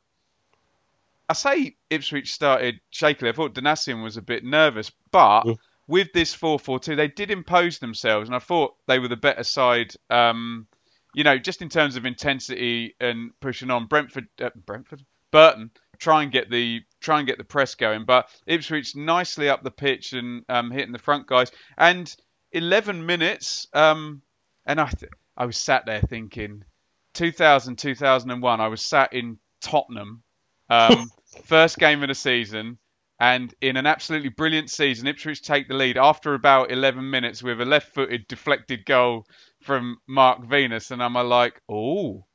I 1.28 1.34
say 1.34 1.76
Ipswich 1.90 2.32
started 2.34 2.80
shakily 2.92 3.30
I 3.30 3.34
thought 3.34 3.56
Donacien 3.56 4.04
was 4.04 4.18
a 4.18 4.22
bit 4.22 4.44
nervous 4.44 4.92
but 5.12 5.42
Mm. 5.44 5.58
with 5.88 6.14
this 6.14 6.36
4-4-2 6.36 6.96
they 6.96 7.08
did 7.08 7.32
impose 7.32 7.80
themselves 7.80 8.30
and 8.30 8.36
I 8.36 8.40
thought 8.40 8.76
they 8.88 9.00
were 9.00 9.08
the 9.08 9.16
better 9.16 9.44
side 9.44 9.94
um 10.12 10.68
you 11.16 11.24
know, 11.24 11.38
just 11.38 11.62
in 11.62 11.70
terms 11.70 11.96
of 11.96 12.06
intensity 12.06 12.94
and 13.00 13.32
pushing 13.40 13.72
on, 13.72 13.88
Brentford, 13.88 14.28
uh, 14.42 14.50
Brentford, 14.66 15.02
Burton 15.32 15.72
try 15.98 16.24
and 16.24 16.32
get 16.32 16.50
the 16.50 16.82
try 17.00 17.20
and 17.20 17.28
get 17.28 17.38
the 17.38 17.46
press 17.46 17.76
going, 17.76 18.04
but 18.04 18.28
Ipswich 18.46 18.98
nicely 18.98 19.48
up 19.48 19.64
the 19.64 19.72
pitch 19.72 20.12
and 20.12 20.44
um, 20.50 20.72
hitting 20.72 20.92
the 20.92 21.00
front 21.00 21.26
guys. 21.26 21.52
And 21.78 22.14
11 22.52 23.06
minutes, 23.06 23.68
um, 23.74 24.22
and 24.66 24.80
I 24.80 24.90
th- 24.90 25.12
I 25.38 25.46
was 25.46 25.58
sat 25.58 25.86
there 25.86 26.02
thinking, 26.02 26.66
2000 27.14 27.78
2001, 27.78 28.62
I 28.62 28.68
was 28.68 28.82
sat 28.82 29.14
in 29.14 29.40
Tottenham, 29.62 30.22
um, 30.70 31.10
first 31.46 31.78
game 31.78 32.04
of 32.04 32.10
the 32.10 32.16
season. 32.16 32.78
And 33.18 33.54
in 33.62 33.78
an 33.78 33.86
absolutely 33.86 34.28
brilliant 34.28 34.70
season, 34.70 35.08
Ipswich 35.08 35.42
take 35.42 35.70
the 35.70 35.74
lead 35.74 35.98
after 35.98 36.34
about 36.34 36.70
11 36.70 37.10
minutes 37.10 37.42
with 37.42 37.62
a 37.62 37.66
left-footed 37.66 38.28
deflected 38.28 38.86
goal 38.86 39.26
from 39.66 39.98
Mark 40.08 40.46
Venus, 40.46 40.92
and 40.92 41.04
I'm 41.04 41.14
like, 41.14 41.62
oh, 41.70 42.26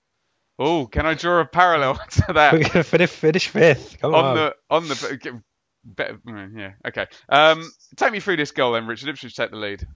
oh, 0.59 0.87
can 0.87 1.07
I 1.07 1.14
draw 1.14 1.41
a 1.41 1.47
parallel 1.47 1.95
to 2.11 2.33
that? 2.35 2.53
We're 2.53 2.64
to 2.64 2.85
finish, 2.85 3.11
finish 3.11 3.49
fifth. 3.49 3.99
Come 4.01 4.14
on. 4.14 4.24
on 4.24 4.35
the 4.35 4.55
on 4.70 4.89
the 4.89 5.43
better, 5.85 6.18
mm, 6.26 6.59
yeah, 6.59 6.72
okay. 6.87 7.07
Um, 7.28 7.70
take 7.97 8.12
me 8.12 8.20
through 8.20 8.37
this 8.37 8.53
goal 8.53 8.72
then, 8.72 8.87
Richard. 8.87 9.09
Ipswich 9.09 9.35
take 9.35 9.51
the 9.51 9.57
lead. 9.57 9.87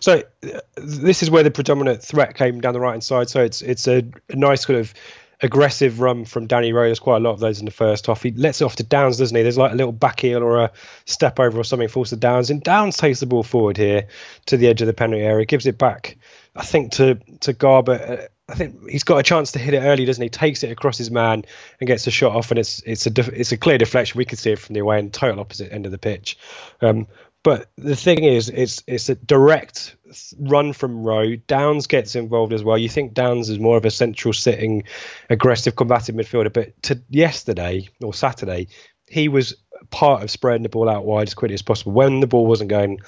So 0.00 0.22
uh, 0.44 0.60
this 0.76 1.22
is 1.22 1.30
where 1.30 1.42
the 1.42 1.50
predominant 1.50 2.02
threat 2.02 2.34
came 2.34 2.60
down 2.60 2.74
the 2.74 2.80
right 2.80 2.92
hand 2.92 3.04
side. 3.04 3.28
So 3.28 3.42
it's 3.42 3.62
it's 3.62 3.88
a, 3.88 4.04
a 4.28 4.36
nice 4.36 4.66
kind 4.66 4.78
of 4.78 4.94
aggressive 5.42 6.00
run 6.00 6.24
from 6.24 6.46
Danny 6.46 6.72
Rowe. 6.72 6.84
There's 6.84 6.98
quite 6.98 7.16
a 7.16 7.20
lot 7.20 7.32
of 7.32 7.40
those 7.40 7.60
in 7.60 7.64
the 7.64 7.70
first 7.70 8.06
half. 8.06 8.22
He 8.22 8.32
lets 8.32 8.60
it 8.60 8.64
off 8.64 8.76
to 8.76 8.82
Downes, 8.82 9.16
doesn't 9.16 9.36
he? 9.36 9.42
There's 9.42 9.58
like 9.58 9.72
a 9.72 9.76
little 9.76 9.92
back 9.92 10.20
heel 10.20 10.42
or 10.42 10.64
a 10.64 10.72
step 11.06 11.40
over 11.40 11.58
or 11.58 11.64
something, 11.64 11.88
forces 11.88 12.18
Downes, 12.18 12.50
and 12.50 12.62
Downes 12.62 12.96
takes 12.96 13.20
the 13.20 13.26
ball 13.26 13.42
forward 13.42 13.76
here 13.76 14.06
to 14.46 14.56
the 14.56 14.68
edge 14.68 14.82
of 14.82 14.86
the 14.86 14.92
penalty 14.92 15.22
area, 15.22 15.46
gives 15.46 15.66
it 15.66 15.78
back, 15.78 16.18
I 16.54 16.64
think, 16.64 16.92
to 16.92 17.16
to 17.40 17.54
Garbutt. 17.54 18.10
Uh, 18.10 18.26
I 18.48 18.54
think 18.54 18.88
he's 18.88 19.04
got 19.04 19.18
a 19.18 19.22
chance 19.22 19.52
to 19.52 19.58
hit 19.60 19.74
it 19.74 19.80
early, 19.80 20.04
doesn't 20.04 20.22
he? 20.22 20.28
Takes 20.28 20.64
it 20.64 20.72
across 20.72 20.98
his 20.98 21.10
man 21.10 21.44
and 21.78 21.86
gets 21.86 22.06
a 22.06 22.10
shot 22.10 22.34
off, 22.34 22.50
and 22.50 22.58
it's 22.58 22.82
it's 22.84 23.06
a 23.06 23.12
it's 23.32 23.52
a 23.52 23.56
clear 23.56 23.78
deflection. 23.78 24.18
We 24.18 24.24
can 24.24 24.38
see 24.38 24.52
it 24.52 24.58
from 24.58 24.74
the 24.74 24.80
away 24.80 24.98
and 24.98 25.12
total 25.12 25.40
opposite 25.40 25.72
end 25.72 25.86
of 25.86 25.92
the 25.92 25.98
pitch. 25.98 26.36
Um, 26.80 27.06
but 27.42 27.70
the 27.78 27.96
thing 27.96 28.24
is, 28.24 28.48
it's 28.48 28.82
it's 28.86 29.08
a 29.08 29.14
direct 29.14 29.96
run 30.38 30.72
from 30.72 31.02
Rowe. 31.04 31.36
Downes 31.36 31.86
gets 31.86 32.14
involved 32.16 32.52
as 32.52 32.62
well. 32.62 32.76
You 32.76 32.88
think 32.88 33.14
Downes 33.14 33.48
is 33.48 33.58
more 33.58 33.76
of 33.76 33.84
a 33.84 33.90
central 33.90 34.34
sitting, 34.34 34.84
aggressive, 35.30 35.76
combative 35.76 36.14
midfielder, 36.14 36.52
but 36.52 36.82
to 36.82 37.00
yesterday 37.08 37.88
or 38.02 38.12
Saturday, 38.12 38.68
he 39.06 39.28
was 39.28 39.54
part 39.90 40.22
of 40.22 40.30
spreading 40.30 40.62
the 40.62 40.68
ball 40.68 40.88
out 40.88 41.04
wide 41.04 41.28
as 41.28 41.34
quickly 41.34 41.54
as 41.54 41.62
possible 41.62 41.92
when 41.92 42.20
the 42.20 42.26
ball 42.26 42.46
wasn't 42.46 42.68
going 42.68 42.98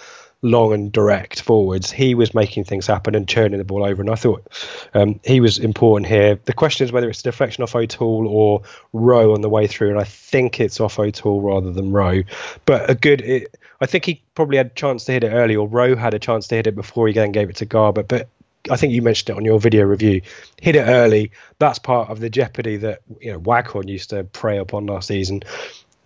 long 0.42 0.72
and 0.72 0.90
direct 0.92 1.40
forwards. 1.40 1.90
He 1.90 2.14
was 2.14 2.34
making 2.34 2.64
things 2.64 2.86
happen 2.86 3.14
and 3.14 3.28
turning 3.28 3.58
the 3.58 3.64
ball 3.64 3.84
over, 3.84 4.02
and 4.02 4.10
I 4.10 4.16
thought 4.16 4.46
um, 4.94 5.20
he 5.24 5.40
was 5.40 5.58
important 5.58 6.08
here. 6.08 6.38
The 6.44 6.52
question 6.52 6.84
is 6.84 6.92
whether 6.92 7.08
it's 7.08 7.22
deflection 7.22 7.62
off 7.62 7.74
O'Toole 7.74 8.26
or 8.28 8.62
Rowe 8.92 9.34
on 9.34 9.40
the 9.40 9.48
way 9.48 9.66
through, 9.66 9.90
and 9.90 10.00
I 10.00 10.04
think 10.04 10.60
it's 10.60 10.80
off 10.80 10.98
O'Toole 10.98 11.40
rather 11.40 11.72
than 11.72 11.92
Rowe. 11.92 12.22
But 12.66 12.90
a 12.90 12.94
good. 12.94 13.20
It, 13.22 13.56
I 13.80 13.86
think 13.86 14.04
he 14.04 14.22
probably 14.34 14.58
had 14.58 14.66
a 14.66 14.70
chance 14.70 15.04
to 15.04 15.12
hit 15.12 15.24
it 15.24 15.30
early, 15.30 15.56
or 15.56 15.66
Rowe 15.66 15.96
had 15.96 16.14
a 16.14 16.18
chance 16.18 16.48
to 16.48 16.56
hit 16.56 16.66
it 16.66 16.74
before 16.74 17.06
he 17.06 17.12
then 17.12 17.32
gave 17.32 17.48
it 17.48 17.56
to 17.56 17.66
Garbutt. 17.66 18.08
But 18.08 18.28
I 18.70 18.76
think 18.76 18.92
you 18.92 19.02
mentioned 19.02 19.30
it 19.30 19.36
on 19.36 19.44
your 19.44 19.58
video 19.58 19.84
review. 19.84 20.22
Hit 20.60 20.76
it 20.76 20.82
early. 20.82 21.32
That's 21.58 21.78
part 21.78 22.10
of 22.10 22.20
the 22.20 22.30
jeopardy 22.30 22.76
that 22.78 23.00
you 23.20 23.32
know 23.32 23.38
Waghorn 23.38 23.88
used 23.88 24.10
to 24.10 24.24
prey 24.24 24.58
upon 24.58 24.86
last 24.86 25.08
season. 25.08 25.42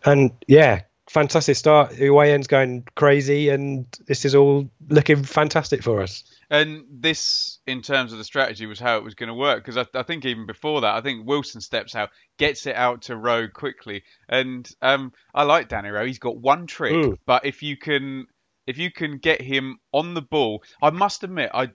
And 0.05 0.31
yeah, 0.47 0.83
fantastic 1.09 1.57
start. 1.57 1.99
End's 1.99 2.47
going 2.47 2.85
crazy, 2.95 3.49
and 3.49 3.87
this 4.07 4.25
is 4.25 4.35
all 4.35 4.69
looking 4.89 5.23
fantastic 5.23 5.83
for 5.83 6.03
us. 6.03 6.25
And 6.51 6.85
this, 6.91 7.59
in 7.67 7.83
terms 7.83 8.13
of 8.13 8.19
the 8.19 8.25
strategy, 8.25 8.67
was 8.67 8.79
how 8.79 8.99
it 8.99 9.05
was 9.05 9.15
going 9.15 9.29
to 9.29 9.35
work. 9.35 9.65
Because 9.65 9.77
I, 9.77 9.99
I, 9.99 10.03
think 10.03 10.25
even 10.25 10.47
before 10.47 10.83
that, 10.83 10.95
I 10.95 11.01
think 11.01 11.27
Wilson 11.27 11.61
steps 11.61 11.95
out, 11.95 12.11
gets 12.39 12.67
it 12.67 12.77
out 12.77 13.03
to 13.03 13.17
Rowe 13.17 13.49
quickly, 13.49 14.03
and 14.29 14.69
um, 14.83 15.13
I 15.35 15.45
like 15.45 15.69
Danny 15.69 15.91
Rowe. 15.91 16.07
He's 16.07 16.19
got 16.19 16.37
one 16.37 16.67
trick, 16.67 16.93
mm. 16.93 17.19
but 17.27 17.47
if 17.47 17.63
you 17.63 17.77
can, 17.77 18.27
if 18.67 18.79
you 18.79 18.91
can 18.91 19.19
get 19.19 19.41
him 19.41 19.79
on 19.93 20.15
the 20.15 20.23
ball, 20.23 20.63
I 20.83 20.91
must 20.91 21.25
admit, 21.25 21.51
I. 21.53 21.71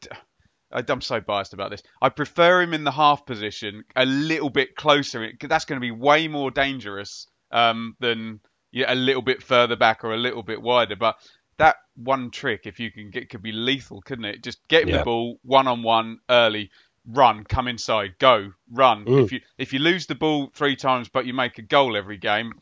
I'm 0.74 1.02
so 1.02 1.20
biased 1.20 1.52
about 1.52 1.70
this. 1.70 1.84
I 2.02 2.08
prefer 2.08 2.62
him 2.62 2.74
in 2.74 2.86
the 2.86 2.92
half 2.92 3.26
position 3.26 3.84
a 3.94 4.06
little 4.06 4.50
bit 4.50 4.78
closer. 4.78 5.30
That's 5.42 5.66
going 5.66 5.76
to 5.76 5.86
be 5.86 5.92
way 5.92 6.30
more 6.30 6.50
dangerous 6.50 7.28
um, 7.52 7.98
than 8.00 8.40
yeah, 8.72 8.92
a 8.92 8.96
little 8.96 9.22
bit 9.22 9.44
further 9.44 9.76
back 9.76 10.04
or 10.04 10.14
a 10.14 10.18
little 10.18 10.44
bit 10.44 10.62
wider. 10.62 10.96
But 10.96 11.18
that 11.58 11.78
one 11.96 12.32
trick, 12.32 12.62
if 12.66 12.80
you 12.80 12.92
can 12.92 13.10
get, 13.10 13.30
could 13.30 13.44
be 13.44 13.52
lethal, 13.52 14.02
couldn't 14.02 14.26
it? 14.26 14.44
Just 14.44 14.68
get 14.68 14.84
him 14.84 14.90
yeah. 14.90 14.98
the 15.00 15.04
ball 15.04 15.40
one 15.44 15.68
on 15.68 15.84
one 15.84 16.20
early, 16.30 16.72
run, 17.06 17.44
come 17.44 17.68
inside, 17.68 18.16
go, 18.20 18.54
run. 18.72 19.06
If 19.08 19.32
you 19.32 19.42
if 19.58 19.74
you 19.74 19.80
lose 19.80 20.08
the 20.08 20.16
ball 20.16 20.52
three 20.54 20.76
times 20.76 21.10
but 21.10 21.26
you 21.26 21.34
make 21.34 21.58
a 21.58 21.64
goal 21.64 21.98
every 21.98 22.18
game, 22.18 22.54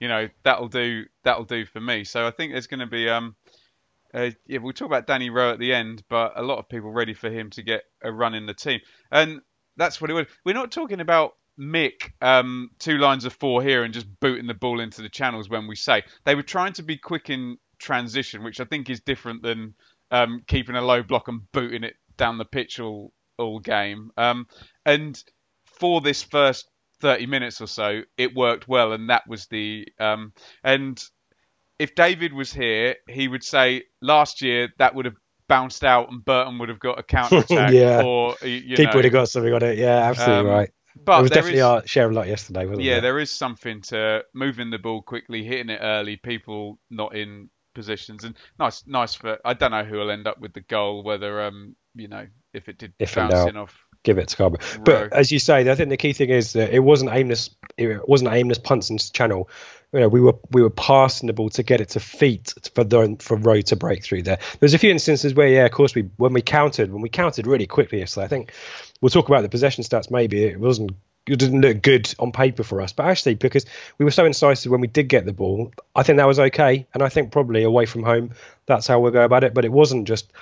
you 0.00 0.08
know 0.08 0.28
that'll 0.42 0.68
do 0.68 1.04
that'll 1.22 1.44
do 1.44 1.64
for 1.64 1.80
me. 1.80 2.04
So 2.04 2.26
I 2.26 2.30
think 2.30 2.52
there's 2.52 2.66
going 2.66 2.80
to 2.80 2.86
be 2.86 3.08
um. 3.08 3.36
Uh, 4.14 4.30
yeah, 4.46 4.58
we'll 4.58 4.72
talk 4.72 4.86
about 4.86 5.06
Danny 5.06 5.28
Rowe 5.28 5.50
at 5.50 5.58
the 5.58 5.74
end, 5.74 6.02
but 6.08 6.32
a 6.36 6.42
lot 6.42 6.58
of 6.58 6.68
people 6.70 6.90
ready 6.90 7.12
for 7.12 7.28
him 7.28 7.50
to 7.50 7.62
get 7.62 7.82
a 8.00 8.10
run 8.10 8.34
in 8.34 8.46
the 8.46 8.54
team, 8.54 8.80
and 9.10 9.40
that's 9.76 10.00
what 10.00 10.10
it 10.10 10.14
was. 10.14 10.26
We're 10.44 10.54
not 10.54 10.70
talking 10.70 11.00
about 11.00 11.34
Mick 11.58 12.12
um, 12.20 12.70
two 12.78 12.98
lines 12.98 13.24
of 13.24 13.32
four 13.32 13.62
here 13.62 13.84
and 13.84 13.94
just 13.94 14.06
booting 14.20 14.46
the 14.46 14.54
ball 14.54 14.80
into 14.80 15.02
the 15.02 15.08
channels 15.08 15.48
when 15.48 15.66
we 15.66 15.76
say 15.76 16.02
they 16.24 16.34
were 16.34 16.42
trying 16.42 16.74
to 16.74 16.82
be 16.82 16.96
quick 16.96 17.30
in 17.30 17.56
transition, 17.78 18.42
which 18.42 18.60
I 18.60 18.64
think 18.64 18.90
is 18.90 19.00
different 19.00 19.42
than 19.42 19.74
um, 20.10 20.42
keeping 20.46 20.76
a 20.76 20.82
low 20.82 21.02
block 21.02 21.28
and 21.28 21.40
booting 21.52 21.84
it 21.84 21.94
down 22.16 22.38
the 22.38 22.44
pitch 22.44 22.80
all 22.80 23.12
all 23.38 23.58
game. 23.58 24.10
Um, 24.16 24.46
and 24.84 25.22
for 25.66 26.00
this 26.00 26.22
first 26.22 26.68
30 27.00 27.26
minutes 27.26 27.60
or 27.60 27.66
so, 27.66 28.02
it 28.16 28.34
worked 28.34 28.66
well, 28.68 28.92
and 28.92 29.10
that 29.10 29.26
was 29.28 29.46
the 29.46 29.86
um, 29.98 30.32
and 30.64 31.02
if 31.78 31.94
David 31.94 32.32
was 32.32 32.52
here, 32.52 32.96
he 33.08 33.28
would 33.28 33.44
say 33.44 33.84
last 34.00 34.40
year 34.40 34.68
that 34.78 34.94
would 34.94 35.04
have 35.04 35.16
bounced 35.48 35.84
out 35.84 36.10
and 36.10 36.24
Burton 36.24 36.58
would 36.58 36.68
have 36.68 36.80
got 36.80 36.98
a 36.98 37.02
counter 37.04 37.38
attack. 37.38 37.72
yeah, 37.72 38.02
or 38.02 38.34
you 38.42 38.76
Keeper 38.76 38.92
would 38.96 39.04
have 39.04 39.12
got 39.12 39.28
something 39.28 39.52
on 39.52 39.62
it. 39.62 39.78
Yeah, 39.78 40.08
absolutely 40.08 40.50
um, 40.50 40.56
right. 40.56 40.70
But 41.06 41.20
it 41.20 41.22
was 41.22 41.30
definitely 41.30 41.60
is, 41.60 41.64
our 41.64 41.86
share 41.86 42.10
a 42.10 42.12
lot 42.12 42.26
yesterday, 42.26 42.66
wasn't 42.66 42.82
yeah, 42.82 42.92
it? 42.92 42.94
Yeah, 42.96 43.00
there 43.00 43.18
is 43.20 43.30
something 43.30 43.80
to 43.82 44.24
moving 44.34 44.70
the 44.70 44.78
ball 44.78 45.02
quickly, 45.02 45.44
hitting 45.44 45.70
it 45.70 45.78
early, 45.80 46.16
people 46.16 46.80
not 46.90 47.14
in 47.14 47.48
positions, 47.74 48.24
and 48.24 48.34
nice, 48.58 48.84
nice 48.86 49.14
for. 49.14 49.38
I 49.44 49.54
don't 49.54 49.70
know 49.70 49.84
who 49.84 49.98
will 49.98 50.10
end 50.10 50.26
up 50.26 50.40
with 50.40 50.52
the 50.52 50.62
goal, 50.62 51.04
whether 51.04 51.44
um, 51.44 51.76
you 51.94 52.08
know, 52.08 52.26
if 52.52 52.68
it 52.68 52.78
did 52.78 52.92
if 52.98 53.14
bounce 53.14 53.48
in 53.48 53.56
off. 53.56 53.78
Give 54.02 54.18
it 54.18 54.28
to 54.28 54.36
Garbutt. 54.36 54.84
But 54.84 55.12
as 55.12 55.32
you 55.32 55.38
say, 55.38 55.68
I 55.68 55.74
think 55.74 55.88
the 55.88 55.96
key 55.96 56.12
thing 56.12 56.30
is 56.30 56.52
that 56.52 56.72
it 56.72 56.80
wasn't 56.80 57.12
aimless. 57.12 57.50
It 57.76 58.08
wasn't 58.08 58.32
aimless 58.32 58.58
punts 58.58 58.90
into 58.90 59.12
channel. 59.12 59.48
You 59.92 60.00
know, 60.00 60.08
we 60.08 60.20
were 60.20 60.34
we 60.50 60.62
were 60.62 60.70
passing 60.70 61.28
the 61.28 61.32
ball 61.32 61.48
to 61.50 61.62
get 61.62 61.80
it 61.80 61.90
to 61.90 62.00
feet 62.00 62.52
for 62.74 62.84
the 62.84 63.16
for 63.20 63.36
Rowe 63.36 63.60
to 63.62 63.76
break 63.76 64.02
through 64.04 64.22
there. 64.22 64.38
There's 64.58 64.74
a 64.74 64.78
few 64.78 64.90
instances 64.90 65.32
where, 65.34 65.48
yeah, 65.48 65.64
of 65.64 65.72
course, 65.72 65.94
we 65.94 66.02
when 66.16 66.32
we 66.32 66.42
counted 66.42 66.92
when 66.92 67.02
we 67.02 67.08
counted 67.08 67.46
really 67.46 67.66
quickly 67.66 68.00
yesterday. 68.00 68.24
I 68.24 68.28
think 68.28 68.52
we'll 69.00 69.10
talk 69.10 69.28
about 69.28 69.42
the 69.42 69.48
possession 69.48 69.84
stats. 69.84 70.10
Maybe 70.10 70.44
it 70.44 70.58
wasn't 70.58 70.92
it 71.26 71.38
didn't 71.38 71.60
look 71.60 71.82
good 71.82 72.12
on 72.18 72.32
paper 72.32 72.62
for 72.62 72.80
us, 72.80 72.92
but 72.92 73.06
actually 73.06 73.34
because 73.34 73.66
we 73.98 74.04
were 74.04 74.10
so 74.10 74.24
incisive 74.24 74.70
when 74.70 74.80
we 74.80 74.86
did 74.86 75.08
get 75.08 75.24
the 75.24 75.32
ball, 75.32 75.72
I 75.94 76.02
think 76.02 76.18
that 76.18 76.26
was 76.26 76.38
okay. 76.38 76.86
And 76.94 77.02
I 77.02 77.08
think 77.08 77.32
probably 77.32 77.64
away 77.64 77.86
from 77.86 78.02
home, 78.02 78.32
that's 78.66 78.86
how 78.86 79.00
we'll 79.00 79.12
go 79.12 79.24
about 79.24 79.44
it. 79.44 79.52
But 79.52 79.64
it 79.64 79.72
wasn't 79.72 80.06
just 80.06 80.32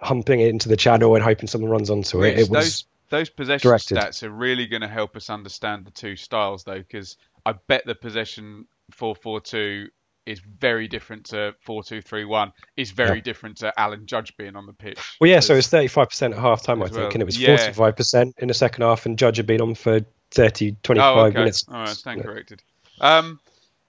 humping 0.00 0.40
it 0.40 0.48
into 0.48 0.68
the 0.68 0.76
channel 0.76 1.14
and 1.14 1.22
hoping 1.22 1.48
someone 1.48 1.70
runs 1.70 1.90
onto 1.90 2.24
it. 2.24 2.38
It 2.38 2.48
was 2.48 2.50
those, 2.50 2.84
those 3.10 3.28
possession 3.30 3.68
directed. 3.68 3.98
stats 3.98 4.22
are 4.22 4.30
really 4.30 4.66
going 4.66 4.82
to 4.82 4.88
help 4.88 5.16
us 5.16 5.28
understand 5.28 5.84
the 5.84 5.90
two 5.90 6.16
styles, 6.16 6.64
though, 6.64 6.78
because 6.78 7.16
I 7.46 7.54
bet 7.68 7.86
the 7.86 7.94
possession 7.94 8.66
four 8.90 9.14
four 9.14 9.40
two 9.40 9.88
is 10.26 10.40
very 10.40 10.88
different 10.88 11.26
to 11.26 11.54
4-2-3-1 11.66 12.50
is 12.76 12.90
very 12.90 13.18
yeah. 13.18 13.22
different 13.22 13.58
to 13.58 13.72
Alan 13.80 14.06
Judge 14.06 14.36
being 14.36 14.56
on 14.56 14.66
the 14.66 14.72
pitch. 14.72 14.98
Well, 15.20 15.30
yeah, 15.30 15.38
so 15.38 15.54
it's 15.54 15.68
35% 15.68 16.32
at 16.32 16.38
half 16.38 16.64
time, 16.64 16.82
I 16.82 16.86
think, 16.86 16.96
well. 16.96 17.10
and 17.12 17.22
it 17.22 17.24
was 17.24 17.40
yeah. 17.40 17.70
45% 17.70 18.32
in 18.38 18.48
the 18.48 18.54
second 18.54 18.82
half, 18.82 19.06
and 19.06 19.16
Judge 19.16 19.36
had 19.36 19.46
been 19.46 19.60
on 19.60 19.76
for 19.76 20.00
30, 20.32 20.78
25 20.82 21.16
oh, 21.16 21.20
okay. 21.26 21.38
minutes. 21.38 21.64
All 21.68 21.76
right, 21.76 21.88
stand 21.88 22.22
corrected. 22.22 22.60
Um, 23.00 23.38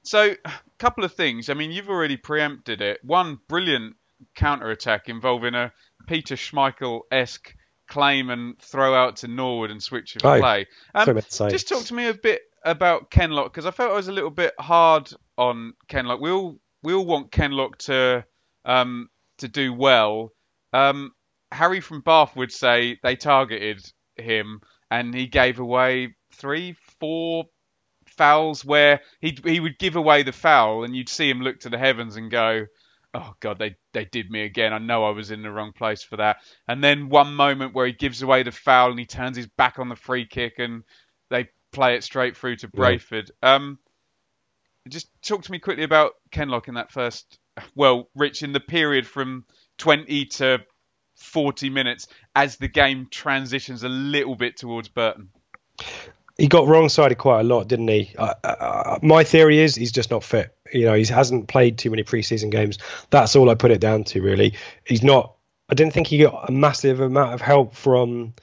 so, 0.03 0.35
a 0.45 0.51
couple 0.77 1.03
of 1.03 1.13
things. 1.13 1.49
I 1.49 1.55
mean, 1.55 1.71
you've 1.71 1.89
already 1.89 2.17
preempted 2.17 2.81
it. 2.81 3.03
One 3.03 3.39
brilliant 3.47 3.95
counter 4.35 4.69
attack 4.69 5.09
involving 5.09 5.55
a 5.55 5.73
Peter 6.07 6.35
Schmeichel 6.35 7.01
esque 7.11 7.55
claim 7.87 8.29
and 8.29 8.59
throw 8.59 8.93
out 8.93 9.17
to 9.17 9.27
Norwood 9.27 9.71
and 9.71 9.81
switch 9.81 10.15
of 10.15 10.25
oh, 10.25 10.39
play. 10.39 10.67
Um, 10.93 11.19
just 11.49 11.67
talk 11.67 11.83
to 11.85 11.93
me 11.93 12.07
a 12.07 12.13
bit 12.13 12.41
about 12.63 13.09
Kenlock 13.11 13.53
because 13.53 13.65
I 13.65 13.71
felt 13.71 13.91
I 13.91 13.95
was 13.95 14.07
a 14.07 14.13
little 14.13 14.29
bit 14.29 14.53
hard 14.59 15.11
on 15.37 15.73
Kenlock. 15.87 16.19
We 16.19 16.31
all 16.31 16.59
we 16.83 16.93
all 16.93 17.05
want 17.05 17.31
Kenlock 17.31 17.77
to 17.79 18.25
um, 18.65 19.09
to 19.39 19.47
do 19.47 19.73
well. 19.73 20.31
Um, 20.73 21.11
Harry 21.51 21.79
from 21.79 22.01
Bath 22.01 22.35
would 22.35 22.51
say 22.51 22.99
they 23.03 23.15
targeted 23.15 23.81
him 24.15 24.61
and 24.91 25.13
he 25.13 25.27
gave 25.27 25.59
away 25.59 26.15
three, 26.33 26.75
four 26.99 27.45
fouls 28.07 28.65
where 28.65 29.01
he 29.21 29.37
he 29.43 29.59
would 29.59 29.77
give 29.79 29.95
away 29.95 30.23
the 30.23 30.31
foul 30.31 30.83
and 30.83 30.95
you'd 30.95 31.09
see 31.09 31.29
him 31.29 31.41
look 31.41 31.59
to 31.61 31.69
the 31.69 31.77
heavens 31.77 32.15
and 32.15 32.31
go, 32.31 32.65
"Oh 33.13 33.33
God, 33.39 33.59
they 33.59 33.75
they 33.93 34.05
did 34.05 34.29
me 34.29 34.43
again. 34.43 34.73
I 34.73 34.79
know 34.79 35.05
I 35.05 35.11
was 35.11 35.31
in 35.31 35.41
the 35.41 35.51
wrong 35.51 35.71
place 35.73 36.03
for 36.03 36.17
that." 36.17 36.37
And 36.67 36.83
then 36.83 37.09
one 37.09 37.33
moment 37.35 37.73
where 37.73 37.85
he 37.87 37.93
gives 37.93 38.21
away 38.21 38.43
the 38.43 38.51
foul 38.51 38.89
and 38.91 38.99
he 38.99 39.05
turns 39.05 39.37
his 39.37 39.47
back 39.47 39.79
on 39.79 39.89
the 39.89 39.95
free 39.95 40.25
kick 40.25 40.55
and 40.57 40.83
they 41.29 41.49
play 41.77 41.95
it 41.95 42.03
straight 42.03 42.35
through 42.35 42.55
to 42.55 42.67
Brayford. 42.67 43.29
Yeah. 43.43 43.53
Um, 43.53 43.77
just 44.89 45.09
talk 45.21 45.43
to 45.43 45.51
me 45.51 45.59
quickly 45.59 45.83
about 45.83 46.13
Kenlock 46.31 46.67
in 46.67 46.73
that 46.73 46.91
first. 46.91 47.37
Well, 47.75 48.09
Rich, 48.15 48.41
in 48.41 48.51
the 48.51 48.59
period 48.59 49.05
from 49.05 49.45
20 49.77 50.25
to 50.25 50.59
40 51.17 51.69
minutes 51.69 52.07
as 52.35 52.57
the 52.57 52.67
game 52.67 53.07
transitions 53.11 53.83
a 53.83 53.89
little 53.89 54.35
bit 54.35 54.57
towards 54.57 54.87
Burton. 54.87 55.29
He 56.35 56.47
got 56.47 56.67
wrong 56.67 56.89
sided 56.89 57.19
quite 57.19 57.41
a 57.41 57.43
lot, 57.43 57.67
didn't 57.67 57.89
he? 57.89 58.11
Uh, 58.17 58.33
uh, 58.43 58.99
my 59.03 59.23
theory 59.23 59.59
is 59.59 59.75
he's 59.75 59.91
just 59.91 60.09
not 60.09 60.23
fit. 60.23 60.55
You 60.73 60.85
know, 60.85 60.95
he 60.95 61.05
hasn't 61.05 61.47
played 61.47 61.77
too 61.77 61.91
many 61.91 62.03
preseason 62.03 62.49
games. 62.49 62.79
That's 63.11 63.35
all 63.35 63.51
I 63.51 63.55
put 63.55 63.69
it 63.69 63.81
down 63.81 64.03
to, 64.05 64.21
really. 64.21 64.55
He's 64.83 65.03
not. 65.03 65.35
I 65.69 65.75
didn't 65.75 65.93
think 65.93 66.07
he 66.07 66.17
got 66.19 66.49
a 66.49 66.51
massive 66.51 67.01
amount 67.01 67.33
of 67.33 67.41
help 67.41 67.75
from 67.75 68.33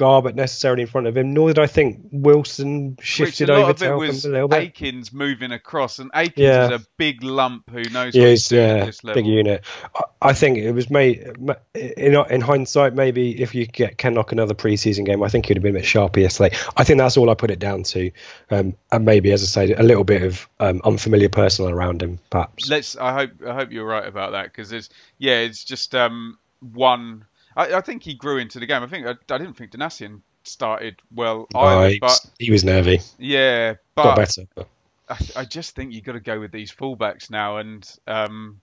Garbutt 0.00 0.34
necessarily 0.34 0.82
in 0.82 0.88
front 0.88 1.06
of 1.06 1.16
him, 1.16 1.34
nor 1.34 1.48
did 1.48 1.58
I 1.58 1.66
think 1.66 2.00
Wilson 2.10 2.96
shifted 3.00 3.48
Which 3.48 3.50
a 3.50 3.52
lot 3.52 3.62
over 3.62 3.70
of 3.72 3.76
to 3.76 3.84
it 3.84 3.88
help 3.88 4.00
was 4.00 4.24
him 4.24 4.30
a 4.30 4.34
little 4.34 4.48
bit. 4.48 4.62
Akins 4.62 5.12
moving 5.12 5.52
across, 5.52 5.98
and 5.98 6.10
Akins 6.14 6.38
Yeah. 6.38 6.64
is 6.72 6.80
a 6.82 6.86
big 6.96 7.22
lump 7.22 7.68
who 7.70 7.82
knows 7.90 8.14
what 8.14 8.28
he's 8.28 8.48
doing 8.48 8.76
yeah, 8.78 8.84
this 8.86 9.04
level. 9.04 9.22
big 9.22 9.30
unit. 9.30 9.64
I, 9.94 10.02
I 10.22 10.32
think 10.32 10.58
it 10.58 10.72
was 10.72 10.88
made 10.90 11.36
in 11.74 12.14
in 12.30 12.40
hindsight. 12.40 12.94
Maybe 12.94 13.40
if 13.40 13.54
you 13.54 13.66
get 13.66 13.98
Kenlock 13.98 14.32
another 14.32 14.54
preseason 14.54 15.04
game, 15.04 15.22
I 15.22 15.28
think 15.28 15.46
he'd 15.46 15.56
have 15.56 15.62
been 15.62 15.76
a 15.76 15.78
bit 15.80 15.86
sharper 15.86 16.20
yesterday. 16.20 16.56
I 16.76 16.84
think 16.84 16.98
that's 16.98 17.16
all 17.16 17.28
I 17.30 17.34
put 17.34 17.50
it 17.50 17.58
down 17.58 17.82
to, 17.84 18.10
um, 18.50 18.74
and 18.90 19.04
maybe 19.04 19.32
as 19.32 19.42
I 19.42 19.66
say, 19.66 19.72
a 19.74 19.82
little 19.82 20.04
bit 20.04 20.22
of 20.22 20.48
um, 20.58 20.80
unfamiliar 20.84 21.28
personnel 21.28 21.72
around 21.72 22.02
him, 22.02 22.18
perhaps. 22.30 22.68
Let's. 22.68 22.96
I 22.96 23.12
hope. 23.12 23.30
I 23.46 23.54
hope 23.54 23.70
you're 23.72 23.86
right 23.86 24.06
about 24.06 24.32
that 24.32 24.44
because 24.44 24.72
it's. 24.72 24.88
Yeah, 25.18 25.40
it's 25.40 25.64
just 25.64 25.94
um 25.94 26.38
one. 26.60 27.24
I, 27.60 27.76
I 27.76 27.80
think 27.82 28.02
he 28.02 28.14
grew 28.14 28.38
into 28.38 28.58
the 28.58 28.66
game. 28.66 28.82
I 28.82 28.86
think 28.86 29.06
I, 29.06 29.10
I 29.10 29.38
didn't 29.38 29.54
think 29.54 29.72
Donacien 29.72 30.22
started 30.44 30.96
well 31.14 31.46
either, 31.54 31.88
he, 31.90 31.98
but 31.98 32.06
was, 32.06 32.30
he 32.38 32.50
was 32.50 32.64
nervy. 32.64 33.00
yeah, 33.18 33.74
but 33.94 34.02
Got 34.02 34.16
better. 34.16 34.42
But. 34.54 34.68
I, 35.08 35.18
I 35.36 35.44
just 35.44 35.74
think 35.74 35.92
you've 35.92 36.04
got 36.04 36.12
to 36.12 36.20
go 36.20 36.40
with 36.40 36.52
these 36.52 36.72
fullbacks 36.72 37.30
now, 37.30 37.58
and 37.58 37.86
um, 38.06 38.62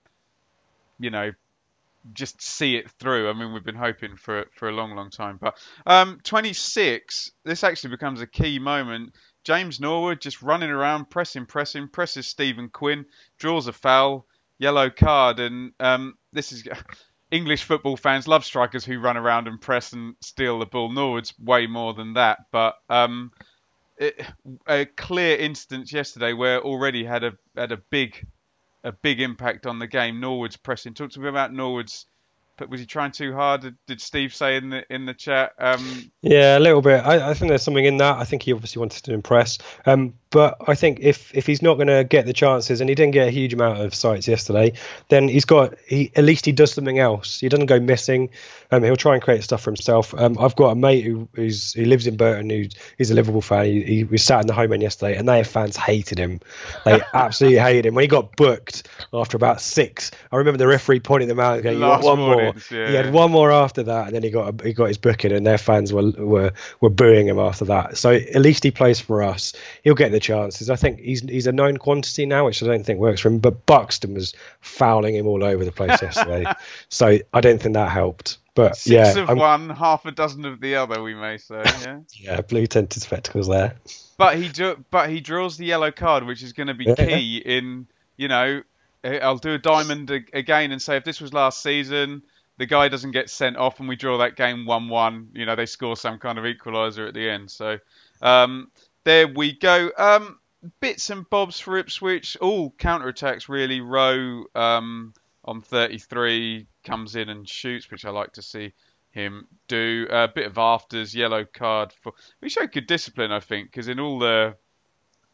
you 0.98 1.10
know, 1.10 1.30
just 2.12 2.42
see 2.42 2.74
it 2.74 2.90
through. 2.90 3.30
I 3.30 3.34
mean, 3.34 3.52
we've 3.52 3.64
been 3.64 3.76
hoping 3.76 4.16
for 4.16 4.40
it 4.40 4.48
for 4.56 4.68
a 4.68 4.72
long, 4.72 4.96
long 4.96 5.10
time. 5.10 5.38
But 5.40 5.56
um, 5.86 6.18
26, 6.24 7.30
this 7.44 7.62
actually 7.62 7.90
becomes 7.90 8.20
a 8.20 8.26
key 8.26 8.58
moment. 8.58 9.14
James 9.44 9.78
Norwood 9.78 10.20
just 10.20 10.42
running 10.42 10.70
around, 10.70 11.08
pressing, 11.08 11.46
pressing, 11.46 11.86
presses 11.86 12.26
Stephen 12.26 12.68
Quinn, 12.68 13.06
draws 13.38 13.68
a 13.68 13.72
foul, 13.72 14.26
yellow 14.58 14.90
card, 14.90 15.38
and 15.38 15.72
um, 15.78 16.18
this 16.32 16.50
is. 16.50 16.64
English 17.30 17.64
football 17.64 17.96
fans 17.96 18.26
love 18.26 18.44
strikers 18.44 18.84
who 18.84 18.98
run 18.98 19.16
around 19.16 19.48
and 19.48 19.60
press 19.60 19.92
and 19.92 20.14
steal 20.20 20.58
the 20.58 20.66
ball. 20.66 20.90
Norwood's 20.90 21.34
way 21.38 21.66
more 21.66 21.92
than 21.94 22.14
that, 22.14 22.46
but 22.50 22.76
um, 22.88 23.32
it, 23.98 24.20
a 24.66 24.86
clear 24.86 25.36
instance 25.36 25.92
yesterday 25.92 26.32
where 26.32 26.60
already 26.60 27.04
had 27.04 27.24
a 27.24 27.32
had 27.56 27.72
a 27.72 27.76
big 27.76 28.26
a 28.84 28.92
big 28.92 29.20
impact 29.20 29.66
on 29.66 29.78
the 29.78 29.86
game. 29.86 30.20
Norwood's 30.20 30.56
pressing. 30.56 30.94
Talk 30.94 31.10
to 31.10 31.20
me 31.20 31.28
about 31.28 31.52
Norwood's. 31.52 32.06
But 32.58 32.68
was 32.68 32.80
he 32.80 32.86
trying 32.86 33.12
too 33.12 33.32
hard? 33.32 33.62
Did, 33.62 33.76
did 33.86 34.00
Steve 34.00 34.34
say 34.34 34.56
in 34.56 34.70
the 34.70 34.84
in 34.92 35.06
the 35.06 35.14
chat? 35.14 35.52
Um, 35.58 36.10
Yeah, 36.20 36.58
a 36.58 36.60
little 36.60 36.82
bit. 36.82 37.04
I, 37.04 37.30
I 37.30 37.34
think 37.34 37.48
there's 37.48 37.62
something 37.62 37.84
in 37.84 37.98
that. 37.98 38.18
I 38.18 38.24
think 38.24 38.42
he 38.42 38.52
obviously 38.52 38.80
wanted 38.80 39.04
to 39.04 39.14
impress. 39.14 39.58
Um, 39.86 40.14
but 40.30 40.56
I 40.66 40.74
think 40.74 40.98
if 41.00 41.34
if 41.34 41.46
he's 41.46 41.62
not 41.62 41.74
going 41.74 41.86
to 41.88 42.04
get 42.04 42.26
the 42.26 42.32
chances, 42.32 42.80
and 42.80 42.88
he 42.88 42.94
didn't 42.94 43.12
get 43.12 43.28
a 43.28 43.30
huge 43.30 43.54
amount 43.54 43.80
of 43.80 43.94
sights 43.94 44.28
yesterday, 44.28 44.74
then 45.08 45.28
he's 45.28 45.46
got 45.46 45.74
he 45.86 46.12
at 46.14 46.24
least 46.24 46.44
he 46.44 46.52
does 46.52 46.72
something 46.72 46.98
else. 46.98 47.40
He 47.40 47.48
doesn't 47.48 47.66
go 47.66 47.80
missing. 47.80 48.30
Um, 48.70 48.82
he'll 48.82 48.96
try 48.96 49.14
and 49.14 49.22
create 49.22 49.42
stuff 49.42 49.62
for 49.62 49.70
himself. 49.70 50.12
Um, 50.14 50.36
I've 50.38 50.56
got 50.56 50.70
a 50.70 50.74
mate 50.74 51.04
who 51.04 51.28
who's 51.32 51.72
who 51.72 51.84
lives 51.84 52.06
in 52.06 52.16
Burton 52.16 52.50
who 52.50 52.64
he's 52.98 53.10
a 53.10 53.14
Liverpool 53.14 53.40
fan. 53.40 53.66
He, 53.66 53.82
he 53.82 54.04
was 54.04 54.22
sat 54.22 54.42
in 54.42 54.46
the 54.46 54.52
home 54.52 54.72
end 54.72 54.82
yesterday, 54.82 55.16
and 55.16 55.26
their 55.26 55.44
fans 55.44 55.76
hated 55.76 56.18
him. 56.18 56.40
They 56.84 57.00
absolutely 57.14 57.58
hated 57.58 57.86
him 57.86 57.94
when 57.94 58.02
he 58.02 58.08
got 58.08 58.36
booked 58.36 58.86
after 59.14 59.36
about 59.36 59.62
six. 59.62 60.10
I 60.30 60.36
remember 60.36 60.58
the 60.58 60.66
referee 60.66 61.00
pointing 61.00 61.28
them 61.28 61.40
out 61.40 61.54
and 61.54 61.62
going, 61.62 61.78
"You 61.78 61.86
Last 61.86 62.04
one 62.04 62.18
more." 62.18 62.47
Warnings, 62.48 62.70
yeah. 62.70 62.88
He 62.88 62.94
had 62.94 63.12
one 63.12 63.30
more 63.30 63.50
after 63.50 63.82
that, 63.84 64.06
and 64.06 64.14
then 64.16 64.22
he 64.22 64.30
got 64.30 64.60
a, 64.60 64.64
he 64.64 64.72
got 64.72 64.86
his 64.86 64.98
booking, 64.98 65.32
and 65.32 65.46
their 65.46 65.58
fans 65.58 65.92
were 65.92 66.10
were 66.10 66.52
were 66.80 66.90
booing 66.90 67.28
him 67.28 67.38
after 67.38 67.64
that. 67.66 67.96
So 67.96 68.12
at 68.12 68.40
least 68.40 68.64
he 68.64 68.70
plays 68.70 69.00
for 69.00 69.22
us. 69.22 69.52
He'll 69.84 69.94
get 69.94 70.12
the 70.12 70.20
chances. 70.20 70.70
I 70.70 70.76
think 70.76 71.00
he's 71.00 71.20
he's 71.22 71.46
a 71.46 71.52
known 71.52 71.76
quantity 71.76 72.26
now, 72.26 72.46
which 72.46 72.62
I 72.62 72.66
don't 72.66 72.84
think 72.84 73.00
works 73.00 73.20
for 73.20 73.28
him. 73.28 73.38
But 73.38 73.66
Buxton 73.66 74.14
was 74.14 74.34
fouling 74.60 75.14
him 75.14 75.26
all 75.26 75.44
over 75.44 75.64
the 75.64 75.72
place 75.72 76.00
yesterday, 76.02 76.44
so 76.88 77.18
I 77.32 77.40
don't 77.40 77.60
think 77.60 77.74
that 77.74 77.90
helped. 77.90 78.38
But 78.54 78.76
six 78.76 78.90
yeah, 78.90 79.22
of 79.22 79.28
I'm- 79.28 79.38
one, 79.38 79.70
half 79.70 80.04
a 80.04 80.10
dozen 80.10 80.44
of 80.44 80.60
the 80.60 80.74
other, 80.76 81.02
we 81.02 81.14
may 81.14 81.36
say. 81.38 81.62
Yeah. 81.82 82.00
yeah, 82.12 82.40
blue 82.40 82.66
tinted 82.66 83.00
spectacles 83.02 83.46
there. 83.46 83.76
But 84.16 84.36
he 84.36 84.48
do, 84.48 84.84
but 84.90 85.10
he 85.10 85.20
draws 85.20 85.56
the 85.56 85.64
yellow 85.64 85.92
card, 85.92 86.24
which 86.26 86.42
is 86.42 86.52
going 86.52 86.66
to 86.66 86.74
be 86.74 86.84
Yeah. 86.86 86.94
key 86.96 87.36
in 87.44 87.86
you 88.16 88.26
know. 88.28 88.62
I'll 89.04 89.38
do 89.38 89.54
a 89.54 89.58
diamond 89.58 90.10
again 90.10 90.72
and 90.72 90.82
say 90.82 90.96
if 90.96 91.04
this 91.04 91.20
was 91.20 91.32
last 91.32 91.62
season, 91.62 92.24
the 92.58 92.66
guy 92.66 92.88
doesn't 92.88 93.12
get 93.12 93.30
sent 93.30 93.56
off 93.56 93.80
and 93.80 93.88
we 93.88 93.96
draw 93.96 94.18
that 94.18 94.36
game 94.36 94.66
one-one. 94.66 95.28
You 95.32 95.46
know 95.46 95.56
they 95.56 95.66
score 95.66 95.96
some 95.96 96.18
kind 96.18 96.38
of 96.38 96.44
equaliser 96.44 97.08
at 97.08 97.14
the 97.14 97.30
end. 97.30 97.50
So 97.50 97.78
um, 98.20 98.70
there 99.04 99.28
we 99.28 99.52
go. 99.52 99.90
Um, 99.96 100.38
bits 100.80 101.10
and 101.10 101.28
bobs 101.30 101.58
for 101.60 101.78
Ipswich. 101.78 102.36
All 102.40 102.70
counter 102.72 103.08
attacks 103.08 103.48
really. 103.48 103.80
Rowe 103.80 104.44
um, 104.54 105.14
on 105.44 105.62
33 105.62 106.66
comes 106.84 107.16
in 107.16 107.28
and 107.28 107.48
shoots, 107.48 107.90
which 107.90 108.04
I 108.04 108.10
like 108.10 108.32
to 108.34 108.42
see 108.42 108.74
him 109.10 109.46
do. 109.68 110.06
A 110.10 110.28
bit 110.28 110.46
of 110.46 110.58
afters, 110.58 111.14
yellow 111.14 111.44
card 111.44 111.92
for. 111.92 112.12
We 112.40 112.48
showed 112.48 112.72
good 112.72 112.86
discipline, 112.86 113.32
I 113.32 113.40
think, 113.40 113.70
because 113.70 113.88
in 113.88 114.00
all 114.00 114.18
the 114.18 114.56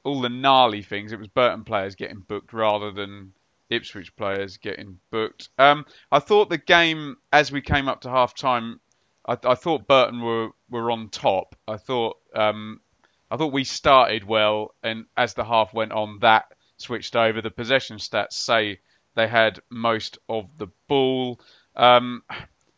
all 0.05 0.20
the 0.20 0.29
gnarly 0.29 0.83
things, 0.83 1.12
it 1.12 1.18
was 1.18 1.29
Burton 1.29 1.64
players 1.64 1.95
getting 1.95 2.20
booked 2.20 2.53
rather 2.53 2.91
than 2.91 3.33
Ipswich 3.75 4.14
players 4.16 4.57
getting 4.57 4.99
booked. 5.11 5.49
Um, 5.59 5.85
I 6.11 6.18
thought 6.18 6.49
the 6.49 6.59
game, 6.59 7.16
as 7.33 7.53
we 7.53 7.61
came 7.61 7.89
up 7.89 8.03
to 8.03 8.11
half 8.11 8.35
time, 8.35 8.81
I, 9.27 9.37
I 9.45 9.55
thought 9.55 9.87
Burton 9.89 10.20
were, 10.20 10.51
were 10.70 10.91
on 10.91 11.09
top. 11.09 11.57
I 11.66 11.77
thought 11.77 12.18
um, 12.35 12.81
I 13.31 13.37
thought 13.37 13.53
we 13.53 13.64
started 13.64 14.25
well, 14.25 14.75
and 14.83 15.07
as 15.16 15.35
the 15.35 15.45
half 15.45 15.72
went 15.75 15.93
on, 15.93 16.18
that 16.20 16.47
switched 16.77 17.16
over. 17.16 17.41
The 17.41 17.51
possession 17.51 17.97
stats 17.99 18.35
say 18.35 18.81
they 19.14 19.27
had 19.29 19.61
most 19.70 20.18
of 20.29 20.47
the 20.59 20.68
ball. 20.89 21.41
Um, 21.77 22.22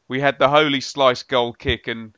we 0.09 0.21
had 0.21 0.39
the 0.39 0.49
Holy 0.49 0.81
slice 0.81 1.23
goal 1.25 1.53
kick 1.53 1.89
and 1.89 2.15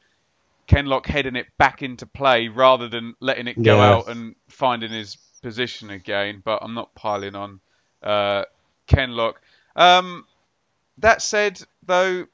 Kenlock 0.66 1.06
heading 1.06 1.36
it 1.36 1.46
back 1.56 1.82
into 1.82 2.06
play 2.06 2.48
rather 2.48 2.88
than 2.88 3.14
letting 3.20 3.48
it 3.48 3.62
go 3.62 3.76
Yeah. 3.76 3.92
out 3.94 4.08
and 4.08 4.34
finding 4.48 4.90
his 4.90 5.16
position 5.42 5.90
again. 5.90 6.42
But 6.44 6.58
I'm 6.62 6.74
not 6.74 6.94
piling 6.94 7.34
on 7.34 7.60
uh, 8.02 8.44
Kenlock. 8.88 9.40
Um, 9.76 10.26
that 10.98 11.22
said, 11.22 11.60
though, 11.86 12.26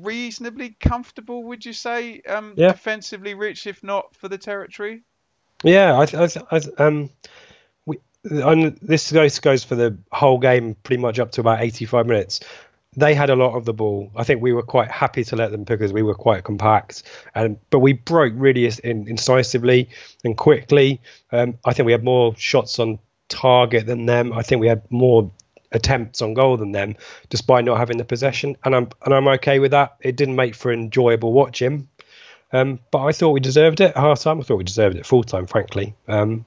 reasonably 0.00 0.76
comfortable, 0.80 1.44
would 1.44 1.64
you 1.64 1.72
say? 1.72 2.20
Um, 2.22 2.54
Yeah. 2.56 2.72
Defensively 2.72 3.34
rich, 3.34 3.66
if 3.66 3.82
not 3.82 4.14
for 4.16 4.28
the 4.28 4.38
territory. 4.38 5.02
Yeah, 5.62 5.98
I, 5.98 6.06
th- 6.06 6.44
I, 6.50 6.58
th- 6.58 6.72
I 6.78 6.82
um, 6.84 7.10
we, 7.86 7.98
and 8.24 8.76
this 8.82 9.12
goes 9.12 9.38
goes 9.38 9.62
for 9.62 9.76
the 9.76 9.96
whole 10.10 10.38
game, 10.38 10.74
pretty 10.82 11.00
much 11.00 11.20
up 11.20 11.30
to 11.32 11.40
about 11.40 11.62
85 11.62 12.06
minutes. 12.06 12.40
They 12.96 13.14
had 13.14 13.30
a 13.30 13.36
lot 13.36 13.54
of 13.56 13.64
the 13.64 13.72
ball. 13.72 14.10
I 14.16 14.24
think 14.24 14.42
we 14.42 14.52
were 14.52 14.62
quite 14.62 14.90
happy 14.90 15.24
to 15.24 15.36
let 15.36 15.50
them 15.50 15.64
because 15.64 15.92
we 15.92 16.02
were 16.02 16.14
quite 16.14 16.42
compact, 16.44 17.04
and 17.34 17.58
but 17.70 17.78
we 17.78 17.92
broke 17.92 18.34
really 18.36 18.70
in, 18.82 19.08
incisively 19.08 19.88
and 20.24 20.36
quickly. 20.36 21.00
Um, 21.30 21.58
I 21.64 21.72
think 21.72 21.86
we 21.86 21.92
had 21.92 22.04
more 22.04 22.34
shots 22.36 22.78
on 22.80 22.98
target 23.28 23.86
than 23.86 24.06
them. 24.06 24.32
I 24.32 24.42
think 24.42 24.60
we 24.60 24.66
had 24.68 24.82
more 24.90 25.30
attempts 25.72 26.22
on 26.22 26.34
goal 26.34 26.56
than 26.56 26.72
them, 26.72 26.96
despite 27.30 27.64
not 27.64 27.78
having 27.78 27.98
the 27.98 28.04
possession. 28.04 28.56
And 28.64 28.74
I'm 28.74 28.88
and 29.04 29.14
I'm 29.14 29.28
okay 29.28 29.58
with 29.58 29.70
that. 29.72 29.96
It 30.00 30.16
didn't 30.16 30.36
make 30.36 30.54
for 30.54 30.72
enjoyable 30.72 31.32
watching. 31.32 31.88
Um, 32.52 32.80
but 32.90 33.04
I 33.04 33.12
thought 33.12 33.30
we 33.30 33.40
deserved 33.40 33.80
it 33.80 33.96
half 33.96 34.20
time. 34.20 34.40
I 34.40 34.42
thought 34.42 34.56
we 34.56 34.64
deserved 34.64 34.96
it 34.96 35.06
full 35.06 35.24
time, 35.24 35.46
frankly. 35.46 35.94
Um, 36.06 36.44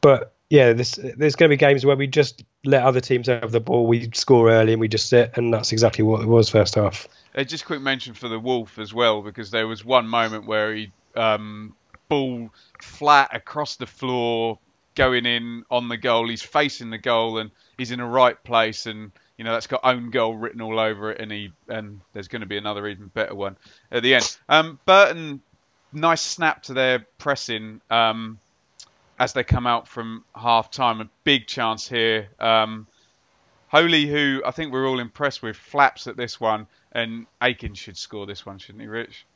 but 0.00 0.32
yeah, 0.48 0.72
this, 0.72 0.98
there's 1.16 1.36
going 1.36 1.48
to 1.48 1.52
be 1.52 1.58
games 1.58 1.84
where 1.84 1.94
we 1.94 2.06
just 2.06 2.42
let 2.64 2.82
other 2.82 3.00
teams 3.00 3.28
have 3.28 3.52
the 3.52 3.60
ball, 3.60 3.86
we 3.86 4.10
score 4.12 4.50
early, 4.50 4.72
and 4.72 4.80
we 4.80 4.88
just 4.88 5.08
sit, 5.08 5.36
and 5.36 5.54
that's 5.54 5.72
exactly 5.72 6.02
what 6.02 6.22
it 6.22 6.26
was 6.26 6.48
first 6.48 6.74
half. 6.74 7.06
Uh, 7.34 7.44
just 7.44 7.66
quick 7.66 7.80
mention 7.80 8.14
for 8.14 8.28
the 8.28 8.38
Wolf 8.38 8.78
as 8.78 8.92
well, 8.92 9.22
because 9.22 9.50
there 9.50 9.68
was 9.68 9.84
one 9.84 10.08
moment 10.08 10.46
where 10.46 10.74
he 10.74 10.90
um, 11.14 11.74
ball 12.08 12.50
flat 12.80 13.30
across 13.32 13.76
the 13.76 13.86
floor, 13.86 14.58
going 14.96 15.24
in 15.24 15.64
on 15.70 15.88
the 15.88 15.96
goal. 15.96 16.28
He's 16.28 16.42
facing 16.42 16.90
the 16.90 16.98
goal 16.98 17.38
and 17.38 17.50
he's 17.80 17.90
in 17.90 17.98
the 17.98 18.04
right 18.04 18.40
place, 18.44 18.84
and 18.84 19.10
you 19.38 19.44
know 19.44 19.52
that's 19.52 19.66
got 19.66 19.80
own 19.82 20.10
goal 20.10 20.36
written 20.36 20.60
all 20.60 20.78
over 20.78 21.10
it. 21.10 21.20
And 21.20 21.32
he 21.32 21.52
and 21.66 22.00
there's 22.12 22.28
going 22.28 22.42
to 22.42 22.46
be 22.46 22.58
another 22.58 22.86
even 22.86 23.06
better 23.08 23.34
one 23.34 23.56
at 23.90 24.02
the 24.02 24.14
end. 24.14 24.36
Um, 24.48 24.78
Burton, 24.84 25.40
nice 25.92 26.20
snap 26.20 26.62
to 26.64 26.74
their 26.74 27.06
pressing. 27.18 27.80
Um, 27.90 28.38
as 29.18 29.32
they 29.32 29.44
come 29.44 29.66
out 29.66 29.88
from 29.88 30.24
half 30.34 30.70
time, 30.70 31.00
a 31.00 31.08
big 31.24 31.46
chance 31.46 31.88
here. 31.88 32.28
Um, 32.38 32.86
Holy, 33.68 34.06
who 34.06 34.42
I 34.44 34.50
think 34.50 34.72
we're 34.72 34.88
all 34.88 34.98
impressed 34.98 35.42
with, 35.42 35.56
flaps 35.56 36.06
at 36.06 36.16
this 36.16 36.40
one, 36.40 36.66
and 36.92 37.26
Aiken 37.42 37.74
should 37.74 37.96
score 37.96 38.26
this 38.26 38.44
one, 38.44 38.58
shouldn't 38.58 38.82
he, 38.82 38.88
Rich? 38.88 39.26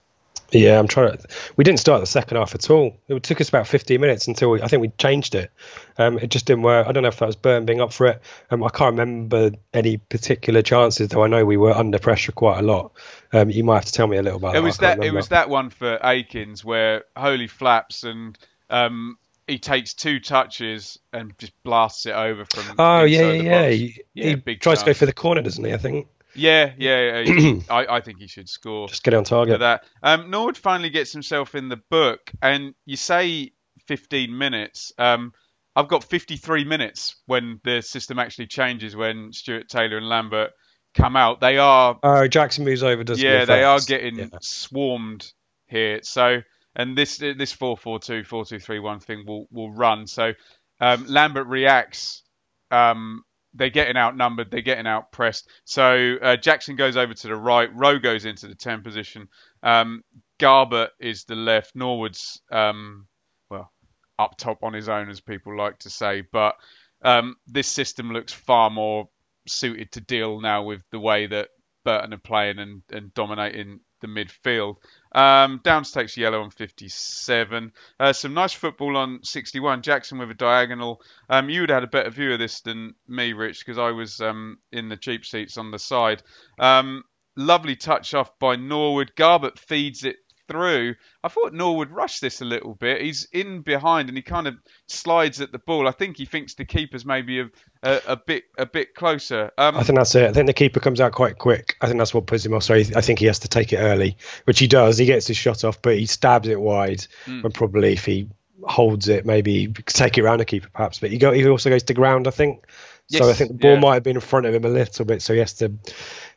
Yeah, 0.55 0.78
I'm 0.78 0.88
trying 0.88 1.16
to. 1.16 1.28
We 1.57 1.64
didn't 1.64 1.80
start 1.80 2.00
the 2.00 2.07
second 2.07 2.36
half 2.36 2.55
at 2.55 2.70
all. 2.70 2.96
It 3.09 3.22
took 3.22 3.40
us 3.40 3.48
about 3.48 3.66
15 3.66 4.00
minutes 4.00 4.28
until 4.28 4.50
we, 4.50 4.62
I 4.62 4.68
think 4.68 4.80
we 4.80 4.88
changed 4.98 5.34
it. 5.34 5.50
Um, 5.98 6.18
it 6.18 6.30
just 6.30 6.46
didn't 6.46 6.62
work. 6.62 6.86
I 6.86 6.92
don't 6.92 7.02
know 7.02 7.09
if 7.09 7.18
that 7.18 7.26
was 7.26 7.36
Burn 7.36 7.64
being 7.66 7.80
up 7.80 7.92
for 7.92 8.07
it. 8.07 8.22
Um, 8.50 8.62
I 8.62 8.68
can't 8.68 8.92
remember 8.92 9.50
any 9.72 9.96
particular 9.96 10.62
chances, 10.62 11.09
though. 11.09 11.24
I 11.24 11.26
know 11.26 11.44
we 11.44 11.57
were 11.57 11.72
under 11.72 11.98
pressure 11.98 12.32
quite 12.32 12.59
a 12.59 12.62
lot. 12.62 12.92
Um, 13.32 13.50
you 13.50 13.64
might 13.64 13.76
have 13.76 13.84
to 13.86 13.92
tell 13.92 14.07
me 14.07 14.16
a 14.16 14.22
little 14.22 14.38
about 14.38 14.50
It 14.50 14.61
that. 14.61 14.62
was 14.62 14.78
that. 14.78 15.05
It 15.05 15.12
was 15.12 15.28
that 15.28 15.48
one 15.48 15.70
for 15.70 15.98
Akins 16.05 16.64
where 16.64 17.05
Holy 17.16 17.48
flaps 17.48 18.05
and 18.05 18.38
um, 18.70 19.18
he 19.46 19.59
takes 19.59 19.94
two 19.94 20.20
touches 20.20 20.98
and 21.12 21.36
just 21.38 21.52
blasts 21.64 22.07
it 22.07 22.14
over 22.14 22.44
from. 22.44 22.76
Oh 22.78 23.05
yeah, 23.05 23.32
yeah, 23.32 23.42
yeah. 23.42 23.68
He, 23.70 24.02
Yeah, 24.14 24.36
he 24.44 24.57
tries 24.57 24.80
to 24.80 24.86
go 24.86 24.94
for 24.94 25.07
the 25.07 25.12
corner, 25.12 25.42
doesn't 25.42 25.64
he? 25.64 25.72
I 25.72 25.78
think. 25.78 26.09
Yeah, 26.35 26.72
yeah, 26.78 27.20
yeah. 27.20 27.55
I, 27.70 27.97
I 27.97 28.01
think 28.01 28.18
he 28.18 28.26
should 28.26 28.49
score. 28.49 28.89
Just 28.89 29.03
get 29.03 29.14
on 29.14 29.24
target. 29.24 29.61
that. 29.61 29.85
Um, 30.03 30.30
Norwood 30.30 30.57
finally 30.57 30.91
gets 30.91 31.12
himself 31.12 31.55
in 31.55 31.68
the 31.68 31.80
book, 31.91 32.30
and 32.43 32.74
you 32.87 32.97
say 32.97 33.53
15 33.87 34.37
minutes. 34.37 34.93
Um, 34.99 35.32
I've 35.76 35.89
got 35.89 36.05
53 36.05 36.64
minutes 36.64 37.16
when 37.26 37.61
the 37.64 37.80
system 37.82 38.18
actually 38.18 38.47
changes 38.47 38.95
when 38.95 39.32
Stuart 39.32 39.68
Taylor 39.68 39.97
and 39.97 40.09
Lambert 40.09 40.53
come 40.95 41.16
out. 41.16 41.41
They 41.41 41.59
are, 41.59 41.99
Oh, 42.03 42.28
Jackson 42.28 42.64
moves 42.64 42.82
over, 42.82 43.03
doesn't 43.03 43.24
yeah, 43.24 43.45
they 43.45 43.64
are 43.64 43.80
getting 43.80 44.16
Yeah. 44.18 44.26
swarmed 44.41 45.32
here. 45.66 46.01
So, 46.03 46.43
and 46.76 46.97
this 46.97 47.18
this 47.18 47.55
4-4-2, 47.55 48.26
4-2-3-1 48.26 49.03
thing 49.03 49.24
will 49.26 49.47
will 49.51 49.72
run. 49.72 50.07
So, 50.07 50.32
um, 50.80 51.07
Lambert 51.09 51.47
reacts. 51.49 52.22
Um, 52.70 53.22
they're 53.55 53.70
getting 53.70 53.96
outnumbered. 53.96 54.50
They're 54.50 54.61
getting 54.61 54.84
outpressed. 54.84 55.44
So 55.64 56.16
uh, 56.20 56.36
Jackson 56.36 56.76
goes 56.76 56.96
over 56.96 57.14
to 57.14 57.28
the 57.28 57.36
right. 57.36 57.70
Rowe 57.74 57.98
goes 57.98 58.24
into 58.24 58.48
the 58.48 58.55
10 58.55 58.82
position. 58.82 59.28
Um, 59.62 60.02
Garbutt 60.40 60.88
is 61.00 61.24
the 61.24 61.36
left. 61.36 61.74
Norwood's 61.74 62.42
um, 62.50 63.07
well 63.48 63.72
up 64.18 64.36
top 64.36 64.62
on 64.62 64.72
his 64.72 64.88
own, 64.88 65.09
as 65.09 65.20
people 65.20 65.57
like 65.57 65.78
to 65.80 65.90
say. 65.90 66.24
But 66.32 66.57
um, 67.02 67.36
this 67.46 67.68
system 67.68 68.11
looks 68.11 68.32
far 68.32 68.70
more 68.70 69.09
suited 69.46 69.92
to 69.92 70.00
deal 70.00 70.40
now 70.40 70.64
with 70.64 70.82
the 70.90 71.00
way 71.00 71.26
that 71.26 71.48
Burton 71.84 72.14
are 72.14 72.18
playing 72.18 72.59
and, 72.59 72.82
and 72.90 73.14
dominating 73.14 73.80
the 74.05 74.09
midfield. 74.09 74.76
Um, 75.12 75.61
Downes 75.62 75.92
takes 75.92 76.16
yellow 76.16 76.42
on 76.42 76.50
57. 76.50 77.72
Uh, 77.98 78.12
some 78.12 78.34
nice 78.34 78.52
football 78.52 78.96
on 78.96 79.20
61. 79.22 79.82
Jackson 79.82 80.18
with 80.18 80.30
a 80.30 80.34
diagonal. 80.34 81.00
Um, 81.30 81.48
you 81.48 81.61
would 81.62 81.70
have 81.70 81.76
had 81.76 81.84
a 81.84 81.88
better 81.88 82.11
view 82.11 82.32
of 82.32 82.38
this 82.38 82.61
than 82.61 82.94
me, 83.09 83.32
Rich, 83.32 83.61
because 83.64 83.78
I 83.78 83.90
was 83.90 84.20
um, 84.20 84.59
in 84.72 84.88
the 84.88 84.96
cheap 84.96 85.24
seats 85.24 85.57
on 85.57 85.70
the 85.70 85.78
side. 85.78 86.22
Um, 86.59 87.05
lovely 87.36 87.76
touch 87.76 88.14
off 88.14 88.38
by 88.38 88.57
Norwood. 88.57 89.12
Garbutt 89.16 89.59
feeds 89.59 90.05
it 90.05 90.16
through. 90.49 90.95
I 91.22 91.28
thought 91.28 91.53
Norwood 91.53 91.90
rushed 91.90 92.20
this 92.20 92.40
a 92.40 92.45
little 92.45 92.74
bit. 92.74 93.01
He's 93.01 93.26
in 93.32 93.62
behind 93.62 94.09
and 94.09 94.16
he 94.16 94.22
kind 94.22 94.47
of 94.47 94.55
slides 94.86 95.40
at 95.40 95.53
the 95.53 95.59
ball. 95.59 95.88
I 95.88 95.92
think 95.92 96.16
he 96.16 96.24
thinks 96.24 96.55
the 96.55 96.64
keeper's 96.64 97.05
maybe 97.05 97.40
a, 97.40 97.51
a, 97.82 98.01
a 98.09 98.16
bit 98.16 98.45
a 98.59 98.66
bit 98.66 98.95
closer. 98.95 99.51
Um, 99.59 99.76
I 99.76 99.82
think 99.82 99.99
that's 99.99 100.14
it. 100.14 100.28
I 100.28 100.32
think 100.32 100.47
the 100.47 100.53
keeper 100.53 100.80
comes 100.80 101.01
out 101.01 101.12
quite 101.12 101.38
quick. 101.38 101.76
I 101.80 101.86
think 101.86 101.99
that's 101.99 102.14
what 102.14 102.26
puts 102.26 102.45
him 102.45 102.55
off. 102.55 102.64
So 102.64 102.74
I 102.74 102.82
think 102.82 103.18
he 103.18 103.26
has 103.26 103.40
to 103.40 103.49
take 103.49 103.72
it 103.72 103.78
early, 103.78 104.16
which 104.45 104.59
he 104.59 104.66
does. 104.66 104.99
He 104.99 105.07
gets 105.07 105.26
his 105.26 105.36
shot 105.36 105.64
off, 105.64 105.80
but 105.82 105.97
he 105.97 106.07
stabs 106.07 106.49
it 106.49 106.61
wide. 106.61 107.07
Hmm. 107.24 107.42
When 107.42 107.53
probably 107.53 107.92
if 107.92 108.05
he 108.05 108.28
holds 108.62 109.09
it, 109.09 109.26
maybe 109.26 109.68
take 109.86 110.18
it 110.18 110.22
around 110.22 110.38
the 110.38 110.45
keeper 110.45 110.68
perhaps. 110.72 110.99
But 110.99 111.11
he 111.11 111.18
go, 111.18 111.32
he 111.32 111.47
also 111.49 111.70
goes 111.70 111.82
to 111.84 111.95
ground, 111.95 112.26
I 112.26 112.30
think. 112.30 112.64
So 113.09 113.28
I 113.28 113.32
think 113.32 113.52
the 113.52 113.59
ball 113.59 113.74
yeah. 113.74 113.80
might 113.80 113.94
have 113.94 114.02
been 114.02 114.16
in 114.16 114.20
front 114.20 114.46
of 114.46 114.55
him 114.55 114.64
a 114.64 114.68
little 114.68 115.05
bit, 115.05 115.22
so 115.22 115.32
he 115.34 115.40
has 115.40 115.55
to 115.55 115.72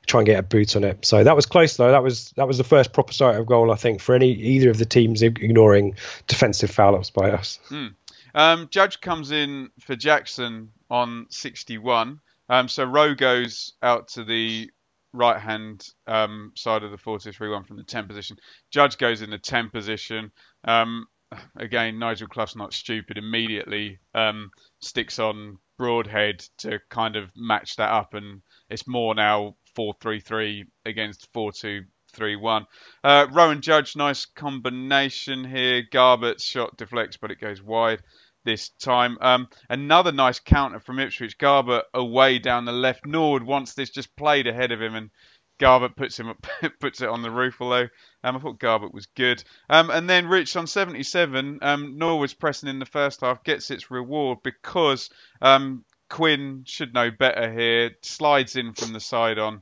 try 0.05 0.22
and 0.22 0.26
get 0.26 0.39
a 0.39 0.43
boot 0.43 0.76
on 0.76 0.84
it. 0.84 1.05
So 1.05 1.24
that 1.24 1.36
was 1.36 1.45
close 1.45 1.78
though. 1.78 1.91
That 1.91 2.03
was 2.03 2.32
that 2.32 2.47
was 2.47 2.57
the 2.57 2.63
first 2.63 2.93
proper 2.93 3.13
sight 3.13 3.36
of 3.36 3.45
goal 3.45 3.72
I 3.72 3.76
think 3.76 4.01
for 4.01 4.15
any 4.15 4.32
either 4.32 4.70
of 4.70 4.78
the 4.78 4.86
teams 4.86 5.22
ignoring 5.22 5.95
defensive 6.28 6.70
foul 6.70 6.95
ups 6.95 7.09
by 7.09 7.32
us. 7.32 7.59
Um, 8.36 8.68
Judge 8.70 9.01
comes 9.01 9.32
in 9.32 9.70
for 9.80 9.95
Jackson 9.95 10.72
on 10.89 11.26
61. 11.30 12.20
Um, 12.49 12.68
so 12.68 12.84
Rowe 12.84 13.15
goes 13.15 13.74
out 13.82 14.09
to 14.09 14.24
the 14.24 14.70
right 15.13 15.39
hand 15.39 15.88
um, 16.05 16.51
side 16.55 16.84
of 16.84 16.91
the 16.91 16.97
4 16.97 17.20
2 17.20 17.32
3 17.32 17.49
1 17.49 17.63
from 17.63 17.78
the 17.78 17.84
10 17.84 18.07
position. 18.07 18.38
Judge 18.70 18.97
goes 18.97 19.22
in 19.22 19.30
the 19.30 19.38
10 19.38 19.70
position. 19.70 20.32
Um, 20.63 21.07
again, 21.56 22.00
Nigel 22.00 22.28
Clough's 22.28 22.56
not 22.56 22.74
stupid. 22.74 23.18
Immediately 23.18 24.00
um, 24.14 24.52
sticks 24.80 25.20
on 25.20 25.58
Broadhead 25.78 26.40
to 26.60 26.80
kind 26.90 27.16
of 27.16 27.32
match 27.36 27.76
that 27.76 27.92
up, 27.92 28.14
and 28.14 28.42
it's 28.70 28.88
more 28.88 29.14
now 29.16 29.56
4 29.76 29.94
3 30.02 30.20
3 30.20 30.66
against 30.86 31.28
4 31.34 31.52
2 31.52 31.84
3 32.14 32.36
1. 32.36 32.66
Uh, 33.04 33.28
Rowan 33.32 33.62
Judge, 33.62 33.96
nice 33.96 34.26
combination 34.26 35.44
here. 35.44 35.84
Garbutt's 35.92 36.44
shot 36.44 36.78
deflects, 36.78 37.18
but 37.18 37.32
it 37.32 37.40
goes 37.40 37.62
wide 37.62 38.02
this 38.44 38.70
time. 38.70 39.18
Um, 39.20 39.50
another 39.70 40.12
nice 40.12 40.40
counter 40.40 40.80
from 40.80 41.00
Ipswich. 41.00 41.38
Garbutt 41.38 41.84
away 41.94 42.40
down 42.40 42.66
the 42.66 42.72
left. 42.72 43.06
Nord 43.06 43.44
wants 43.44 43.74
this 43.74 43.90
just 43.90 44.16
played 44.16 44.48
ahead 44.48 44.72
of 44.72 44.82
him, 44.82 44.96
and 44.96 45.12
Garbutt 45.60 45.95
puts 45.95 46.20
him 46.20 46.34
puts 46.80 47.01
it 47.01 47.10
on 47.10 47.22
the 47.22 47.32
roof. 47.32 47.62
Although 47.62 47.88
um, 48.24 48.36
I 48.36 48.39
thought 48.39 48.60
Garbutt 48.60 48.93
was 48.93 49.08
good. 49.08 49.43
Um, 49.70 49.89
and 49.89 50.10
then 50.10 50.28
Rich 50.28 50.55
on 50.55 50.68
77. 50.68 51.60
Um, 51.62 51.97
Norwood's 51.97 52.34
pressing 52.34 52.70
in 52.70 52.80
the 52.80 52.86
first 52.86 53.22
half 53.22 53.43
gets 53.43 53.72
its 53.72 53.91
reward 53.91 54.39
because 54.43 55.10
um, 55.41 55.84
Quinn 56.10 56.64
should 56.66 56.93
know 56.93 57.12
better 57.12 57.51
here. 57.51 57.91
Slides 58.01 58.55
in 58.55 58.74
from 58.74 58.93
the 58.93 58.99
side 58.99 59.39
on 59.39 59.62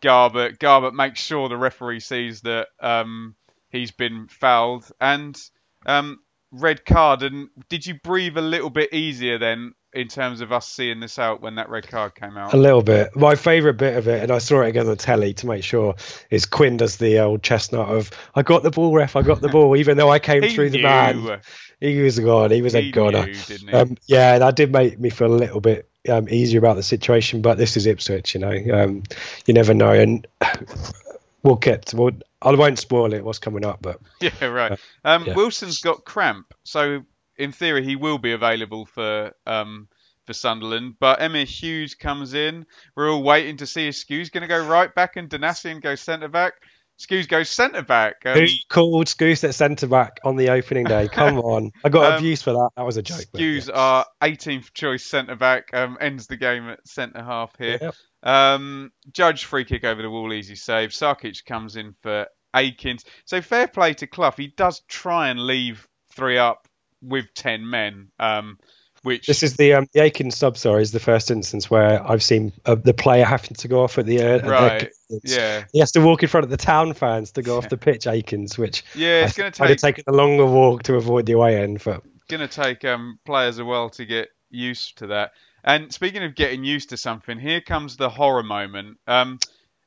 Garbutt. 0.00 0.58
Garbutt 0.58 0.94
makes 0.94 1.20
sure 1.20 1.48
the 1.48 1.56
referee 1.56 2.00
sees 2.00 2.42
that 2.42 2.68
um, 2.80 3.34
he's 3.70 3.90
been 3.90 4.28
fouled 4.28 4.90
and 5.00 5.40
um, 5.86 6.20
red 6.50 6.84
card. 6.84 7.22
And 7.22 7.48
did 7.68 7.86
you 7.86 7.94
breathe 8.02 8.36
a 8.36 8.42
little 8.42 8.70
bit 8.70 8.92
easier 8.92 9.38
then 9.38 9.74
in 9.94 10.08
terms 10.08 10.40
of 10.40 10.52
us 10.52 10.68
seeing 10.68 11.00
this 11.00 11.18
out 11.18 11.40
when 11.40 11.54
that 11.54 11.68
red 11.68 11.88
card 11.88 12.14
came 12.14 12.36
out? 12.36 12.52
A 12.52 12.56
little 12.56 12.82
bit. 12.82 13.14
My 13.16 13.34
favourite 13.34 13.76
bit 13.76 13.96
of 13.96 14.08
it, 14.08 14.22
and 14.22 14.30
I 14.32 14.38
saw 14.38 14.62
it 14.62 14.68
again 14.68 14.82
on 14.82 14.88
the 14.88 14.96
telly 14.96 15.34
to 15.34 15.46
make 15.46 15.62
sure, 15.64 15.94
is 16.30 16.46
Quinn 16.46 16.76
does 16.76 16.96
the 16.96 17.20
old 17.20 17.42
chestnut 17.42 17.88
of 17.88 18.10
"I 18.34 18.42
got 18.42 18.62
the 18.62 18.70
ball, 18.70 18.92
ref, 18.94 19.16
I 19.16 19.22
got 19.22 19.40
the 19.40 19.48
ball," 19.48 19.76
even 19.76 19.96
though 19.96 20.10
I 20.10 20.18
came 20.18 20.42
through 20.54 20.70
the 20.70 20.78
knew. 20.78 20.82
man. 20.82 21.40
He 21.80 22.00
was 22.00 22.18
a 22.18 22.22
god. 22.22 22.50
He 22.50 22.62
was 22.62 22.72
He 22.72 22.88
a 22.88 22.92
goner. 22.92 23.26
knew. 23.26 23.72
Um, 23.72 23.96
yeah, 24.06 24.38
that 24.38 24.56
did 24.56 24.72
make 24.72 24.98
me 24.98 25.10
feel 25.10 25.32
a 25.32 25.36
little 25.36 25.60
bit 25.60 25.88
um, 26.08 26.28
easier 26.28 26.58
about 26.58 26.76
the 26.76 26.82
situation. 26.82 27.42
But 27.42 27.58
this 27.58 27.76
is 27.76 27.86
Ipswich, 27.86 28.34
you 28.34 28.40
know. 28.40 28.56
Um, 28.72 29.02
you 29.46 29.54
never 29.54 29.74
know, 29.74 29.90
and 29.92 30.26
we'll 31.42 31.56
get. 31.56 31.92
We'll, 31.94 32.12
I 32.42 32.54
won't 32.54 32.78
spoil 32.78 33.12
it. 33.12 33.24
What's 33.24 33.38
coming 33.38 33.64
up, 33.64 33.80
but 33.82 34.00
Yeah, 34.20 34.46
right. 34.46 34.78
Um, 35.04 35.24
yeah. 35.26 35.34
Wilson's 35.34 35.80
got 35.80 36.04
cramp, 36.04 36.52
so 36.64 37.02
in 37.36 37.52
theory 37.52 37.84
he 37.84 37.96
will 37.96 38.18
be 38.18 38.32
available 38.32 38.86
for 38.86 39.32
um, 39.46 39.88
for 40.26 40.32
Sunderland. 40.32 40.94
But 40.98 41.20
Emyr 41.20 41.44
Huws 41.44 41.98
comes 41.98 42.34
in. 42.34 42.66
We're 42.96 43.10
all 43.10 43.22
waiting 43.22 43.58
to 43.58 43.66
see 43.66 43.88
if 43.88 43.94
Skuse 43.94 44.32
going 44.32 44.42
to 44.42 44.48
go 44.48 44.66
right 44.66 44.94
back 44.94 45.16
and 45.16 45.28
Donacien 45.28 45.82
goes 45.82 46.00
centre 46.00 46.28
back. 46.28 46.54
Skuse 46.98 47.28
goes 47.28 47.48
centre 47.48 47.82
back. 47.82 48.16
Um, 48.24 48.38
who 48.38 48.46
called 48.68 49.06
Skuse 49.06 49.42
at 49.42 49.54
centre 49.54 49.88
back 49.88 50.20
on 50.24 50.36
the 50.36 50.50
opening 50.50 50.84
day? 50.84 51.08
Come 51.08 51.38
on, 51.40 51.72
I 51.82 51.88
got 51.88 52.12
Um, 52.12 52.18
abuse 52.18 52.42
for 52.42 52.52
that. 52.52 52.70
That 52.76 52.86
was 52.86 52.96
a 52.96 53.02
joke. 53.02 53.24
Skuse 53.34 53.68
yeah. 53.68 53.74
our 53.74 54.06
18th 54.22 54.72
choice 54.74 55.04
centre 55.04 55.34
back. 55.34 55.70
Um, 55.74 55.98
ends 56.00 56.28
the 56.28 56.36
game 56.36 56.68
at 56.68 56.86
centre 56.86 57.22
half 57.22 57.52
here. 57.58 57.78
Yep. 57.80 57.94
Um, 58.22 58.92
Judge 59.12 59.44
free 59.44 59.64
kick 59.64 59.84
over 59.84 60.00
the 60.00 60.10
wall, 60.10 60.32
easy 60.32 60.54
save. 60.54 60.90
Sarkic 60.90 61.44
comes 61.44 61.76
in 61.76 61.94
for 62.00 62.26
Akins. 62.54 63.04
So 63.24 63.42
fair 63.42 63.66
play 63.66 63.94
to 63.94 64.06
Clough. 64.06 64.34
He 64.36 64.46
does 64.46 64.80
try 64.88 65.28
and 65.28 65.40
leave 65.40 65.88
three 66.12 66.38
up 66.38 66.68
with 67.04 67.26
ten 67.34 67.68
men. 67.68 68.08
Um, 68.18 68.58
which 69.02 69.26
This 69.26 69.42
is 69.42 69.56
the 69.56 69.74
um, 69.74 69.86
the 69.92 70.00
Aiken 70.00 70.30
sub. 70.30 70.56
Sorry, 70.56 70.80
is 70.80 70.90
the 70.90 70.98
first 71.00 71.30
instance 71.30 71.70
where 71.70 72.02
I've 72.10 72.22
seen 72.22 72.52
uh, 72.64 72.74
the 72.74 72.94
player 72.94 73.24
having 73.26 73.54
to 73.56 73.68
go 73.68 73.82
off 73.82 73.98
at 73.98 74.06
the 74.06 74.22
uh, 74.22 74.36
at 74.38 74.44
Right, 74.46 74.90
the- 75.10 75.20
yeah. 75.24 75.64
He 75.72 75.80
has 75.80 75.92
to 75.92 76.00
walk 76.00 76.22
in 76.22 76.28
front 76.30 76.44
of 76.44 76.50
the 76.50 76.56
town 76.56 76.94
fans 76.94 77.32
to 77.32 77.42
go 77.42 77.58
off 77.58 77.68
the 77.68 77.76
pitch, 77.76 78.06
Akins, 78.06 78.56
which 78.56 78.82
Yeah, 78.94 79.26
it's 79.26 79.38
I'd 79.38 79.44
have 79.58 79.68
take- 79.68 79.78
taken 79.78 80.04
a 80.06 80.12
longer 80.12 80.46
walk 80.46 80.84
to 80.84 80.94
avoid 80.94 81.26
the 81.26 81.32
away 81.32 81.60
end. 81.60 81.82
But 81.84 82.02
going 82.28 82.40
to 82.40 82.48
take 82.48 82.82
um, 82.86 83.18
players 83.26 83.58
a 83.58 83.64
while 83.66 83.90
to 83.90 84.06
get 84.06 84.28
used 84.50 84.98
to 84.98 85.08
that. 85.08 85.32
And 85.62 85.92
speaking 85.92 86.22
of 86.22 86.34
getting 86.34 86.64
used 86.64 86.88
to 86.90 86.96
something, 86.96 87.38
here 87.38 87.60
comes 87.60 87.96
the 87.98 88.08
horror 88.08 88.42
moment. 88.42 88.98
Um, 89.06 89.38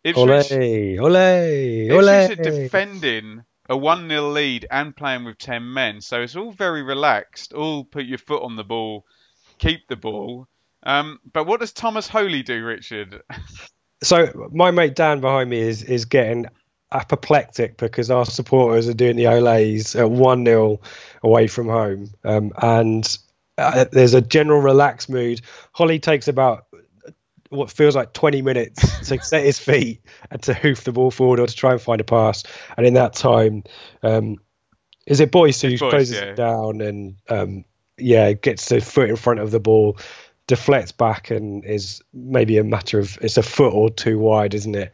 Ipswich, 0.03 0.51
ole, 0.51 1.01
ole, 1.01 2.07
Ipswich 2.07 2.39
ole. 2.39 2.45
defending 2.61 3.43
a 3.69 3.77
1 3.77 4.09
0 4.09 4.29
lead 4.29 4.65
and 4.69 4.95
playing 4.95 5.25
with 5.25 5.37
10 5.37 5.73
men. 5.73 6.01
So 6.01 6.21
it's 6.21 6.35
all 6.35 6.51
very 6.51 6.83
relaxed. 6.83 7.53
All 7.53 7.83
put 7.83 8.05
your 8.05 8.17
foot 8.17 8.43
on 8.43 8.55
the 8.55 8.63
ball, 8.63 9.05
keep 9.57 9.87
the 9.87 9.95
ball. 9.95 10.47
Um, 10.83 11.19
but 11.31 11.45
what 11.45 11.59
does 11.59 11.73
Thomas 11.73 12.07
Holy 12.07 12.43
do, 12.43 12.63
Richard? 12.63 13.21
So 14.03 14.49
my 14.51 14.69
mate 14.71 14.95
Dan 14.95 15.21
behind 15.21 15.49
me 15.49 15.59
is 15.59 15.81
is 15.81 16.05
getting 16.05 16.45
apoplectic 16.91 17.77
because 17.77 18.11
our 18.11 18.25
supporters 18.25 18.87
are 18.87 18.93
doing 18.93 19.15
the 19.15 19.25
Olays 19.25 19.99
at 19.99 20.09
one 20.09 20.45
0 20.45 20.79
away 21.23 21.47
from 21.47 21.67
home, 21.67 22.11
um, 22.23 22.51
and 22.61 23.17
uh, 23.57 23.85
there's 23.91 24.13
a 24.13 24.21
general 24.21 24.61
relaxed 24.61 25.09
mood. 25.09 25.41
Holy 25.71 25.97
takes 25.99 26.27
about 26.27 26.67
what 27.49 27.71
feels 27.71 27.95
like 27.95 28.13
20 28.13 28.41
minutes 28.41 29.07
to 29.07 29.19
set 29.21 29.43
his 29.43 29.59
feet 29.59 30.01
and 30.31 30.41
to 30.43 30.53
hoof 30.53 30.83
the 30.83 30.91
ball 30.91 31.11
forward 31.11 31.39
or 31.39 31.47
to 31.47 31.55
try 31.55 31.71
and 31.71 31.81
find 31.81 32.01
a 32.01 32.03
pass, 32.03 32.43
and 32.75 32.85
in 32.85 32.95
that 32.95 33.13
time, 33.13 33.63
um, 34.03 34.37
is 35.05 35.19
it 35.19 35.31
Boyce 35.31 35.61
who 35.61 35.77
Boyce, 35.77 35.79
closes 35.79 36.17
yeah. 36.17 36.23
it 36.23 36.35
down 36.35 36.81
and 36.81 37.15
um, 37.29 37.65
yeah 37.97 38.33
gets 38.33 38.69
the 38.69 38.81
foot 38.81 39.09
in 39.09 39.15
front 39.15 39.39
of 39.39 39.51
the 39.51 39.59
ball 39.59 39.97
deflects 40.47 40.93
back 40.93 41.29
and 41.29 41.63
is 41.65 42.01
maybe 42.13 42.57
a 42.57 42.63
matter 42.63 42.99
of 42.99 43.17
it's 43.21 43.37
a 43.37 43.43
foot 43.43 43.73
or 43.73 43.89
two 43.89 44.17
wide, 44.17 44.53
isn't 44.53 44.75
it? 44.75 44.93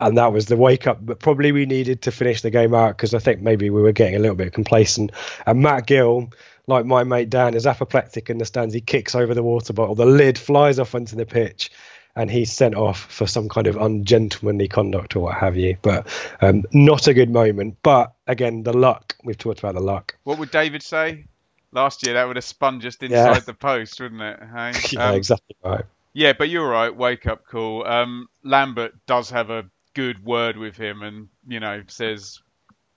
And 0.00 0.18
that 0.18 0.32
was 0.32 0.46
the 0.46 0.56
wake 0.56 0.86
up. 0.86 1.04
But 1.04 1.20
probably 1.20 1.50
we 1.50 1.66
needed 1.66 2.02
to 2.02 2.12
finish 2.12 2.42
the 2.42 2.50
game 2.50 2.74
out 2.74 2.96
because 2.96 3.14
I 3.14 3.18
think 3.18 3.40
maybe 3.40 3.70
we 3.70 3.80
were 3.80 3.92
getting 3.92 4.16
a 4.16 4.18
little 4.18 4.36
bit 4.36 4.52
complacent. 4.52 5.12
And 5.46 5.60
Matt 5.60 5.86
Gill, 5.86 6.30
like 6.68 6.86
my 6.86 7.02
mate 7.04 7.30
Dan, 7.30 7.54
is 7.54 7.66
apoplectic 7.66 8.30
in 8.30 8.38
the 8.38 8.44
stands. 8.44 8.72
He 8.74 8.80
kicks 8.80 9.14
over 9.16 9.34
the 9.34 9.42
water 9.42 9.72
bottle. 9.72 9.94
The 9.96 10.06
lid 10.06 10.38
flies 10.38 10.78
off 10.78 10.94
onto 10.94 11.16
the 11.16 11.26
pitch. 11.26 11.70
and 12.16 12.30
he's 12.30 12.52
sent 12.52 12.74
off 12.74 12.98
for 13.12 13.28
some 13.28 13.48
kind 13.48 13.68
of 13.68 13.76
ungentlemanly 13.76 14.66
conduct 14.66 15.14
or 15.14 15.20
what 15.20 15.36
have 15.36 15.56
you. 15.56 15.76
But 15.82 16.06
um, 16.40 16.64
not 16.72 17.06
a 17.06 17.14
good 17.14 17.30
moment. 17.30 17.76
But 17.82 18.12
again, 18.26 18.64
the 18.64 18.72
luck. 18.72 19.14
We've 19.22 19.38
talked 19.38 19.60
about 19.60 19.74
the 19.74 19.80
luck. 19.80 20.16
What 20.24 20.38
would 20.38 20.50
David 20.50 20.82
say? 20.82 21.26
Last 21.70 22.04
year, 22.04 22.14
that 22.14 22.26
would 22.26 22.34
have 22.36 22.44
spun 22.44 22.80
just 22.80 23.02
inside 23.04 23.34
Yeah. 23.34 23.40
the 23.40 23.54
post, 23.54 24.00
wouldn't 24.00 24.20
it? 24.22 24.40
Hey? 24.54 24.72
yeah, 24.92 25.10
Um, 25.10 25.14
exactly 25.14 25.54
right. 25.64 25.84
Yeah, 26.12 26.32
but 26.32 26.48
you're 26.48 26.68
right. 26.68 26.94
Wake 26.96 27.26
up 27.26 27.44
call. 27.46 27.86
Um, 27.86 28.28
Lambert 28.42 28.94
does 29.06 29.30
have 29.30 29.50
a 29.50 29.66
good 29.94 30.24
word 30.24 30.56
with 30.56 30.76
him, 30.76 31.02
and 31.02 31.28
you 31.46 31.60
know 31.60 31.82
says, 31.86 32.40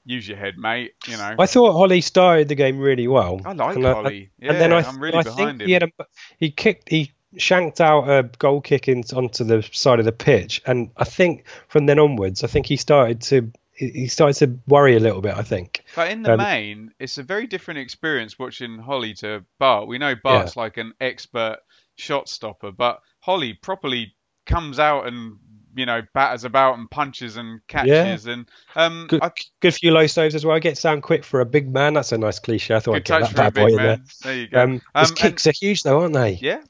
"Use 0.05 0.27
your 0.27 0.37
head, 0.37 0.57
mate." 0.57 0.93
You 1.07 1.17
know. 1.17 1.35
I 1.37 1.45
thought 1.45 1.73
Holy 1.73 2.01
started 2.01 2.47
the 2.47 2.55
game 2.55 2.79
really 2.79 3.07
well. 3.07 3.39
I 3.45 3.53
like 3.53 3.75
And 3.75 3.87
I- 3.87 3.93
Holy. 3.93 4.29
and 4.41 4.59
then 4.59 4.71
Yeah, 4.71 4.77
I, 4.77 4.81
I'm 4.83 4.99
really 4.99 5.17
I 5.17 5.23
behind 5.23 5.37
think 5.37 5.61
him. 5.61 5.67
he 5.67 5.73
had 5.73 5.83
a 5.83 5.91
he 6.37 6.51
kicked 6.51 6.89
he 6.89 7.11
shanked 7.37 7.79
out 7.79 8.09
a 8.09 8.23
goal 8.39 8.59
kick 8.61 8.87
in, 8.89 9.03
onto 9.15 9.43
the 9.45 9.61
side 9.71 9.99
of 9.99 10.05
the 10.05 10.11
pitch, 10.11 10.61
and 10.65 10.91
I 10.97 11.05
think 11.05 11.45
from 11.69 11.85
then 11.85 11.97
onwards, 11.99 12.43
I 12.43 12.47
think 12.47 12.65
he 12.65 12.75
started 12.77 13.21
to 13.23 13.51
he 13.73 14.07
started 14.07 14.35
to 14.45 14.59
worry 14.67 14.95
a 14.95 14.99
little 14.99 15.21
bit. 15.21 15.35
I 15.35 15.41
think. 15.43 15.83
But 15.95 16.11
in 16.11 16.23
the 16.23 16.33
Um, 16.33 16.37
main, 16.39 16.91
it's 16.99 17.17
a 17.17 17.23
very 17.23 17.47
different 17.47 17.79
experience 17.79 18.37
watching 18.37 18.77
Holy 18.77 19.13
to 19.15 19.43
Bart. 19.59 19.87
We 19.87 19.97
know 19.97 20.13
Bart's 20.15 20.55
like 20.55 20.77
an 20.77 20.93
expert 20.99 21.57
shot 21.95 22.27
stopper, 22.29 22.71
but 22.71 22.99
Holy 23.21 23.53
properly 23.53 24.13
comes 24.45 24.77
out 24.79 25.07
and 25.07 25.37
you 25.75 25.85
know 25.85 26.01
batters 26.13 26.43
about 26.43 26.77
and 26.77 26.89
punches 26.91 27.37
and 27.37 27.59
catches 27.67 28.27
and 28.27 28.47
um 28.75 29.05
Good, 29.09 29.21
I, 29.23 29.31
good 29.61 29.73
few 29.73 29.91
low 29.91 30.07
saves 30.07 30.35
as 30.35 30.45
well. 30.45 30.59
Gets 30.59 30.81
down 30.81 31.01
quick 31.01 31.23
for 31.23 31.39
a 31.41 31.45
big 31.45 31.71
man. 31.71 31.93
That's 31.93 32.11
a 32.11 32.17
nice 32.17 32.39
cliche. 32.39 32.75
I 32.75 32.79
thought 32.79 32.95
I'd 32.95 33.05
get 33.05 33.21
that 33.21 33.35
bad 33.35 33.53
boy 33.53 33.67
in 33.67 33.75
there. 33.77 33.97
There 34.23 34.35
you 34.35 34.47
go. 34.47 34.61
Um, 34.63 34.71
his 34.73 34.81
Um, 34.93 35.05
and- 35.09 35.15
kicks 35.15 35.47
are 35.47 35.53
huge 35.59 35.83
though, 35.83 36.01
aren't 36.01 36.13
they? 36.13 36.33
yeah. 36.41 36.61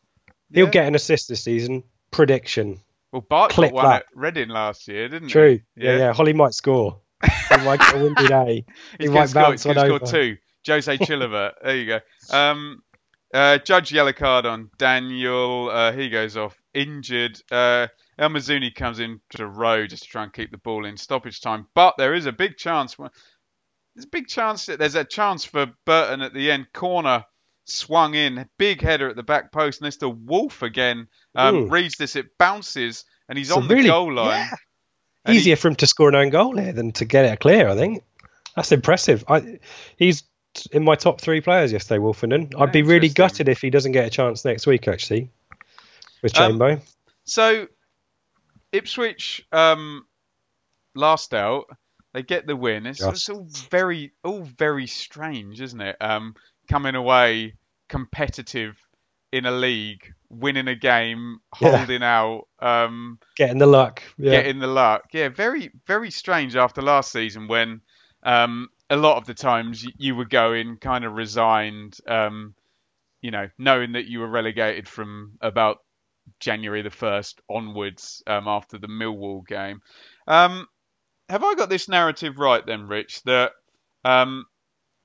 He'll 0.53 0.65
yeah. 0.65 0.71
get 0.71 0.87
an 0.87 0.95
assist 0.95 1.29
this 1.29 1.43
season. 1.43 1.83
Prediction. 2.11 2.81
Well, 3.13 3.21
Bart 3.29 3.51
clip 3.51 3.71
got 3.71 3.75
one 3.75 3.85
that. 3.85 3.95
at 4.03 4.05
Reading 4.15 4.49
last 4.49 4.87
year, 4.87 5.07
didn't 5.09 5.29
True. 5.29 5.59
he? 5.75 5.83
Yeah, 5.85 5.97
yeah. 5.97 6.13
Holy 6.13 6.33
might 6.33 6.53
score. 6.53 6.99
He 7.23 7.57
might 7.65 7.79
get 7.79 7.95
a 7.95 7.99
windy 8.03 8.27
day. 8.27 8.65
He 8.97 9.05
He's 9.05 9.09
might 9.11 9.29
score, 9.29 9.43
bounce 9.43 9.63
he's 9.63 9.73
gonna 9.73 9.89
one 9.91 9.99
score 10.05 10.19
over. 10.19 10.25
two. 10.33 10.37
Jose 10.67 10.97
Chilavert. 10.99 11.53
there 11.63 11.75
you 11.77 11.85
go. 11.87 11.99
Um, 12.35 12.83
uh, 13.33 13.57
Judge 13.59 13.91
yellow 13.93 14.11
card 14.13 14.45
on 14.45 14.69
Daniel. 14.77 15.69
Uh, 15.71 15.91
he 15.93 16.09
goes 16.09 16.35
off 16.37 16.55
injured. 16.73 17.41
Uh, 17.51 17.87
El 18.21 18.29
Mizouni 18.29 18.73
comes 18.73 18.99
in 18.99 19.19
to 19.31 19.47
row 19.47 19.87
just 19.87 20.03
to 20.03 20.09
try 20.09 20.23
and 20.23 20.31
keep 20.31 20.51
the 20.51 20.57
ball 20.59 20.85
in 20.85 20.95
stoppage 20.95 21.41
time. 21.41 21.65
But 21.73 21.95
there 21.97 22.13
is 22.13 22.27
a 22.27 22.31
big 22.31 22.55
chance. 22.55 22.95
There's 22.95 24.05
a 24.05 24.09
big 24.09 24.27
chance. 24.27 24.67
that 24.67 24.77
There's 24.77 24.93
a 24.95 25.03
chance 25.03 25.43
for 25.43 25.65
Burton 25.85 26.21
at 26.21 26.31
the 26.31 26.51
end. 26.51 26.67
Corner 26.71 27.25
swung 27.65 28.13
in. 28.13 28.47
Big 28.59 28.79
header 28.79 29.09
at 29.09 29.15
the 29.15 29.23
back 29.23 29.51
post. 29.51 29.81
And 29.81 29.87
it's 29.87 29.97
the 29.97 30.07
Wolf 30.09 30.61
again. 30.61 31.07
Um, 31.33 31.67
reads 31.69 31.97
this. 31.97 32.15
It 32.15 32.37
bounces. 32.37 33.05
And 33.27 33.39
he's 33.39 33.51
on 33.51 33.67
the 33.67 33.73
really- 33.75 33.89
goal 33.89 34.13
line. 34.13 34.27
yeah. 34.27 34.49
And 35.25 35.33
he- 35.33 35.39
Easier 35.39 35.55
for 35.55 35.69
him 35.69 35.75
to 35.77 35.87
score 35.87 36.09
an 36.09 36.15
own 36.15 36.29
goal 36.29 36.55
here 36.57 36.73
than 36.73 36.91
to 36.93 37.05
get 37.05 37.25
it 37.25 37.39
clear. 37.39 37.67
I 37.67 37.75
think 37.75 38.03
that's 38.55 38.71
impressive. 38.71 39.23
I, 39.27 39.59
he's 39.97 40.23
in 40.71 40.83
my 40.83 40.93
top 40.95 41.21
three 41.21 41.41
players 41.41 41.71
yesterday, 41.71 41.99
Woolfenden. 41.99 42.53
I'd 42.59 42.71
be 42.71 42.83
really 42.83 43.09
gutted 43.09 43.49
if 43.49 43.61
he 43.61 43.71
doesn't 43.71 43.93
get 43.93 44.05
a 44.05 44.09
chance 44.11 44.45
next 44.45 44.67
week. 44.67 44.87
Actually, 44.87 45.31
with 46.21 46.37
Um, 46.37 46.81
So 47.23 47.67
Ipswich 48.71 49.45
um, 49.51 50.05
last 50.95 51.33
out, 51.33 51.65
they 52.13 52.23
get 52.23 52.47
the 52.47 52.55
win. 52.55 52.85
It's, 52.85 52.99
Yes. 53.01 53.13
it's 53.13 53.29
all 53.29 53.47
very, 53.69 54.13
all 54.23 54.41
very 54.43 54.87
strange, 54.87 55.61
isn't 55.61 55.81
it? 55.81 55.95
Um, 56.01 56.35
coming 56.69 56.95
away 56.95 57.55
competitive 57.89 58.77
in 59.31 59.45
a 59.45 59.51
league, 59.51 60.13
winning 60.29 60.67
a 60.67 60.75
game, 60.75 61.39
Yeah. 61.61 61.77
holding 61.77 62.03
out, 62.03 62.47
um, 62.59 63.19
Getting 63.37 63.59
the 63.59 63.65
luck. 63.67 64.03
Yeah. 64.17 64.31
getting 64.31 64.59
the 64.59 64.67
luck. 64.67 65.03
Yeah, 65.13 65.29
very, 65.29 65.71
very 65.87 66.11
strange 66.11 66.55
after 66.55 66.81
last 66.81 67.11
season 67.11 67.47
when 67.47 67.81
um, 68.23 68.69
a 68.89 68.95
lot 68.97 69.17
of 69.17 69.25
the 69.25 69.33
times 69.33 69.85
you 69.97 70.15
were 70.15 70.25
going 70.25 70.77
kind 70.77 71.05
of 71.05 71.13
resigned, 71.13 71.97
um, 72.07 72.53
you 73.21 73.31
know, 73.31 73.49
knowing 73.57 73.93
that 73.93 74.05
you 74.07 74.19
were 74.19 74.27
relegated 74.27 74.87
from 74.87 75.37
about 75.41 75.79
January 76.39 76.81
the 76.81 76.89
1st 76.89 77.35
onwards 77.49 78.23
um, 78.27 78.47
after 78.47 78.77
the 78.77 78.87
Millwall 78.87 79.45
game. 79.45 79.81
Um, 80.27 80.67
have 81.29 81.43
I 81.43 81.55
got 81.55 81.69
this 81.69 81.87
narrative 81.87 82.37
right 82.37 82.65
then, 82.65 82.87
Rich, 82.87 83.23
that 83.23 83.51
um, 84.03 84.45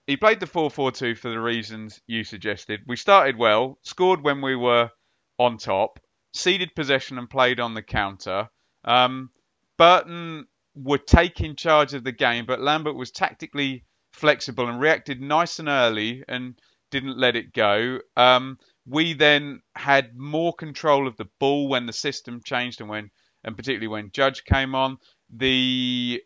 he 0.06 0.16
played 0.16 0.40
the 0.40 0.46
4 0.46 0.70
4 0.70 0.92
2 0.92 1.14
for 1.14 1.30
the 1.30 1.40
reasons 1.40 2.00
you 2.06 2.24
suggested? 2.24 2.80
We 2.86 2.96
started 2.96 3.36
well, 3.36 3.78
scored 3.82 4.22
when 4.22 4.40
we 4.40 4.56
were 4.56 4.90
on 5.38 5.58
top, 5.58 6.00
ceded 6.32 6.74
possession 6.74 7.18
and 7.18 7.30
played 7.30 7.60
on 7.60 7.74
the 7.74 7.82
counter. 7.82 8.48
Um, 8.84 9.30
Burton 9.76 10.46
were 10.74 10.98
taking 10.98 11.56
charge 11.56 11.94
of 11.94 12.04
the 12.04 12.12
game, 12.12 12.46
but 12.46 12.60
Lambert 12.60 12.96
was 12.96 13.10
tactically 13.10 13.84
flexible 14.12 14.68
and 14.68 14.80
reacted 14.80 15.20
nice 15.20 15.58
and 15.58 15.68
early 15.68 16.24
and 16.28 16.58
didn't 16.90 17.18
let 17.18 17.36
it 17.36 17.52
go. 17.52 17.98
Um, 18.16 18.58
we 18.86 19.14
then 19.14 19.60
had 19.74 20.16
more 20.16 20.52
control 20.52 21.06
of 21.06 21.16
the 21.16 21.28
ball 21.40 21.68
when 21.68 21.86
the 21.86 21.92
system 21.92 22.40
changed 22.44 22.80
and 22.80 22.88
when, 22.88 23.10
and 23.44 23.56
particularly 23.56 23.88
when 23.88 24.10
Judge 24.12 24.44
came 24.44 24.74
on. 24.74 24.98
The 25.30 26.22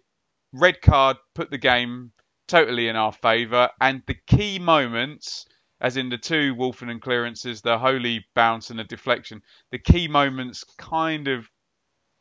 red 0.52 0.80
card 0.82 1.16
put 1.34 1.50
the 1.50 1.58
game 1.58 2.12
totally 2.48 2.88
in 2.88 2.96
our 2.96 3.12
favour, 3.12 3.70
and 3.80 4.02
the 4.06 4.16
key 4.26 4.58
moments, 4.58 5.46
as 5.80 5.96
in 5.96 6.08
the 6.11 6.18
two 6.18 6.54
Wolfen 6.54 7.00
clearances, 7.00 7.62
the 7.62 7.78
Holy 7.78 8.26
bounce 8.34 8.70
and 8.70 8.78
the 8.78 8.84
deflection, 8.84 9.42
the 9.70 9.78
key 9.78 10.08
moments 10.08 10.64
kind 10.78 11.28
of 11.28 11.48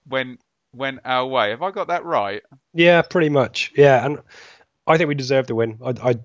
went 0.07 0.39
went 0.71 0.99
our 1.03 1.25
way. 1.25 1.49
Have 1.49 1.63
I 1.63 1.71
got 1.71 1.87
that 1.87 2.05
right? 2.05 2.43
Yeah, 2.73 3.01
pretty 3.01 3.29
much. 3.29 3.71
Yeah, 3.75 4.05
and 4.05 4.19
I 4.85 4.97
think 4.97 5.07
we 5.07 5.15
deserved 5.15 5.49
the 5.49 5.55
win. 5.55 5.79
I, 5.83 5.93
I 6.11 6.15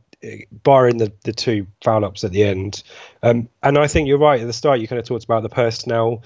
barring 0.50 0.98
the, 0.98 1.12
the 1.24 1.32
two 1.32 1.66
foul 1.82 2.04
ups 2.04 2.24
at 2.24 2.32
the 2.32 2.44
end. 2.44 2.82
Um, 3.22 3.48
and 3.62 3.78
I 3.78 3.86
think 3.86 4.08
you're 4.08 4.18
right 4.18 4.40
at 4.40 4.46
the 4.46 4.52
start. 4.52 4.80
You 4.80 4.88
kind 4.88 5.00
of 5.00 5.06
talked 5.06 5.24
about 5.24 5.42
the 5.42 5.48
personnel. 5.48 6.22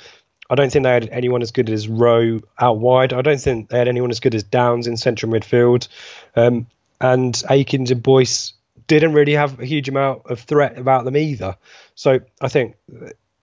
I 0.51 0.55
don't 0.55 0.73
think 0.73 0.85
they 0.85 0.93
had 0.93 1.09
anyone 1.11 1.43
as 1.43 1.51
good 1.51 1.69
as 1.69 1.89
Rowe 1.89 2.41
out 2.59 2.79
wide. 2.79 3.13
I 3.13 3.23
don't 3.23 3.41
think 3.41 3.69
they 3.69 3.79
had 3.79 3.89
anyone 3.89 4.11
as 4.11 4.21
good 4.21 4.35
as 4.35 4.43
Downes 4.43 4.87
in 4.87 4.97
central 4.97 5.31
midfield. 5.31 5.89
Um, 6.35 6.67
and 7.01 7.41
Akins 7.49 7.91
and 7.91 8.03
Boyce 8.03 8.55
didn't 8.87 9.13
really 9.13 9.35
have 9.35 9.61
a 9.61 9.67
huge 9.67 9.89
amount 9.89 10.23
of 10.27 10.41
threat 10.41 10.79
about 10.79 11.05
them 11.05 11.17
either. 11.17 11.57
So 11.95 12.21
I 12.41 12.49
think 12.49 12.77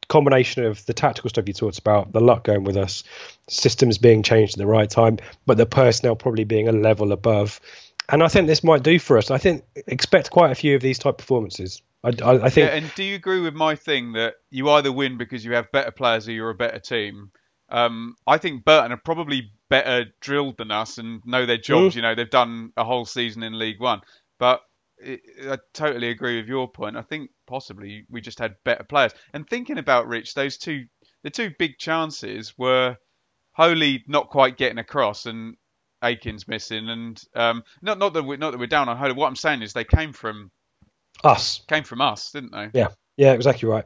combination 0.08 0.66
of 0.66 0.86
the 0.86 0.94
tactical 0.94 1.30
stuff 1.30 1.48
you 1.48 1.54
talked 1.54 1.80
about, 1.80 2.12
the 2.12 2.20
luck 2.20 2.44
going 2.44 2.64
with 2.64 2.78
us, 2.78 3.04
systems 3.48 3.98
being 3.98 4.24
changed 4.24 4.56
at 4.56 4.58
the 4.58 4.68
right 4.68 4.90
time, 4.90 5.18
but 5.46 5.58
the 5.58 5.66
personnel 5.66 6.16
probably 6.16 6.44
being 6.44 6.68
a 6.68 6.72
level 6.72 7.12
above. 7.12 7.60
And 8.10 8.24
I 8.24 8.28
think 8.28 8.48
this 8.48 8.64
might 8.64 8.84
do 8.84 9.00
for 9.00 9.18
us. 9.18 9.32
I 9.32 9.38
think 9.38 9.64
expect 9.88 10.32
quite 10.32 10.52
a 10.52 10.56
few 10.56 10.76
of 10.76 10.82
these 10.82 11.00
type 11.00 11.18
performances. 11.18 11.82
I, 12.04 12.10
I, 12.24 12.46
I 12.46 12.50
think 12.50 12.70
Yeah, 12.70 12.76
and 12.76 12.94
do 12.96 13.04
you 13.04 13.16
agree 13.16 13.42
with 13.42 13.56
my 13.56 13.76
thing 13.76 14.14
that 14.14 14.36
you 14.52 14.70
either 14.70 14.92
win 14.92 15.18
because 15.18 15.44
you 15.44 15.54
have 15.54 15.72
better 15.72 15.92
players 15.92 16.28
or 16.28 16.32
you're 16.32 16.52
a 16.52 16.56
better 16.56 16.80
team? 16.80 17.32
Um, 17.70 18.16
I 18.28 18.38
think 18.38 18.64
Burton 18.64 18.92
are 18.92 19.02
probably 19.04 19.52
better 19.70 20.06
drilled 20.22 20.58
than 20.58 20.72
us 20.72 21.00
and 21.00 21.22
know 21.26 21.46
their 21.46 21.58
jobs. 21.58 21.94
Mm. 21.94 21.96
You 21.96 22.02
know, 22.04 22.16
they've 22.16 22.30
done 22.30 22.72
a 22.78 22.84
whole 22.84 23.06
season 23.06 23.42
in 23.42 23.58
League 23.58 23.80
One. 23.80 24.02
But 24.38 24.62
it, 24.98 25.22
I 25.50 25.58
totally 25.74 26.10
agree 26.10 26.38
with 26.38 26.48
your 26.48 26.70
point. 26.72 26.98
I 26.98 27.02
think 27.02 27.32
possibly 27.48 28.06
we 28.10 28.22
just 28.22 28.40
had 28.40 28.56
better 28.64 28.84
players. 28.84 29.14
And 29.34 29.50
thinking 29.50 29.80
about 29.80 30.08
Rich, 30.08 30.36
those 30.36 30.58
two, 30.58 30.86
the 31.24 31.32
two 31.32 31.52
big 31.58 31.80
chances 31.80 32.54
were 32.58 32.98
Holy 33.54 34.04
not 34.08 34.30
quite 34.30 34.58
getting 34.58 34.78
across 34.78 35.26
and 35.26 35.56
Akins 36.06 36.48
missing. 36.48 36.90
And 36.90 37.24
um, 37.36 37.64
not 37.82 37.98
not 37.98 38.14
that 38.14 38.24
we're, 38.24 38.38
not 38.38 38.52
that 38.52 38.60
we're 38.60 38.68
down 38.68 38.90
on 38.90 38.98
Holy. 38.98 39.14
What 39.14 39.28
I'm 39.28 39.36
saying 39.36 39.62
is 39.62 39.74
they 39.74 39.84
came 39.84 40.14
from 40.14 40.52
us. 41.24 41.62
came 41.68 41.84
from 41.84 42.02
us, 42.02 42.32
didn't 42.32 42.52
they? 42.52 42.70
Yeah, 42.74 42.90
yeah, 43.18 43.34
exactly 43.34 43.68
right. 43.68 43.86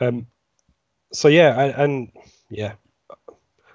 Um, 0.00 0.26
so 1.12 1.28
yeah, 1.28 1.60
and, 1.60 1.74
and 1.74 2.12
yeah, 2.48 2.72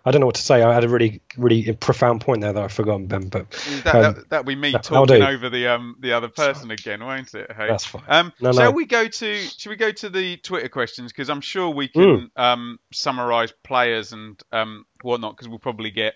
I 0.05 0.11
don't 0.11 0.21
know 0.21 0.27
what 0.27 0.35
to 0.35 0.41
say. 0.41 0.61
I 0.61 0.73
had 0.73 0.83
a 0.83 0.89
really, 0.89 1.21
really 1.35 1.73
profound 1.73 2.21
point 2.21 2.41
there 2.41 2.53
that 2.53 2.63
I've 2.63 2.71
forgotten, 2.71 3.07
Ben. 3.07 3.27
But 3.29 3.49
That, 3.83 3.95
um, 3.95 4.01
that, 4.13 4.29
that'll 4.29 4.45
be 4.45 4.55
me 4.55 4.71
talking 4.71 5.21
over 5.21 5.49
the 5.49 5.67
um 5.67 5.95
the 5.99 6.13
other 6.13 6.29
person 6.29 6.69
again, 6.71 7.03
won't 7.03 7.33
it? 7.33 7.51
Hey? 7.51 7.67
That's 7.67 7.85
fine. 7.85 8.03
Um, 8.07 8.33
No, 8.39 8.51
shall 8.51 8.65
no. 8.65 8.71
we 8.71 8.85
go 8.85 9.07
to 9.07 9.35
shall 9.37 9.71
we 9.71 9.75
go 9.75 9.91
to 9.91 10.09
the 10.09 10.37
Twitter 10.37 10.69
questions 10.69 11.11
because 11.11 11.29
I'm 11.29 11.41
sure 11.41 11.69
we 11.69 11.87
can 11.87 12.03
Mm. 12.03 12.29
um 12.35 12.79
summarise 12.93 13.51
players 13.63 14.13
and 14.13 14.39
um 14.51 14.85
whatnot 15.01 15.35
because 15.35 15.49
we'll 15.49 15.59
probably 15.59 15.91
get 15.91 16.13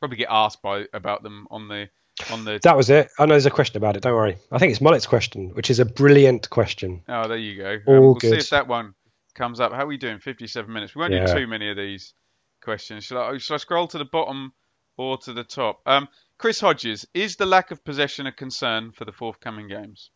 probably 0.00 0.16
get 0.18 0.28
asked 0.30 0.62
by 0.62 0.84
about 0.92 1.22
them 1.22 1.46
on 1.50 1.68
the 1.68 1.88
on 2.32 2.44
the. 2.44 2.58
that 2.64 2.76
was 2.76 2.90
it. 2.90 3.10
I 3.18 3.26
know 3.26 3.34
there's 3.34 3.46
a 3.46 3.50
question 3.50 3.76
about 3.76 3.96
it. 3.96 4.02
Don't 4.02 4.14
worry. 4.14 4.36
I 4.50 4.58
think 4.58 4.72
it's 4.72 4.80
Mullet's 4.80 5.06
question, 5.06 5.50
which 5.50 5.70
is 5.70 5.78
a 5.78 5.84
brilliant 5.84 6.50
question. 6.50 7.02
Oh, 7.08 7.28
there 7.28 7.36
you 7.36 7.56
go. 7.56 7.78
All 7.86 7.94
Um, 7.96 8.00
we'll 8.02 8.20
see 8.20 8.36
if 8.36 8.50
that 8.50 8.66
one 8.66 8.94
comes 9.34 9.60
up. 9.60 9.72
How 9.72 9.84
are 9.84 9.86
we 9.86 9.96
doing? 9.98 10.18
57 10.18 10.72
minutes. 10.72 10.94
We 10.94 11.00
won't 11.00 11.12
Yeah. 11.12 11.26
do 11.26 11.34
too 11.34 11.46
many 11.46 11.70
of 11.70 11.76
these 11.76 12.14
questions. 12.62 13.04
Shall 13.04 13.18
I, 13.18 13.38
shall 13.38 13.54
I 13.54 13.58
scroll 13.58 13.86
to 13.88 13.98
the 13.98 14.04
bottom 14.04 14.52
or 14.96 15.16
to 15.18 15.32
the 15.32 15.44
top? 15.44 15.80
Um, 15.86 16.08
Chris 16.38 16.60
Hodges, 16.60 17.06
is 17.14 17.36
the 17.36 17.46
lack 17.46 17.70
of 17.70 17.84
possession 17.84 18.26
a 18.26 18.32
concern 18.32 18.90
for 18.92 19.04
the 19.04 19.12
forthcoming 19.12 19.68
games? 19.68 20.10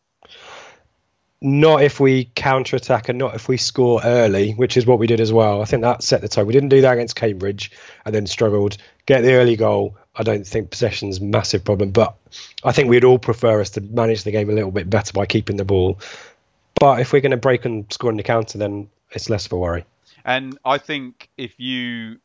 Not 1.45 1.83
if 1.83 1.99
we 1.99 2.31
counter 2.35 2.77
attack 2.77 3.09
and 3.09 3.19
not 3.19 3.35
if 3.35 3.49
we 3.49 3.57
score 3.57 3.99
early, 4.01 4.53
which 4.53 4.77
is 4.77 4.85
what 4.85 4.97
we 4.97 5.07
did 5.07 5.19
as 5.19 5.33
well. 5.33 5.61
I 5.61 5.65
think 5.65 5.81
that 5.81 6.01
set 6.01 6.21
the 6.21 6.29
tone. 6.29 6.47
We 6.47 6.53
didn't 6.53 6.69
do 6.69 6.79
that 6.81 6.93
against 6.93 7.17
Cambridge 7.17 7.69
and 8.05 8.15
then 8.15 8.27
struggled. 8.27 8.77
Get 9.05 9.23
the 9.23 9.33
early 9.33 9.57
goal. 9.57 9.97
I 10.15 10.23
don't 10.23 10.47
think 10.47 10.69
possession's 10.69 11.19
a 11.19 11.23
massive 11.23 11.65
problem, 11.65 11.91
but 11.91 12.15
I 12.63 12.71
think 12.71 12.89
we'd 12.89 13.03
all 13.03 13.19
prefer 13.19 13.59
us 13.59 13.71
to 13.71 13.81
manage 13.81 14.23
the 14.23 14.31
game 14.31 14.49
a 14.49 14.53
little 14.53 14.71
bit 14.71 14.89
better 14.89 15.11
by 15.11 15.25
keeping 15.25 15.57
the 15.57 15.65
ball. 15.65 15.99
But 16.79 17.01
if 17.01 17.11
we're 17.11 17.19
going 17.19 17.31
to 17.31 17.37
break 17.37 17.65
and 17.65 17.91
score 17.91 18.09
in 18.09 18.15
the 18.15 18.23
counter, 18.23 18.57
then 18.57 18.89
it's 19.11 19.29
less 19.29 19.45
of 19.45 19.51
a 19.51 19.57
worry. 19.57 19.83
And 20.23 20.57
I 20.63 20.77
think 20.77 21.29
if 21.37 21.59
you, 21.59 22.19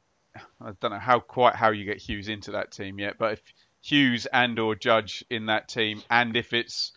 I 0.61 0.73
don't 0.81 0.93
know 0.93 0.99
how 0.99 1.19
quite 1.19 1.57
how 1.57 1.71
you 1.71 1.85
get 1.85 1.99
Huws 1.99 2.29
into 2.29 2.53
that 2.53 2.71
team 2.71 3.01
yet, 3.01 3.19
but 3.19 3.33
if 3.33 3.43
Huws 3.85 4.29
and 4.33 4.59
or 4.59 4.77
Judge 4.77 5.25
in 5.29 5.47
that 5.47 5.69
team, 5.69 6.03
and 6.09 6.37
if 6.37 6.53
it's 6.53 6.93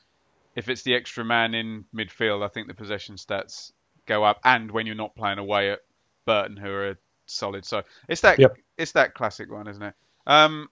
if 0.56 0.70
it's 0.70 0.82
the 0.84 0.96
extra 0.96 1.24
man 1.26 1.54
in 1.54 1.86
midfield, 1.96 2.44
I 2.44 2.48
think 2.50 2.68
the 2.68 2.74
possession 2.74 3.16
stats 3.16 3.72
go 4.06 4.24
up. 4.24 4.40
And 4.44 4.70
when 4.72 4.86
you're 4.86 4.96
not 4.96 5.16
playing 5.16 5.38
away 5.40 5.72
at 5.72 5.80
Burton, 6.26 6.58
who 6.58 6.70
are 6.70 6.98
solid, 7.26 7.66
so 7.66 7.84
it's 8.10 8.22
that 8.22 8.40
Yep. 8.40 8.58
it's 8.78 8.92
that 8.94 9.14
classic 9.14 9.52
one, 9.52 9.68
isn't 9.68 9.84
it? 9.84 9.94
Um, 10.28 10.70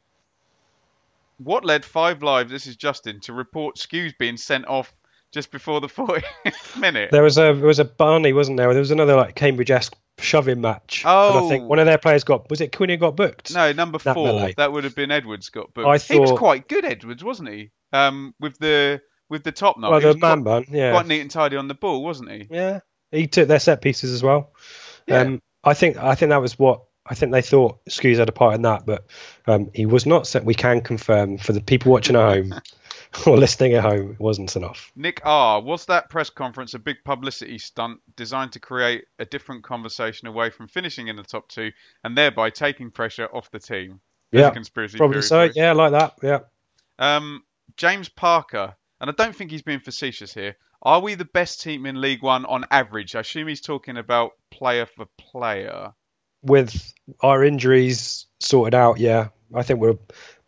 what 1.38 1.64
led 1.66 1.86
Five 1.86 2.22
Live? 2.22 2.50
This 2.50 2.68
is 2.68 2.76
Justin 2.76 3.20
to 3.22 3.34
report 3.34 3.78
Skuse 3.78 4.18
being 4.18 4.38
sent 4.38 4.68
off 4.68 4.94
just 5.32 5.52
before 5.52 5.80
the 5.80 5.88
40th 5.88 6.80
minute. 6.80 7.12
There 7.12 7.24
was 7.24 7.38
a 7.38 7.54
there 7.54 7.68
was 7.68 7.80
a 7.80 7.86
Barney, 7.86 8.34
wasn't 8.34 8.58
there? 8.58 8.70
There 8.74 8.80
was 8.80 8.92
another 8.92 9.16
like 9.16 9.36
Cambridge-esque 9.36 9.96
shoving 10.18 10.60
match. 10.60 11.04
And 11.06 11.14
I 11.38 11.40
Oh. 11.42 11.48
think 11.48 11.70
one 11.70 11.80
of 11.80 11.86
their 11.86 11.98
players 11.98 12.24
got 12.24 12.50
was 12.50 12.60
it 12.62 12.76
Quinn 12.76 12.90
who 12.90 12.98
got 12.98 13.16
booked? 13.16 13.54
No, 13.54 13.72
number 13.72 14.00
four. 14.00 14.14
melee. 14.26 14.54
That 14.58 14.72
would 14.72 14.84
have 14.84 14.96
been 14.96 15.12
Edwards 15.12 15.50
got 15.50 15.74
booked. 15.74 15.88
I 15.88 15.98
thought, 15.98 16.14
He 16.14 16.20
was 16.20 16.32
quite 16.38 16.68
good, 16.68 16.84
Edwards, 16.84 17.24
wasn't 17.24 17.50
he? 17.50 17.72
Um, 17.94 18.36
with 18.40 18.58
the 18.60 19.02
with 19.30 19.44
the 19.44 19.52
top 19.52 19.78
knot. 19.78 19.92
Well, 19.92 20.02
the 20.02 20.18
man 20.18 20.44
quite, 20.44 20.44
bun, 20.44 20.66
yeah. 20.70 20.92
quite 20.92 21.08
neat 21.08 21.22
and 21.22 21.32
tidy 21.32 21.56
on 21.56 21.68
the 21.68 21.74
ball, 21.74 22.04
wasn't 22.04 22.32
he? 22.32 22.48
Yeah, 22.50 22.80
he 23.12 23.28
took 23.28 23.48
their 23.48 23.60
set 23.60 23.82
pieces 23.82 24.12
as 24.12 24.24
well. 24.24 24.54
Yeah. 25.08 25.22
Um, 25.22 25.42
I 25.64 25.74
think 25.74 25.98
I 25.98 26.16
think 26.16 26.30
that 26.30 26.42
was 26.42 26.58
what 26.58 26.84
I 27.06 27.16
think 27.16 27.32
they 27.32 27.42
thought 27.42 27.84
Skuse 27.90 28.18
had 28.18 28.30
a 28.30 28.34
part 28.34 28.56
in 28.56 28.62
that, 28.64 28.86
but 28.86 29.06
um, 29.48 29.72
he 29.74 29.86
was 29.86 30.06
not. 30.06 30.28
Set. 30.28 30.46
We 30.46 30.54
can 30.54 30.82
confirm 30.82 31.38
for 31.38 31.54
the 31.54 31.62
people 31.62 31.92
watching 31.92 32.16
at 32.16 32.22
home 32.22 32.54
or 33.26 33.38
listening 33.38 33.74
at 33.74 33.84
home, 33.84 34.12
it 34.12 34.20
wasn't 34.20 34.56
enough. 34.56 34.92
Nick 34.96 35.22
R, 35.26 35.62
was 35.62 35.86
that 35.88 36.10
press 36.10 36.30
conference 36.30 36.74
a 36.74 36.80
big 36.80 36.98
publicity 37.04 37.58
stunt 37.58 38.00
designed 38.16 38.54
to 38.54 38.60
create 38.60 39.06
a 39.18 39.26
different 39.26 39.64
conversation 39.64 40.28
away 40.28 40.50
from 40.50 40.68
finishing 40.68 41.08
in 41.08 41.16
the 41.16 41.24
top 41.24 41.50
two 41.50 41.72
and 42.04 42.18
thereby 42.18 42.50
taking 42.50 42.92
pressure 42.92 43.28
off 43.34 43.50
the 43.52 43.60
team? 43.60 44.00
There's 44.32 44.44
Yeah, 44.44 44.50
conspiracy 44.52 44.98
Probably 44.98 45.22
so. 45.24 45.50
Yeah, 45.56 45.74
like 45.74 45.92
that. 45.92 46.14
Yeah. 46.22 46.40
Um, 47.00 47.44
James 47.78 48.10
Parker, 48.10 48.76
and 49.00 49.10
I 49.10 49.14
don't 49.14 49.36
think 49.36 49.52
he's 49.52 49.62
being 49.62 49.80
facetious 49.80 50.34
here. 50.34 50.56
Are 50.82 51.02
we 51.02 51.16
the 51.16 51.26
best 51.26 51.62
team 51.62 51.86
in 51.86 52.00
League 52.00 52.24
One 52.24 52.46
on 52.46 52.66
average? 52.72 53.16
I 53.16 53.20
assume 53.20 53.48
he's 53.48 53.62
talking 53.62 53.98
about 53.98 54.32
player 54.50 54.86
for 54.86 55.06
player. 55.18 55.94
With 56.42 56.94
our 57.22 57.44
injuries 57.44 58.28
sorted 58.40 58.74
out, 58.74 58.98
yeah, 58.98 59.30
I 59.54 59.64
think 59.64 59.80
we'll 59.82 60.00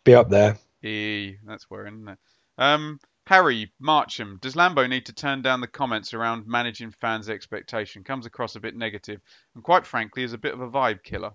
be 0.04 0.14
up 0.14 0.30
there. 0.30 0.56
E, 0.82 1.36
that's 1.46 1.68
worrying, 1.68 1.96
isn't 1.96 2.08
it? 2.08 2.18
Um, 2.58 2.98
Harry 3.26 3.72
Marcham, 3.80 4.40
does 4.40 4.54
Lambo 4.54 4.88
need 4.88 5.06
to 5.06 5.12
turn 5.12 5.42
down 5.42 5.60
the 5.60 5.68
comments 5.68 6.12
around 6.12 6.46
managing 6.46 6.90
fans' 6.90 7.30
expectation? 7.30 8.04
Comes 8.04 8.26
across 8.26 8.56
a 8.56 8.60
bit 8.60 8.74
negative, 8.74 9.20
and 9.54 9.62
quite 9.62 9.86
frankly, 9.86 10.22
is 10.22 10.32
a 10.32 10.38
bit 10.38 10.54
of 10.54 10.60
a 10.60 10.70
vibe 10.70 11.02
killer. 11.02 11.32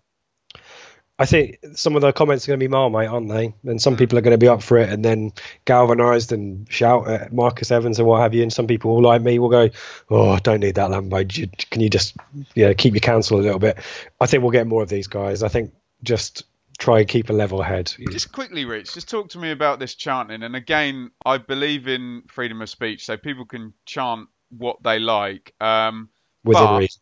I 1.20 1.26
think 1.26 1.57
some 1.74 1.95
of 1.95 2.03
the 2.03 2.11
comments 2.13 2.45
are 2.45 2.51
going 2.51 2.59
to 2.59 2.63
be 2.63 2.68
Marmite, 2.68 3.07
aren't 3.09 3.30
they? 3.30 3.53
And 3.65 3.82
some 3.82 3.97
people 3.97 4.20
are 4.20 4.22
going 4.22 4.36
to 4.36 4.38
be 4.38 4.47
up 4.47 4.61
for 4.61 4.78
it 4.78 4.89
and 4.89 5.03
then 5.03 5.32
galvanised 5.65 6.32
and 6.32 6.72
shout 6.72 7.07
at 7.07 7.34
Marcus 7.34 7.72
Evans 7.72 7.97
and 7.97 8.07
what 8.07 8.22
have 8.22 8.36
you. 8.36 8.43
And 8.43 8.53
some 8.53 8.68
people 8.68 9.01
like 9.01 9.24
me 9.24 9.39
will 9.39 9.49
go, 9.49 9.70
"Oh, 10.11 10.30
I 10.30 10.39
don't 10.39 10.59
need 10.59 10.76
that 10.76 10.91
Lambo. 10.91 11.36
You- 11.36 11.49
Can 11.72 11.82
you 11.82 11.89
just, 11.89 12.15
yeah, 12.53 12.74
keep 12.74 12.93
your 12.93 12.99
counsel 13.01 13.39
a 13.39 13.41
little 13.41 13.57
bit?" 13.57 13.80
I 14.22 14.28
think 14.28 14.43
we'll 14.43 14.51
get 14.51 14.68
more 14.68 14.84
of 14.84 14.89
these 14.89 15.07
guys. 15.07 15.41
I 15.41 15.47
think 15.47 15.74
just 16.03 16.43
try 16.78 16.99
and 16.99 17.07
keep 17.07 17.32
a 17.32 17.34
level 17.34 17.63
head. 17.63 17.91
Just 18.11 18.32
quickly, 18.32 18.65
Rich, 18.65 18.93
just 18.93 19.09
talk 19.09 19.30
to 19.30 19.39
me 19.39 19.49
about 19.49 19.80
this 19.80 19.95
chanting. 19.95 20.43
And 20.43 20.55
again, 20.55 21.09
I 21.26 21.39
believe 21.39 21.88
in 21.88 22.22
freedom 22.28 22.61
of 22.61 22.70
speech, 22.70 23.03
so 23.05 23.18
people 23.18 23.45
can 23.45 23.74
chant 23.88 24.30
what 24.55 24.84
they 24.84 24.99
like. 24.99 25.55
Um, 25.59 26.09
Within 26.43 26.63
but- 26.63 26.78
reason. 26.78 27.01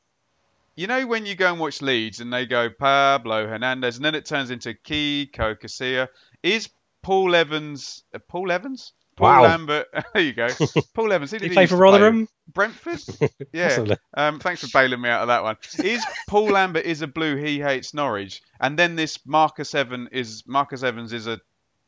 You 0.76 0.88
know 0.88 1.08
when 1.08 1.26
you 1.26 1.36
go 1.36 1.50
and 1.52 1.60
watch 1.60 1.82
Leeds 1.82 2.20
and 2.20 2.32
they 2.34 2.46
go 2.46 2.70
Pablo 2.70 3.48
Hernandez 3.48 3.96
and 3.96 4.04
then 4.06 4.16
it 4.16 4.26
turns 4.26 4.52
into 4.52 4.74
Kiko 4.74 5.56
Casilla. 5.60 6.10
Is 6.44 6.70
Paul 7.02 7.34
Evans 7.36 8.04
uh, 8.14 8.20
Paul 8.28 8.52
Evans? 8.52 8.92
Paul 9.16 9.28
Wow. 9.30 9.44
Lambert. 9.44 9.88
there 10.14 10.22
you 10.22 10.34
go. 10.34 10.48
Paul 10.94 11.14
Evans. 11.14 11.32
Who 11.32 11.40
Did 11.40 11.44
did 11.44 11.52
he 11.52 11.56
play 11.56 11.66
for 11.68 11.76
to 11.76 11.76
play 11.78 11.82
Rotherham? 11.92 12.28
Brentford. 12.54 13.02
Yeah. 13.54 13.96
Um, 14.14 14.40
thanks 14.40 14.62
for 14.62 14.78
bailing 14.78 15.00
me 15.00 15.08
out 15.10 15.22
of 15.22 15.28
that 15.30 15.44
one. 15.44 15.56
Is 15.84 16.06
Paul 16.28 16.48
Lambert 16.48 16.86
is 16.86 17.02
a 17.02 17.08
blue? 17.08 17.38
He 17.38 17.60
hates 17.60 17.94
Norwich. 17.94 18.42
And 18.60 18.78
then 18.78 18.96
this 18.98 19.20
Marcus 19.26 19.74
Evans 19.74 20.10
is 20.12 20.44
Marcus 20.46 20.84
Evans 20.84 21.14
is 21.14 21.28
a 21.28 21.40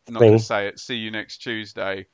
not 0.07 0.19
going 0.21 0.38
to 0.38 0.39
say 0.39 0.67
it. 0.67 0.79
See 0.79 0.95
you 0.95 1.11
next 1.11 1.39
Tuesday. 1.39 2.07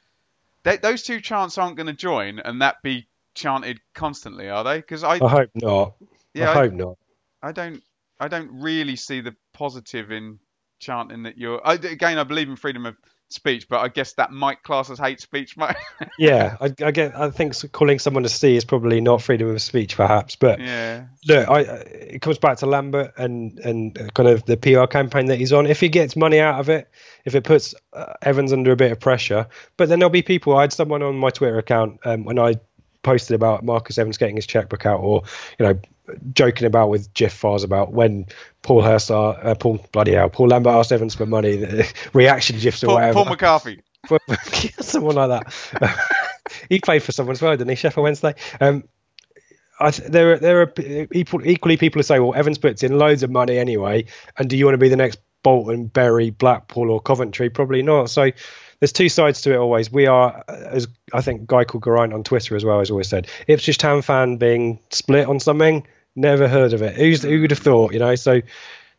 They, 0.63 0.77
those 0.77 1.03
two 1.03 1.21
chants 1.21 1.57
aren't 1.59 1.75
going 1.77 1.87
to 1.87 1.93
join 1.93 2.39
and 2.39 2.61
that 2.61 2.81
be 2.81 3.07
chanted 3.35 3.79
constantly, 3.93 4.49
are 4.49 4.63
they? 4.63 4.77
Because 4.77 5.03
I 5.03 5.15
I 5.23 5.29
hope 5.29 5.49
not. 5.53 5.93
Yeah 6.33 6.49
I 6.49 6.53
I- 6.53 6.55
hope 6.55 6.73
not. 6.73 6.97
I 7.41 7.51
don't 7.51 7.83
I 8.19 8.27
don't 8.27 8.61
really 8.61 8.95
see 8.95 9.21
the 9.21 9.35
positive 9.53 10.11
in 10.11 10.39
chanting 10.79 11.23
that 11.23 11.37
you're 11.37 11.65
I, 11.65 11.73
again 11.73 12.17
I 12.17 12.23
believe 12.23 12.49
in 12.49 12.55
freedom 12.55 12.85
of 12.85 12.95
speech 13.29 13.67
but 13.67 13.79
I 13.79 13.87
guess 13.87 14.13
that 14.13 14.31
might 14.31 14.61
class 14.63 14.89
as 14.89 14.99
hate 14.99 15.19
speech 15.19 15.57
might 15.57 15.75
Yeah, 16.17 16.57
I, 16.61 16.73
I 16.83 16.91
get. 16.91 17.15
I 17.15 17.29
think 17.31 17.55
calling 17.71 17.99
someone 17.99 18.23
a 18.25 18.29
C 18.29 18.55
is 18.55 18.65
probably 18.65 19.01
not 19.01 19.21
freedom 19.21 19.49
of 19.49 19.61
speech, 19.61 19.97
perhaps. 19.97 20.35
But 20.35 20.59
yeah 20.59 21.05
look, 21.27 21.49
I, 21.49 21.59
it 21.61 22.21
comes 22.21 22.37
back 22.37 22.57
to 22.59 22.65
Lambert 22.65 23.13
and 23.17 23.59
and 23.59 24.13
kind 24.13 24.29
of 24.29 24.45
the 24.45 24.57
PR 24.57 24.85
campaign 24.85 25.27
that 25.27 25.37
he's 25.37 25.53
on. 25.53 25.65
If 25.65 25.79
he 25.79 25.89
gets 25.89 26.15
money 26.15 26.39
out 26.39 26.59
of 26.59 26.69
it, 26.69 26.89
if 27.25 27.35
it 27.35 27.43
puts 27.43 27.73
uh, 27.93 28.13
Evans 28.21 28.53
under 28.53 28.71
a 28.71 28.75
bit 28.75 28.91
of 28.91 28.99
pressure, 28.99 29.47
but 29.77 29.89
then 29.89 29.99
there'll 29.99 30.11
be 30.11 30.21
people. 30.21 30.55
I 30.55 30.61
had 30.61 30.73
someone 30.73 31.01
on 31.01 31.15
my 31.17 31.29
Twitter 31.29 31.57
account 31.57 31.99
um, 32.05 32.25
when 32.25 32.37
I 32.37 32.55
posted 33.01 33.35
about 33.35 33.63
Marcus 33.63 33.97
Evans 33.97 34.17
getting 34.17 34.35
his 34.35 34.47
checkbook 34.47 34.85
out, 34.85 34.99
or 34.99 35.23
you 35.57 35.65
know, 35.65 35.79
joking 36.33 36.67
about 36.67 36.89
with 36.89 37.13
Jeff 37.13 37.33
Fars 37.33 37.63
about 37.63 37.91
when 37.93 38.25
Paul 38.61 38.81
Hurst, 38.81 39.11
uh, 39.11 39.55
Paul 39.55 39.85
bloody 39.91 40.13
hell, 40.13 40.29
Paul 40.29 40.47
Lambert 40.49 40.73
asked 40.73 40.91
Evans 40.91 41.15
for 41.15 41.25
money, 41.25 41.57
the 41.57 41.93
reaction 42.13 42.57
gifs 42.59 42.83
or 42.83 42.87
Paul, 42.87 42.95
whatever. 42.95 43.13
Paul 43.13 43.25
McCarthy 43.25 43.81
someone 44.79 45.15
like 45.15 45.29
that. 45.29 45.97
he 46.69 46.79
played 46.79 47.03
for 47.03 47.11
someone 47.11 47.33
as 47.33 47.41
well, 47.41 47.51
didn't 47.51 47.69
he? 47.69 47.75
Sheffield 47.75 48.03
Wednesday. 48.03 48.35
Um, 48.59 48.83
I 49.79 49.91
th- 49.91 50.09
there 50.09 50.33
are 50.33 50.37
there 50.37 50.61
are 50.61 50.73
equal, 51.11 51.45
equally 51.45 51.77
people 51.77 51.99
who 51.99 52.03
say, 52.03 52.19
well, 52.19 52.35
Evans 52.35 52.57
puts 52.57 52.83
in 52.83 52.97
loads 52.97 53.23
of 53.23 53.31
money 53.31 53.57
anyway, 53.57 54.05
and 54.37 54.49
do 54.49 54.57
you 54.57 54.65
want 54.65 54.75
to 54.75 54.79
be 54.79 54.89
the 54.89 54.95
next 54.95 55.19
Bolton, 55.41 55.87
Bury, 55.87 56.29
Blackpool, 56.29 56.91
or 56.91 57.01
Coventry? 57.01 57.49
Probably 57.49 57.81
not. 57.81 58.09
So 58.09 58.31
there's 58.79 58.93
two 58.93 59.09
sides 59.09 59.41
to 59.41 59.53
it 59.53 59.57
always. 59.57 59.91
We 59.91 60.07
are, 60.07 60.43
uh, 60.47 60.51
as 60.51 60.87
I 61.13 61.21
think, 61.21 61.47
guy 61.47 61.63
called 61.63 61.83
Geraint 61.83 62.13
on 62.13 62.23
Twitter 62.23 62.55
as 62.55 62.65
well 62.65 62.79
has 62.79 62.91
always 62.91 63.07
said, 63.07 63.29
Ipswich 63.47 63.77
Town 63.77 64.01
fan 64.01 64.37
being 64.37 64.79
split 64.89 65.27
on 65.27 65.39
something. 65.39 65.87
Never 66.15 66.47
heard 66.47 66.73
of 66.73 66.81
it. 66.81 66.95
Who's 66.95 67.23
who 67.23 67.41
would 67.41 67.51
have 67.51 67.59
thought? 67.59 67.93
You 67.93 67.99
know. 67.99 68.15
So 68.15 68.41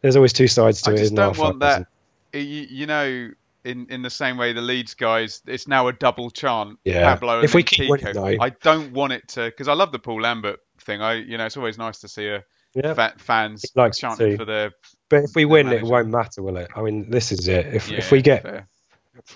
there's 0.00 0.16
always 0.16 0.32
two 0.32 0.48
sides 0.48 0.82
to 0.82 0.90
I 0.90 0.94
it. 0.94 0.96
I 0.96 1.02
just 1.02 1.14
don't 1.14 1.38
want 1.38 1.60
that 1.60 1.86
you, 2.32 2.40
you 2.40 2.86
know 2.86 3.30
in 3.64 3.86
in 3.88 4.02
the 4.02 4.10
same 4.10 4.36
way 4.36 4.52
the 4.52 4.60
Leeds 4.60 4.94
guys 4.94 5.40
it's 5.46 5.66
now 5.68 5.86
a 5.88 5.92
double 5.92 6.30
chant 6.30 6.78
Yeah. 6.84 7.14
Pablo 7.14 7.36
and 7.36 7.44
If 7.44 7.54
we 7.54 7.62
keep 7.62 7.88
winning, 7.88 8.12
though- 8.12 8.36
I 8.40 8.50
don't 8.50 8.92
want 8.92 9.12
it 9.12 9.28
to 9.28 9.44
because 9.46 9.68
I 9.68 9.72
love 9.74 9.92
the 9.92 9.98
Paul 9.98 10.20
Lambert 10.22 10.60
thing 10.80 11.00
I 11.00 11.14
you 11.14 11.38
know 11.38 11.46
it's 11.46 11.56
always 11.56 11.78
nice 11.78 12.00
to 12.00 12.08
see 12.08 12.26
a 12.26 12.44
Yeah. 12.74 12.92
fa- 12.94 13.14
fans 13.16 13.62
He 13.62 13.80
likes 13.80 13.98
chanting 13.98 14.36
for 14.36 14.44
their 14.44 14.72
But 15.08 15.24
if 15.24 15.30
we 15.36 15.44
win, 15.44 15.68
it 15.72 15.82
won't 15.84 16.08
matter, 16.08 16.42
will 16.42 16.56
it? 16.56 16.68
I 16.74 16.82
mean, 16.82 17.08
this 17.10 17.30
is 17.30 17.46
it. 17.48 17.66
If 17.72 17.88
yeah, 17.90 17.98
if 17.98 18.10
we 18.10 18.20
get, 18.20 18.42
fair. 18.42 18.66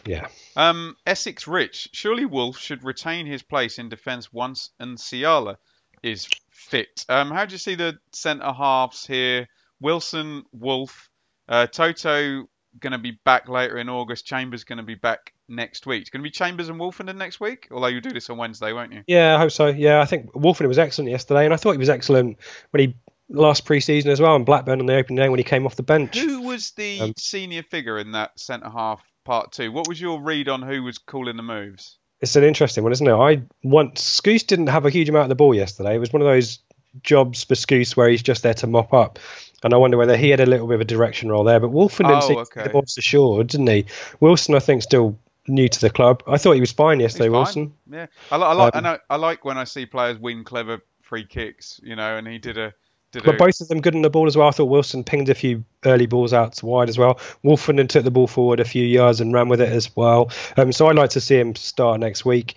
yeah, 0.05 0.27
Um, 0.57 0.97
Essex 1.07 1.47
Rich. 1.47 1.91
Surely 1.93 2.27
Wolf 2.27 2.59
should 2.59 2.83
retain 2.83 3.27
his 3.27 3.43
place 3.43 3.79
in 3.79 3.89
defence 3.89 4.33
once 4.33 4.71
and 4.81 4.99
Ciala 4.99 5.57
is 6.03 6.29
fit. 6.59 7.05
Um, 7.09 7.31
how 7.31 7.45
do 7.47 7.53
you 7.53 7.59
see 7.59 7.75
the 7.77 7.99
centre 8.13 8.53
halves 8.53 9.07
here? 9.07 9.49
Wilson, 9.81 10.45
Wolf, 10.53 11.09
uh, 11.49 11.67
Toto 11.67 12.49
going 12.81 12.93
to 12.93 12.99
be 12.99 13.19
back 13.25 13.49
later 13.49 13.79
in 13.79 13.89
August. 13.89 14.27
Chambers 14.27 14.65
going 14.65 14.77
to 14.79 14.83
be 14.83 14.95
back 14.97 15.33
next 15.49 15.87
week. 15.87 16.03
It's 16.03 16.11
going 16.11 16.21
to 16.21 16.25
be 16.25 16.31
Chambers 16.31 16.69
and 16.69 16.79
Woolfenden 16.81 17.17
next 17.17 17.41
week. 17.41 17.69
Although 17.71 17.87
you 17.89 18.01
do 18.01 18.11
this 18.11 18.29
on 18.29 18.37
Wednesday, 18.39 18.73
won't 18.73 18.93
you? 18.93 19.03
yeah, 19.07 19.37
I 19.37 19.39
hope 19.39 19.53
so. 19.53 19.69
Yeah, 19.69 20.01
I 20.01 20.05
think 20.05 20.33
Wolfen 20.33 20.67
was 20.69 20.79
excellent 20.79 21.11
yesterday, 21.11 21.45
and 21.45 21.55
I 21.55 21.57
thought 21.57 21.73
he 21.73 21.79
was 21.79 21.89
excellent 21.89 22.39
when 22.71 22.81
he 22.89 22.97
last 23.31 23.65
pre-season 23.65 24.11
as 24.11 24.21
well, 24.21 24.35
and 24.37 24.45
Blackburn 24.47 24.81
on 24.81 24.87
the 24.87 24.97
opening 24.97 25.17
day 25.17 25.29
when 25.29 25.39
he 25.39 25.45
came 25.45 25.65
off 25.67 25.77
the 25.77 25.83
bench. 25.83 26.19
Who 26.19 26.43
was 26.43 26.73
the 26.73 27.01
Um, 27.01 27.13
senior 27.17 27.63
figure 27.63 27.99
in 27.99 28.13
that 28.13 28.39
centre 28.39 28.71
half 28.71 29.03
part 29.25 29.53
two? 29.53 29.71
What 29.71 29.87
was 29.89 30.01
your 30.01 30.21
read 30.23 30.49
on 30.49 30.63
who 30.63 30.83
was 30.83 30.99
calling 30.99 31.37
the 31.37 31.43
moves? 31.43 31.98
It's 32.21 32.35
an 32.37 32.45
interesting 32.45 32.83
one, 32.83 32.93
isn't 32.93 33.07
it? 33.07 33.13
I 33.13 33.43
once 33.63 34.21
Skuse 34.21 34.47
didn't 34.47 34.69
have 34.69 34.85
a 34.87 34.91
huge 34.91 35.09
amount 35.09 35.25
of 35.25 35.29
the 35.29 35.35
ball 35.37 35.55
yesterday. 35.55 35.95
It 35.95 35.99
was 35.99 36.13
one 36.13 36.21
of 36.23 36.27
those 36.27 36.59
jobs 37.03 37.45
for 37.45 37.55
Skuse 37.55 37.97
where 37.97 38.09
he's 38.09 38.23
just 38.23 38.43
there 38.43 38.55
to 38.55 38.67
mop 38.67 38.93
up. 38.93 39.19
And 39.63 39.75
I 39.75 39.77
wonder 39.77 39.97
whether 39.97 40.17
he 40.17 40.31
had 40.31 40.41
a 40.41 40.47
little 40.47 40.67
bit 40.67 40.75
of 40.77 40.81
a 40.81 40.85
direction 40.85 41.29
role 41.31 41.45
there. 41.45 41.61
But 41.61 41.71
Wolfen 41.71 42.09
didn't 42.09 42.37
Oh, 42.37 42.41
okay. 42.41 42.65
the 42.65 42.71
ball's 42.71 42.97
assured, 42.99 43.49
didn't 43.49 43.67
he? 43.69 43.87
Wilson, 44.21 44.55
I 44.55 44.61
think, 44.61 44.83
still 44.83 45.19
new 45.47 45.69
to 45.69 45.81
the 45.81 45.91
club. 45.91 46.23
I 46.27 46.39
thought 46.39 46.53
he 46.53 46.61
was 46.61 46.73
fine 46.73 47.01
yesterday, 47.01 47.27
fine. 47.27 47.33
Wilson. 47.33 47.75
Yeah, 47.91 48.07
I, 48.31 48.37
li- 48.37 48.45
I 48.45 48.53
like. 48.53 48.77
Um, 48.77 48.87
I. 48.87 48.99
I 49.11 49.17
like 49.17 49.45
when 49.45 49.59
I 49.59 49.65
see 49.65 49.87
players 49.87 50.19
win 50.19 50.45
clever 50.45 50.79
free 51.03 51.25
kicks. 51.25 51.81
You 51.83 51.97
know, 51.97 52.17
and 52.17 52.27
he 52.27 52.39
did 52.39 52.59
a 52.59 52.73
did 53.13 53.25
But 53.25 53.37
a. 53.37 53.39
both 53.39 53.61
of 53.61 53.69
them 53.69 53.81
good 53.81 53.95
on 53.95 54.03
the 54.03 54.11
ball 54.11 54.27
as 54.27 54.37
well. 54.37 54.49
I 54.49 54.51
thought 54.51 54.67
Wilson 54.67 55.05
pinged 55.05 55.29
a 55.29 55.35
few 55.35 55.65
early 55.85 56.07
balls 56.07 56.33
out 56.33 56.63
wide 56.63 56.89
as 56.89 56.99
well. 56.99 57.15
Woolfenden 57.45 57.89
took 57.89 58.05
the 58.05 58.11
ball 58.11 58.27
forward 58.27 58.61
a 58.61 58.65
few 58.65 58.85
yards 58.85 59.21
and 59.21 59.33
ran 59.33 59.49
with 59.49 59.61
it 59.61 59.71
as 59.71 59.95
well. 59.97 60.31
Um, 60.57 60.73
so 60.73 60.89
I'd 60.89 60.97
like 60.97 61.11
to 61.11 61.21
see 61.21 61.39
him 61.39 61.55
start 61.55 62.01
next 62.01 62.25
week. 62.25 62.55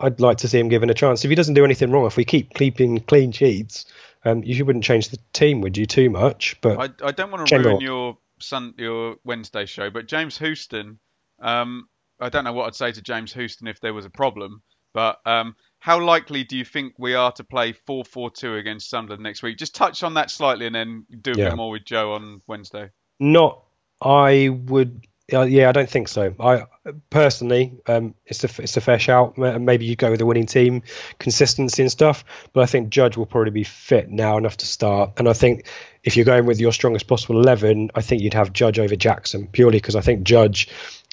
I'd 0.00 0.20
like 0.20 0.38
to 0.38 0.48
see 0.48 0.58
him 0.58 0.68
given 0.68 0.90
a 0.90 0.94
chance. 0.94 1.24
If 1.24 1.30
he 1.30 1.34
doesn't 1.34 1.54
do 1.54 1.64
anything 1.64 1.90
wrong, 1.90 2.06
if 2.06 2.16
we 2.16 2.24
keep 2.24 2.54
keeping 2.54 3.00
clean 3.00 3.32
sheets, 3.32 3.86
um, 4.24 4.42
you 4.44 4.64
wouldn't 4.64 4.84
change 4.84 5.08
the 5.08 5.18
team, 5.32 5.60
would 5.60 5.76
you, 5.76 5.86
too 5.86 6.10
much? 6.10 6.60
But 6.60 6.78
I, 6.78 7.08
I 7.08 7.12
don't 7.12 7.30
want 7.30 7.46
to 7.46 7.58
ruin 7.58 7.80
your 7.80 8.18
sun 8.38 8.74
your 8.76 9.16
Wednesday 9.24 9.66
show, 9.66 9.90
but 9.90 10.06
James 10.06 10.38
Houston. 10.38 10.98
Um, 11.40 11.88
I 12.18 12.30
don't 12.30 12.44
know 12.44 12.52
what 12.52 12.66
I'd 12.66 12.74
say 12.74 12.92
to 12.92 13.02
James 13.02 13.32
Houston 13.34 13.68
if 13.68 13.80
there 13.80 13.92
was 13.92 14.06
a 14.06 14.10
problem, 14.10 14.62
but 14.94 15.20
um, 15.26 15.54
how 15.86 16.00
likely 16.04 16.42
do 16.42 16.56
you 16.56 16.64
think 16.64 16.94
we 16.98 17.14
are 17.14 17.30
to 17.30 17.44
play 17.44 17.72
4-4-2 17.72 18.58
against 18.58 18.90
Sunderland 18.90 19.22
next 19.22 19.44
week? 19.44 19.56
Just 19.56 19.76
touch 19.76 20.02
on 20.02 20.14
that 20.14 20.32
slightly 20.32 20.66
and 20.66 20.74
then 20.74 21.06
do 21.22 21.30
a 21.30 21.36
Yeah. 21.36 21.48
bit 21.50 21.56
more 21.56 21.70
with 21.70 21.84
Joe 21.84 22.14
on 22.14 22.42
Wednesday. 22.48 22.90
not. 23.20 23.62
I 24.02 24.48
would. 24.48 25.06
Uh, 25.32 25.42
yeah, 25.42 25.68
I 25.68 25.72
don't 25.72 25.88
think 25.88 26.08
so. 26.08 26.34
I 26.40 26.64
personally, 27.08 27.72
um, 27.86 28.14
it's 28.26 28.42
a 28.44 28.62
it's 28.62 28.76
a 28.76 28.80
fair 28.80 28.98
shout. 28.98 29.38
Maybe 29.38 29.84
you 29.86 29.94
go 29.96 30.10
with 30.10 30.20
a 30.20 30.26
winning 30.26 30.46
team, 30.46 30.82
consistency 31.20 31.82
and 31.82 31.90
stuff. 31.90 32.24
But 32.52 32.62
I 32.62 32.66
think 32.66 32.90
Judge 32.90 33.16
will 33.16 33.26
probably 33.26 33.52
be 33.52 33.64
fit 33.64 34.10
now 34.10 34.36
enough 34.38 34.56
to 34.58 34.66
start. 34.66 35.12
And 35.18 35.28
I 35.28 35.32
think 35.34 35.66
if 36.04 36.16
you're 36.16 36.26
going 36.26 36.46
with 36.46 36.60
your 36.60 36.72
strongest 36.72 37.06
possible 37.06 37.40
eleven, 37.40 37.90
I 37.94 38.02
think 38.02 38.22
you'd 38.22 38.34
have 38.34 38.52
Judge 38.52 38.78
over 38.80 38.96
Jackson 38.96 39.46
purely 39.46 39.78
because 39.78 39.96
I 39.96 40.00
think 40.00 40.24
Judge 40.24 40.68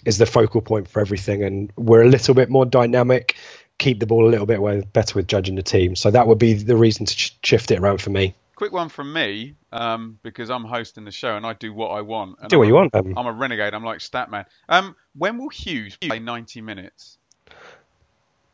is 0.06 0.18
the 0.18 0.26
focal 0.26 0.62
point 0.62 0.90
for 0.90 1.00
everything, 1.00 1.44
and 1.44 1.72
we're 1.78 2.02
a 2.04 2.10
little 2.10 2.34
bit 2.36 2.50
more 2.50 2.66
dynamic. 2.66 3.36
Keep 3.80 4.00
the 4.00 4.06
ball 4.06 4.28
a 4.28 4.30
little 4.30 4.46
bit 4.46 4.94
better 4.94 5.16
with 5.16 5.28
judging 5.28 5.56
the 5.56 5.64
team. 5.64 5.96
So 5.96 6.12
that 6.12 6.28
would 6.28 6.40
be 6.40 6.54
the 6.54 6.78
reason 6.78 7.06
to 7.06 7.14
sh- 7.14 7.32
shift 7.44 7.72
it 7.72 7.80
around 7.80 8.02
for 8.02 8.10
me. 8.10 8.36
Quick 8.56 8.72
one 8.72 8.88
from 8.88 9.12
me, 9.12 9.56
um, 9.72 10.20
because 10.22 10.50
I'm 10.50 10.64
hosting 10.64 11.06
the 11.06 11.12
show 11.12 11.36
and 11.36 11.46
I 11.46 11.54
do 11.54 11.74
what 11.74 11.90
I 11.90 12.02
want. 12.02 12.38
And 12.40 12.50
Do 12.50 12.60
what 12.60 12.66
I'm 12.66 12.70
you 12.70 12.76
want, 12.76 12.96
um. 12.96 13.14
I'm 13.18 13.26
a 13.26 13.32
renegade. 13.32 13.74
I'm 13.74 13.84
like 13.84 14.00
Statman. 14.00 14.46
Um, 14.70 14.96
when 15.16 15.38
will 15.38 15.50
Huws 15.50 16.00
play 16.00 16.20
90 16.20 16.62
minutes 16.62 17.18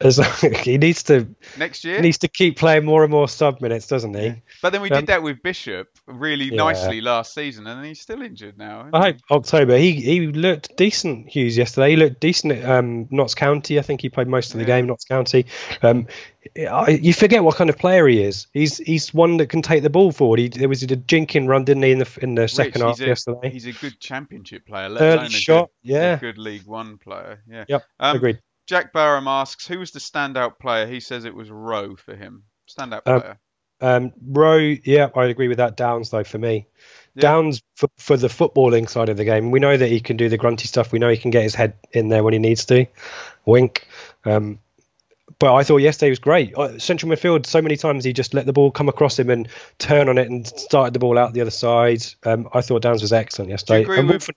As 0.02 0.18
he 0.64 0.78
needs 0.78 1.04
to 1.04 1.28
next 1.58 1.84
year? 1.84 1.98
he 1.98 2.02
needs 2.02 2.20
to 2.20 2.30
keep 2.30 2.58
playing 2.58 2.86
more 2.86 3.04
and 3.04 3.12
more 3.12 3.28
sub 3.28 3.60
minutes, 3.60 3.88
doesn't 3.88 4.14
he? 4.14 4.42
But 4.62 4.70
then 4.72 4.82
we 4.82 4.90
Um, 4.90 5.00
did 5.02 5.08
that 5.08 5.24
with 5.24 5.44
Bishop 5.44 5.90
really 6.08 6.46
Yeah. 6.46 6.56
nicely 6.56 7.02
last 7.02 7.34
season, 7.34 7.68
and 7.68 7.86
he's 7.86 8.00
still 8.00 8.22
injured 8.22 8.58
now. 8.58 8.90
I 8.94 8.98
he? 9.00 9.04
hope 9.12 9.18
October. 9.32 9.78
He 9.78 9.92
he 9.94 10.28
looked 10.28 10.78
decent, 10.78 11.28
Huws, 11.30 11.58
yesterday. 11.58 11.90
He 11.92 11.96
looked 11.98 12.22
decent 12.22 12.54
at 12.54 12.64
um, 12.70 13.08
Notts 13.12 13.36
County. 13.36 13.78
I 13.78 13.82
think 13.82 14.00
he 14.02 14.08
played 14.10 14.28
most 14.30 14.52
of 14.54 14.60
the 14.60 14.62
Yeah. 14.62 14.78
game, 14.78 14.88
Notts 14.88 15.04
County. 15.06 15.46
Um, 15.82 16.08
I, 16.58 16.92
you 16.92 17.14
forget 17.14 17.44
what 17.44 17.58
kind 17.58 17.70
of 17.70 17.78
player 17.78 18.08
he 18.08 18.24
is. 18.24 18.48
He's 18.54 18.78
he's 18.78 19.14
one 19.14 19.36
that 19.38 19.50
can 19.50 19.62
take 19.62 19.84
the 19.84 19.90
ball 19.90 20.14
forward. 20.14 20.40
He, 20.40 20.48
there 20.48 20.70
was 20.70 20.82
a 20.82 20.88
jinking 20.88 21.46
run, 21.48 21.66
didn't 21.66 21.84
he, 21.84 21.92
in 21.92 22.00
the 22.00 22.20
in 22.22 22.36
the 22.36 22.48
second 22.48 22.76
Rich, 22.82 22.88
half 22.88 22.98
he's 23.00 23.06
a, 23.06 23.08
yesterday? 23.10 23.50
He's 23.52 23.66
a 23.66 23.74
good 23.74 24.00
championship 24.00 24.66
player. 24.66 24.88
Let 24.88 25.02
Early 25.02 25.14
alone 25.16 25.26
a 25.26 25.30
shot, 25.30 25.70
good, 25.84 25.92
yeah. 25.92 26.16
good 26.20 26.38
League 26.38 26.66
One 26.66 26.98
player. 26.98 27.44
Yeah. 27.50 27.66
Yep, 27.68 27.84
Um, 28.00 28.16
agreed. 28.16 28.40
Jack 28.70 28.94
Barham 28.94 29.28
asks, 29.28 29.66
who 29.66 29.80
was 29.80 29.90
the 29.90 30.00
standout 30.00 30.60
player? 30.60 30.86
He 30.86 31.00
says 31.00 31.26
it 31.26 31.34
was 31.34 31.50
Rowe 31.50 31.96
for 31.96 32.16
him. 32.16 32.44
Standout 32.70 33.02
Um, 33.08 33.22
player. 33.22 33.40
Um, 33.82 34.14
Rowe, 34.24 34.76
yeah, 34.84 35.10
I 35.16 35.26
agree 35.26 35.48
with 35.48 35.58
that. 35.58 35.76
Downes 35.76 36.12
though 36.12 36.24
for 36.24 36.38
me. 36.38 36.68
Yeah. 37.16 37.22
Downes 37.22 37.64
for, 37.76 37.90
for 37.98 38.16
the 38.16 38.28
footballing 38.28 38.88
side 38.88 39.10
of 39.10 39.18
the 39.18 39.26
game. 39.26 39.50
We 39.50 39.60
know 39.60 39.76
that 39.76 39.88
he 39.88 40.00
can 40.00 40.18
do 40.18 40.30
the 40.30 40.38
grunty 40.38 40.68
stuff. 40.68 40.92
We 40.92 41.00
know 41.00 41.10
he 41.10 41.18
can 41.18 41.32
get 41.32 41.42
his 41.42 41.56
head 41.56 41.74
in 41.94 42.10
there 42.10 42.24
when 42.24 42.34
he 42.34 42.38
needs 42.38 42.64
to. 42.66 42.86
Wink. 43.46 43.88
Um, 44.24 44.60
but 45.40 45.56
I 45.56 45.64
thought 45.64 45.78
yesterday 45.78 46.12
was 46.12 46.20
great. 46.20 46.56
Uh, 46.56 46.78
Central 46.78 47.12
midfield, 47.12 47.48
so 47.48 47.64
many 47.64 47.76
times 47.76 48.04
he 48.04 48.14
just 48.14 48.36
let 48.36 48.46
the 48.46 48.54
ball 48.54 48.70
come 48.70 48.88
across 48.88 49.18
him 49.18 49.32
and 49.32 49.48
turn 49.80 50.10
on 50.10 50.20
it 50.20 50.30
and 50.30 50.46
started 50.46 50.94
the 50.94 51.00
ball 51.00 51.18
out 51.18 51.34
the 51.34 51.42
other 51.42 51.50
side. 51.50 52.06
Um, 52.24 52.48
I 52.54 52.62
thought 52.62 52.84
Downes 52.84 53.02
was 53.02 53.14
excellent 53.14 53.48
Do 53.48 53.54
yesterday. 53.54 53.80
you 53.80 53.92
agree 53.92 54.04
with? 54.04 54.30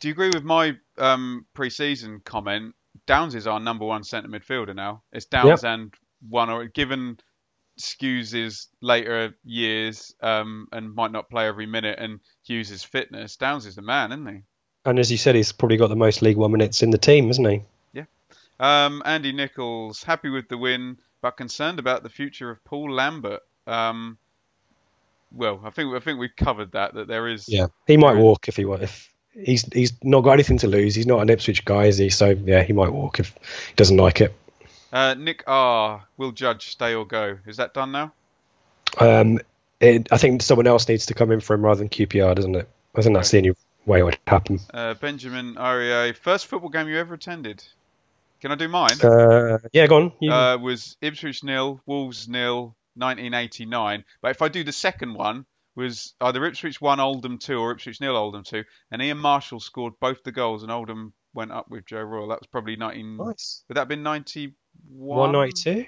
Do 0.00 0.08
you 0.08 0.12
agree 0.12 0.30
with 0.32 0.44
my 0.44 0.78
um, 0.96 1.44
pre-season 1.52 2.22
comment? 2.24 2.74
Downes 3.06 3.34
is 3.34 3.46
our 3.46 3.60
number 3.60 3.84
one 3.84 4.04
centre 4.04 4.28
midfielder 4.28 4.74
now. 4.74 5.02
It's 5.12 5.26
Downes 5.26 5.62
and 5.64 5.94
one, 6.28 6.50
or 6.50 6.66
given 6.66 7.18
Huws' 7.78 8.68
later 8.80 9.34
years 9.44 10.14
um, 10.22 10.68
and 10.72 10.94
might 10.94 11.12
not 11.12 11.28
play 11.28 11.46
every 11.46 11.66
minute, 11.66 11.98
and 11.98 12.20
Huws' 12.48 12.84
fitness, 12.84 13.36
Downes 13.36 13.66
is 13.66 13.74
the 13.74 13.82
man, 13.82 14.12
isn't 14.12 14.26
he? 14.26 14.42
and 14.86 14.98
as 14.98 15.10
you 15.10 15.16
said, 15.16 15.34
he's 15.34 15.50
probably 15.52 15.78
got 15.78 15.88
the 15.88 15.96
most 15.96 16.20
League 16.20 16.36
One 16.36 16.52
minutes 16.52 16.82
in 16.82 16.90
the 16.90 16.98
team, 16.98 17.30
isn't 17.30 17.44
he? 17.44 17.62
Yeah. 17.94 18.04
Um, 18.60 19.02
Andy 19.04 19.32
Nichols, 19.32 20.02
happy 20.02 20.28
with 20.28 20.48
the 20.48 20.58
win, 20.58 20.98
but 21.22 21.32
concerned 21.38 21.78
about 21.78 22.02
the 22.02 22.10
future 22.10 22.50
of 22.50 22.62
Paul 22.64 22.92
Lambert. 22.92 23.40
Um, 23.66 24.18
well, 25.32 25.60
I 25.64 25.70
think 25.70 25.94
I 25.94 26.00
think 26.00 26.18
we've 26.20 26.36
covered 26.36 26.72
that. 26.72 26.94
That 26.94 27.08
there 27.08 27.28
is. 27.28 27.46
Yeah, 27.48 27.68
he 27.86 27.96
might 27.96 28.16
walk 28.16 28.46
if 28.46 28.56
he 28.56 28.64
wa- 28.66 28.76
if 28.76 29.12
he's 29.34 29.62
he's 29.72 29.92
not 30.02 30.22
got 30.22 30.32
anything 30.32 30.58
to 30.58 30.66
lose. 30.66 30.94
He's 30.94 31.06
not 31.06 31.20
an 31.20 31.30
Ipswich 31.30 31.64
guy, 31.64 31.84
is 31.84 31.98
he? 31.98 32.10
So 32.10 32.30
yeah, 32.30 32.62
he 32.62 32.72
might 32.72 32.92
walk 32.92 33.20
if 33.20 33.34
he 33.68 33.74
doesn't 33.76 33.96
like 33.96 34.20
it. 34.20 34.34
Uh, 34.92 35.14
Nick 35.14 35.42
R. 35.46 36.04
Will 36.16 36.32
Judge 36.32 36.68
stay 36.68 36.94
or 36.94 37.04
go? 37.06 37.38
Is 37.46 37.56
that 37.56 37.74
done 37.74 37.90
now? 37.92 38.12
Um, 38.98 39.40
it, 39.80 40.08
I 40.12 40.18
think 40.18 40.42
someone 40.42 40.66
else 40.68 40.88
needs 40.88 41.06
to 41.06 41.14
come 41.14 41.32
in 41.32 41.40
for 41.40 41.54
him 41.54 41.64
rather 41.64 41.78
than 41.78 41.88
QPR, 41.88 42.34
doesn't 42.34 42.54
it? 42.54 42.68
I 42.94 43.02
think 43.02 43.16
that's 43.16 43.30
the 43.30 43.38
only 43.38 43.56
way 43.86 43.98
it 43.98 44.02
would 44.04 44.18
happen. 44.26 44.60
Uh, 44.72 44.94
Benjamin 44.94 45.56
REA. 45.56 46.12
First 46.12 46.46
football 46.46 46.70
game 46.70 46.88
you 46.88 46.96
ever 46.98 47.14
attended? 47.14 47.64
Can 48.40 48.52
I 48.52 48.54
do 48.54 48.68
mine? 48.68 49.00
Uh, 49.02 49.58
yeah, 49.72 49.86
go 49.88 49.96
on. 49.96 50.12
You, 50.20 50.30
Uh, 50.30 50.58
was 50.58 50.96
Ipswich 51.00 51.42
nil, 51.42 51.80
Wolves 51.86 52.28
nil, 52.28 52.76
1989. 52.94 54.04
But 54.20 54.30
if 54.30 54.42
I 54.42 54.48
do 54.48 54.62
the 54.62 54.72
second 54.72 55.14
one, 55.14 55.44
was 55.76 56.14
either 56.20 56.44
Ipswich 56.44 56.80
one, 56.80 57.00
Oldham 57.00 57.38
two, 57.38 57.58
or 57.58 57.72
Ipswich 57.72 58.00
nil, 58.00 58.16
Oldham 58.16 58.44
two, 58.44 58.64
and 58.90 59.02
Ian 59.02 59.18
Marshall 59.18 59.60
scored 59.60 59.94
both 60.00 60.22
the 60.22 60.32
goals, 60.32 60.62
and 60.62 60.70
Oldham 60.72 61.12
went 61.32 61.50
up 61.52 61.68
with 61.68 61.84
Joe 61.86 62.00
Royle. 62.02 62.28
That 62.28 62.40
was 62.40 62.46
probably 62.46 62.76
19. 62.76 63.16
nice. 63.16 63.64
Would 63.68 63.76
that 63.76 63.80
have 63.82 63.88
been 63.88 64.02
91? 64.04 64.52
192. 64.98 65.86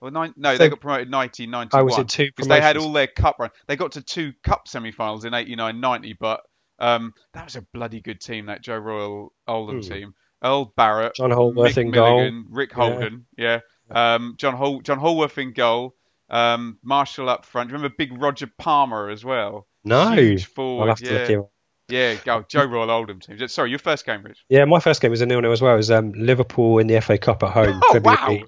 Or 0.00 0.10
nine, 0.10 0.34
no, 0.36 0.52
So- 0.54 0.58
they 0.58 0.68
got 0.68 0.80
promoted 0.80 1.10
1991. 1.10 1.80
Oh, 1.80 1.84
was 1.84 1.98
it 1.98 2.08
two 2.08 2.26
Because 2.26 2.48
they 2.48 2.60
had 2.60 2.76
all 2.76 2.92
their 2.92 3.06
cup 3.06 3.36
run. 3.38 3.50
They 3.66 3.76
got 3.76 3.92
to 3.92 4.02
two 4.02 4.34
cup 4.42 4.68
semi-finals 4.68 5.24
in 5.24 5.32
89-90, 5.32 6.16
but 6.20 6.42
um, 6.78 7.14
that 7.32 7.44
was 7.44 7.56
a 7.56 7.62
bloody 7.72 8.00
good 8.00 8.20
team, 8.20 8.46
that 8.46 8.60
Joe 8.62 8.76
Royle 8.76 9.32
Oldham 9.48 9.76
Hmm. 9.80 9.88
team. 9.88 10.14
Earl 10.42 10.66
Barrett, 10.76 11.14
Jon 11.14 11.30
Hallworth 11.30 11.70
Mick 11.72 11.78
in 11.78 11.90
goal. 11.90 12.16
Milligan, 12.18 12.46
Rick 12.50 12.72
Yeah. 12.76 13.08
Yeah. 13.38 13.60
Um, 13.90 14.34
John 14.36 14.54
Hol- 14.54 14.82
Jon 14.82 14.98
Hallworth 15.00 15.38
in 15.38 15.52
goal. 15.54 15.94
Um, 16.30 16.78
Marshall 16.82 17.28
up 17.28 17.44
front. 17.44 17.70
Remember 17.72 17.94
big 17.96 18.20
Roger 18.20 18.50
Palmer 18.58 19.10
as 19.10 19.24
well? 19.24 19.66
No, 19.84 20.12
Huge 20.12 20.46
forward. 20.46 21.00
yeah. 21.00 21.42
Yeah, 21.90 22.14
go, 22.24 22.42
Joe 22.48 22.64
Royle 22.64 22.90
Oldham 22.90 23.20
team. 23.20 23.46
Sorry, 23.46 23.68
your 23.68 23.78
first 23.78 24.06
game, 24.06 24.22
Rich. 24.22 24.42
Yeah, 24.48 24.64
my 24.64 24.80
first 24.80 25.02
game 25.02 25.10
was 25.10 25.20
a 25.20 25.26
nil-nil 25.26 25.52
as 25.52 25.60
well. 25.60 25.74
It 25.74 25.76
was 25.76 25.90
um, 25.90 26.12
Liverpool 26.12 26.78
in 26.78 26.86
the 26.86 26.98
FA 27.02 27.18
Cup 27.18 27.42
at 27.42 27.50
home. 27.50 27.78
Oh 27.84 28.00
wow! 28.02 28.38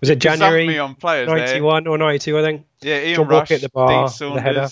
Was 0.00 0.08
it 0.08 0.18
January 0.18 0.66
me 0.66 0.78
on 0.78 0.94
players 0.94 1.28
there. 1.28 1.36
91 1.36 1.86
or 1.88 1.98
92? 1.98 2.38
I 2.38 2.42
think. 2.42 2.66
Yeah, 2.80 3.00
Ian 3.02 3.16
John 3.16 3.28
Rush, 3.28 3.50
at 3.50 3.60
the 3.60 3.68
bar, 3.68 4.08
Dean 4.08 4.34
the 4.34 4.40
header. 4.40 4.68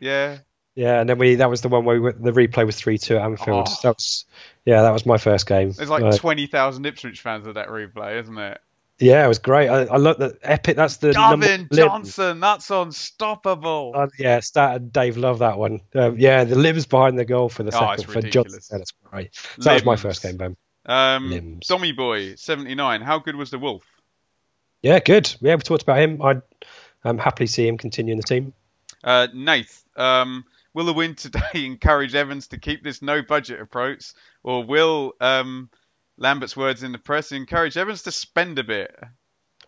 Yeah. 0.00 0.38
Yeah, 0.74 1.00
and 1.00 1.08
then 1.08 1.18
we 1.18 1.36
that 1.36 1.50
was 1.50 1.60
the 1.60 1.68
one 1.68 1.84
where 1.84 2.00
we, 2.00 2.12
the 2.12 2.32
replay 2.32 2.64
was 2.66 2.74
three 2.76 2.98
two 2.98 3.16
at 3.16 3.22
Anfield. 3.22 3.68
Oh. 3.68 3.76
That 3.82 3.96
was 3.96 4.24
yeah, 4.64 4.82
that 4.82 4.92
was 4.92 5.04
my 5.06 5.18
first 5.18 5.46
game. 5.46 5.70
There's 5.72 5.90
like 5.90 6.02
Uh, 6.02 6.16
20,000 6.16 6.86
Ipswich 6.86 7.20
fans 7.20 7.46
of 7.46 7.54
that 7.54 7.68
replay, 7.68 8.20
isn't 8.20 8.38
it? 8.38 8.60
Yeah, 9.00 9.24
it 9.24 9.28
was 9.28 9.38
great. 9.38 9.68
I, 9.68 9.84
I 9.84 9.96
love 9.96 10.18
that 10.18 10.38
epic. 10.42 10.76
That's 10.76 10.98
the 10.98 11.12
Gavin 11.12 11.68
Johnson, 11.72 12.40
that's 12.40 12.70
unstoppable. 12.70 13.92
Uh, 13.94 14.08
yeah, 14.18 14.40
Stat 14.40 14.76
and 14.76 14.92
Dave 14.92 15.16
love 15.16 15.40
that 15.40 15.58
one. 15.58 15.80
Um, 15.94 16.18
yeah, 16.18 16.44
the 16.44 16.56
limbs 16.56 16.86
behind 16.86 17.18
the 17.18 17.24
goal 17.24 17.48
for 17.48 17.62
the 17.62 17.74
Oh, 17.74 17.96
second 17.96 18.12
for 18.12 18.22
Johnson. 18.22 18.60
Yeah, 18.70 18.78
that's 18.78 18.92
great. 19.04 19.34
So 19.34 19.62
that 19.62 19.74
was 19.74 19.84
my 19.84 19.96
first 19.96 20.22
game, 20.22 20.36
Ben. 20.36 20.56
um, 20.86 21.30
Limbs. 21.30 21.66
Dommy 21.66 21.96
Boy, 21.96 22.34
79. 22.34 23.00
How 23.00 23.18
good 23.18 23.36
was 23.36 23.50
the 23.50 23.58
Wolf? 23.58 23.84
Yeah, 24.82 24.98
good. 25.00 25.34
Yeah, 25.40 25.56
we 25.56 25.62
talked 25.62 25.82
about 25.82 25.98
him. 25.98 26.22
I'd 26.22 26.42
um, 27.04 27.18
happily 27.18 27.46
see 27.46 27.66
him 27.66 27.78
continue 27.78 28.12
in 28.12 28.18
the 28.18 28.22
team. 28.24 28.52
Uh, 29.02 29.28
Nath, 29.34 29.84
um, 29.96 30.44
will 30.74 30.84
the 30.84 30.92
win 30.92 31.14
today 31.14 31.40
encourage 31.66 32.14
Evans 32.14 32.48
to 32.48 32.58
keep 32.58 32.82
this 32.82 33.02
no 33.02 33.22
budget 33.22 33.60
approach, 33.60 34.12
or 34.42 34.64
will 34.64 35.14
um, 35.20 35.70
Lambert's 36.20 36.56
words 36.56 36.82
in 36.84 36.92
the 36.92 36.98
press 36.98 37.32
encourage 37.32 37.76
Evans 37.76 38.02
to 38.04 38.12
spend 38.12 38.58
a 38.58 38.64
bit? 38.64 38.94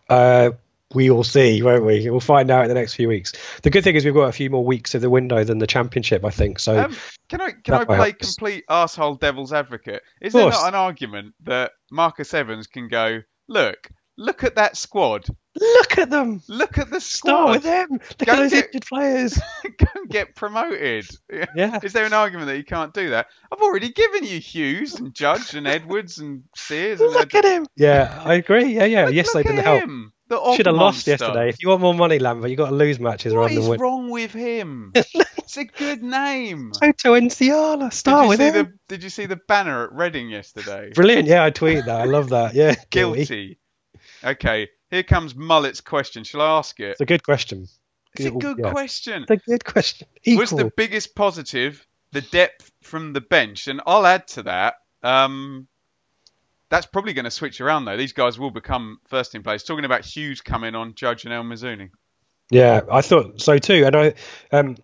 Uh, 0.07 0.51
we 0.93 1.09
will 1.09 1.23
see, 1.23 1.61
won't 1.63 1.83
we? 1.85 2.09
We'll 2.09 2.19
find 2.19 2.51
out 2.51 2.63
in 2.63 2.69
the 2.69 2.75
next 2.75 2.93
few 2.93 3.07
weeks. 3.07 3.33
The 3.63 3.71
good 3.71 3.83
thing 3.83 3.95
is 3.95 4.05
we've 4.05 4.13
got 4.13 4.29
a 4.29 4.31
few 4.33 4.49
more 4.51 4.63
weeks 4.63 4.93
of 4.93 5.01
the 5.01 5.09
window 5.09 5.43
than 5.43 5.57
the 5.57 5.67
championship, 5.67 6.23
I 6.23 6.29
think. 6.29 6.59
So 6.59 6.77
Um, 6.79 6.95
can 7.29 7.41
I 7.41 7.51
can 7.51 7.73
I 7.73 7.85
play 7.85 7.95
help 7.97 8.21
us. 8.21 8.35
complete 8.35 8.63
asshole 8.69 9.15
devil's 9.15 9.51
advocate? 9.51 10.03
Is 10.21 10.33
there 10.33 10.49
not 10.49 10.67
an 10.67 10.75
argument 10.75 11.33
that 11.43 11.71
Marcus 11.91 12.33
Evans 12.33 12.67
can 12.67 12.87
go, 12.87 13.23
look, 13.47 13.89
look 14.17 14.43
at 14.43 14.55
that 14.55 14.77
squad. 14.77 15.25
Look 15.59 15.97
at 15.99 16.09
them. 16.09 16.41
Look 16.47 16.77
at 16.79 16.89
the 16.89 16.99
squad. 16.99 17.31
Start 17.31 17.51
with 17.51 17.63
them. 17.63 17.89
Look 17.91 18.17
Go 18.25 18.31
at 18.33 18.35
those 18.37 18.51
get- 18.51 18.65
injured 18.67 18.85
players. 18.87 19.39
Go 19.77 19.85
and 19.95 20.09
get 20.09 20.35
promoted. 20.35 21.07
Yeah. 21.55 21.79
Is 21.83 21.93
there 21.93 22.05
an 22.05 22.13
argument 22.13 22.47
that 22.47 22.57
you 22.57 22.63
can't 22.63 22.93
do 22.93 23.11
that? 23.11 23.27
I've 23.51 23.59
already 23.61 23.89
given 23.89 24.23
you 24.23 24.39
Huws 24.39 24.97
and 24.99 25.13
Judge 25.13 25.53
and 25.55 25.67
Edwards 25.67 26.17
and 26.19 26.43
Sears. 26.55 27.01
And 27.01 27.11
Look 27.11 27.33
at 27.35 27.43
him. 27.45 27.67
Yeah, 27.75 28.21
I 28.23 28.35
agree. 28.35 28.73
Yeah, 28.73 28.85
yeah. 28.85 29.05
Look- 29.05 29.13
yesterday 29.15 29.39
look 29.39 29.45
didn't 29.47 29.59
at 29.59 29.65
help. 29.65 29.83
him, 29.83 30.13
The 30.29 30.53
Should 30.55 30.65
have 30.67 30.75
lost 30.75 31.05
yesterday. 31.05 31.49
If 31.49 31.57
you 31.61 31.69
want 31.69 31.81
more 31.81 31.93
money, 31.93 32.17
Lambert, 32.19 32.49
you 32.49 32.55
got 32.57 32.69
to 32.69 32.75
lose 32.75 32.99
matches 32.99 33.33
What 33.33 33.41
rather 33.41 33.53
than 33.55 33.61
win. 33.63 33.69
What 33.69 33.75
is 33.75 33.81
wrong 33.81 34.09
with 34.09 34.31
him? 34.33 34.91
it's 34.95 35.57
a 35.57 35.65
good 35.65 36.01
name. 36.01 36.71
Toto 36.71 37.13
Nsiala. 37.15 37.89
Did 37.89 37.93
Start 37.93 38.27
with 38.29 38.39
see 38.39 38.45
him. 38.45 38.53
the 38.53 38.73
Did 38.87 39.03
you 39.03 39.09
see 39.09 39.25
the 39.27 39.39
banner 39.47 39.83
at 39.85 39.93
Reading 39.93 40.29
yesterday? 40.29 40.91
Brilliant. 40.95 41.27
Yeah, 41.27 41.43
I 41.43 41.51
tweeted 41.51 41.85
that. 41.85 42.01
I 42.01 42.05
love 42.05 42.29
that. 42.29 42.53
Yeah. 42.55 42.75
Guilty. 42.89 43.59
Okay, 44.23 44.69
here 44.89 45.03
comes 45.03 45.35
Mullet's 45.35 45.81
question. 45.81 46.23
Shall 46.23 46.41
I 46.41 46.57
ask 46.57 46.79
it? 46.79 46.91
It's 46.91 47.01
a 47.01 47.05
good 47.05 47.23
question. 47.23 47.67
It's 48.15 48.25
a 48.25 48.31
good 48.31 48.59
yeah. 48.59 48.71
question. 48.71 49.25
It's 49.27 49.31
a 49.31 49.49
good 49.49 49.65
question. 49.65 50.07
Equal. 50.23 50.39
Was 50.41 50.49
the 50.51 50.71
biggest 50.75 51.15
positive 51.15 51.85
the 52.11 52.21
depth 52.21 52.71
from 52.81 53.13
the 53.13 53.21
bench? 53.21 53.67
And 53.67 53.81
I'll 53.85 54.05
add 54.05 54.27
to 54.29 54.43
that. 54.43 54.75
Um, 55.01 55.67
that's 56.69 56.85
probably 56.85 57.13
going 57.13 57.25
to 57.25 57.31
switch 57.31 57.59
around 57.59 57.85
though. 57.85 57.97
These 57.97 58.13
guys 58.13 58.39
will 58.39 58.51
become 58.51 58.99
first 59.07 59.31
team 59.31 59.43
players. 59.43 59.63
Talking 59.63 59.85
about 59.85 60.01
Huws 60.01 60.43
coming 60.43 60.75
on, 60.75 60.95
Judge 60.95 61.25
and 61.25 61.33
El 61.33 61.43
Mizouni. 61.43 61.89
Yeah, 62.49 62.81
I 62.91 63.01
thought 63.01 63.41
so 63.41 63.57
too. 63.57 63.85
And 63.85 63.95
I 63.95 64.13
um 64.51 64.77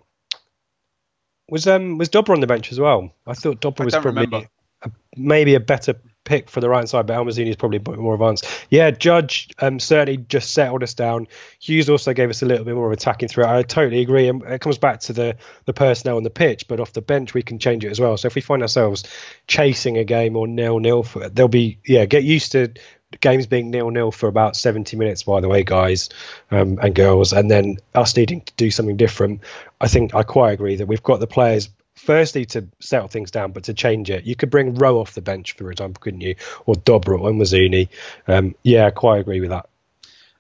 was 1.48 1.68
um 1.68 1.98
was 1.98 2.10
Dobra 2.10 2.30
on 2.30 2.42
the 2.42 2.48
bench 2.48 2.72
as 2.72 2.80
well. 2.80 3.14
I 3.26 3.34
thought 3.34 3.62
Dobra 3.62 3.82
I 3.82 3.86
was 3.86 3.96
probably 3.96 4.50
a, 4.82 4.92
maybe 5.16 5.56
a 5.56 5.60
better 5.60 5.96
pick 6.30 6.48
for 6.48 6.62
the 6.62 6.70
right 6.70 6.88
side, 6.88 7.08
but 7.08 7.16
El 7.16 7.26
Mizouni 7.26 7.48
is 7.48 7.56
probably 7.56 7.80
more 7.98 8.14
advanced. 8.14 8.48
Yeah, 8.70 8.92
Judge 8.92 9.50
um, 9.58 9.80
certainly 9.80 10.18
just 10.18 10.54
settled 10.54 10.84
us 10.84 10.94
down. 10.94 11.28
Huws 11.60 11.90
also 11.90 12.14
gave 12.14 12.30
us 12.30 12.44
a 12.44 12.46
little 12.46 12.64
bit 12.64 12.76
more 12.76 12.86
of 12.86 12.94
attacking 12.94 13.30
threat. 13.30 13.50
I 13.50 13.64
totally 13.64 14.02
agree. 14.02 14.28
And 14.28 14.44
it 14.44 14.62
comes 14.62 14.78
back 14.78 15.00
to 15.02 15.14
the 15.14 15.38
the 15.66 15.74
personnel 15.74 16.18
on 16.18 16.24
the 16.24 16.30
pitch, 16.30 16.68
but 16.68 16.80
off 16.80 16.94
the 16.94 17.02
bench 17.02 17.34
we 17.34 17.42
can 17.42 17.58
change 17.58 17.84
it 17.84 17.90
as 17.90 18.00
well. 18.00 18.16
So 18.16 18.28
if 18.28 18.36
we 18.36 18.42
find 18.42 18.62
ourselves 18.62 19.04
chasing 19.48 19.98
a 19.98 20.04
game 20.04 20.36
or 20.36 20.48
nil 20.48 20.80
nil, 20.80 21.02
for 21.02 21.28
there'll 21.28 21.50
be 21.50 21.80
yeah 21.84 22.06
get 22.06 22.24
used 22.24 22.52
to 22.52 22.74
games 23.22 23.48
being 23.48 23.72
nil 23.72 23.90
nil 23.90 24.12
for 24.12 24.30
about 24.30 24.56
70 24.56 24.98
minutes. 24.98 25.24
By 25.24 25.42
the 25.42 25.50
way, 25.50 25.64
guys 25.64 26.10
um, 26.52 26.78
and 26.80 26.94
girls, 26.94 27.34
and 27.34 27.50
then 27.50 27.78
us 27.96 28.16
needing 28.16 28.42
to 28.42 28.54
do 28.56 28.70
something 28.70 28.98
different. 28.98 29.42
I 29.82 29.88
think 29.88 30.14
I 30.14 30.22
quite 30.22 30.52
agree 30.52 30.76
that 30.76 30.88
we've 30.88 31.02
got 31.02 31.20
the 31.20 31.28
players 31.28 31.70
firstly 32.00 32.46
to 32.46 32.68
settle 32.80 33.08
things 33.08 33.32
down, 33.32 33.52
but 33.52 33.66
to 33.66 33.74
change 33.74 34.10
it. 34.10 34.24
You 34.24 34.36
could 34.36 34.50
bring 34.50 34.76
Rowe 34.76 35.00
off 35.00 35.14
the 35.14 35.22
bench, 35.22 35.54
for 35.54 35.72
example, 35.72 36.00
couldn't 36.00 36.22
you? 36.22 36.36
Or 36.66 36.76
Dobra 36.76 37.20
or 37.20 37.32
Mizouni. 37.32 37.90
Um, 38.28 38.56
yeah, 38.64 38.88
I 38.88 38.92
quite 38.92 39.20
agree 39.20 39.42
with 39.42 39.50
that. 39.50 39.70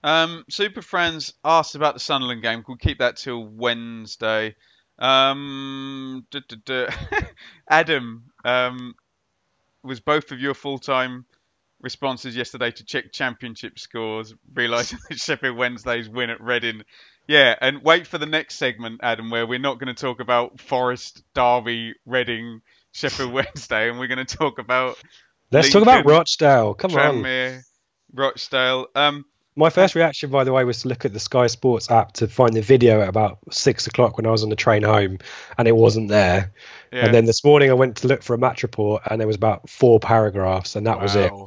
Um, 0.03 0.45
Super 0.49 0.81
Friends 0.81 1.33
asked 1.43 1.75
about 1.75 1.93
the 1.93 1.99
Sunderland 1.99 2.41
game. 2.41 2.63
We'll 2.67 2.77
keep 2.77 2.99
that 2.99 3.17
till 3.17 3.45
Wednesday. 3.45 4.55
Um, 4.97 6.25
duh, 6.31 6.41
duh, 6.47 6.55
duh. 6.63 6.91
Adam, 7.69 8.23
um, 8.45 8.95
was 9.83 9.99
both 9.99 10.31
of 10.31 10.39
your 10.39 10.53
full-time 10.53 11.25
responses 11.81 12.35
yesterday 12.35 12.71
to 12.71 12.83
check 12.85 13.11
championship 13.11 13.79
scores, 13.79 14.33
realising 14.53 14.99
that 15.09 15.19
Sheffield 15.19 15.57
Wednesday's 15.57 16.09
win 16.09 16.29
at 16.29 16.41
Reading. 16.41 16.83
Yeah, 17.29 17.53
and 17.61 17.83
wait 17.83 18.07
for 18.07 18.17
the 18.17 18.25
next 18.25 18.55
segment, 18.55 19.01
Adam, 19.03 19.29
where 19.29 19.45
we're 19.45 19.59
not 19.59 19.77
going 19.79 19.93
to 19.93 20.01
talk 20.01 20.19
about 20.19 20.59
Forest, 20.59 21.21
Derby, 21.35 21.93
Reading, 22.07 22.61
Sheffield 22.91 23.31
Wednesday, 23.33 23.87
and 23.87 23.99
we're 23.99 24.07
going 24.07 24.25
to 24.25 24.37
talk 24.37 24.57
about 24.57 24.97
Let's 25.51 25.69
talk 25.69 25.83
about 25.83 26.05
Lincoln, 26.07 26.11
Rochdale. 26.11 26.73
Come 26.73 26.91
on. 26.95 26.97
Tranmere, 26.97 27.61
Rochdale. 28.11 28.87
Um, 28.95 29.25
My 29.55 29.69
first 29.69 29.93
reaction, 29.93 30.31
by 30.31 30.43
the 30.43 30.51
way, 30.51 30.63
was 30.63 30.81
to 30.81 30.87
look 30.87 31.05
at 31.05 31.13
the 31.13 31.19
Sky 31.19 31.45
Sports 31.45 31.91
app 31.91 32.13
to 32.13 32.27
find 32.27 32.53
the 32.53 32.63
video 32.63 32.99
at 33.01 33.09
about 33.09 33.37
six 33.51 33.85
o'clock 33.85 34.17
when 34.17 34.25
I 34.25 34.31
was 34.31 34.41
on 34.41 34.49
the 34.49 34.55
train 34.55 34.81
home, 34.81 35.19
and 35.55 35.67
it 35.67 35.75
wasn't 35.75 36.09
there. 36.09 36.51
yeah. 36.91 37.05
And 37.05 37.13
then 37.13 37.25
this 37.25 37.43
morning 37.45 37.69
I 37.69 37.73
went 37.75 37.97
to 37.97 38.07
look 38.07 38.23
for 38.23 38.33
a 38.33 38.39
match 38.39 38.63
report, 38.63 39.03
and 39.05 39.21
there 39.21 39.27
was 39.27 39.35
about 39.35 39.69
four 39.69 39.99
paragraphs, 39.99 40.75
and 40.75 40.87
that 40.87 40.99
was 40.99 41.15
it. 41.15 41.31
Wow. 41.31 41.45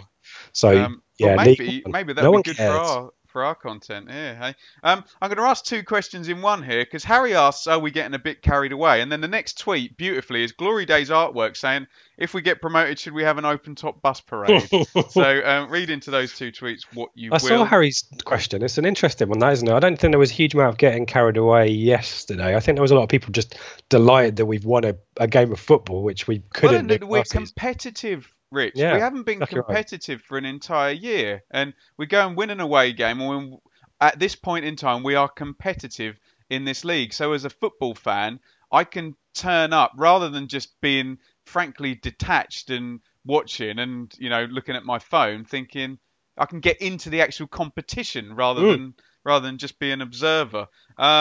So 0.53 0.85
Um, 0.85 1.03
yeah, 1.19 1.35
maybe 1.35 1.83
maybe 1.89 2.13
that'd 2.13 2.31
one 2.31 2.43
be 2.43 2.51
good 2.51 2.57
cares. 2.57 2.71
for 2.73 2.79
our 2.79 3.11
for 3.33 3.45
our 3.45 3.55
content. 3.55 4.07
Yeah. 4.09 4.35
Hey. 4.35 4.55
Um, 4.83 5.05
I'm 5.21 5.29
going 5.29 5.39
to 5.39 5.45
ask 5.51 5.65
two 5.65 5.83
questions 5.83 6.29
in 6.29 6.43
one 6.43 6.63
here 6.63 6.85
because 6.85 7.05
Harry 7.05 7.35
asks, 7.35 7.67
"Are 7.67 7.79
we 7.79 7.91
getting 7.91 8.15
a 8.15 8.19
bit 8.19 8.43
carried 8.43 8.73
away?" 8.73 9.01
And 9.01 9.11
then 9.11 9.21
the 9.21 9.29
next 9.29 9.59
tweet, 9.59 9.97
beautifully, 9.97 10.45
is 10.45 10.53
Glory 10.53 10.85
Days 10.85 11.11
artwork 11.11 11.57
saying, 11.57 11.87
"If 12.19 12.35
we 12.35 12.43
get 12.43 12.61
promoted, 12.61 12.99
should 12.99 13.15
we 13.15 13.25
have 13.25 13.39
an 13.39 13.45
open 13.45 13.75
top 13.75 14.03
bus 14.03 14.21
parade?" 14.21 14.69
so 15.11 15.43
um, 15.45 15.71
read 15.71 15.91
into 15.91 16.11
those 16.11 16.37
two 16.37 16.53
tweets 16.53 16.83
what 16.95 17.11
you 17.15 17.31
I 17.31 17.35
will. 17.35 17.41
saw 17.41 17.65
Harry's 17.65 18.05
question. 18.25 18.63
It's 18.63 18.79
an 18.79 18.85
interesting 18.85 19.29
one, 19.29 19.39
that 19.41 19.53
isn't 19.55 19.69
it? 19.69 19.73
I 19.73 19.81
don't 19.81 19.99
think 19.99 20.13
there 20.13 20.19
was 20.19 20.31
a 20.31 20.35
huge 20.35 20.55
amount 20.55 20.71
of 20.71 20.79
getting 20.79 21.07
carried 21.07 21.37
away 21.37 21.69
yesterday. 21.69 22.55
I 22.55 22.61
think 22.61 22.77
there 22.77 22.83
was 22.83 22.91
a 22.91 22.95
lot 22.95 23.05
of 23.05 23.09
people 23.09 23.33
just 23.33 23.57
delighted 23.89 24.37
that 24.37 24.47
we've 24.47 24.65
won 24.65 24.85
a, 24.85 24.95
a 25.17 25.27
game 25.27 25.53
of 25.53 25.61
football, 25.61 26.03
which 26.03 26.27
we 26.27 26.43
couldn't 26.53 26.87
do. 26.87 27.07
we're 27.07 27.25
competitive. 27.25 28.32
Rich, 28.53 28.75
Yeah, 28.75 28.95
we 28.95 29.01
haven't 29.01 29.25
been 29.25 29.41
exactly 29.41 29.61
right. 29.69 29.81
competitive 29.81 30.23
for 30.23 30.39
an 30.39 30.45
entire 30.45 30.93
year, 30.93 31.43
and 31.51 31.75
we 31.97 32.07
go 32.07 32.27
and 32.27 32.37
win 32.37 32.51
an 32.51 32.61
away 32.61 32.93
game. 32.93 33.21
And 33.21 33.29
when, 33.29 33.59
at 34.01 34.19
this 34.19 34.37
point 34.37 34.65
in 34.65 34.77
time, 34.77 35.03
we 35.03 35.15
are 35.17 35.29
competitive 35.29 36.19
in 36.51 36.65
this 36.65 36.85
league. 36.85 37.13
So, 37.15 37.33
as 37.33 37.45
a 37.45 37.51
football 37.51 37.95
fan, 37.95 38.41
I 38.71 38.85
can 38.85 39.17
turn 39.35 39.73
up 39.73 39.93
rather 39.97 40.29
than 40.29 40.49
just 40.49 40.81
being, 40.81 41.19
frankly, 41.47 41.95
detached 41.97 42.71
and 42.71 43.01
watching 43.25 43.79
and 43.79 44.13
you 44.19 44.29
know 44.29 44.45
looking 44.45 44.77
at 44.77 44.85
my 44.85 44.99
phone, 44.99 45.45
thinking 45.45 45.99
I 46.37 46.47
can 46.47 46.61
get 46.61 46.81
into 46.83 47.11
the 47.11 47.23
actual 47.23 47.47
competition 47.47 48.35
rather 48.35 48.63
Mm. 48.63 48.75
than 48.75 48.95
rather 49.25 49.47
than 49.47 49.59
just 49.59 49.79
be 49.79 49.91
an 49.93 50.03
observer. 50.03 50.67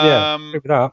yeah, 0.02 0.18
Um, 0.24 0.50
agree 0.50 0.60
with 0.62 0.64
that. 0.64 0.92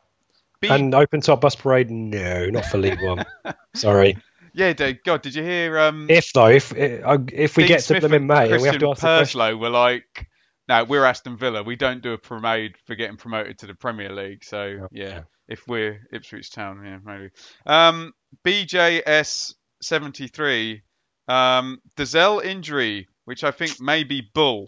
B- 0.61 0.69
And 0.75 0.95
open 0.95 1.21
top 1.21 1.41
bus 1.41 1.55
parade? 1.55 1.91
No, 1.91 2.47
not 2.47 2.65
for 2.65 2.77
League 2.77 3.01
One. 3.01 3.25
Sorry. 3.75 4.17
Yeah, 4.53 4.73
Dave, 4.73 5.03
God, 5.03 5.21
did 5.21 5.35
you 5.35 5.43
hear? 5.43 5.77
Um, 5.79 6.07
If 6.09 6.33
though, 6.33 6.47
if 6.47 6.73
if 6.75 7.57
we 7.57 7.63
Dean 7.63 7.67
get 7.67 7.81
to 7.81 7.99
them 7.99 8.13
in 8.13 8.27
May, 8.27 8.51
and 8.51 8.61
we 8.61 8.67
have 8.67 8.79
to 8.79 8.89
ask 8.89 9.01
the 9.01 9.07
Perslow 9.07 9.59
were 9.59 9.69
like, 9.69 10.27
no, 10.69 10.83
we're 10.83 11.03
Aston 11.03 11.35
Villa. 11.35 11.63
We 11.63 11.75
don't 11.75 12.03
do 12.03 12.13
a 12.13 12.17
parade 12.17 12.75
for 12.85 12.95
getting 12.95 13.17
promoted 13.17 13.57
to 13.59 13.67
the 13.67 13.73
Premier 13.73 14.13
League. 14.13 14.43
So 14.43 14.87
yeah, 14.91 15.07
yeah. 15.07 15.21
if 15.47 15.67
we're 15.67 15.99
Ipswich 16.13 16.51
Town, 16.51 16.81
yeah, 16.85 16.99
maybe. 17.03 17.29
Um, 17.65 18.13
BJS 18.45 19.55
seventy 19.81 20.27
three, 20.27 20.83
um, 21.27 21.79
Dozzell 21.97 22.43
injury, 22.43 23.07
which 23.25 23.43
I 23.43 23.51
think 23.51 23.81
may 23.81 24.03
be 24.03 24.21
bull. 24.33 24.67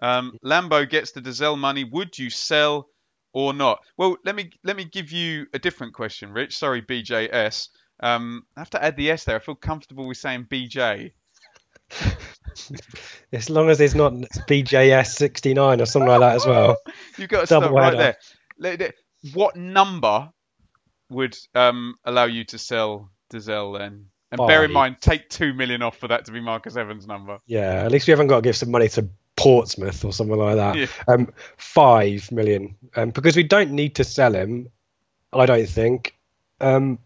Um, 0.00 0.38
Lambo 0.44 0.88
gets 0.88 1.12
the 1.12 1.20
Dozzell 1.20 1.58
money. 1.58 1.84
Would 1.84 2.16
you 2.16 2.30
sell 2.30 2.88
or 3.32 3.52
not? 3.52 3.80
Well, 3.98 4.16
let 4.24 4.36
me 4.36 4.50
let 4.62 4.76
me 4.76 4.84
give 4.84 5.10
you 5.10 5.46
a 5.52 5.58
different 5.58 5.94
question, 5.94 6.32
Rich. 6.32 6.56
Sorry, 6.56 6.80
BJS. 6.80 7.68
Um, 8.02 8.46
I 8.56 8.60
have 8.60 8.70
to 8.70 8.82
add 8.82 8.96
the 8.96 9.10
S 9.10 9.24
there. 9.24 9.36
I 9.36 9.40
feel 9.40 9.54
comfortable 9.54 10.06
with 10.06 10.16
saying 10.16 10.46
BJ. 10.50 11.12
as 13.32 13.50
long 13.50 13.68
as 13.68 13.80
it's 13.80 13.94
not 13.94 14.12
BJS 14.12 15.08
sixty 15.08 15.54
nine 15.54 15.80
or 15.80 15.86
something 15.86 16.08
like 16.08 16.20
that 16.20 16.36
as 16.36 16.46
well. 16.46 16.76
You've 17.18 17.28
got 17.28 17.40
to 17.40 17.46
Double 17.46 17.68
stop 17.68 17.76
right 17.76 18.16
there. 18.58 18.92
What 19.34 19.56
number 19.56 20.32
would 21.10 21.36
um, 21.54 21.96
allow 22.04 22.24
you 22.24 22.44
to 22.44 22.58
sell 22.58 23.10
Dozzell 23.32 23.78
then? 23.78 24.06
And 24.32 24.38
bear 24.46 24.64
in 24.64 24.72
mind, 24.72 24.98
take 25.00 25.28
two 25.28 25.52
million 25.52 25.82
off 25.82 25.98
for 25.98 26.06
that 26.08 26.26
to 26.26 26.32
be 26.32 26.40
Marcus 26.40 26.76
Evans' 26.76 27.06
number. 27.06 27.40
Yeah, 27.46 27.82
at 27.84 27.90
least 27.90 28.06
we 28.06 28.12
haven't 28.12 28.28
got 28.28 28.36
to 28.36 28.42
give 28.42 28.56
some 28.56 28.70
money 28.70 28.88
to 28.90 29.08
Portsmouth 29.36 30.04
or 30.04 30.12
something 30.12 30.36
like 30.36 30.56
that. 30.56 30.76
Yeah. 30.76 30.86
Um, 31.08 31.32
five 31.56 32.30
million, 32.30 32.76
um, 32.94 33.10
because 33.10 33.34
we 33.34 33.42
don't 33.42 33.72
need 33.72 33.96
to 33.96 34.04
sell 34.04 34.32
him. 34.32 34.68
I 35.32 35.46
don't 35.46 35.68
think. 35.68 36.14
Um, 36.60 37.00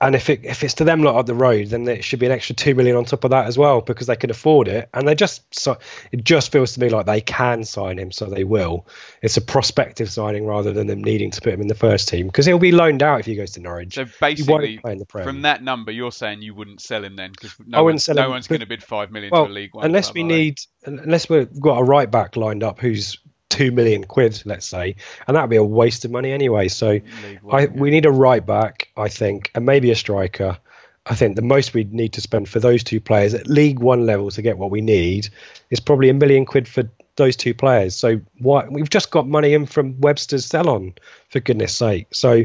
and 0.00 0.14
if 0.14 0.28
it 0.28 0.44
if 0.44 0.64
it's 0.64 0.74
to 0.74 0.84
them 0.84 1.02
lot 1.02 1.16
up 1.16 1.26
the 1.26 1.34
road, 1.34 1.68
then 1.68 1.86
it 1.86 2.02
should 2.02 2.18
be 2.18 2.26
an 2.26 2.32
extra 2.32 2.54
two 2.54 2.74
million 2.74 2.96
on 2.96 3.04
top 3.04 3.22
of 3.24 3.30
that 3.30 3.46
as 3.46 3.56
well 3.56 3.80
because 3.80 4.08
they 4.08 4.16
can 4.16 4.28
afford 4.28 4.66
it. 4.66 4.88
And 4.92 5.06
they 5.06 5.14
just 5.14 5.42
so 5.54 5.78
it 6.10 6.24
just 6.24 6.50
feels 6.50 6.72
to 6.72 6.80
me 6.80 6.88
like 6.88 7.06
they 7.06 7.20
can 7.20 7.64
sign 7.64 7.98
him, 7.98 8.10
so 8.10 8.26
they 8.26 8.42
will. 8.42 8.86
It's 9.22 9.36
a 9.36 9.40
prospective 9.40 10.10
signing 10.10 10.46
rather 10.46 10.72
than 10.72 10.88
them 10.88 11.02
needing 11.02 11.30
to 11.30 11.40
put 11.40 11.54
him 11.54 11.60
in 11.60 11.68
the 11.68 11.76
first 11.76 12.08
team 12.08 12.26
because 12.26 12.44
he'll 12.44 12.58
be 12.58 12.72
loaned 12.72 13.02
out 13.02 13.20
if 13.20 13.26
he 13.26 13.36
goes 13.36 13.52
to 13.52 13.60
Norwich. 13.60 13.94
So 13.94 14.06
basically, 14.20 14.80
from 15.08 15.42
that 15.42 15.62
number, 15.62 15.92
you're 15.92 16.12
saying 16.12 16.42
you 16.42 16.54
wouldn't 16.54 16.80
sell 16.80 17.04
him 17.04 17.14
then 17.14 17.30
because 17.30 17.54
no, 17.64 17.84
one's, 17.84 18.08
no 18.08 18.24
him, 18.24 18.30
one's 18.30 18.48
going 18.48 18.60
to 18.60 18.66
bid 18.66 18.82
five 18.82 19.12
million 19.12 19.30
well, 19.30 19.46
to 19.46 19.52
a 19.52 19.54
League 19.54 19.74
One. 19.74 19.84
unless 19.84 20.12
we 20.12 20.24
need, 20.24 20.58
unless 20.84 21.28
we've 21.28 21.60
got 21.60 21.78
a 21.78 21.84
right 21.84 22.10
back 22.10 22.36
lined 22.36 22.64
up 22.64 22.80
who's 22.80 23.18
two 23.54 23.72
million 23.72 24.04
quid, 24.04 24.42
let's 24.44 24.66
say, 24.66 24.96
and 25.26 25.36
that'd 25.36 25.50
be 25.50 25.56
a 25.56 25.64
waste 25.64 26.04
of 26.04 26.10
money 26.10 26.32
anyway. 26.32 26.68
So 26.68 26.98
One, 27.42 27.60
I, 27.60 27.60
yeah. 27.64 27.70
we 27.72 27.90
need 27.90 28.06
a 28.06 28.10
right 28.10 28.44
back, 28.44 28.88
I 28.96 29.08
think, 29.08 29.50
and 29.54 29.64
maybe 29.64 29.90
a 29.90 29.96
striker. 29.96 30.58
I 31.06 31.14
think 31.14 31.36
the 31.36 31.42
most 31.42 31.74
we'd 31.74 31.92
need 31.92 32.14
to 32.14 32.20
spend 32.20 32.48
for 32.48 32.60
those 32.60 32.82
two 32.82 33.00
players 33.00 33.34
at 33.34 33.46
League 33.46 33.78
One 33.78 34.06
level 34.06 34.30
to 34.30 34.42
get 34.42 34.56
what 34.56 34.70
we 34.70 34.80
need 34.80 35.28
is 35.70 35.80
probably 35.80 36.08
a 36.08 36.14
million 36.14 36.46
quid 36.46 36.66
for 36.66 36.84
those 37.16 37.36
two 37.36 37.54
players. 37.54 37.94
So 37.94 38.20
why 38.38 38.66
we've 38.68 38.90
just 38.90 39.10
got 39.10 39.28
money 39.28 39.54
in 39.54 39.66
from 39.66 40.00
Webster's 40.00 40.46
sell 40.46 40.68
on, 40.68 40.94
for 41.28 41.40
goodness 41.40 41.76
sake. 41.76 42.08
So 42.12 42.44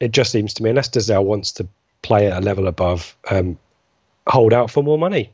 it 0.00 0.10
just 0.10 0.32
seems 0.32 0.54
to 0.54 0.62
me, 0.62 0.70
unless 0.70 0.88
Dozzell 0.88 1.24
wants 1.24 1.52
to 1.52 1.68
play 2.00 2.26
at 2.26 2.36
a 2.36 2.44
level 2.44 2.66
above, 2.66 3.16
um, 3.30 3.58
hold 4.26 4.52
out 4.52 4.70
for 4.70 4.82
more 4.82 4.98
money. 4.98 5.30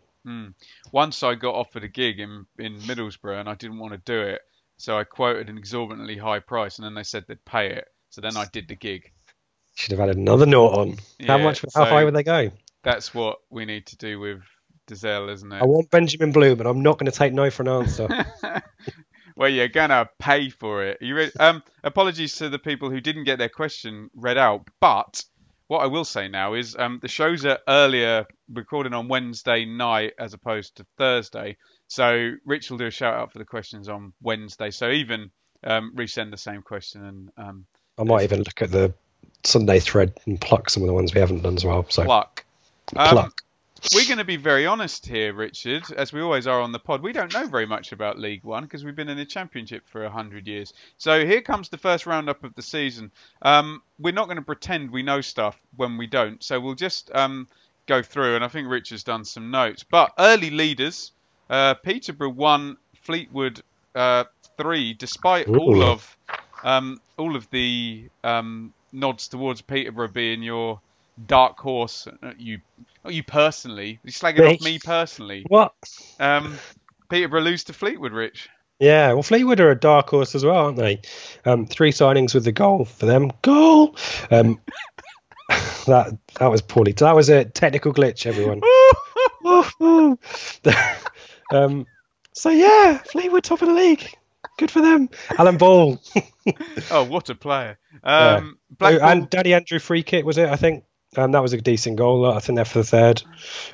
Once 0.92 1.22
I 1.22 1.34
got 1.34 1.54
offered 1.54 1.84
a 1.84 1.88
gig 1.88 2.18
in 2.20 2.46
in 2.58 2.78
Middlesbrough 2.80 3.40
and 3.40 3.48
I 3.48 3.54
didn't 3.54 3.78
want 3.78 3.92
to 3.92 3.98
do 3.98 4.20
it, 4.20 4.42
So 4.78 4.96
I 4.96 5.04
quoted 5.04 5.50
an 5.50 5.58
exorbitantly 5.58 6.16
high 6.16 6.40
price, 6.40 6.78
and 6.78 6.86
then 6.86 6.94
they 6.94 7.02
said 7.02 7.24
they'd 7.26 7.44
pay 7.44 7.72
it. 7.72 7.84
So 8.10 8.20
then 8.20 8.36
I 8.36 8.46
did 8.52 8.68
the 8.68 8.76
gig. 8.76 9.12
Should 9.74 9.90
have 9.92 10.00
had 10.00 10.16
another 10.16 10.46
note 10.46 10.70
on. 10.70 10.96
how 11.26 11.38
much? 11.38 11.62
How 11.74 11.84
so- 11.84 11.84
high 11.84 12.04
would 12.04 12.14
they 12.14 12.22
go? 12.22 12.50
That's 12.84 13.12
what 13.12 13.38
we 13.50 13.64
need 13.64 13.86
to 13.86 13.96
do 13.96 14.18
with 14.20 14.40
Dozzell, 14.88 15.32
isn't 15.32 15.52
it? 15.52 15.60
I 15.60 15.64
want 15.64 15.90
Benjamin 15.90 16.32
Bloom, 16.32 16.60
and 16.60 16.68
I'm 16.68 16.82
not 16.82 16.98
going 16.98 17.10
to 17.10 17.16
take 17.16 17.32
no 17.32 17.50
for 17.50 17.62
an 17.62 17.68
answer. 17.68 18.08
well, 19.36 19.48
you're 19.48 19.68
gonna 19.68 20.08
pay 20.18 20.48
for 20.48 20.84
it. 20.84 20.98
You 21.00 21.16
ready? 21.16 21.32
Um, 21.38 21.62
apologies 21.84 22.36
to 22.36 22.48
the 22.48 22.58
people 22.58 22.90
who 22.90 23.00
didn't 23.00 23.24
get 23.24 23.38
their 23.38 23.48
question 23.48 24.10
read 24.14 24.38
out, 24.38 24.66
but 24.80 25.22
what 25.68 25.82
I 25.82 25.86
will 25.86 26.04
say 26.04 26.28
now 26.28 26.54
is 26.54 26.74
um, 26.76 26.98
the 27.00 27.08
shows 27.08 27.44
are 27.44 27.58
earlier 27.68 28.26
recording 28.52 28.94
on 28.94 29.08
Wednesday 29.08 29.64
night 29.66 30.14
as 30.18 30.34
opposed 30.34 30.76
to 30.76 30.86
Thursday. 30.96 31.56
So 31.88 32.32
Rich 32.44 32.70
will 32.70 32.78
do 32.78 32.86
a 32.86 32.90
shout 32.90 33.14
out 33.14 33.32
for 33.32 33.38
the 33.38 33.44
questions 33.44 33.88
on 33.88 34.12
Wednesday. 34.22 34.70
So 34.70 34.90
even 34.90 35.30
um, 35.64 35.92
resend 35.96 36.30
the 36.30 36.36
same 36.36 36.62
question 36.62 37.04
and 37.04 37.30
um, 37.36 37.66
I 37.98 38.04
might 38.04 38.22
even 38.22 38.38
look 38.38 38.62
at 38.62 38.70
the 38.70 38.94
Sunday 39.44 39.80
thread 39.80 40.12
and 40.26 40.40
pluck 40.40 40.70
some 40.70 40.82
of 40.82 40.86
the 40.86 40.92
ones 40.92 41.12
we 41.14 41.20
haven't 41.20 41.42
done 41.42 41.56
as 41.56 41.64
well. 41.64 41.84
So 41.88 42.04
pluck. 42.04 42.44
Um, 42.96 43.08
pluck. 43.08 43.42
We're 43.94 44.06
going 44.06 44.18
to 44.18 44.24
be 44.24 44.36
very 44.36 44.66
honest 44.66 45.06
here, 45.06 45.32
Richard, 45.32 45.84
as 45.96 46.12
we 46.12 46.20
always 46.20 46.48
are 46.48 46.60
on 46.60 46.72
the 46.72 46.80
pod. 46.80 47.00
We 47.00 47.12
don't 47.12 47.32
know 47.32 47.46
very 47.46 47.66
much 47.66 47.92
about 47.92 48.18
League 48.18 48.42
One 48.42 48.64
because 48.64 48.84
we've 48.84 48.96
been 48.96 49.08
in 49.08 49.16
the 49.16 49.24
Championship 49.24 49.84
for 49.86 50.02
100 50.02 50.48
years. 50.48 50.72
So 50.96 51.24
here 51.24 51.40
comes 51.42 51.68
the 51.68 51.78
first 51.78 52.04
roundup 52.04 52.42
of 52.42 52.54
the 52.56 52.62
season. 52.62 53.12
Um, 53.40 53.82
we're 54.00 54.12
not 54.12 54.26
going 54.26 54.36
to 54.36 54.42
pretend 54.42 54.90
we 54.90 55.04
know 55.04 55.20
stuff 55.20 55.56
when 55.76 55.96
we 55.96 56.08
don't. 56.08 56.42
So 56.42 56.58
we'll 56.58 56.74
just 56.74 57.12
um, 57.14 57.46
go 57.86 58.02
through, 58.02 58.34
and 58.34 58.44
I 58.44 58.48
think 58.48 58.68
Richard's 58.68 59.04
done 59.04 59.24
some 59.24 59.52
notes. 59.52 59.84
But 59.84 60.12
early 60.18 60.50
leaders 60.50 61.12
uh, 61.50 61.74
Peterborough 61.74 62.30
1, 62.30 62.76
Fleetwood 63.02 63.62
uh, 63.94 64.24
3, 64.56 64.94
despite 64.94 65.48
all 65.48 65.82
of 65.82 66.16
um, 66.64 67.00
all 67.16 67.36
of 67.36 67.48
the 67.50 68.08
um, 68.24 68.72
nods 68.92 69.28
towards 69.28 69.60
Peterborough 69.60 70.08
being 70.08 70.42
your 70.42 70.80
dark 71.26 71.58
horse. 71.58 72.06
uh, 72.22 72.32
You, 72.38 72.58
not 73.04 73.14
you 73.14 73.22
personally, 73.22 73.98
you 74.04 74.12
slagging 74.12 74.40
Me? 74.40 74.54
off 74.54 74.60
me 74.62 74.78
personally. 74.78 75.44
What? 75.48 75.72
Um, 76.18 76.58
Peterborough 77.08 77.42
lose 77.42 77.64
to 77.64 77.72
Fleetwood, 77.72 78.12
Rich. 78.12 78.48
Yeah, 78.80 79.12
well, 79.12 79.22
Fleetwood 79.24 79.58
are 79.60 79.70
a 79.70 79.78
dark 79.78 80.08
horse 80.08 80.34
as 80.36 80.44
well, 80.44 80.56
aren't 80.56 80.76
they? 80.76 81.00
Um, 81.44 81.66
three 81.66 81.90
signings 81.90 82.34
with 82.34 82.44
the 82.44 82.52
goal 82.52 82.84
for 82.84 83.06
them. 83.06 83.32
Goal. 83.42 83.96
Um, 84.30 84.60
that 85.86 86.16
that 86.38 86.46
was 86.46 86.62
poorly. 86.62 86.92
That 86.92 87.16
was 87.16 87.28
a 87.28 87.44
technical 87.44 87.92
glitch, 87.92 88.26
everyone. 88.26 88.60
um, 91.50 91.86
so 92.32 92.50
yeah, 92.50 92.98
Fleetwood 92.98 93.44
top 93.44 93.62
of 93.62 93.68
the 93.68 93.74
league. 93.74 94.14
Good 94.58 94.70
for 94.70 94.80
them. 94.80 95.08
Alan 95.38 95.56
Ball. 95.56 96.00
Oh, 96.90 97.04
what 97.04 97.28
a 97.28 97.34
player! 97.34 97.78
Um, 98.02 98.56
Oh, 98.70 98.74
Blackpool, 98.78 99.06
and 99.06 99.28
Daddy 99.28 99.52
Andrew 99.52 99.78
free 99.78 100.02
kick 100.02 100.24
was 100.24 100.38
it? 100.38 100.48
I 100.48 100.56
think 100.56 100.84
um, 101.16 101.32
that 101.32 101.42
was 101.42 101.52
a 101.52 101.60
decent 101.60 101.96
goal. 101.96 102.24
I 102.24 102.38
think 102.40 102.56
they're 102.56 102.64
for 102.64 102.78
the 102.78 102.84
third. 102.84 103.22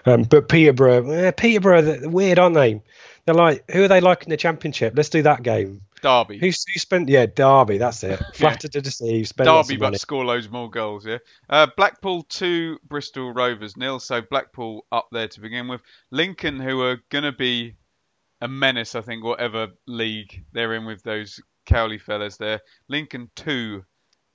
Um, 0.05 0.23
but 0.23 0.49
Peterborough, 0.49 1.09
eh, 1.11 1.31
Peterborough, 1.31 1.83
they're 1.83 2.09
weird, 2.09 2.41
aren't 2.41 2.57
they? 2.57 2.83
They're 3.27 3.35
like, 3.35 3.71
who 3.71 3.85
are 3.85 3.89
they 3.89 4.01
like 4.01 4.25
in 4.25 4.31
the 4.31 4.37
championship? 4.37 4.95
Let's 4.97 5.09
do 5.09 5.23
that 5.23 5.43
game. 5.45 5.83
Derby. 6.05 6.39
Who, 6.39 6.49
who 6.49 6.53
spent? 6.53 7.09
Yeah, 7.09 7.25
Derby. 7.25 7.79
That's 7.79 8.05
it. 8.05 8.21
Flattered 8.35 8.73
to 8.73 8.83
deceive. 8.83 9.27
Spend 9.27 9.49
lots 9.49 9.69
Derby, 9.69 9.79
but 9.79 9.87
money. 9.87 9.97
score 9.97 10.23
loads 10.23 10.51
more 10.51 10.69
goals. 10.69 11.07
Yeah. 11.07 11.17
Uh, 11.49 11.67
Blackpool 11.79 12.25
two, 12.25 12.79
Bristol 12.87 13.33
Rovers 13.33 13.79
nil. 13.79 13.99
So 14.01 14.21
Blackpool 14.21 14.85
up 14.93 15.09
there 15.13 15.29
to 15.29 15.41
begin 15.41 15.67
with. 15.67 15.81
Lincoln, 16.11 16.61
who 16.61 16.83
are 16.83 16.99
gonna 17.09 17.33
be 17.33 17.77
a 18.43 18.49
menace, 18.49 18.95
I 18.95 19.01
think, 19.01 19.25
whatever 19.25 19.69
league 19.87 20.45
they're 20.53 20.75
in 20.75 20.85
with 20.85 21.03
those 21.03 21.41
Cowley 21.65 21.97
fellas 21.97 22.37
there. 22.37 22.61
Lincoln 22.87 23.31
two, 23.35 23.87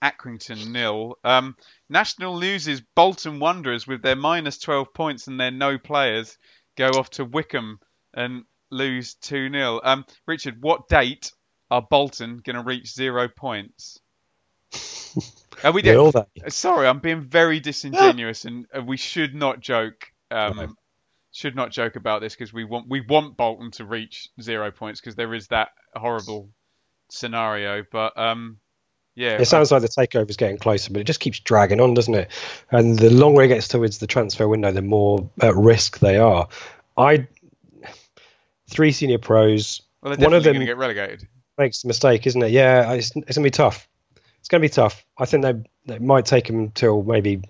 Accrington 0.03 0.71
nil. 0.71 1.19
Um, 1.23 1.55
national 1.87 2.41
is 2.41 2.81
Bolton 2.95 3.37
Wanderers 3.37 3.85
with 3.85 4.01
their 4.01 4.15
minus 4.15 4.57
12 4.57 4.91
points 4.91 5.27
and 5.27 5.39
their 5.39 5.51
no 5.51 5.77
players 5.77 6.35
go 6.75 6.87
off 6.87 7.11
to 7.11 7.25
Wycombe 7.25 7.79
and 8.15 8.45
lose 8.71 9.13
2 9.15 9.51
0. 9.51 9.81
Um, 9.83 10.05
Richard, 10.25 10.63
what 10.63 10.87
date 10.89 11.31
are 11.71 11.81
Bolton 11.81 12.37
going 12.43 12.55
to 12.55 12.63
reach 12.63 12.93
zero 12.93 13.27
points? 13.27 13.99
Are 15.63 15.71
we 15.71 15.81
do- 15.81 15.89
Sorry, 16.47 16.87
I'm 16.87 16.99
being 16.99 17.21
very 17.21 17.59
disingenuous, 17.59 18.45
and 18.45 18.65
uh, 18.75 18.81
we 18.81 18.97
should 18.97 19.35
not 19.35 19.59
joke. 19.59 20.07
Um. 20.31 20.75
Should 21.31 21.55
not 21.55 21.69
joke 21.69 21.95
about 21.95 22.21
this 22.21 22.33
because 22.33 22.51
we 22.51 22.63
want 22.63 22.89
we 22.89 23.01
want 23.01 23.37
Bolton 23.37 23.69
to 23.71 23.85
reach 23.85 24.29
zero 24.41 24.71
points 24.71 24.99
because 24.99 25.13
there 25.15 25.31
is 25.35 25.47
that 25.49 25.69
horrible 25.95 26.49
scenario. 27.11 27.83
But 27.91 28.17
um, 28.17 28.57
yeah, 29.13 29.37
It 29.39 29.45
sounds 29.45 29.71
like 29.71 29.83
the 29.83 29.89
takeover 29.89 30.27
is 30.27 30.37
getting 30.37 30.57
closer, 30.57 30.91
but 30.91 31.01
it 31.01 31.03
just 31.03 31.19
keeps 31.19 31.39
dragging 31.39 31.79
on, 31.81 31.93
doesn't 31.93 32.15
it? 32.15 32.31
And 32.71 32.97
the 32.97 33.11
longer 33.11 33.43
it 33.43 33.49
gets 33.49 33.67
towards 33.67 33.99
the 33.99 34.07
transfer 34.07 34.47
window, 34.47 34.71
the 34.71 34.81
more 34.81 35.29
at 35.39 35.55
risk 35.55 35.99
they 35.99 36.17
are. 36.17 36.47
I 36.97 37.27
three 38.67 38.91
senior 38.91 39.19
pros. 39.19 39.83
well, 40.01 40.15
they're 40.15 40.25
one 40.25 40.33
of 40.33 40.43
them 40.43 40.53
going 40.53 40.61
to 40.61 40.65
get 40.65 40.77
relegated. 40.77 41.27
Makes 41.59 41.83
a 41.83 41.87
mistake, 41.87 42.25
isn't 42.25 42.41
it? 42.41 42.51
Yeah, 42.51 42.93
it's, 42.93 43.11
it's 43.15 43.37
gonna 43.37 43.45
be 43.45 43.51
tough. 43.51 43.87
It's 44.39 44.47
gonna 44.47 44.61
be 44.61 44.69
tough. 44.69 45.05
I 45.17 45.25
think 45.25 45.43
they 45.43 45.93
it 45.93 46.01
might 46.01 46.25
take 46.25 46.47
them 46.47 46.71
till 46.71 47.03
maybe 47.03 47.41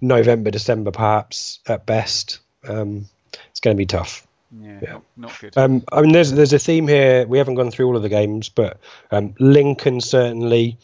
November, 0.00 0.50
December, 0.50 0.90
perhaps 0.90 1.58
at 1.66 1.84
best. 1.84 2.38
Um, 2.66 3.06
it's 3.50 3.60
gonna 3.60 3.76
be 3.76 3.86
tough. 3.86 4.26
Yeah, 4.58 4.78
Yeah. 4.82 4.92
Not, 4.92 5.02
not 5.16 5.40
good. 5.40 5.56
Um, 5.58 5.82
I 5.92 6.00
mean, 6.00 6.12
there's 6.12 6.32
there's 6.32 6.52
a 6.52 6.58
theme 6.58 6.88
here. 6.88 7.26
We 7.26 7.38
haven't 7.38 7.56
gone 7.56 7.70
through 7.70 7.86
all 7.86 7.96
of 7.96 8.02
the 8.02 8.08
games, 8.08 8.48
but 8.48 8.78
um, 9.10 9.34
Lincoln 9.38 10.00
certainly. 10.00 10.78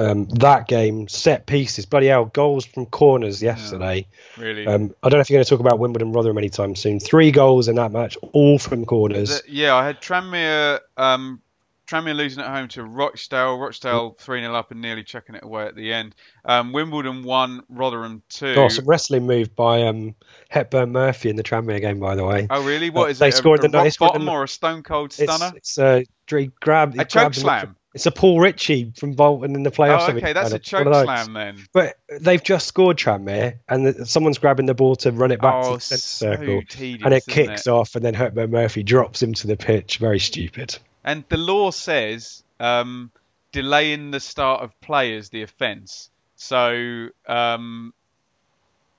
Um, 0.00 0.26
that 0.26 0.68
game, 0.68 1.08
set 1.08 1.46
pieces, 1.46 1.84
bloody 1.84 2.06
hell, 2.06 2.26
goals 2.26 2.64
from 2.64 2.86
corners 2.86 3.42
yesterday. 3.42 4.06
really. 4.36 4.64
Um, 4.64 4.94
I 5.02 5.08
don't 5.08 5.18
know 5.18 5.22
if 5.22 5.28
you're 5.28 5.38
going 5.38 5.44
to 5.44 5.50
talk 5.50 5.58
about 5.58 5.80
Wimbledon 5.80 6.12
Rotherham 6.12 6.38
anytime 6.38 6.76
soon. 6.76 7.00
Three 7.00 7.32
goals 7.32 7.66
in 7.66 7.74
that 7.74 7.90
match, 7.90 8.16
all 8.30 8.60
from 8.60 8.84
corners. 8.84 9.42
The- 9.42 9.52
yeah, 9.52 9.74
I 9.74 9.84
had 9.84 10.00
Tranmere, 10.00 10.78
um, 10.96 11.42
Tranmere 11.88 12.14
losing 12.14 12.42
at 12.42 12.50
home 12.50 12.68
to 12.68 12.84
Rochdale. 12.84 13.58
Rochdale 13.58 14.16
3 14.18 14.40
0 14.42 14.54
up 14.54 14.70
and 14.70 14.82
nearly 14.82 15.02
chucking 15.04 15.34
it 15.34 15.42
away 15.42 15.66
at 15.66 15.74
the 15.74 15.92
end. 15.92 16.14
Um, 16.44 16.72
Wimbledon 16.72 17.22
1, 17.22 17.62
Rotherham 17.70 18.22
2. 18.28 18.54
Oh, 18.58 18.68
some 18.68 18.84
wrestling 18.84 19.26
move 19.26 19.56
by 19.56 19.82
um, 19.84 20.14
Hepburn 20.50 20.92
Murphy 20.92 21.30
in 21.30 21.36
the 21.36 21.42
Tranmere 21.42 21.80
game, 21.80 21.98
by 21.98 22.14
the 22.14 22.24
way. 22.24 22.46
Oh, 22.50 22.64
really? 22.64 22.90
What 22.90 23.06
Uh, 23.06 23.10
is 23.10 23.18
they 23.18 23.28
it? 23.28 23.34
scored 23.34 23.60
a, 23.64 23.68
the- 23.68 23.68
a 23.68 23.78
rock 23.78 23.84
they 23.84 23.90
scored 23.90 24.10
the- 24.14 24.18
bottom 24.18 24.28
or 24.28 24.44
a 24.44 24.48
stone 24.48 24.82
cold 24.82 25.12
stunner? 25.12 25.52
it's 25.56 25.78
a 25.78 26.04
he 26.28 26.50
grab, 26.60 26.94
A 26.98 27.04
choke 27.06 27.32
slam. 27.34 27.74
It's 27.94 28.04
a 28.04 28.10
Paul 28.12 28.38
Ritchie 28.38 28.92
from 28.96 29.12
Bolton 29.14 29.54
in 29.54 29.62
the 29.62 29.70
playoffs. 29.70 30.10
Oh, 30.10 30.16
okay, 30.16 30.34
that's 30.34 30.52
a 30.52 30.58
choke 30.58 30.84
One 30.84 30.88
of 30.88 30.92
those. 30.92 31.04
slam 31.04 31.32
then. 31.32 31.64
But 31.72 31.94
they've 32.20 32.42
just 32.42 32.66
scored 32.68 32.98
Tranmere, 32.98 33.60
and 33.66 33.86
the, 33.86 34.04
someone's 34.04 34.36
grabbing 34.36 34.66
the 34.66 34.74
ball 34.74 34.94
to 34.96 35.10
run 35.10 35.32
it 35.32 35.40
back 35.40 35.62
to 35.62 35.68
Oh, 35.70 35.74
the 35.76 35.80
centre 35.80 36.02
so 36.02 36.32
circle, 36.36 36.62
tedious, 36.68 37.02
and 37.06 37.14
it 37.14 37.24
kicks 37.26 37.66
it? 37.66 37.70
off, 37.70 37.96
and 37.96 38.04
then 38.04 38.12
Hepburn 38.12 38.50
Murphy 38.50 38.82
drops 38.82 39.22
him 39.22 39.32
to 39.34 39.46
the 39.46 39.56
pitch. 39.56 39.96
Very 39.96 40.18
stupid. 40.18 40.78
And 41.08 41.24
the 41.30 41.38
law 41.38 41.70
says 41.70 42.44
um, 42.60 43.10
delaying 43.50 44.10
the 44.10 44.20
start 44.20 44.62
of 44.62 44.78
play 44.82 45.14
is 45.14 45.30
the 45.30 45.40
offence. 45.40 46.10
So, 46.36 47.08
um, 47.26 47.94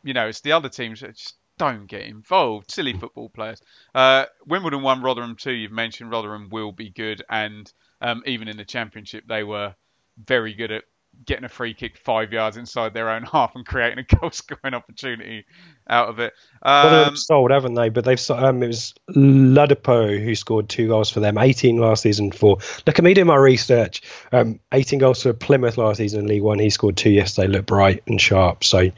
you 0.04 0.16
know, 0.16 0.28
it's 0.28 0.42
the 0.42 0.54
other 0.54 0.70
teams 0.70 1.02
that 1.02 1.16
just 1.16 1.36
don't 1.60 1.86
get 1.86 2.02
involved. 2.02 2.72
Silly 2.72 2.94
football 2.94 3.30
players. 3.30 3.62
Uh, 3.94 4.26
Wimbledon 4.48 4.82
1, 4.82 5.04
Rotherham 5.04 5.36
2, 5.36 5.52
you've 5.52 5.72
mentioned 5.72 6.10
Rotherham 6.10 6.50
will 6.50 6.72
be 6.72 6.90
good. 6.90 7.22
And 7.30 7.72
um, 8.02 8.24
even 8.26 8.48
in 8.48 8.58
the 8.58 8.66
Championship, 8.66 9.26
they 9.28 9.44
were 9.44 9.76
very 10.18 10.56
good 10.56 10.72
at 10.72 10.86
getting 11.26 11.44
a 11.46 11.50
free 11.50 11.74
kick 11.74 11.98
five 11.98 12.32
yards 12.32 12.56
inside 12.58 12.94
their 12.94 13.10
own 13.10 13.24
half 13.32 13.56
and 13.56 13.66
creating 13.66 14.00
a 14.00 14.16
goal 14.16 14.32
scoring 14.32 14.74
opportunity 14.74 15.46
out 15.90 16.08
of 16.10 16.20
it. 16.20 16.34
Well, 16.64 17.04
Um, 17.08 17.10
they've 17.10 17.18
sold, 17.20 17.52
haven't 17.52 17.74
they? 17.74 17.90
But 17.90 18.06
they've 18.06 18.32
um, 18.32 18.64
it 18.64 18.68
was 18.68 18.94
Ladapo 19.16 20.22
who 20.24 20.36
scored 20.36 20.70
two 20.70 20.88
goals 20.88 21.10
for 21.10 21.20
them, 21.20 21.38
18 21.38 21.78
last 21.78 22.04
season 22.04 22.32
for. 22.32 22.58
Look 22.86 23.00
at 23.00 23.04
me 23.04 23.14
doing 23.14 23.28
my 23.28 23.36
research. 23.36 24.02
Um, 24.32 24.60
18 24.72 25.00
goals 25.00 25.24
for 25.24 25.34
Plymouth 25.34 25.78
last 25.78 25.98
season 25.98 26.22
in 26.22 26.28
League 26.28 26.44
One. 26.44 26.60
He 26.60 26.70
scored 26.70 26.98
two 26.98 27.10
yesterday. 27.10 27.48
Looked 27.48 27.68
bright 27.68 28.04
and 28.08 28.20
sharp. 28.20 28.64
So, 28.64 28.90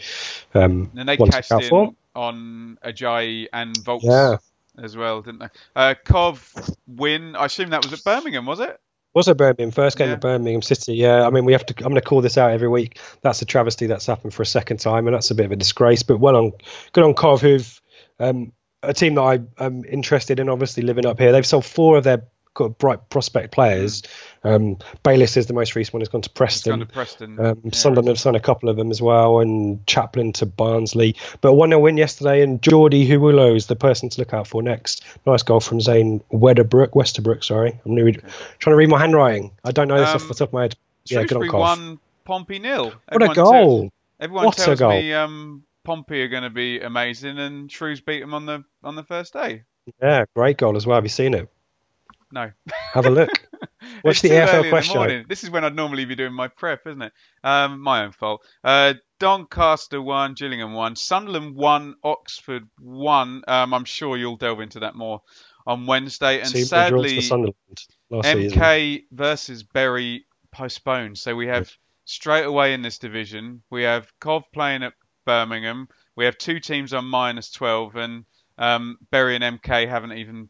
um, 0.53 0.91
And 0.95 1.07
they 1.10 1.18
cashed 1.18 1.52
in 1.52 1.69
for. 1.69 1.93
on 2.15 2.77
Ajayi 2.84 3.48
and 3.53 3.76
Vaulks 3.76 4.03
Yeah. 4.03 4.38
as 4.84 4.95
well, 4.98 5.22
didn't 5.22 5.39
they? 5.39 5.48
Uh, 5.76 5.95
Cov 6.03 6.53
win. 6.88 7.35
I 7.35 7.45
assume 7.45 7.69
that 7.72 7.84
was 7.84 7.93
at 7.93 8.03
Birmingham, 8.03 8.45
was 8.45 8.60
it? 8.60 8.80
Was 9.13 9.27
it 9.27 9.38
Birmingham 9.38 9.71
first 9.71 9.97
game 9.97 10.07
Yeah. 10.07 10.13
at 10.13 10.21
Birmingham 10.21 10.61
City? 10.61 10.93
Yeah, 10.93 11.25
I 11.25 11.29
mean 11.29 11.45
we 11.45 11.51
have 11.51 11.65
to. 11.65 11.73
I'm 11.79 11.91
going 11.91 11.95
to 11.95 12.01
call 12.01 12.21
this 12.21 12.38
out 12.38 12.51
every 12.51 12.69
week. 12.69 12.99
That's 13.21 13.41
a 13.41 13.45
travesty 13.45 13.88
that's 13.88 14.05
happened 14.05 14.33
for 14.33 14.41
a 14.41 14.45
second 14.45 14.77
time, 14.77 15.07
and 15.07 15.15
that's 15.15 15.31
a 15.31 15.35
bit 15.35 15.45
of 15.45 15.51
a 15.51 15.55
disgrace. 15.57 16.03
But 16.03 16.19
well 16.19 16.35
on, 16.35 16.51
good 16.93 17.03
on 17.03 17.13
Cov, 17.13 17.41
who've 17.41 17.81
um, 18.19 18.53
a 18.83 18.93
team 18.93 19.15
that 19.15 19.21
I, 19.21 19.39
am 19.63 19.83
interested 19.85 20.39
in, 20.39 20.49
obviously 20.49 20.83
living 20.83 21.05
up 21.05 21.19
here. 21.19 21.31
They've 21.31 21.45
sold 21.45 21.65
four 21.65 21.97
of 21.97 22.03
their 22.03 22.23
bright 22.79 23.09
prospect 23.09 23.51
players. 23.51 24.03
Um, 24.43 24.77
Bayliss 25.03 25.38
is 25.38 25.45
the 25.45 25.53
most 25.53 25.76
recent 25.76 25.93
one. 25.93 26.01
Has 26.01 26.09
gone 26.09 26.22
to 26.23 26.30
Preston. 26.31 26.72
gone 26.72 26.80
to 26.80 26.85
Preston. 26.88 27.39
Um, 27.39 27.61
Yeah, 27.63 27.72
Sunderland 27.73 28.07
have 28.07 28.19
signed 28.19 28.35
a 28.35 28.39
couple 28.39 28.69
of 28.69 28.76
them 28.76 28.89
as 28.89 29.01
well, 29.01 29.39
and 29.39 29.85
Chaplin 29.85 30.34
to 30.34 30.45
Barnsley. 30.47 31.15
But 31.41 31.53
one 31.53 31.69
0 31.69 31.80
win 31.80 31.97
yesterday, 31.97 32.41
and 32.41 32.59
Geordie 32.61 33.07
Huulo 33.07 33.55
is 33.55 33.68
the 33.68 33.76
person 33.76 34.09
to 34.09 34.19
look 34.22 34.34
out 34.34 34.47
for 34.47 34.63
next. 34.63 35.03
Nice 35.27 35.43
goal 35.43 35.59
from 35.59 35.80
Zane 35.80 36.23
Westerbrook. 36.34 36.89
Westerbrook, 36.91 37.43
sorry, 37.43 37.80
I'm 37.85 37.93
read, 37.93 38.22
trying 38.59 38.73
to 38.73 38.77
read 38.77 38.89
my 38.89 38.99
handwriting. 38.99 39.51
I 39.63 39.72
don't 39.72 39.88
know 39.88 39.99
this 39.99 40.09
off 40.09 40.23
Um, 40.23 40.27
the 40.30 40.34
top 40.34 40.49
of 40.49 40.53
my 40.53 40.61
head. 40.63 40.76
Yeah, 41.05 41.23
good 41.23 41.34
on 41.38 41.41
Shrewsbury 41.43 41.59
won 41.59 41.99
Pompey 42.26 42.59
nil. 42.59 42.93
What 43.11 43.23
a 43.23 43.34
goal! 43.34 43.51
Tells, 43.53 43.91
everyone 44.19 44.45
What 44.45 44.59
a 44.59 44.63
tells 44.65 44.80
goal. 44.80 44.89
me 44.91 45.13
um, 45.13 45.63
Pompey 45.84 46.22
are 46.23 46.27
going 46.30 46.43
to 46.43 46.49
be 46.49 46.80
amazing, 46.80 47.38
and 47.38 47.72
Shrews 47.72 48.01
beat 48.01 48.22
them 48.22 48.34
on 48.34 48.45
the 48.47 48.63
on 48.84 48.95
the 48.95 49.03
first 49.03 49.34
day. 49.34 49.63
Yeah, 50.01 50.26
great 50.35 50.57
goal 50.57 50.76
as 50.77 50.85
well. 50.88 50.95
Have 50.97 51.05
you 51.05 51.09
seen 51.09 51.34
it? 51.35 51.47
No. 52.31 52.51
Have 52.93 53.05
a 53.05 53.09
look. 53.11 53.30
Watch 54.03 54.14
It's 54.14 54.22
the 54.22 54.30
AFL 54.30 54.64
in 54.65 54.88
the 54.88 54.94
morning. 54.95 55.26
This 55.28 55.44
is 55.44 55.49
when 55.49 55.64
I'd 55.64 55.76
normally 55.76 56.06
be 56.06 56.15
doing 56.15 56.34
my 56.34 56.48
prep, 56.48 56.88
isn't 56.88 57.02
it? 57.02 57.14
Um, 57.44 57.82
my 57.82 58.03
own 58.03 58.11
fault. 58.11 58.45
Uh, 58.64 58.95
Doncaster 59.19 60.02
won, 60.02 60.34
Gillingham 60.34 60.73
won, 60.73 60.95
Sunderland 60.95 61.56
won, 61.56 61.95
Oxford 62.03 62.68
won. 62.80 63.44
Um, 63.48 63.73
I'm 63.73 63.86
sure 63.86 64.18
you'll 64.18 64.38
delve 64.38 64.61
into 64.61 64.80
that 64.80 64.95
more 64.95 65.22
on 65.68 65.86
Wednesday. 65.86 66.40
And 66.40 66.49
sadly, 66.49 67.22
last 68.10 68.28
season. 68.32 68.60
MK 68.60 69.03
versus 69.11 69.64
Bury 69.64 70.26
postponed. 70.52 71.18
So 71.18 71.36
we 71.36 71.48
have 71.48 71.72
straight 72.06 72.45
away 72.45 72.73
in 72.73 72.82
this 72.82 72.98
division, 72.98 73.61
we 73.69 73.84
have 73.84 74.11
Cov 74.19 74.44
playing 74.52 74.84
at 74.84 74.94
Birmingham. 75.26 75.88
We 76.15 76.26
have 76.26 76.38
two 76.38 76.60
teams 76.60 76.94
on 76.94 77.06
minus 77.06 77.52
12, 77.52 77.95
and 77.95 78.26
um, 78.57 78.98
Bury 79.11 79.36
and 79.36 79.44
MK 79.61 79.88
haven't 79.88 80.14
even 80.14 80.49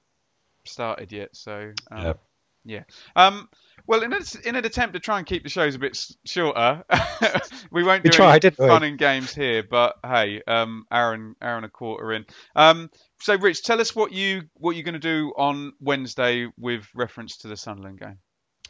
started 0.65 1.11
yet. 1.11 1.35
So 1.35 1.73
um, 1.91 2.05
Yep. 2.05 2.19
Yeah. 2.65 2.83
Um, 3.15 3.49
well, 3.87 4.03
in, 4.03 4.13
a, 4.13 4.19
in 4.45 4.55
an 4.55 4.65
attempt 4.65 4.93
to 4.93 4.99
try 4.99 5.17
and 5.17 5.25
keep 5.25 5.43
the 5.43 5.49
shows 5.49 5.75
a 5.75 5.79
bit 5.79 5.97
shorter, 6.25 6.83
we 7.71 7.83
won't 7.83 8.03
do 8.03 8.09
We 8.09 8.11
tried, 8.11 8.45
any 8.45 8.55
we? 8.57 8.67
fun 8.67 8.83
and 8.83 8.97
games 8.97 9.33
here. 9.33 9.63
But 9.63 9.95
hey, 10.05 10.41
um, 10.47 10.85
Aaron, 10.91 11.35
Aaron, 11.41 11.63
a 11.63 11.69
quarter 11.69 12.13
in. 12.13 12.25
Um, 12.55 12.89
so 13.19 13.35
Rich, 13.35 13.63
tell 13.63 13.81
us 13.81 13.95
what 13.95 14.11
you 14.11 14.43
what 14.55 14.75
you're 14.75 14.83
going 14.83 14.93
to 14.93 14.99
do 14.99 15.33
on 15.35 15.73
Wednesday 15.79 16.47
with 16.57 16.87
reference 16.93 17.37
to 17.39 17.47
the 17.47 17.57
Sunderland 17.57 17.99
game. 17.99 18.17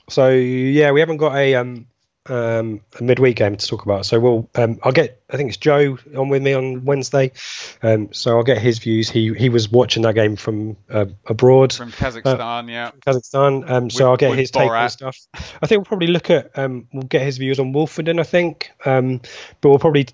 So 0.10 0.30
yeah, 0.30 0.92
we 0.92 1.00
haven't 1.00 1.18
got 1.18 1.36
a 1.36 1.56
um 1.56 1.88
um 2.28 2.82
a 3.00 3.04
midweek 3.04 3.36
game 3.38 3.56
to 3.56 3.66
talk 3.66 3.84
about. 3.84 4.06
So 4.06 4.20
we'll 4.20 4.50
um 4.56 4.80
I'll 4.84 4.92
get 4.92 5.22
I 5.30 5.38
think 5.38 5.50
it's 5.50 5.58
Joe 5.58 5.98
on 6.16 6.30
with 6.30 6.44
me 6.44 6.54
on 6.54 6.86
Wednesday. 6.86 7.32
Um 7.82 8.14
so 8.14 8.38
I'll 8.38 8.44
get 8.44 8.60
his 8.60 8.80
views. 8.80 9.10
He 9.10 9.34
he 9.34 9.50
was 9.50 9.70
watching 9.72 10.04
that 10.04 10.14
game 10.14 10.36
from 10.36 10.78
uh, 10.90 11.06
abroad. 11.26 11.74
from 11.74 11.92
Kazakhstan. 11.92 12.70
yeah, 12.70 12.92
Kazakhstan. 13.06 13.70
Um, 13.70 13.90
so 13.90 14.04
With- 14.04 14.10
I'll 14.12 14.18
get 14.18 14.38
his 14.38 14.52
take 14.52 14.70
on 14.70 14.90
stuff. 14.90 15.18
I 15.34 15.68
think 15.68 15.80
we'll 15.80 15.86
probably 15.86 16.08
look 16.08 16.30
at 16.30 16.58
um, 16.58 16.88
we'll 16.94 17.04
get 17.04 17.24
his 17.24 17.38
views 17.38 17.60
on 17.60 17.74
Woolfenden. 17.74 18.20
I 18.20 18.24
think, 18.24 18.72
um, 18.86 19.22
but 19.62 19.70
we'll 19.70 19.80
probably 19.80 20.08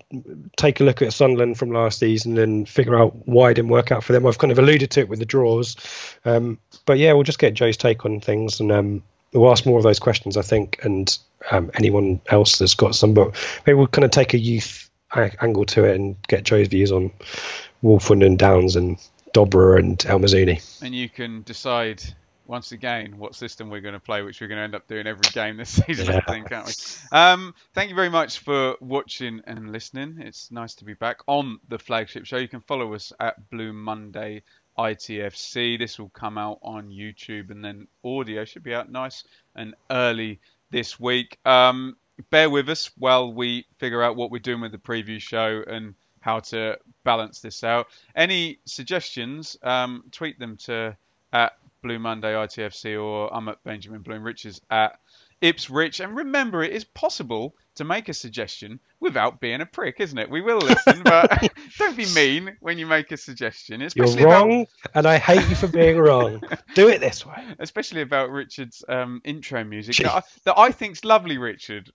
take 0.56 0.80
a 0.80 0.84
look 0.84 1.02
at 1.02 1.12
Sunderland 1.12 1.58
from 1.58 1.72
last 1.72 1.98
season 1.98 2.38
and 2.38 2.68
figure 2.68 2.98
out 2.98 3.26
why 3.28 3.50
it 3.50 3.54
didn't 3.54 3.70
work 3.70 3.92
out 3.92 4.02
for 4.04 4.12
them. 4.12 4.26
I've 4.26 4.38
kind 4.38 4.52
of 4.52 4.58
alluded 4.58 4.90
to 4.92 5.00
it 5.00 5.08
with 5.08 5.18
the 5.18 5.26
draws, 5.26 5.76
um, 6.24 6.58
but 6.86 6.98
yeah, 6.98 7.12
we'll 7.12 7.22
just 7.24 7.38
get 7.38 7.54
Joe's 7.54 7.76
take 7.76 8.04
on 8.04 8.20
things 8.20 8.60
and 8.60 8.72
um, 8.72 9.02
we'll 9.32 9.50
ask 9.50 9.66
more 9.66 9.78
of 9.78 9.84
those 9.84 9.98
questions. 9.98 10.36
I 10.36 10.42
think, 10.42 10.80
and 10.84 11.16
um, 11.50 11.70
anyone 11.74 12.20
else 12.28 12.58
that's 12.58 12.74
got 12.74 12.94
some, 12.94 13.14
but 13.14 13.34
maybe 13.66 13.76
we'll 13.76 13.86
kind 13.86 14.04
of 14.04 14.10
take 14.10 14.34
a 14.34 14.38
youth 14.38 14.90
angle 15.14 15.64
to 15.64 15.84
it 15.84 15.96
and 15.96 16.16
get 16.28 16.44
Joe's 16.44 16.68
views 16.68 16.92
on 16.92 17.10
Woolfenden, 17.82 18.36
Downes, 18.36 18.76
and 18.76 18.98
Dobra 19.34 19.78
and 19.78 20.04
El 20.06 20.18
Mizouni. 20.18 20.82
and 20.82 20.94
you 20.94 21.08
can 21.08 21.42
decide 21.42 22.02
once 22.46 22.72
again 22.72 23.18
what 23.18 23.34
system 23.34 23.68
we're 23.68 23.80
going 23.82 23.92
to 23.92 24.00
play, 24.00 24.22
which 24.22 24.40
we're 24.40 24.46
going 24.48 24.56
to 24.56 24.64
end 24.64 24.74
up 24.74 24.88
doing 24.88 25.06
every 25.06 25.28
game 25.32 25.58
this 25.58 25.68
season, 25.86 26.06
Yeah. 26.06 26.20
I 26.26 26.32
think, 26.32 26.50
aren't 26.50 26.66
we? 26.66 27.16
Um, 27.16 27.54
thank 27.74 27.90
you 27.90 27.94
very 27.94 28.08
much 28.08 28.38
for 28.38 28.74
watching 28.80 29.42
and 29.46 29.70
listening. 29.70 30.16
It's 30.20 30.50
nice 30.50 30.74
to 30.76 30.86
be 30.86 30.94
back 30.94 31.18
on 31.26 31.58
the 31.68 31.78
flagship 31.78 32.24
show. 32.24 32.38
You 32.38 32.48
can 32.48 32.62
follow 32.62 32.94
us 32.94 33.12
at 33.20 33.50
Blue 33.50 33.74
Monday 33.74 34.42
ITFC. 34.78 35.78
This 35.78 35.98
will 35.98 36.10
come 36.10 36.38
out 36.38 36.58
on 36.62 36.90
YouTube, 36.90 37.50
and 37.50 37.64
then 37.64 37.88
audio 38.04 38.44
should 38.44 38.62
be 38.62 38.74
out 38.74 38.90
nice 38.90 39.24
and 39.54 39.74
early 39.90 40.40
this 40.70 41.00
week. 41.00 41.38
Um, 41.44 41.96
bear 42.30 42.48
with 42.48 42.68
us 42.68 42.90
while 42.96 43.32
we 43.32 43.66
figure 43.78 44.02
out 44.02 44.16
what 44.16 44.30
we're 44.30 44.38
doing 44.38 44.60
with 44.60 44.72
the 44.72 44.78
preview 44.78 45.20
show 45.20 45.62
and 45.66 45.94
how 46.20 46.40
to 46.40 46.78
balance 47.04 47.40
this 47.40 47.64
out. 47.64 47.88
Any 48.14 48.58
suggestions? 48.64 49.56
Um, 49.62 50.04
tweet 50.10 50.38
them 50.38 50.56
to 50.58 50.96
at 51.32 51.52
Blue 51.82 51.98
Monday 51.98 52.32
ITFC 52.32 53.02
or 53.02 53.32
I'm 53.34 53.48
at 53.48 53.62
Benjamin 53.62 54.02
Bloom. 54.02 54.22
Rich 54.22 54.46
is 54.46 54.60
at 54.70 54.98
Ips 55.40 55.70
Rich. 55.70 56.00
And 56.00 56.16
remember, 56.16 56.62
it 56.62 56.72
is 56.72 56.84
possible 56.84 57.54
to 57.76 57.84
make 57.84 58.08
a 58.08 58.14
suggestion 58.14 58.80
without 59.00 59.40
being 59.40 59.60
a 59.60 59.66
prick, 59.66 59.96
isn't 60.00 60.18
it? 60.18 60.28
We 60.30 60.40
will 60.40 60.58
listen, 60.58 61.02
but 61.04 61.52
don't 61.78 61.96
be 61.96 62.06
mean 62.14 62.56
when 62.60 62.78
you 62.78 62.86
make 62.86 63.12
a 63.12 63.16
suggestion. 63.16 63.80
You're 63.80 63.86
Especially 63.88 64.22
about- 64.24 64.46
wrong, 64.48 64.66
and 64.94 65.06
I 65.06 65.18
hate 65.18 65.48
you 65.48 65.54
for 65.54 65.68
being 65.68 65.96
wrong. 65.98 66.42
Do 66.74 66.88
it 66.88 67.00
this 67.00 67.24
way. 67.24 67.44
especially 67.60 68.02
about 68.02 68.30
Richard's 68.30 68.84
um, 68.88 69.20
intro 69.24 69.62
music 69.64 69.96
that 69.96 70.12
I, 70.12 70.22
that 70.44 70.58
I 70.58 70.72
think's 70.72 71.04
lovely, 71.04 71.38
Richard. 71.38 71.90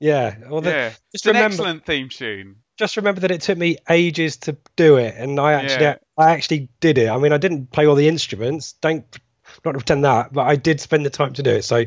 Yeah. 0.00 0.36
Well, 0.48 0.60
the, 0.60 0.70
yeah, 0.70 0.88
just 0.90 1.00
it's 1.14 1.26
an 1.26 1.30
remember- 1.34 1.54
excellent 1.54 1.86
theme 1.86 2.08
tune. 2.08 2.56
just 2.78 2.96
remember 2.96 3.22
that 3.22 3.30
it 3.30 3.40
took 3.40 3.58
me 3.58 3.78
ages 3.90 4.36
to 4.38 4.56
do 4.76 4.96
it, 4.96 5.14
and 5.16 5.40
I 5.40 5.54
actually, 5.54 5.82
Yeah. 5.84 5.96
I 6.16 6.30
actually 6.32 6.68
did 6.80 6.98
it. 6.98 7.08
I 7.08 7.16
mean, 7.18 7.32
I 7.32 7.38
didn't 7.38 7.72
play 7.72 7.86
all 7.86 7.94
the 7.96 8.06
instruments. 8.08 8.74
Don't 8.74 9.04
not 9.64 9.72
to 9.72 9.78
pretend 9.78 10.04
that, 10.04 10.32
but 10.32 10.46
I 10.46 10.56
did 10.56 10.80
spend 10.80 11.04
the 11.04 11.10
time 11.10 11.32
to 11.34 11.42
do 11.42 11.50
it. 11.50 11.62
So, 11.64 11.84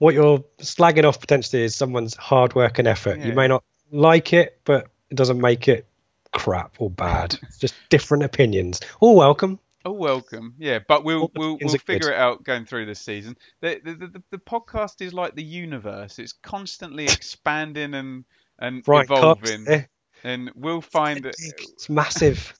what 0.00 0.14
you're 0.14 0.42
slagging 0.60 1.04
off 1.04 1.20
potentially 1.20 1.62
is 1.62 1.74
someone's 1.74 2.16
hard 2.16 2.54
work 2.54 2.78
and 2.78 2.88
effort. 2.88 3.18
Yeah. 3.18 3.26
You 3.26 3.32
may 3.34 3.46
not 3.46 3.62
like 3.92 4.32
it, 4.32 4.58
but 4.64 4.88
it 5.10 5.14
doesn't 5.14 5.38
make 5.38 5.68
it 5.68 5.86
crap 6.32 6.76
or 6.78 6.90
bad. 6.90 7.38
It's 7.42 7.58
just 7.58 7.74
different 7.90 8.24
opinions. 8.24 8.80
All 9.00 9.14
welcome. 9.14 9.60
Oh, 9.84 9.92
welcome. 9.92 10.54
Yeah, 10.58 10.78
but 10.86 11.04
we'll 11.04 11.30
we'll, 11.36 11.58
we'll 11.60 11.78
figure 11.78 12.10
it 12.10 12.18
out 12.18 12.44
going 12.44 12.64
through 12.64 12.86
this 12.86 13.00
season. 13.00 13.36
The 13.60 13.80
the, 13.84 13.94
the 13.94 14.22
the 14.30 14.38
podcast 14.38 15.02
is 15.02 15.12
like 15.12 15.34
the 15.34 15.44
universe. 15.44 16.18
It's 16.18 16.32
constantly 16.32 17.04
expanding 17.04 17.94
and 17.94 18.24
and 18.58 18.82
evolving. 18.86 19.86
And 20.24 20.50
we'll 20.54 20.82
find 20.82 21.24
it. 21.26 21.36
It's 21.38 21.88
massive. 21.90 22.58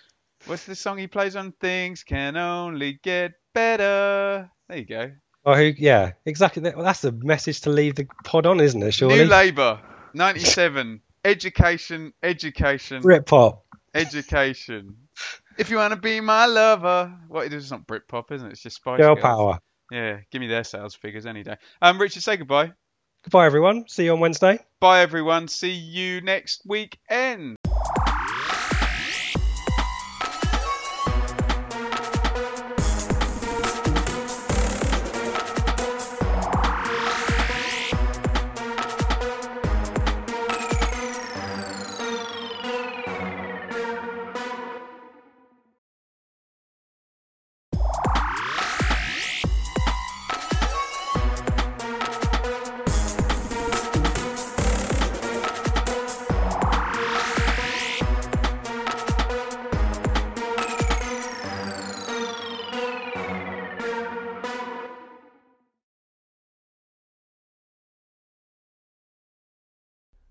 what's 0.46 0.64
the 0.64 0.74
song 0.74 0.98
he 0.98 1.06
plays 1.06 1.36
on? 1.36 1.52
Things 1.52 2.02
can 2.02 2.36
only 2.36 3.00
get 3.02 3.32
better. 3.52 4.50
There 4.68 4.78
you 4.78 4.84
go. 4.84 5.12
Oh, 5.44 5.54
who, 5.54 5.72
yeah, 5.78 6.12
exactly. 6.26 6.62
That- 6.62 6.76
Well, 6.76 6.84
that's 6.84 7.00
the 7.00 7.12
message 7.12 7.62
to 7.62 7.70
leave 7.70 7.94
the 7.94 8.06
pod 8.24 8.46
on, 8.46 8.60
isn't 8.60 8.82
it? 8.82 8.92
Surely. 8.92 9.16
New 9.16 9.24
Labour, 9.26 9.80
'97. 10.14 11.00
Education, 11.24 12.12
education, 12.22 13.02
Britpop. 13.02 13.60
education. 13.94 14.96
If 15.58 15.68
you 15.70 15.76
want 15.76 15.92
to 15.92 16.00
be 16.00 16.20
my 16.20 16.46
lover, 16.46 17.12
what 17.28 17.44
it 17.46 17.52
is, 17.52 17.64
it's 17.64 17.70
not 17.70 17.86
Britpop, 17.86 18.32
isn't 18.32 18.46
it? 18.46 18.52
It's 18.52 18.62
just 18.62 18.76
Spice 18.76 18.98
Girl 18.98 19.14
Girls. 19.14 19.22
power. 19.22 19.58
Yeah, 19.90 20.20
give 20.30 20.40
me 20.40 20.46
their 20.46 20.64
sales 20.64 20.94
figures 20.94 21.26
any 21.26 21.42
day. 21.42 21.56
Um, 21.82 22.00
Richard, 22.00 22.22
say 22.22 22.36
goodbye. 22.38 22.72
Goodbye, 23.24 23.44
everyone. 23.44 23.86
See 23.88 24.04
you 24.04 24.12
on 24.14 24.20
Wednesday. 24.20 24.58
Bye, 24.80 25.00
everyone. 25.00 25.48
See 25.48 25.72
you 25.72 26.22
next 26.22 26.62
weekend. 26.66 27.56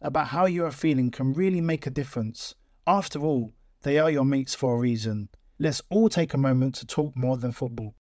about 0.00 0.28
how 0.28 0.46
you 0.46 0.64
are 0.64 0.70
feeling 0.70 1.10
can 1.10 1.32
really 1.32 1.60
make 1.60 1.86
a 1.86 1.90
difference. 1.90 2.54
After 2.86 3.18
all, 3.20 3.52
they 3.82 3.98
are 3.98 4.10
your 4.10 4.24
mates 4.24 4.54
for 4.54 4.74
a 4.74 4.78
reason. 4.78 5.28
Let's 5.58 5.82
all 5.90 6.08
take 6.08 6.34
a 6.34 6.38
moment 6.38 6.74
to 6.76 6.86
talk 6.86 7.16
more 7.16 7.36
than 7.36 7.52
football. 7.52 7.94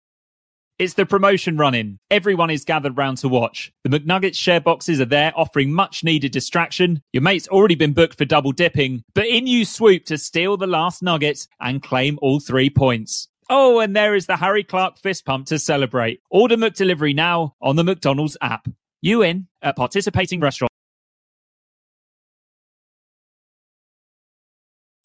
It's 0.78 0.94
the 0.94 1.06
promotion 1.06 1.58
running. 1.58 1.98
Everyone 2.10 2.50
is 2.50 2.64
gathered 2.64 2.96
round 2.96 3.18
to 3.18 3.28
watch. 3.28 3.70
The 3.84 3.90
McNuggets 3.90 4.34
share 4.34 4.60
boxes 4.60 5.00
are 5.00 5.04
there 5.04 5.32
offering 5.36 5.72
much 5.72 6.02
needed 6.02 6.32
distraction. 6.32 7.02
Your 7.12 7.22
mate's 7.22 7.46
already 7.46 7.74
been 7.74 7.92
booked 7.92 8.18
for 8.18 8.24
double 8.24 8.52
dipping, 8.52 9.04
but 9.14 9.26
in 9.26 9.46
you 9.46 9.64
swoop 9.64 10.06
to 10.06 10.18
steal 10.18 10.56
the 10.56 10.66
last 10.66 11.02
nugget 11.02 11.46
and 11.60 11.82
claim 11.82 12.18
all 12.22 12.40
three 12.40 12.70
points. 12.70 13.28
Oh, 13.50 13.80
and 13.80 13.94
there 13.94 14.14
is 14.14 14.26
the 14.26 14.36
Harry 14.36 14.64
Clark 14.64 14.98
fist 14.98 15.26
pump 15.26 15.46
to 15.46 15.58
celebrate. 15.58 16.20
Order 16.30 16.56
McDelivery 16.56 17.14
now 17.14 17.54
on 17.60 17.76
the 17.76 17.84
McDonald's 17.84 18.38
app. 18.40 18.66
You 19.02 19.22
in 19.22 19.48
at 19.60 19.76
participating 19.76 20.40
restaurants. 20.40 20.71